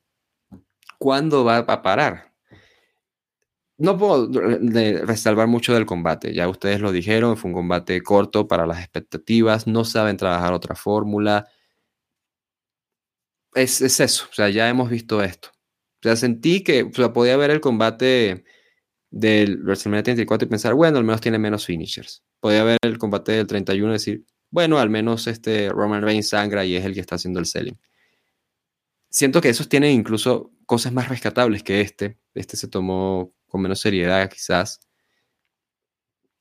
¿Cuándo 0.99 1.45
va 1.45 1.59
a 1.59 1.83
parar? 1.83 2.33
no 3.79 3.97
puedo 3.97 4.29
resalvar 5.07 5.47
mucho 5.47 5.75
del 5.75 5.87
combate. 5.87 6.35
Ya 6.35 6.49
ustedes 6.49 6.81
lo 6.81 6.91
dijeron, 6.91 7.37
fue 7.37 7.51
un 7.51 7.55
combate 7.55 8.03
corto 8.03 8.49
para 8.49 8.67
las 8.67 8.81
expectativas, 8.81 9.69
no 9.69 9.85
saben 9.85 10.17
trabajar 10.17 10.53
otra 10.53 10.75
fórmula. 10.75 11.47
Es, 13.55 13.81
es, 13.81 14.01
eso, 14.01 14.27
o 14.29 14.35
sea, 14.35 14.49
ya 14.51 14.69
hemos 14.69 14.91
visto 14.91 15.23
esto. 15.23 15.51
O 16.01 16.03
sea, 16.03 16.17
sentí 16.17 16.63
que 16.63 16.85
o 16.85 16.93
sea, 16.93 17.13
podía 17.13 17.37
ver 17.37 17.51
el 17.51 17.61
combate 17.61 18.45
del 19.11 19.63
WrestleMania 19.63 20.03
34 20.03 20.47
y 20.47 20.49
pensar, 20.51 20.75
bueno, 20.75 20.99
al 20.99 21.05
menos 21.05 21.21
tiene 21.21 21.39
menos 21.39 21.67
finishers. 21.67 22.23
Podía 22.41 22.65
ver 22.65 22.79
el 22.83 22.99
combate 22.99 23.33
del 23.33 23.47
31 23.47 23.91
y 23.91 23.93
decir, 23.93 24.25
bueno, 24.51 24.79
al 24.79 24.91
menos 24.91 25.27
este 25.27 25.69
Roman 25.71 26.03
Reigns 26.03 26.29
sangra 26.29 26.65
y 26.65 26.77
es 26.77 26.85
el 26.85 26.95
que 26.95 27.01
está 27.01 27.17
haciendo 27.17 27.41
el 27.41 27.47
selling. 27.47 27.79
Siento 29.11 29.41
que 29.41 29.49
esos 29.49 29.69
tienen 29.69 29.93
incluso 29.93 30.53
cosas 30.67 30.93
más 30.93 31.09
rescatables 31.09 31.63
que 31.63 31.81
este. 31.81 32.19
Este 32.35 32.57
se 32.57 32.69
tomó 32.69 33.33
con 33.47 33.63
menos 33.63 33.81
seriedad, 33.81 34.31
quizás. 34.31 34.81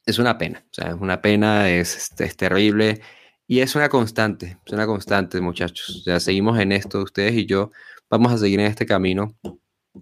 Es 0.06 0.20
una 0.20 0.38
pena, 0.38 0.66
o 0.72 0.74
sea, 0.74 0.90
es 0.90 0.96
una 0.96 1.22
pena, 1.22 1.70
es, 1.70 2.12
es, 2.18 2.38
terrible 2.38 3.02
y 3.46 3.60
es 3.60 3.76
una 3.76 3.90
constante, 3.90 4.58
es 4.66 4.74
una 4.74 4.86
constante, 4.86 5.42
muchachos. 5.42 5.90
O 5.90 6.04
sea, 6.04 6.20
seguimos 6.20 6.60
en 6.60 6.72
esto, 6.72 7.02
ustedes 7.02 7.34
y 7.36 7.46
yo 7.46 7.72
vamos 8.10 8.32
a 8.32 8.38
seguir 8.38 8.60
en 8.60 8.68
este 8.68 8.86
camino 8.86 9.36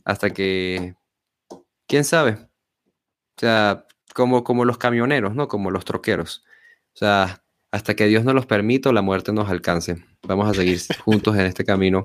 hasta 0.04 0.32
que, 0.32 0.96
quién 1.88 2.04
sabe, 2.04 2.32
o 2.32 3.40
sea, 3.40 3.86
como, 4.14 4.44
como 4.44 4.66
los 4.66 4.78
camioneros, 4.78 5.36
¿no? 5.36 5.48
Como 5.48 5.72
los 5.72 5.86
troqueros. 5.86 6.44
O 6.94 6.98
sea, 6.98 7.44
hasta 7.72 7.96
que 7.96 8.08
Dios 8.08 8.24
nos 8.24 8.34
los 8.34 8.46
permita 8.46 8.94
la 8.94 9.02
muerte 9.02 9.34
nos 9.34 9.50
alcance. 9.50 9.98
Vamos 10.24 10.50
a 10.50 10.54
seguir 10.54 10.80
juntos 11.04 11.36
en 11.36 11.46
este 11.46 11.66
camino 11.66 12.04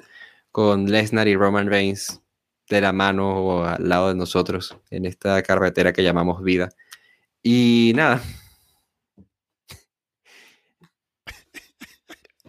con 0.51 0.91
Lesnar 0.91 1.29
y 1.29 1.37
Roman 1.37 1.69
Reigns 1.69 2.21
de 2.69 2.81
la 2.81 2.93
mano 2.93 3.37
o 3.37 3.65
al 3.65 3.89
lado 3.89 4.09
de 4.09 4.17
nosotros 4.17 4.77
en 4.91 5.07
esta 5.07 5.43
carretera 5.43 5.93
que 5.93 6.03
llamamos 6.03 6.43
vida. 6.43 6.71
Y 7.43 7.93
nada. 7.95 8.21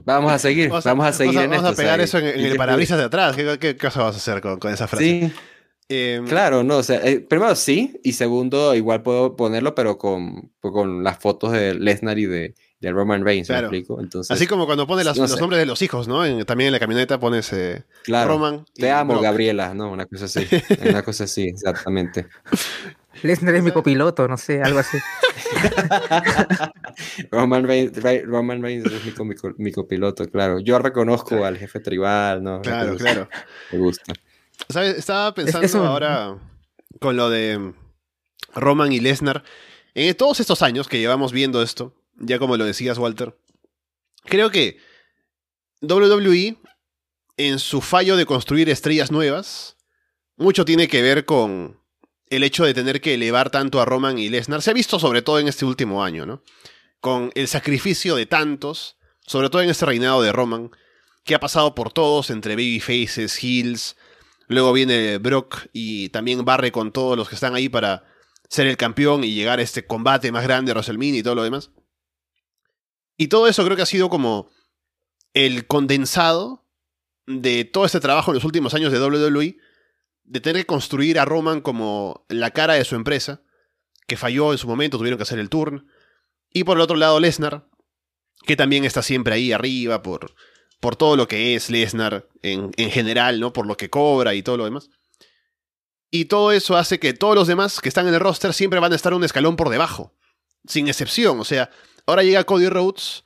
Vamos 0.06 0.32
a 0.32 0.40
seguir, 0.40 0.70
vamos 0.70 1.06
a, 1.06 1.14
seguir 1.14 1.40
en 1.40 1.54
esto. 1.54 1.64
Vamos 1.64 1.80
a 1.80 1.82
pegar 1.82 2.00
eso 2.02 2.18
en, 2.18 2.26
el 2.26 2.56
parabrisas 2.56 2.98
de 2.98 3.06
atrás. 3.06 3.36
¿Qué, 3.36 3.78
cosa 3.78 4.04
vas 4.04 4.16
a 4.16 4.18
hacer 4.18 4.42
con, 4.42 4.72
esa 4.72 4.88
frase? 4.88 5.04
Sí. 5.04 5.34
Em, 5.94 6.26
claro, 6.26 6.64
no, 6.64 6.78
o 6.78 6.84
sea, 6.84 7.06
eh, 7.06 7.20
primero 7.20 7.54
sí, 7.54 8.00
y 8.02 8.14
segundo, 8.14 8.74
igual 8.76 9.04
puedo 9.04 9.36
ponerlo, 9.36 9.76
pero 9.76 9.98
con, 9.98 10.52
con 10.62 11.04
las 11.04 11.20
fotos 11.20 11.52
de 11.52 11.74
Lesnar 11.74 12.18
y 12.18 12.28
de, 12.28 12.56
de 12.80 12.92
Roman 12.92 13.26
Reigns, 13.26 13.50
¿me 13.50 13.60
explico? 13.60 14.00
Entonces, 14.00 14.32
Así 14.32 14.48
como 14.48 14.66
cuando 14.66 14.88
pones 14.88 15.06
los 15.06 15.40
nombres 15.40 15.60
de 15.60 15.66
los 15.66 15.82
hijos, 15.82 16.08
¿no? 16.08 16.24
también 16.46 16.68
en 16.68 16.72
la 16.72 16.80
camioneta 16.80 17.20
pones 17.20 17.52
eh, 17.52 17.84
Roman. 18.08 18.66
Te 18.74 18.90
amo, 18.90 19.20
Gabriela, 19.20 19.74
¿no? 19.74 19.92
Una 19.92 20.06
cosa 20.06 20.26
así. 20.26 20.48
una 20.82 21.04
cosa 21.04 21.26
así, 21.26 21.44
exactamente. 21.48 22.28
Lesnar 23.24 23.56
es 23.56 23.64
mi 23.64 23.72
copiloto, 23.72 24.28
no 24.28 24.38
sé, 24.38 24.62
algo 24.62 24.80
así. 24.80 24.98
Roman, 27.32 27.64
Reigns, 27.66 28.26
Roman 28.26 28.62
Reigns 28.62 28.86
es 28.86 29.04
mi, 29.58 29.72
copiloto, 29.72 30.26
claro. 30.28 30.60
Yo 30.60 30.80
reconozco 30.80 31.44
al 31.46 31.58
jefe 31.58 31.80
tribal, 31.80 32.44
¿no? 32.44 32.62
Claro, 32.62 32.96
claro. 32.96 33.30
Me 33.72 33.80
gusta. 33.80 34.14
¿Sabes? 34.70 34.98
Estaba 34.98 35.34
pensando 35.34 35.86
ahora 35.86 36.38
con 37.00 37.18
lo 37.18 37.30
de 37.30 37.74
Roman 38.56 38.92
y 38.92 39.00
Lesnar. 39.00 39.44
En 39.94 40.16
todos 40.16 40.40
estos 40.40 40.62
años 40.62 40.88
que 40.88 41.00
llevamos 41.00 41.32
viendo 41.32 41.62
esto, 41.62 41.94
ya 42.16 42.40
como 42.40 42.58
lo 42.58 42.66
decías, 42.66 42.98
Walter, 42.98 43.38
creo 44.24 44.50
que 44.50 44.78
WWE, 45.82 46.58
en 47.38 47.60
su 47.60 47.82
fallo 47.82 48.16
de 48.16 48.26
construir 48.26 48.70
estrellas 48.70 49.12
nuevas, 49.12 49.76
mucho 50.38 50.64
tiene 50.64 50.88
que 50.88 51.02
ver 51.02 51.26
con 51.26 51.81
el 52.32 52.44
hecho 52.44 52.64
de 52.64 52.74
tener 52.74 53.02
que 53.02 53.14
elevar 53.14 53.50
tanto 53.50 53.82
a 53.82 53.86
Roman 53.86 54.18
y 54.18 54.30
Lesnar. 54.30 54.62
Se 54.62 54.72
ha 54.72 54.74
visto 54.74 55.00
sobre 55.00 55.22
todo 55.22 55.38
en 55.40 55.50
este 55.50 55.66
último 55.66 56.04
año, 56.04 56.26
¿no? 56.26 56.42
Con 57.02 57.30
el 57.36 57.48
sacrificio 57.50 58.16
de 58.16 58.26
tantos, 58.26 58.96
sobre 59.28 59.50
todo 59.50 59.62
en 59.62 59.70
este 59.70 59.86
reinado 59.86 60.22
de 60.22 60.32
Roman, 60.32 60.72
que 61.26 61.36
ha 61.36 61.40
pasado 61.42 61.76
por 61.76 61.92
todos, 61.92 62.30
entre 62.30 62.56
babyfaces, 62.56 63.38
heels, 63.44 63.98
luego 64.48 64.72
viene 64.72 65.18
Brock 65.18 65.68
y 65.74 66.08
también 66.10 66.46
barre 66.46 66.72
con 66.72 66.94
todos 66.94 67.18
los 67.18 67.28
que 67.28 67.36
están 67.36 67.54
ahí 67.54 67.68
para 67.68 68.06
ser 68.48 68.66
el 68.66 68.78
campeón 68.78 69.26
y 69.26 69.34
llegar 69.34 69.60
a 69.60 69.62
este 69.62 69.86
combate 69.86 70.32
más 70.32 70.44
grande, 70.44 70.72
WrestleMania 70.72 71.20
y 71.20 71.24
todo 71.24 71.36
lo 71.36 71.44
demás. 71.44 71.72
Y 73.18 73.28
todo 73.28 73.48
eso 73.48 73.64
creo 73.66 73.76
que 73.76 73.84
ha 73.84 73.86
sido 73.86 74.10
como 74.10 74.50
el 75.34 75.68
condensado 75.68 76.66
de 77.28 77.66
todo 77.66 77.86
este 77.86 78.00
trabajo 78.00 78.32
en 78.32 78.36
los 78.36 78.46
últimos 78.46 78.74
años 78.74 78.94
de 78.94 79.02
WWE, 79.02 79.58
de 80.32 80.40
tener 80.40 80.64
que 80.64 80.68
construir 80.68 81.20
a 81.20 81.26
Roman 81.26 81.62
como 81.62 82.26
la 82.30 82.52
cara 82.52 82.74
de 82.74 82.86
su 82.86 82.96
empresa, 82.96 83.42
que 84.08 84.18
falló 84.18 84.52
en 84.52 84.58
su 84.58 84.68
momento, 84.68 84.98
tuvieron 84.98 85.18
que 85.18 85.24
hacer 85.24 85.40
el 85.40 85.50
turn. 85.50 85.88
Y 86.54 86.64
por 86.64 86.78
el 86.78 86.82
otro 86.82 86.96
lado, 86.98 87.20
Lesnar, 87.20 87.68
que 88.46 88.56
también 88.56 88.86
está 88.86 89.02
siempre 89.02 89.34
ahí 89.34 89.52
arriba 89.52 90.02
por, 90.02 90.34
por 90.80 90.96
todo 90.96 91.16
lo 91.16 91.28
que 91.28 91.56
es 91.56 91.70
Lesnar 91.70 92.28
en, 92.42 92.72
en 92.78 92.92
general, 92.92 93.40
¿no? 93.40 93.54
Por 93.54 93.68
lo 93.68 93.78
que 93.78 93.90
cobra 93.90 94.34
y 94.34 94.42
todo 94.42 94.58
lo 94.58 94.66
demás. 94.66 94.90
Y 96.10 96.26
todo 96.26 96.52
eso 96.52 96.76
hace 96.76 97.00
que 97.00 97.14
todos 97.14 97.36
los 97.36 97.48
demás 97.48 97.80
que 97.80 97.90
están 97.90 98.08
en 98.08 98.14
el 98.14 98.20
roster 98.20 98.54
siempre 98.54 98.80
van 98.80 98.92
a 98.92 98.96
estar 98.96 99.14
un 99.14 99.24
escalón 99.24 99.56
por 99.56 99.70
debajo. 99.70 100.14
Sin 100.66 100.88
excepción. 100.88 101.40
O 101.40 101.46
sea, 101.46 101.72
Ahora 102.06 102.24
llega 102.24 102.44
Cody 102.44 102.70
Rhodes 102.70 103.24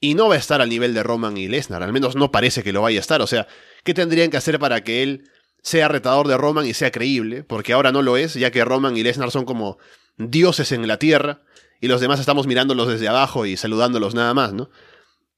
y 0.00 0.14
no 0.14 0.28
va 0.28 0.34
a 0.34 0.38
estar 0.38 0.60
al 0.60 0.68
nivel 0.68 0.94
de 0.94 1.02
Roman 1.02 1.36
y 1.36 1.48
Lesnar, 1.48 1.82
al 1.82 1.92
menos 1.92 2.16
no 2.16 2.32
parece 2.32 2.62
que 2.62 2.72
lo 2.72 2.82
vaya 2.82 2.98
a 2.98 3.00
estar. 3.00 3.22
O 3.22 3.26
sea, 3.26 3.46
¿qué 3.84 3.94
tendrían 3.94 4.30
que 4.30 4.36
hacer 4.36 4.58
para 4.58 4.82
que 4.84 5.02
él 5.02 5.30
sea 5.62 5.88
retador 5.88 6.28
de 6.28 6.36
Roman 6.36 6.66
y 6.66 6.74
sea 6.74 6.90
creíble? 6.90 7.44
Porque 7.44 7.72
ahora 7.72 7.92
no 7.92 8.02
lo 8.02 8.16
es, 8.16 8.34
ya 8.34 8.50
que 8.50 8.64
Roman 8.64 8.96
y 8.96 9.02
Lesnar 9.02 9.30
son 9.30 9.44
como 9.44 9.78
dioses 10.18 10.72
en 10.72 10.86
la 10.86 10.98
tierra 10.98 11.42
y 11.80 11.88
los 11.88 12.00
demás 12.00 12.20
estamos 12.20 12.46
mirándolos 12.46 12.88
desde 12.88 13.08
abajo 13.08 13.46
y 13.46 13.56
saludándolos 13.56 14.14
nada 14.14 14.34
más, 14.34 14.52
¿no? 14.52 14.70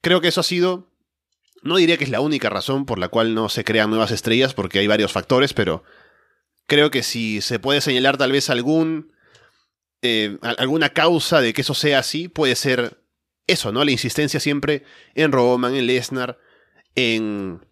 Creo 0.00 0.20
que 0.20 0.28
eso 0.28 0.40
ha 0.40 0.44
sido, 0.44 0.90
no 1.62 1.76
diría 1.76 1.96
que 1.96 2.04
es 2.04 2.10
la 2.10 2.20
única 2.20 2.50
razón 2.50 2.84
por 2.84 2.98
la 2.98 3.08
cual 3.08 3.34
no 3.34 3.48
se 3.48 3.64
crean 3.64 3.90
nuevas 3.90 4.10
estrellas, 4.10 4.52
porque 4.52 4.78
hay 4.78 4.86
varios 4.86 5.12
factores, 5.12 5.54
pero 5.54 5.84
creo 6.66 6.90
que 6.90 7.02
si 7.02 7.40
se 7.40 7.58
puede 7.58 7.80
señalar 7.80 8.16
tal 8.16 8.32
vez 8.32 8.50
algún 8.50 9.12
eh, 10.02 10.36
alguna 10.42 10.90
causa 10.90 11.40
de 11.40 11.54
que 11.54 11.62
eso 11.62 11.72
sea 11.72 12.00
así 12.00 12.28
puede 12.28 12.56
ser 12.56 13.02
eso, 13.46 13.72
¿no? 13.72 13.84
La 13.84 13.90
insistencia 13.90 14.38
siempre 14.38 14.84
en 15.14 15.32
Roman, 15.32 15.74
en 15.74 15.86
Lesnar, 15.86 16.38
en, 16.94 17.64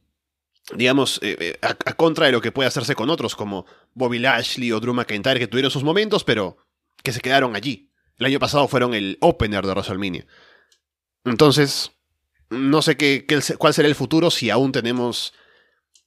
digamos, 0.77 1.19
eh, 1.23 1.37
eh, 1.39 1.59
a, 1.63 1.75
contra 1.95 2.27
de 2.27 2.33
lo 2.33 2.41
que 2.41 2.53
puede 2.53 2.69
hacerse 2.69 2.95
con 2.95 3.11
otros, 3.11 3.37
como 3.37 3.67
Bobby 3.95 4.19
Lashley 4.19 4.73
o 4.73 4.81
Drew 4.81 4.95
McIntyre, 4.95 5.39
que 5.39 5.47
tuvieron 5.47 5.71
sus 5.71 5.85
momentos, 5.85 6.25
pero 6.25 6.57
que 7.03 7.13
se 7.13 7.21
quedaron 7.21 7.57
allí. 7.57 7.91
El 8.19 8.27
año 8.27 8.39
pasado 8.39 8.69
fueron 8.69 8.95
el 8.95 9.19
opener 9.21 9.65
de 9.65 9.73
WrestleMania. 9.73 10.27
Entonces, 11.25 11.93
no 12.51 12.83
sé 12.83 12.97
qué, 12.97 13.27
cuál 13.59 13.75
será 13.75 13.89
el 13.89 13.95
futuro 13.95 14.31
si 14.31 14.51
aún 14.51 14.73
tenemos 14.73 15.35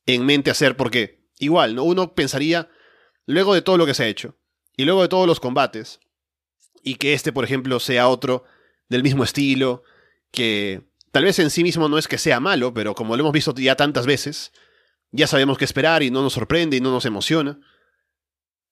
en 0.06 0.26
mente 0.26 0.52
hacer, 0.52 0.78
porque 0.78 1.26
igual, 1.40 1.76
¿no? 1.76 1.84
Uno 1.84 2.14
pensaría, 2.14 2.70
luego 3.26 3.54
de 3.54 3.62
todo 3.62 3.78
lo 3.78 3.86
que 3.86 3.94
se 3.94 4.04
ha 4.04 4.08
hecho, 4.08 4.38
y 4.78 4.86
luego 4.86 5.02
de 5.02 5.08
todos 5.08 5.28
los 5.28 5.40
combates, 5.40 6.00
y 6.84 6.96
que 6.96 7.14
este, 7.14 7.34
por 7.34 7.44
ejemplo, 7.44 7.80
sea 7.80 8.08
otro 8.08 8.44
del 8.90 9.04
mismo 9.04 9.24
estilo, 9.24 9.84
que 10.32 10.84
tal 11.16 11.24
vez 11.24 11.40
en 11.40 11.50
sí 11.50 11.64
mismo 11.64 11.88
no 11.88 11.98
es 11.98 12.10
que 12.10 12.18
sea 12.18 12.42
malo, 12.42 12.74
pero 12.74 12.94
como 12.94 13.16
lo 13.16 13.22
hemos 13.22 13.32
visto 13.32 13.54
ya 13.56 13.78
tantas 13.78 14.06
veces, 14.06 14.52
ya 15.12 15.28
sabemos 15.28 15.58
qué 15.58 15.64
esperar 15.64 16.04
y 16.04 16.12
no 16.12 16.22
nos 16.22 16.34
sorprende 16.34 16.76
y 16.76 16.82
no 16.82 16.92
nos 16.92 17.06
emociona. 17.06 17.58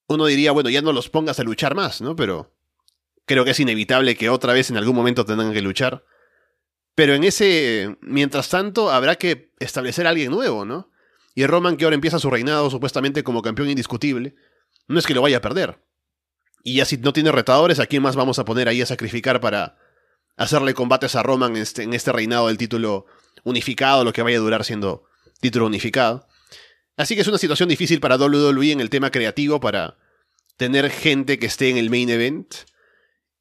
Uno 0.09 0.25
diría, 0.25 0.51
bueno, 0.51 0.69
ya 0.69 0.81
no 0.81 0.91
los 0.91 1.07
pongas 1.07 1.39
a 1.39 1.43
luchar 1.43 1.73
más, 1.73 2.01
¿no? 2.01 2.17
Pero 2.17 2.53
creo 3.25 3.45
que 3.45 3.51
es 3.51 3.59
inevitable 3.61 4.17
que 4.17 4.29
otra 4.29 4.51
vez 4.51 4.69
en 4.69 4.75
algún 4.75 4.93
momento 4.93 5.23
tengan 5.23 5.53
que 5.53 5.61
luchar. 5.61 6.03
Pero 6.95 7.13
en 7.13 7.23
ese, 7.23 7.95
mientras 8.01 8.49
tanto, 8.49 8.91
habrá 8.91 9.15
que 9.15 9.53
establecer 9.59 10.05
a 10.05 10.09
alguien 10.09 10.29
nuevo, 10.29 10.65
¿no? 10.65 10.91
Y 11.35 11.45
Roman, 11.45 11.77
que 11.77 11.85
ahora 11.85 11.95
empieza 11.95 12.19
su 12.19 12.29
reinado 12.29 12.69
supuestamente 12.69 13.23
como 13.23 13.41
campeón 13.41 13.69
indiscutible, 13.69 14.35
no 14.89 14.99
es 14.99 15.07
que 15.07 15.13
lo 15.13 15.21
vaya 15.21 15.37
a 15.37 15.41
perder. 15.41 15.79
Y 16.61 16.75
ya 16.75 16.83
si 16.83 16.97
no 16.97 17.13
tiene 17.13 17.31
retadores, 17.31 17.79
¿a 17.79 17.85
quién 17.85 18.03
más 18.03 18.17
vamos 18.17 18.37
a 18.37 18.43
poner 18.43 18.67
ahí 18.67 18.81
a 18.81 18.85
sacrificar 18.85 19.39
para 19.39 19.77
hacerle 20.37 20.73
combates 20.73 21.15
a 21.15 21.23
Roman 21.23 21.55
en 21.55 21.61
este, 21.61 21.83
en 21.83 21.93
este 21.93 22.11
reinado 22.11 22.47
del 22.47 22.57
título 22.57 23.05
unificado, 23.43 24.03
lo 24.03 24.13
que 24.13 24.21
vaya 24.21 24.37
a 24.37 24.41
durar 24.41 24.63
siendo 24.63 25.05
título 25.39 25.65
unificado? 25.65 26.27
Así 26.95 27.15
que 27.15 27.21
es 27.21 27.27
una 27.27 27.37
situación 27.37 27.69
difícil 27.69 27.99
para 27.99 28.17
WWE 28.17 28.71
en 28.71 28.81
el 28.81 28.89
tema 28.89 29.11
creativo 29.11 29.59
para 29.59 29.97
tener 30.57 30.89
gente 30.89 31.39
que 31.39 31.47
esté 31.47 31.69
en 31.69 31.77
el 31.77 31.89
main 31.89 32.09
event. 32.09 32.53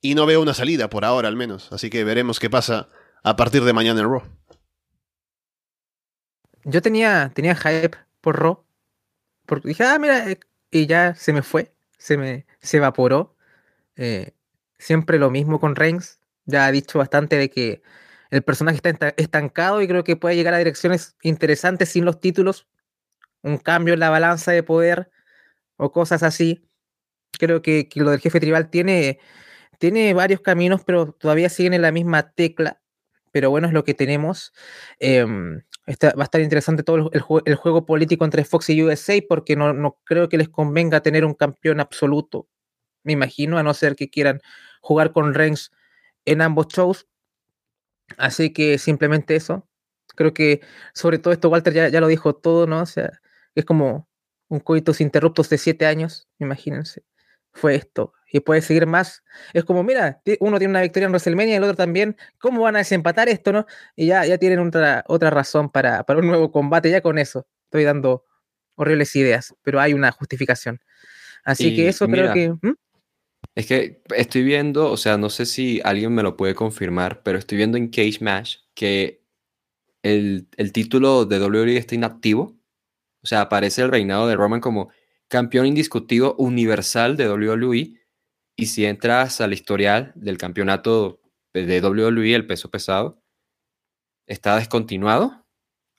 Y 0.01 0.15
no 0.15 0.27
veo 0.27 0.43
una 0.43 0.55
salida 0.55 0.91
por 0.91 1.05
ahora 1.05 1.29
al 1.29 1.37
menos. 1.37 1.71
Así 1.73 1.89
que 1.89 2.03
veremos 2.03 2.41
qué 2.41 2.51
pasa 2.51 2.89
a 3.23 3.37
partir 3.37 3.63
de 3.63 3.73
mañana 3.73 4.01
en 4.01 4.11
Raw. 4.11 4.23
Yo 6.65 6.83
tenía, 6.83 7.31
tenía 7.35 7.55
hype 7.55 7.97
por 8.21 8.41
Raw. 8.41 8.65
Porque 9.47 9.69
dije, 9.69 9.85
ah, 9.85 9.99
mira, 9.99 10.29
eh", 10.31 10.41
y 10.71 10.87
ya 10.87 11.15
se 11.15 11.33
me 11.33 11.43
fue 11.43 11.73
se 12.03 12.17
me 12.17 12.47
se 12.61 12.79
evaporó. 12.79 13.37
Eh, 13.95 14.33
siempre 14.77 15.19
lo 15.19 15.31
mismo 15.31 15.61
con 15.61 15.77
Reigns. 15.77 16.19
Ya 16.47 16.67
ha 16.67 16.73
dicho 16.73 16.99
bastante 16.99 17.37
de 17.37 17.51
que 17.51 17.83
el 18.31 18.43
personaje 18.43 18.81
está 18.83 19.15
estancado 19.17 19.83
y 19.83 19.89
creo 19.89 20.05
que 20.05 20.17
puede 20.17 20.37
llegar 20.37 20.55
a 20.55 20.59
direcciones 20.59 21.17
interesantes 21.23 21.91
sin 21.91 22.05
los 22.05 22.19
títulos. 22.21 22.67
Un 23.43 23.59
cambio 23.59 23.95
en 23.95 24.01
la 24.01 24.11
balanza 24.11 24.53
de 24.53 24.63
poder 24.63 25.11
o 25.77 25.93
cosas 25.93 26.23
así. 26.23 26.67
Creo 27.39 27.63
que, 27.63 27.89
lo 27.97 28.11
del 28.11 28.21
jefe 28.21 28.41
tribal 28.41 28.71
tiene, 28.71 29.21
tiene 29.79 30.15
varios 30.15 30.41
caminos, 30.41 30.83
pero 30.85 31.13
todavía 31.13 31.51
siguen 31.51 31.75
en 31.75 31.83
la 31.83 31.93
misma 31.93 32.33
tecla. 32.33 32.81
Pero 33.33 33.51
bueno, 33.51 33.67
es 33.67 33.75
lo 33.75 33.85
que 33.85 33.95
tenemos. 33.95 34.55
Em, 34.99 35.59
va 35.87 36.23
a 36.23 36.25
estar 36.25 36.41
interesante 36.41 36.83
todo 36.83 37.11
el, 37.13 37.23
el, 37.45 37.55
juego 37.57 37.85
político 37.85 38.25
entre 38.25 38.45
Fox 38.45 38.71
y 38.71 38.83
USA 38.83 39.15
porque 39.29 39.57
no, 39.57 39.75
no 39.75 39.99
creo 40.05 40.29
que 40.31 40.39
les 40.39 40.49
convenga 40.49 41.03
tener 41.03 41.25
un 41.25 41.35
campeón 41.35 41.81
absoluto. 41.81 42.49
Me 43.03 43.13
imagino, 43.13 43.59
a 43.59 43.63
no 43.63 43.75
ser 43.75 43.95
que 43.97 44.09
quieran 44.09 44.41
jugar 44.81 45.13
con 45.13 45.35
Reigns 45.35 45.71
en 46.25 46.43
ambos 46.43 46.69
shows. 46.69 47.07
Así 48.19 48.53
que 48.53 48.79
simplemente 48.79 49.37
eso. 49.37 49.69
Creo 50.15 50.35
que 50.35 50.61
sobre 50.95 51.19
todo 51.19 51.33
esto 51.33 51.49
Walter 51.49 51.73
ya, 51.73 51.89
ya 51.89 52.01
lo 52.01 52.09
dijo 52.09 52.35
todo, 52.35 52.67
¿no? 52.67 52.83
O 52.83 52.87
sea, 52.87 53.21
es 53.55 53.65
como 53.65 54.09
un 54.49 54.61
coitus 54.61 55.01
interruptos 55.01 55.49
de 55.49 55.59
siete 55.59 55.87
años, 55.87 56.29
imagínense. 56.39 57.03
Fue 57.53 57.75
esto. 57.75 58.13
Y 58.31 58.41
puede 58.41 58.63
seguir 58.63 58.87
más. 58.87 59.23
Es 59.53 59.65
como, 59.65 59.83
mira, 59.83 60.23
uno 60.41 60.59
tiene 60.59 60.71
una 60.73 60.81
victoria 60.81 61.07
en 61.07 61.13
WrestleMania 61.13 61.55
y 61.55 61.57
el 61.57 61.65
otro 61.65 61.77
también. 61.77 62.17
¿Cómo 62.39 62.63
van 62.63 62.77
a 62.77 62.79
desempatar 62.79 63.29
esto, 63.29 63.53
no? 63.53 63.67
Y 63.95 64.07
ya, 64.07 64.25
ya 64.25 64.39
tienen 64.39 64.59
otra, 64.61 65.05
otra 65.07 65.31
razón 65.31 65.71
para, 65.71 66.03
para 66.05 66.21
un 66.21 66.27
nuevo 66.27 66.51
combate. 66.51 66.91
Ya 66.91 67.03
con 67.03 67.19
eso 67.19 67.47
estoy 67.65 67.85
dando 67.85 68.25
horribles 68.75 69.15
ideas, 69.17 69.55
pero 69.63 69.81
hay 69.81 69.93
una 69.93 70.13
justificación. 70.13 70.81
Así 71.45 71.75
que 71.75 71.89
eso 71.89 72.07
creo 72.07 72.33
que. 72.33 72.51
¿Mm? 72.61 72.75
Es 73.55 73.67
que 73.67 74.03
estoy 74.17 74.43
viendo, 74.45 74.91
o 74.91 74.97
sea, 74.97 75.19
no 75.19 75.29
sé 75.29 75.45
si 75.45 75.81
alguien 75.85 76.15
me 76.15 76.23
lo 76.23 76.37
puede 76.37 76.55
confirmar, 76.55 77.23
pero 77.23 77.39
estoy 77.39 77.59
viendo 77.59 77.77
en 77.77 77.89
Cage 77.89 78.19
Match 78.21 78.57
que 78.75 79.23
el, 80.03 80.49
título 80.73 81.27
de 81.27 81.39
WWE 81.39 81.77
está 81.77 81.95
inactivo. 81.95 82.59
O 83.23 83.27
sea, 83.27 83.43
aparece 83.43 83.83
el 83.83 83.91
reinado 83.91 84.27
de 84.27 84.37
Roman 84.37 84.61
como 84.61 84.91
campeón 85.29 85.67
indiscutido 85.67 86.35
universal 86.39 87.17
de 87.17 87.31
WWE. 87.31 88.01
Y 88.57 88.67
si 88.67 88.85
entras 88.85 89.41
al 89.41 89.53
historial 89.53 90.13
del 90.15 90.39
campeonato 90.39 91.21
de 91.53 91.81
WWE, 91.81 92.35
el 92.35 92.47
peso 92.47 92.71
pesado, 92.71 93.23
está 94.27 94.57
descontinuado. 94.57 95.45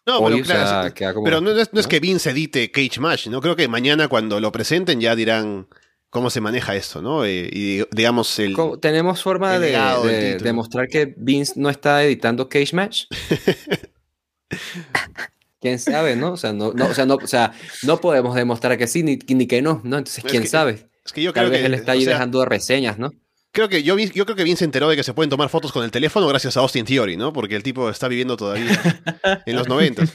No, 0.06 0.18
pero 0.18 1.40
no, 1.40 1.52
es, 1.52 1.72
no, 1.72 1.80
es, 1.80 1.88
que 1.88 2.02
Vince 2.02 2.32
edite 2.32 2.72
Cage 2.72 3.00
Match, 3.00 3.28
¿no? 3.28 3.40
Creo 3.40 3.56
que 3.56 3.70
mañana 3.70 4.10
cuando 4.10 4.42
lo 4.42 4.52
presenten 4.52 5.00
ya 5.00 5.16
dirán 5.16 5.68
cómo 6.14 6.30
se 6.30 6.40
maneja 6.40 6.76
esto, 6.76 7.02
¿no? 7.02 7.26
Eh, 7.26 7.50
y 7.52 7.82
digamos 7.92 8.38
el... 8.38 8.56
¿Tenemos 8.80 9.24
forma 9.24 9.60
de, 9.60 10.38
demostrar 10.42 10.88
que 10.88 11.16
Vince 11.18 11.54
no 11.56 11.72
está 11.72 12.04
editando 12.04 12.48
Cage 12.48 12.76
Match? 12.76 13.06
¿Quién 15.60 15.80
sabe, 15.80 16.16
no? 16.16 16.34
O 16.34 16.38
sea, 16.38 16.54
no, 16.54 16.68
o 16.68 16.94
sea, 16.94 17.08
no, 17.08 17.16
o 17.16 17.28
sea, 17.28 17.52
no 17.82 18.00
podemos 18.00 18.36
demostrar 18.36 18.78
que 18.78 18.86
sí 18.86 19.02
ni, 19.02 19.18
ni 19.28 19.48
que 19.48 19.64
no, 19.64 19.82
¿no? 19.84 19.98
Entonces, 19.98 20.24
¿quién 20.24 20.46
sabe? 20.46 20.88
Es 21.04 21.12
que 21.12 21.24
yo 21.24 21.34
creo 21.34 21.46
Tal 21.46 21.52
vez 21.52 21.62
que, 21.62 21.66
él 21.66 21.74
está 21.74 21.94
ahí 21.94 22.06
dejando 22.06 22.46
reseñas, 22.46 23.00
¿no? 23.00 23.12
Creo 23.52 23.68
que 23.68 23.82
yo, 23.82 23.98
yo 23.98 24.26
creo 24.26 24.36
que 24.36 24.44
Vince 24.44 24.60
se 24.60 24.66
enteró 24.66 24.90
de 24.90 24.96
que 24.96 25.04
se 25.04 25.14
pueden 25.14 25.32
tomar 25.32 25.50
fotos 25.50 25.72
con 25.72 25.84
el 25.84 25.90
teléfono 25.90 26.28
gracias 26.28 26.58
a 26.58 26.60
Austin 26.60 26.86
Theory, 26.86 27.18
¿no? 27.18 27.34
Porque 27.34 27.56
el 27.56 27.64
tipo 27.64 27.90
está 27.90 28.08
viviendo 28.08 28.38
todavía 28.38 29.02
en 29.46 29.56
los 29.56 29.68
90. 29.68 30.04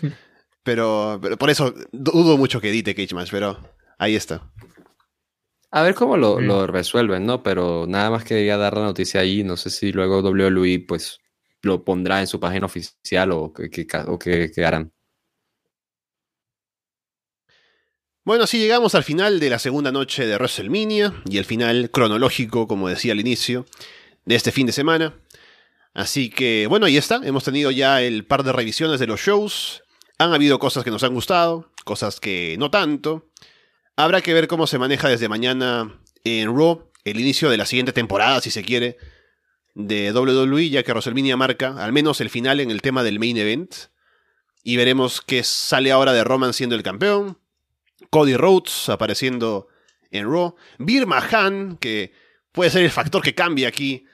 Pero, 0.65 1.19
pero 1.23 1.39
por 1.39 1.49
eso 1.49 1.73
dudo 1.93 2.37
mucho 2.37 2.61
que 2.61 2.69
edite 2.69 2.95
Cage 2.95 3.15
Match, 3.15 3.31
pero 3.31 3.59
ahí 3.97 4.15
está. 4.15 4.43
A 5.71 5.83
ver 5.83 5.95
cómo 5.95 6.17
lo, 6.17 6.41
lo, 6.41 6.67
resuelven, 6.67 7.27
¿no? 7.27 7.43
Pero 7.43 7.87
nada 7.87 8.11
más 8.11 8.25
quería 8.25 8.57
dar 8.57 8.75
la 8.77 8.85
noticia 8.85 9.21
ahí. 9.21 9.45
No 9.45 9.57
sé 9.57 9.69
si 9.69 9.93
luego 9.93 10.21
WWE 10.21 10.85
pues 10.89 11.21
lo 11.63 11.85
pondrá 11.85 12.21
en 12.21 12.27
su 12.27 12.41
página 12.41 12.67
oficial 12.67 13.33
o 13.33 13.53
qué 13.53 13.87
o 14.07 14.19
que, 14.19 14.51
harán. 14.65 14.93
Bueno, 18.25 18.45
así 18.45 18.59
llegamos 18.59 18.95
al 18.95 19.05
final 19.05 19.41
de 19.41 19.51
la 19.51 19.59
segunda 19.59 19.91
noche 19.91 20.27
de 20.27 20.35
WrestleMania 20.35 21.15
y 21.29 21.39
el 21.39 21.45
final 21.45 21.91
cronológico, 21.91 22.69
como 22.69 22.89
decía 22.89 23.13
al 23.13 23.21
inicio, 23.21 23.65
de 24.27 24.35
este 24.35 24.53
fin 24.53 24.67
de 24.67 24.73
semana. 24.73 25.19
Así 25.95 26.29
que, 26.29 26.67
bueno, 26.69 26.87
ahí 26.87 26.99
está. 26.99 27.21
Hemos 27.25 27.45
tenido 27.45 27.71
ya 27.71 28.03
el 28.03 28.27
par 28.27 28.43
de 28.43 28.53
revisiones 28.53 29.01
de 29.01 29.07
los 29.07 29.21
shows. 29.21 29.83
Han 30.19 30.35
habido 30.35 30.59
cosas 30.59 30.85
que 30.85 30.91
nos 30.91 31.03
han 31.05 31.15
gustado, 31.15 31.73
cosas 31.85 32.21
que 32.21 32.57
no 32.59 32.71
tanto. 32.71 33.28
Habrá 33.99 34.21
que 34.21 34.33
ver 34.33 34.47
cómo 34.47 34.69
se 34.69 34.79
maneja 34.79 35.09
desde 35.09 35.29
mañana 35.29 35.93
en 36.23 36.57
Raw, 36.57 36.89
el 37.03 37.19
inicio 37.19 37.51
de 37.51 37.57
la 37.57 37.67
siguiente 37.67 37.93
temporada, 37.93 38.41
si 38.41 38.53
se 38.53 38.63
quiere, 38.63 38.97
de 39.75 40.13
WWE, 40.13 40.71
ya 40.71 40.85
que 40.85 40.93
WrestleMania 40.93 41.37
marca 41.37 41.75
al 41.83 41.93
menos 41.93 42.21
el 42.21 42.31
final 42.31 42.61
en 42.61 42.71
el 42.71 42.81
tema 42.81 43.03
del 43.03 43.19
main 43.19 43.37
event. 43.37 43.75
Y 44.63 44.77
veremos 44.77 45.21
qué 45.21 45.43
sale 45.43 45.91
ahora 45.91 46.13
de 46.13 46.23
Roman 46.23 46.53
siendo 46.53 46.77
el 46.77 46.85
campeón. 46.85 47.41
Cody 48.09 48.37
Rhodes 48.37 48.89
apareciendo 48.89 49.67
en 50.13 50.31
Raw. 50.31 50.55
Birma 50.79 51.19
Han, 51.19 51.77
que 51.79 52.13
puede 52.53 52.71
ser 52.71 52.85
el 52.85 52.93
factor 52.93 53.21
que 53.21 53.35
cambie 53.35 53.67
aquí 53.67 54.05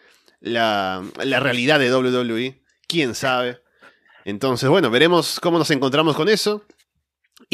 la, 0.40 1.04
la 1.22 1.40
realidad 1.40 1.78
de 1.78 1.94
WWE. 1.94 2.62
Quién 2.88 3.14
sabe. 3.14 3.60
Entonces, 4.24 4.66
bueno, 4.70 4.88
veremos 4.88 5.40
cómo 5.40 5.58
nos 5.58 5.70
encontramos 5.70 6.16
con 6.16 6.30
eso. 6.30 6.64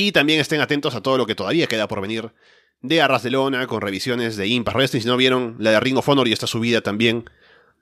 Y 0.01 0.13
también 0.13 0.41
estén 0.41 0.63
atentos 0.63 0.95
a 0.95 1.03
todo 1.03 1.19
lo 1.19 1.27
que 1.27 1.35
todavía 1.35 1.67
queda 1.67 1.87
por 1.87 2.01
venir 2.01 2.33
de 2.81 3.03
Arras 3.03 3.23
de 3.23 3.29
Lona 3.29 3.67
con 3.67 3.83
revisiones 3.83 4.35
de 4.39 4.47
Impact 4.47 4.75
Wrestling. 4.75 5.03
Si 5.03 5.07
no 5.07 5.19
vieron 5.19 5.57
la 5.59 5.73
de 5.73 5.81
Ring 5.81 5.99
of 5.99 6.09
Honor 6.09 6.27
y 6.27 6.33
está 6.33 6.47
subida 6.47 6.81
también 6.81 7.29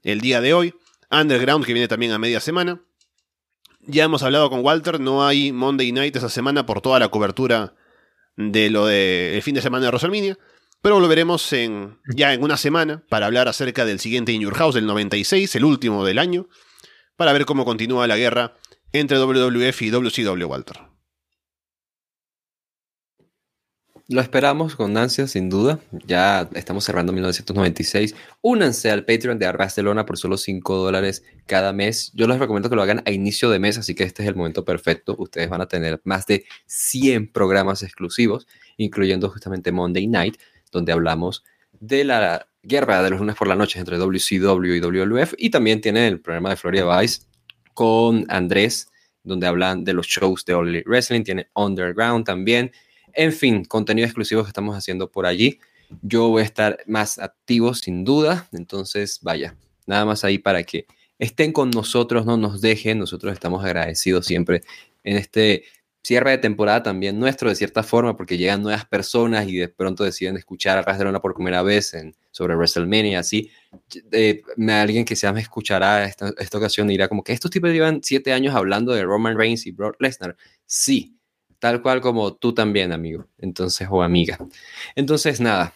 el 0.03 0.21
día 0.21 0.41
de 0.41 0.53
hoy. 0.53 0.75
Underground 1.13 1.65
que 1.65 1.75
viene 1.75 1.87
también 1.87 2.11
a 2.11 2.19
media 2.19 2.41
semana. 2.41 2.81
Ya 3.83 4.03
hemos 4.03 4.25
hablado 4.25 4.51
con 4.51 4.65
Walter, 4.65 4.99
no 4.99 5.25
hay 5.25 5.53
Monday 5.53 5.93
Night 5.93 6.17
esa 6.17 6.29
semana 6.29 6.67
por 6.67 6.81
toda 6.81 6.99
la 6.99 7.09
cobertura 7.09 7.77
de 8.37 8.69
lo 8.69 8.87
del 8.87 9.41
fin 9.41 9.55
de 9.55 9.63
semana 9.63 9.85
de 9.85 9.91
WrestleMania. 9.91 10.39
Pero 10.83 10.99
lo 10.99 11.07
veremos 11.07 11.53
en, 11.53 12.01
ya 12.17 12.35
en 12.35 12.43
una 12.43 12.57
semana 12.57 13.05
para 13.09 13.27
hablar 13.27 13.47
acerca 13.47 13.85
del 13.85 14.01
siguiente 14.01 14.33
In 14.33 14.41
Your 14.41 14.57
House 14.57 14.75
del 14.75 14.87
96, 14.87 15.55
el 15.55 15.65
último 15.65 16.05
del 16.05 16.19
año, 16.19 16.49
para 17.15 17.33
ver 17.33 17.45
cómo 17.45 17.65
continúa 17.65 18.09
la 18.09 18.17
guerra 18.17 18.57
entre 18.91 19.21
WWF 19.21 19.83
y 19.83 19.91
WCW 19.91 20.47
Walter. 20.47 20.88
Lo 24.11 24.23
esperamos 24.23 24.75
con 24.75 24.97
ansia, 24.97 25.27
sin 25.27 25.51
duda. 25.51 25.81
Ya 26.07 26.49
estamos 26.55 26.85
cerrando 26.85 27.13
1996. 27.13 28.15
Únanse 28.41 28.91
al 28.91 29.05
Patreon 29.05 29.39
de 29.39 29.53
Barcelona 29.53 30.07
por 30.07 30.17
solo 30.17 30.39
5 30.39 30.77
dólares 30.77 31.23
cada 31.45 31.75
mes. 31.75 32.11
Yo 32.15 32.27
les 32.27 32.39
recomiendo 32.39 32.71
que 32.71 32.77
lo 32.77 32.81
hagan 32.81 33.03
a 33.05 33.11
inicio 33.11 33.51
de 33.51 33.59
mes, 33.59 33.77
así 33.77 33.95
que 33.95 34.05
este 34.05 34.23
es 34.23 34.29
el 34.31 34.35
momento 34.35 34.65
perfecto. 34.65 35.15
Ustedes 35.19 35.51
van 35.51 35.61
a 35.61 35.69
tener 35.69 36.01
más 36.05 36.25
de 36.25 36.47
100 36.65 37.33
programas 37.33 37.83
exclusivos, 37.83 38.47
incluyendo 38.79 39.29
justamente 39.29 39.73
Monday 39.73 40.07
Night, 40.07 40.37
donde 40.73 40.93
hablamos 40.93 41.45
de 41.79 42.05
la 42.05 42.49
guerra 42.63 43.03
de 43.03 43.11
los 43.11 43.21
lunes 43.21 43.37
por 43.37 43.47
la 43.47 43.57
noche 43.57 43.79
entre 43.79 43.99
WCW 43.99 44.73
y 44.73 44.81
WWF. 44.81 45.35
Y 45.37 45.51
también 45.51 45.83
tienen 45.83 46.05
el 46.05 46.21
programa 46.23 46.49
de 46.49 46.57
Florida 46.57 46.99
Vice 46.99 47.25
con 47.75 48.25
Andrés, 48.31 48.89
donde 49.23 49.47
hablan 49.47 49.85
de 49.85 49.93
los 49.93 50.07
shows 50.07 50.47
de 50.47 50.55
Only 50.55 50.83
Wrestling. 50.87 51.25
Tiene 51.25 51.51
Underground 51.55 52.25
también 52.25 52.73
en 53.15 53.33
fin, 53.33 53.65
contenido 53.65 54.07
exclusivo 54.07 54.43
que 54.43 54.49
estamos 54.49 54.77
haciendo 54.77 55.11
por 55.11 55.27
allí. 55.27 55.59
Yo 56.03 56.29
voy 56.29 56.43
a 56.43 56.45
estar 56.45 56.79
más 56.87 57.19
activo 57.19 57.75
sin 57.75 58.05
duda. 58.05 58.49
Entonces, 58.53 59.21
vaya, 59.23 59.57
nada 59.87 60.05
más 60.05 60.25
ahí 60.25 60.39
para 60.39 60.63
que 60.63 60.87
estén 61.19 61.53
con 61.53 61.71
nosotros, 61.71 62.27
no 62.27 62.37
nos 62.37 62.61
dejen. 62.61 62.99
Nosotros 62.99 63.33
estamos 63.33 63.65
agradecidos 63.65 64.27
siempre 64.27 64.63
en 65.05 65.17
este 65.17 65.65
cierre 66.03 66.31
de 66.31 66.39
temporada 66.39 66.83
también 66.83 67.19
nuestro, 67.19 67.51
de 67.51 67.55
cierta 67.55 67.83
forma, 67.83 68.17
porque 68.17 68.39
llegan 68.39 68.63
nuevas 68.63 68.87
personas 68.87 69.47
y 69.47 69.57
de 69.57 69.69
pronto 69.69 70.05
deciden 70.05 70.37
escuchar 70.37 70.79
a 70.79 70.83
Barcelona 70.83 71.21
por 71.21 71.35
primera 71.35 71.63
vez 71.63 71.95
sobre 72.31 72.55
WrestleMania, 72.55 73.19
así. 73.19 73.51
Alguien 74.69 75.05
que 75.05 75.17
se 75.17 75.31
me 75.33 75.41
escuchará 75.41 76.05
esta, 76.05 76.33
esta 76.39 76.57
ocasión 76.57 76.89
dirá 76.89 77.09
como 77.09 77.23
que 77.23 77.33
estos 77.33 77.51
tipos 77.51 77.71
llevan 77.71 78.01
siete 78.03 78.33
años 78.33 78.55
hablando 78.55 78.93
de 78.93 79.03
Roman 79.03 79.37
Reigns 79.37 79.67
y 79.67 79.73
Brock 79.73 79.97
Lesnar. 80.01 80.37
Sí, 80.65 81.18
tal 81.59 81.83
cual 81.83 82.01
como 82.01 82.35
tú 82.35 82.53
también, 82.55 82.93
amigo, 82.93 83.27
entonces, 83.39 83.89
o 83.91 84.03
amiga. 84.03 84.39
Entonces, 84.95 85.41
nada, 85.41 85.75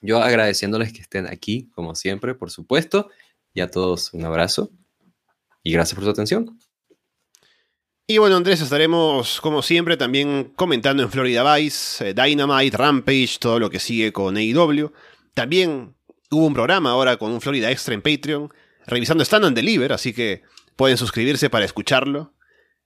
yo 0.00 0.22
agradeciéndoles 0.22 0.92
que 0.92 1.00
estén 1.00 1.26
aquí, 1.26 1.70
como 1.74 1.94
siempre, 1.94 2.34
por 2.34 2.50
supuesto, 2.50 3.10
y 3.54 3.60
a 3.60 3.70
todos 3.70 4.12
un 4.12 4.24
abrazo 4.24 4.70
y 5.62 5.72
gracias 5.72 5.94
por 5.94 6.04
su 6.04 6.10
atención. 6.10 6.58
Y 8.06 8.18
bueno, 8.18 8.36
Andrés, 8.36 8.60
estaremos 8.60 9.40
como 9.40 9.62
siempre 9.62 9.96
también 9.96 10.52
comentando 10.56 11.02
en 11.02 11.10
Florida 11.10 11.56
Vice, 11.56 12.10
eh, 12.10 12.14
Dynamite, 12.14 12.76
Rampage, 12.76 13.38
todo 13.40 13.58
lo 13.58 13.70
que 13.70 13.80
sigue 13.80 14.12
con 14.12 14.36
AEW. 14.36 14.92
También 15.32 15.94
hubo 16.30 16.46
un 16.46 16.52
programa 16.52 16.90
ahora 16.90 17.16
con 17.16 17.32
un 17.32 17.40
Florida 17.40 17.70
Extra 17.70 17.94
en 17.94 18.02
Patreon, 18.02 18.52
revisando 18.86 19.24
Stand 19.24 19.46
and 19.46 19.56
Deliver, 19.56 19.94
así 19.94 20.12
que 20.12 20.42
pueden 20.76 20.98
suscribirse 20.98 21.48
para 21.48 21.64
escucharlo 21.64 22.33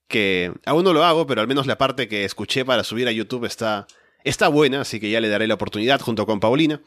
que 0.09 0.52
aún 0.64 0.85
no 0.85 0.93
lo 0.93 1.05
hago, 1.05 1.26
pero 1.26 1.40
al 1.40 1.48
menos 1.48 1.66
la 1.66 1.78
parte 1.78 2.09
que 2.09 2.24
escuché 2.24 2.64
para 2.64 2.82
subir 2.82 3.06
a 3.06 3.12
YouTube 3.12 3.44
está, 3.44 3.86
está 4.24 4.48
buena, 4.48 4.80
así 4.80 4.98
que 4.98 5.10
ya 5.10 5.20
le 5.20 5.28
daré 5.28 5.47
la 5.47 5.55
oportunidad 5.55 6.01
junto 6.01 6.26
con 6.26 6.40
Paulina. 6.40 6.80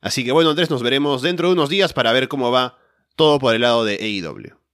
Así 0.00 0.24
que 0.24 0.32
bueno, 0.32 0.50
Andrés, 0.50 0.70
nos 0.70 0.82
veremos 0.82 1.22
dentro 1.22 1.48
de 1.48 1.54
unos 1.54 1.68
días 1.68 1.92
para 1.92 2.12
ver 2.12 2.28
cómo 2.28 2.50
va 2.50 2.78
todo 3.14 3.38
por 3.38 3.54
el 3.54 3.62
lado 3.62 3.84
de 3.84 3.94
AEW. 3.94 4.65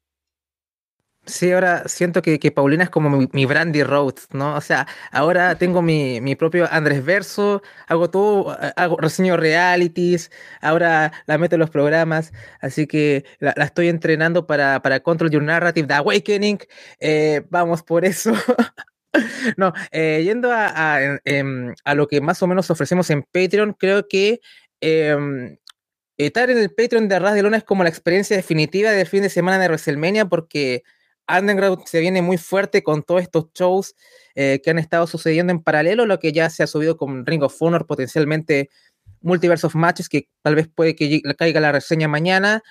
Sí, 1.25 1.53
ahora 1.53 1.87
siento 1.87 2.21
que, 2.21 2.41
que 2.41 2.51
Paulina 2.51 2.83
es 2.83 2.91
como 2.91 3.29
mi, 3.33 3.47
Brandy 3.47 3.85
Rhodes, 3.85 4.27
¿no? 4.33 4.57
O 4.57 4.61
sea, 4.61 4.89
ahora 5.13 5.55
tengo 5.55 5.81
mi, 5.81 6.21
mi, 6.21 6.35
propio 6.35 6.67
Andrés 6.69 7.05
Verso, 7.05 7.63
hago 7.87 8.11
todo, 8.11 8.57
hago 8.75 8.97
reseño 8.97 9.37
realities, 9.37 10.33
ahora 10.61 11.13
la 11.27 11.39
meto 11.39 11.55
en 11.55 11.61
los 11.61 11.71
programas, 11.71 12.33
así 12.61 12.89
que 12.89 13.25
la, 13.39 13.53
estoy 13.53 13.89
entrenando 13.89 14.49
para, 14.49 14.83
para 14.83 14.99
Control 15.01 15.31
Your 15.31 15.45
Narrative, 15.45 15.87
The 15.87 15.95
Awakening, 15.95 16.59
eh, 16.99 17.43
vamos 17.51 17.85
por 17.85 18.05
eso. 18.05 18.33
no, 19.57 19.73
eh, 19.93 20.23
yendo 20.25 20.51
a, 20.51 20.97
a, 20.97 21.21
em, 21.25 21.73
lo 21.95 22.09
que 22.09 22.21
más 22.21 22.43
o 22.43 22.49
menos 22.49 22.69
ofrecemos 22.71 23.11
en 23.11 23.23
Patreon, 23.23 23.75
creo 23.75 24.09
que 24.09 24.41
eh, 24.81 25.17
estar 26.17 26.51
en 26.51 26.59
el 26.59 26.71
Patreon 26.75 27.09
de 27.09 27.15
Arras 27.15 27.35
de 27.35 27.43
Lona 27.43 27.59
es 27.59 27.65
como 27.65 27.85
la 27.85 27.89
experiencia 27.91 28.37
definitiva 28.37 28.91
del 28.91 29.07
fin 29.07 29.23
de 29.23 29.31
semana 29.31 29.59
de 29.59 29.69
WrestleMania 29.69 30.27
porque 30.27 30.83
Underground 31.39 31.85
se 31.87 32.01
viene 32.01 32.23
muy 32.23 32.39
fuerte 32.39 32.83
con 32.83 33.03
todos 33.03 33.23
estos 33.23 33.47
shows 33.55 33.95
eh, 34.35 34.61
que 34.63 34.71
han 34.71 34.79
estado 34.79 35.07
sucediendo 35.07 35.53
en 35.53 35.63
paralelo, 35.63 36.07
lo 36.07 36.19
que 36.19 36.33
ya 36.33 36.51
se 36.51 36.63
ha 36.63 36.67
subido 36.67 36.97
con 36.97 37.27
Ring 37.27 37.43
of 37.43 37.57
Honor, 37.61 37.87
potencialmente 37.87 38.71
Multiverse 39.21 39.67
of 39.67 39.75
Matches, 39.75 40.09
que 40.09 40.29
tal 40.43 40.55
vez 40.55 40.69
puede 40.69 40.95
que 40.97 41.21
caiga 41.39 41.61
la 41.61 41.73
reseña 41.73 42.09
mañana. 42.09 42.63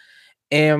Eh, 0.54 0.76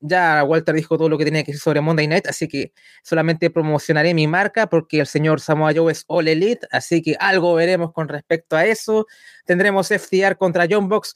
ya 0.00 0.42
Walter 0.42 0.74
dijo 0.74 0.98
todo 0.98 1.08
lo 1.08 1.16
que 1.16 1.24
tenía 1.24 1.44
que 1.44 1.52
decir 1.52 1.62
sobre 1.62 1.80
Monday 1.80 2.08
Night, 2.08 2.26
así 2.26 2.48
que 2.48 2.72
solamente 3.04 3.50
promocionaré 3.50 4.14
mi 4.14 4.26
marca 4.26 4.66
porque 4.68 4.98
el 4.98 5.06
señor 5.06 5.40
Samoa 5.40 5.72
Joe 5.74 5.92
es 5.92 6.04
All 6.08 6.26
Elite, 6.26 6.66
así 6.72 7.02
que 7.02 7.16
algo 7.20 7.54
veremos 7.54 7.92
con 7.92 8.08
respecto 8.08 8.56
a 8.56 8.66
eso. 8.66 9.06
Tendremos 9.46 9.88
FTR 9.90 10.36
contra 10.36 10.66
John 10.68 10.88
Box, 10.88 11.14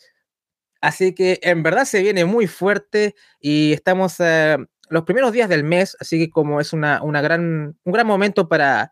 así 0.80 1.14
que 1.14 1.40
en 1.42 1.64
verdad 1.64 1.84
se 1.84 2.00
viene 2.00 2.24
muy 2.24 2.46
fuerte 2.46 3.16
y 3.40 3.72
estamos 3.72 4.14
eh, 4.20 4.56
los 4.88 5.04
primeros 5.04 5.32
días 5.32 5.48
del 5.48 5.64
mes, 5.64 5.96
así 6.00 6.18
que 6.18 6.30
como 6.30 6.60
es 6.60 6.72
una, 6.72 7.02
una 7.02 7.20
gran, 7.20 7.76
un 7.84 7.92
gran 7.92 8.06
momento 8.06 8.48
para, 8.48 8.90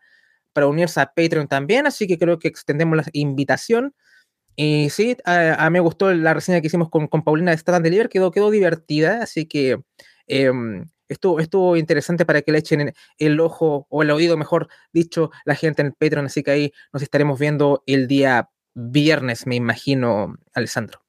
para 0.53 0.67
unirse 0.67 0.99
a 1.01 1.07
Patreon 1.13 1.47
también, 1.47 1.87
así 1.87 2.07
que 2.07 2.17
creo 2.17 2.39
que 2.39 2.47
extendemos 2.47 2.97
la 2.97 3.03
invitación. 3.13 3.93
Y 4.55 4.89
sí, 4.89 5.17
a, 5.25 5.65
a 5.65 5.69
mí 5.69 5.73
me 5.73 5.79
gustó 5.81 6.13
la 6.13 6.33
reseña 6.33 6.61
que 6.61 6.67
hicimos 6.67 6.89
con, 6.89 7.07
con 7.07 7.23
Paulina 7.23 7.51
de 7.51 7.57
Stand 7.57 7.83
Deliver, 7.83 8.09
quedó, 8.09 8.31
quedó 8.31 8.51
divertida, 8.51 9.21
así 9.21 9.45
que 9.47 9.81
eh, 10.27 10.51
estuvo, 11.09 11.39
estuvo 11.39 11.77
interesante 11.77 12.25
para 12.25 12.41
que 12.41 12.51
le 12.51 12.59
echen 12.59 12.93
el 13.17 13.39
ojo 13.39 13.85
o 13.89 14.03
el 14.03 14.11
oído, 14.11 14.37
mejor 14.37 14.69
dicho, 14.93 15.31
la 15.45 15.55
gente 15.55 15.81
en 15.81 15.87
el 15.87 15.93
Patreon, 15.93 16.27
así 16.27 16.43
que 16.43 16.51
ahí 16.51 16.73
nos 16.93 17.03
estaremos 17.03 17.39
viendo 17.39 17.83
el 17.85 18.07
día 18.07 18.49
viernes, 18.73 19.47
me 19.47 19.55
imagino, 19.55 20.35
Alessandro. 20.53 21.04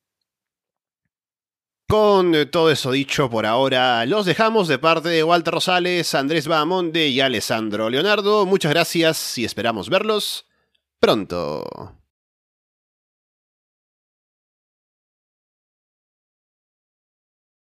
Con 1.89 2.35
todo 2.51 2.73
eso 2.73 2.91
dicho 2.91 3.31
por 3.31 3.47
ahora, 3.47 4.05
los 4.07 4.27
dejamos 4.27 4.67
de 4.67 4.77
parte 4.77 5.09
de 5.09 5.23
Walter 5.23 5.55
Rosales, 5.55 6.17
Andrés 6.17 6.49
Bahamonde 6.49 7.07
y 7.07 7.21
Alessandro 7.21 7.89
Leonardo. 7.89 8.45
Muchas 8.45 8.73
gracias 8.73 9.39
y 9.39 9.45
esperamos 9.45 9.89
verlos 9.89 10.47
pronto. 10.99 11.96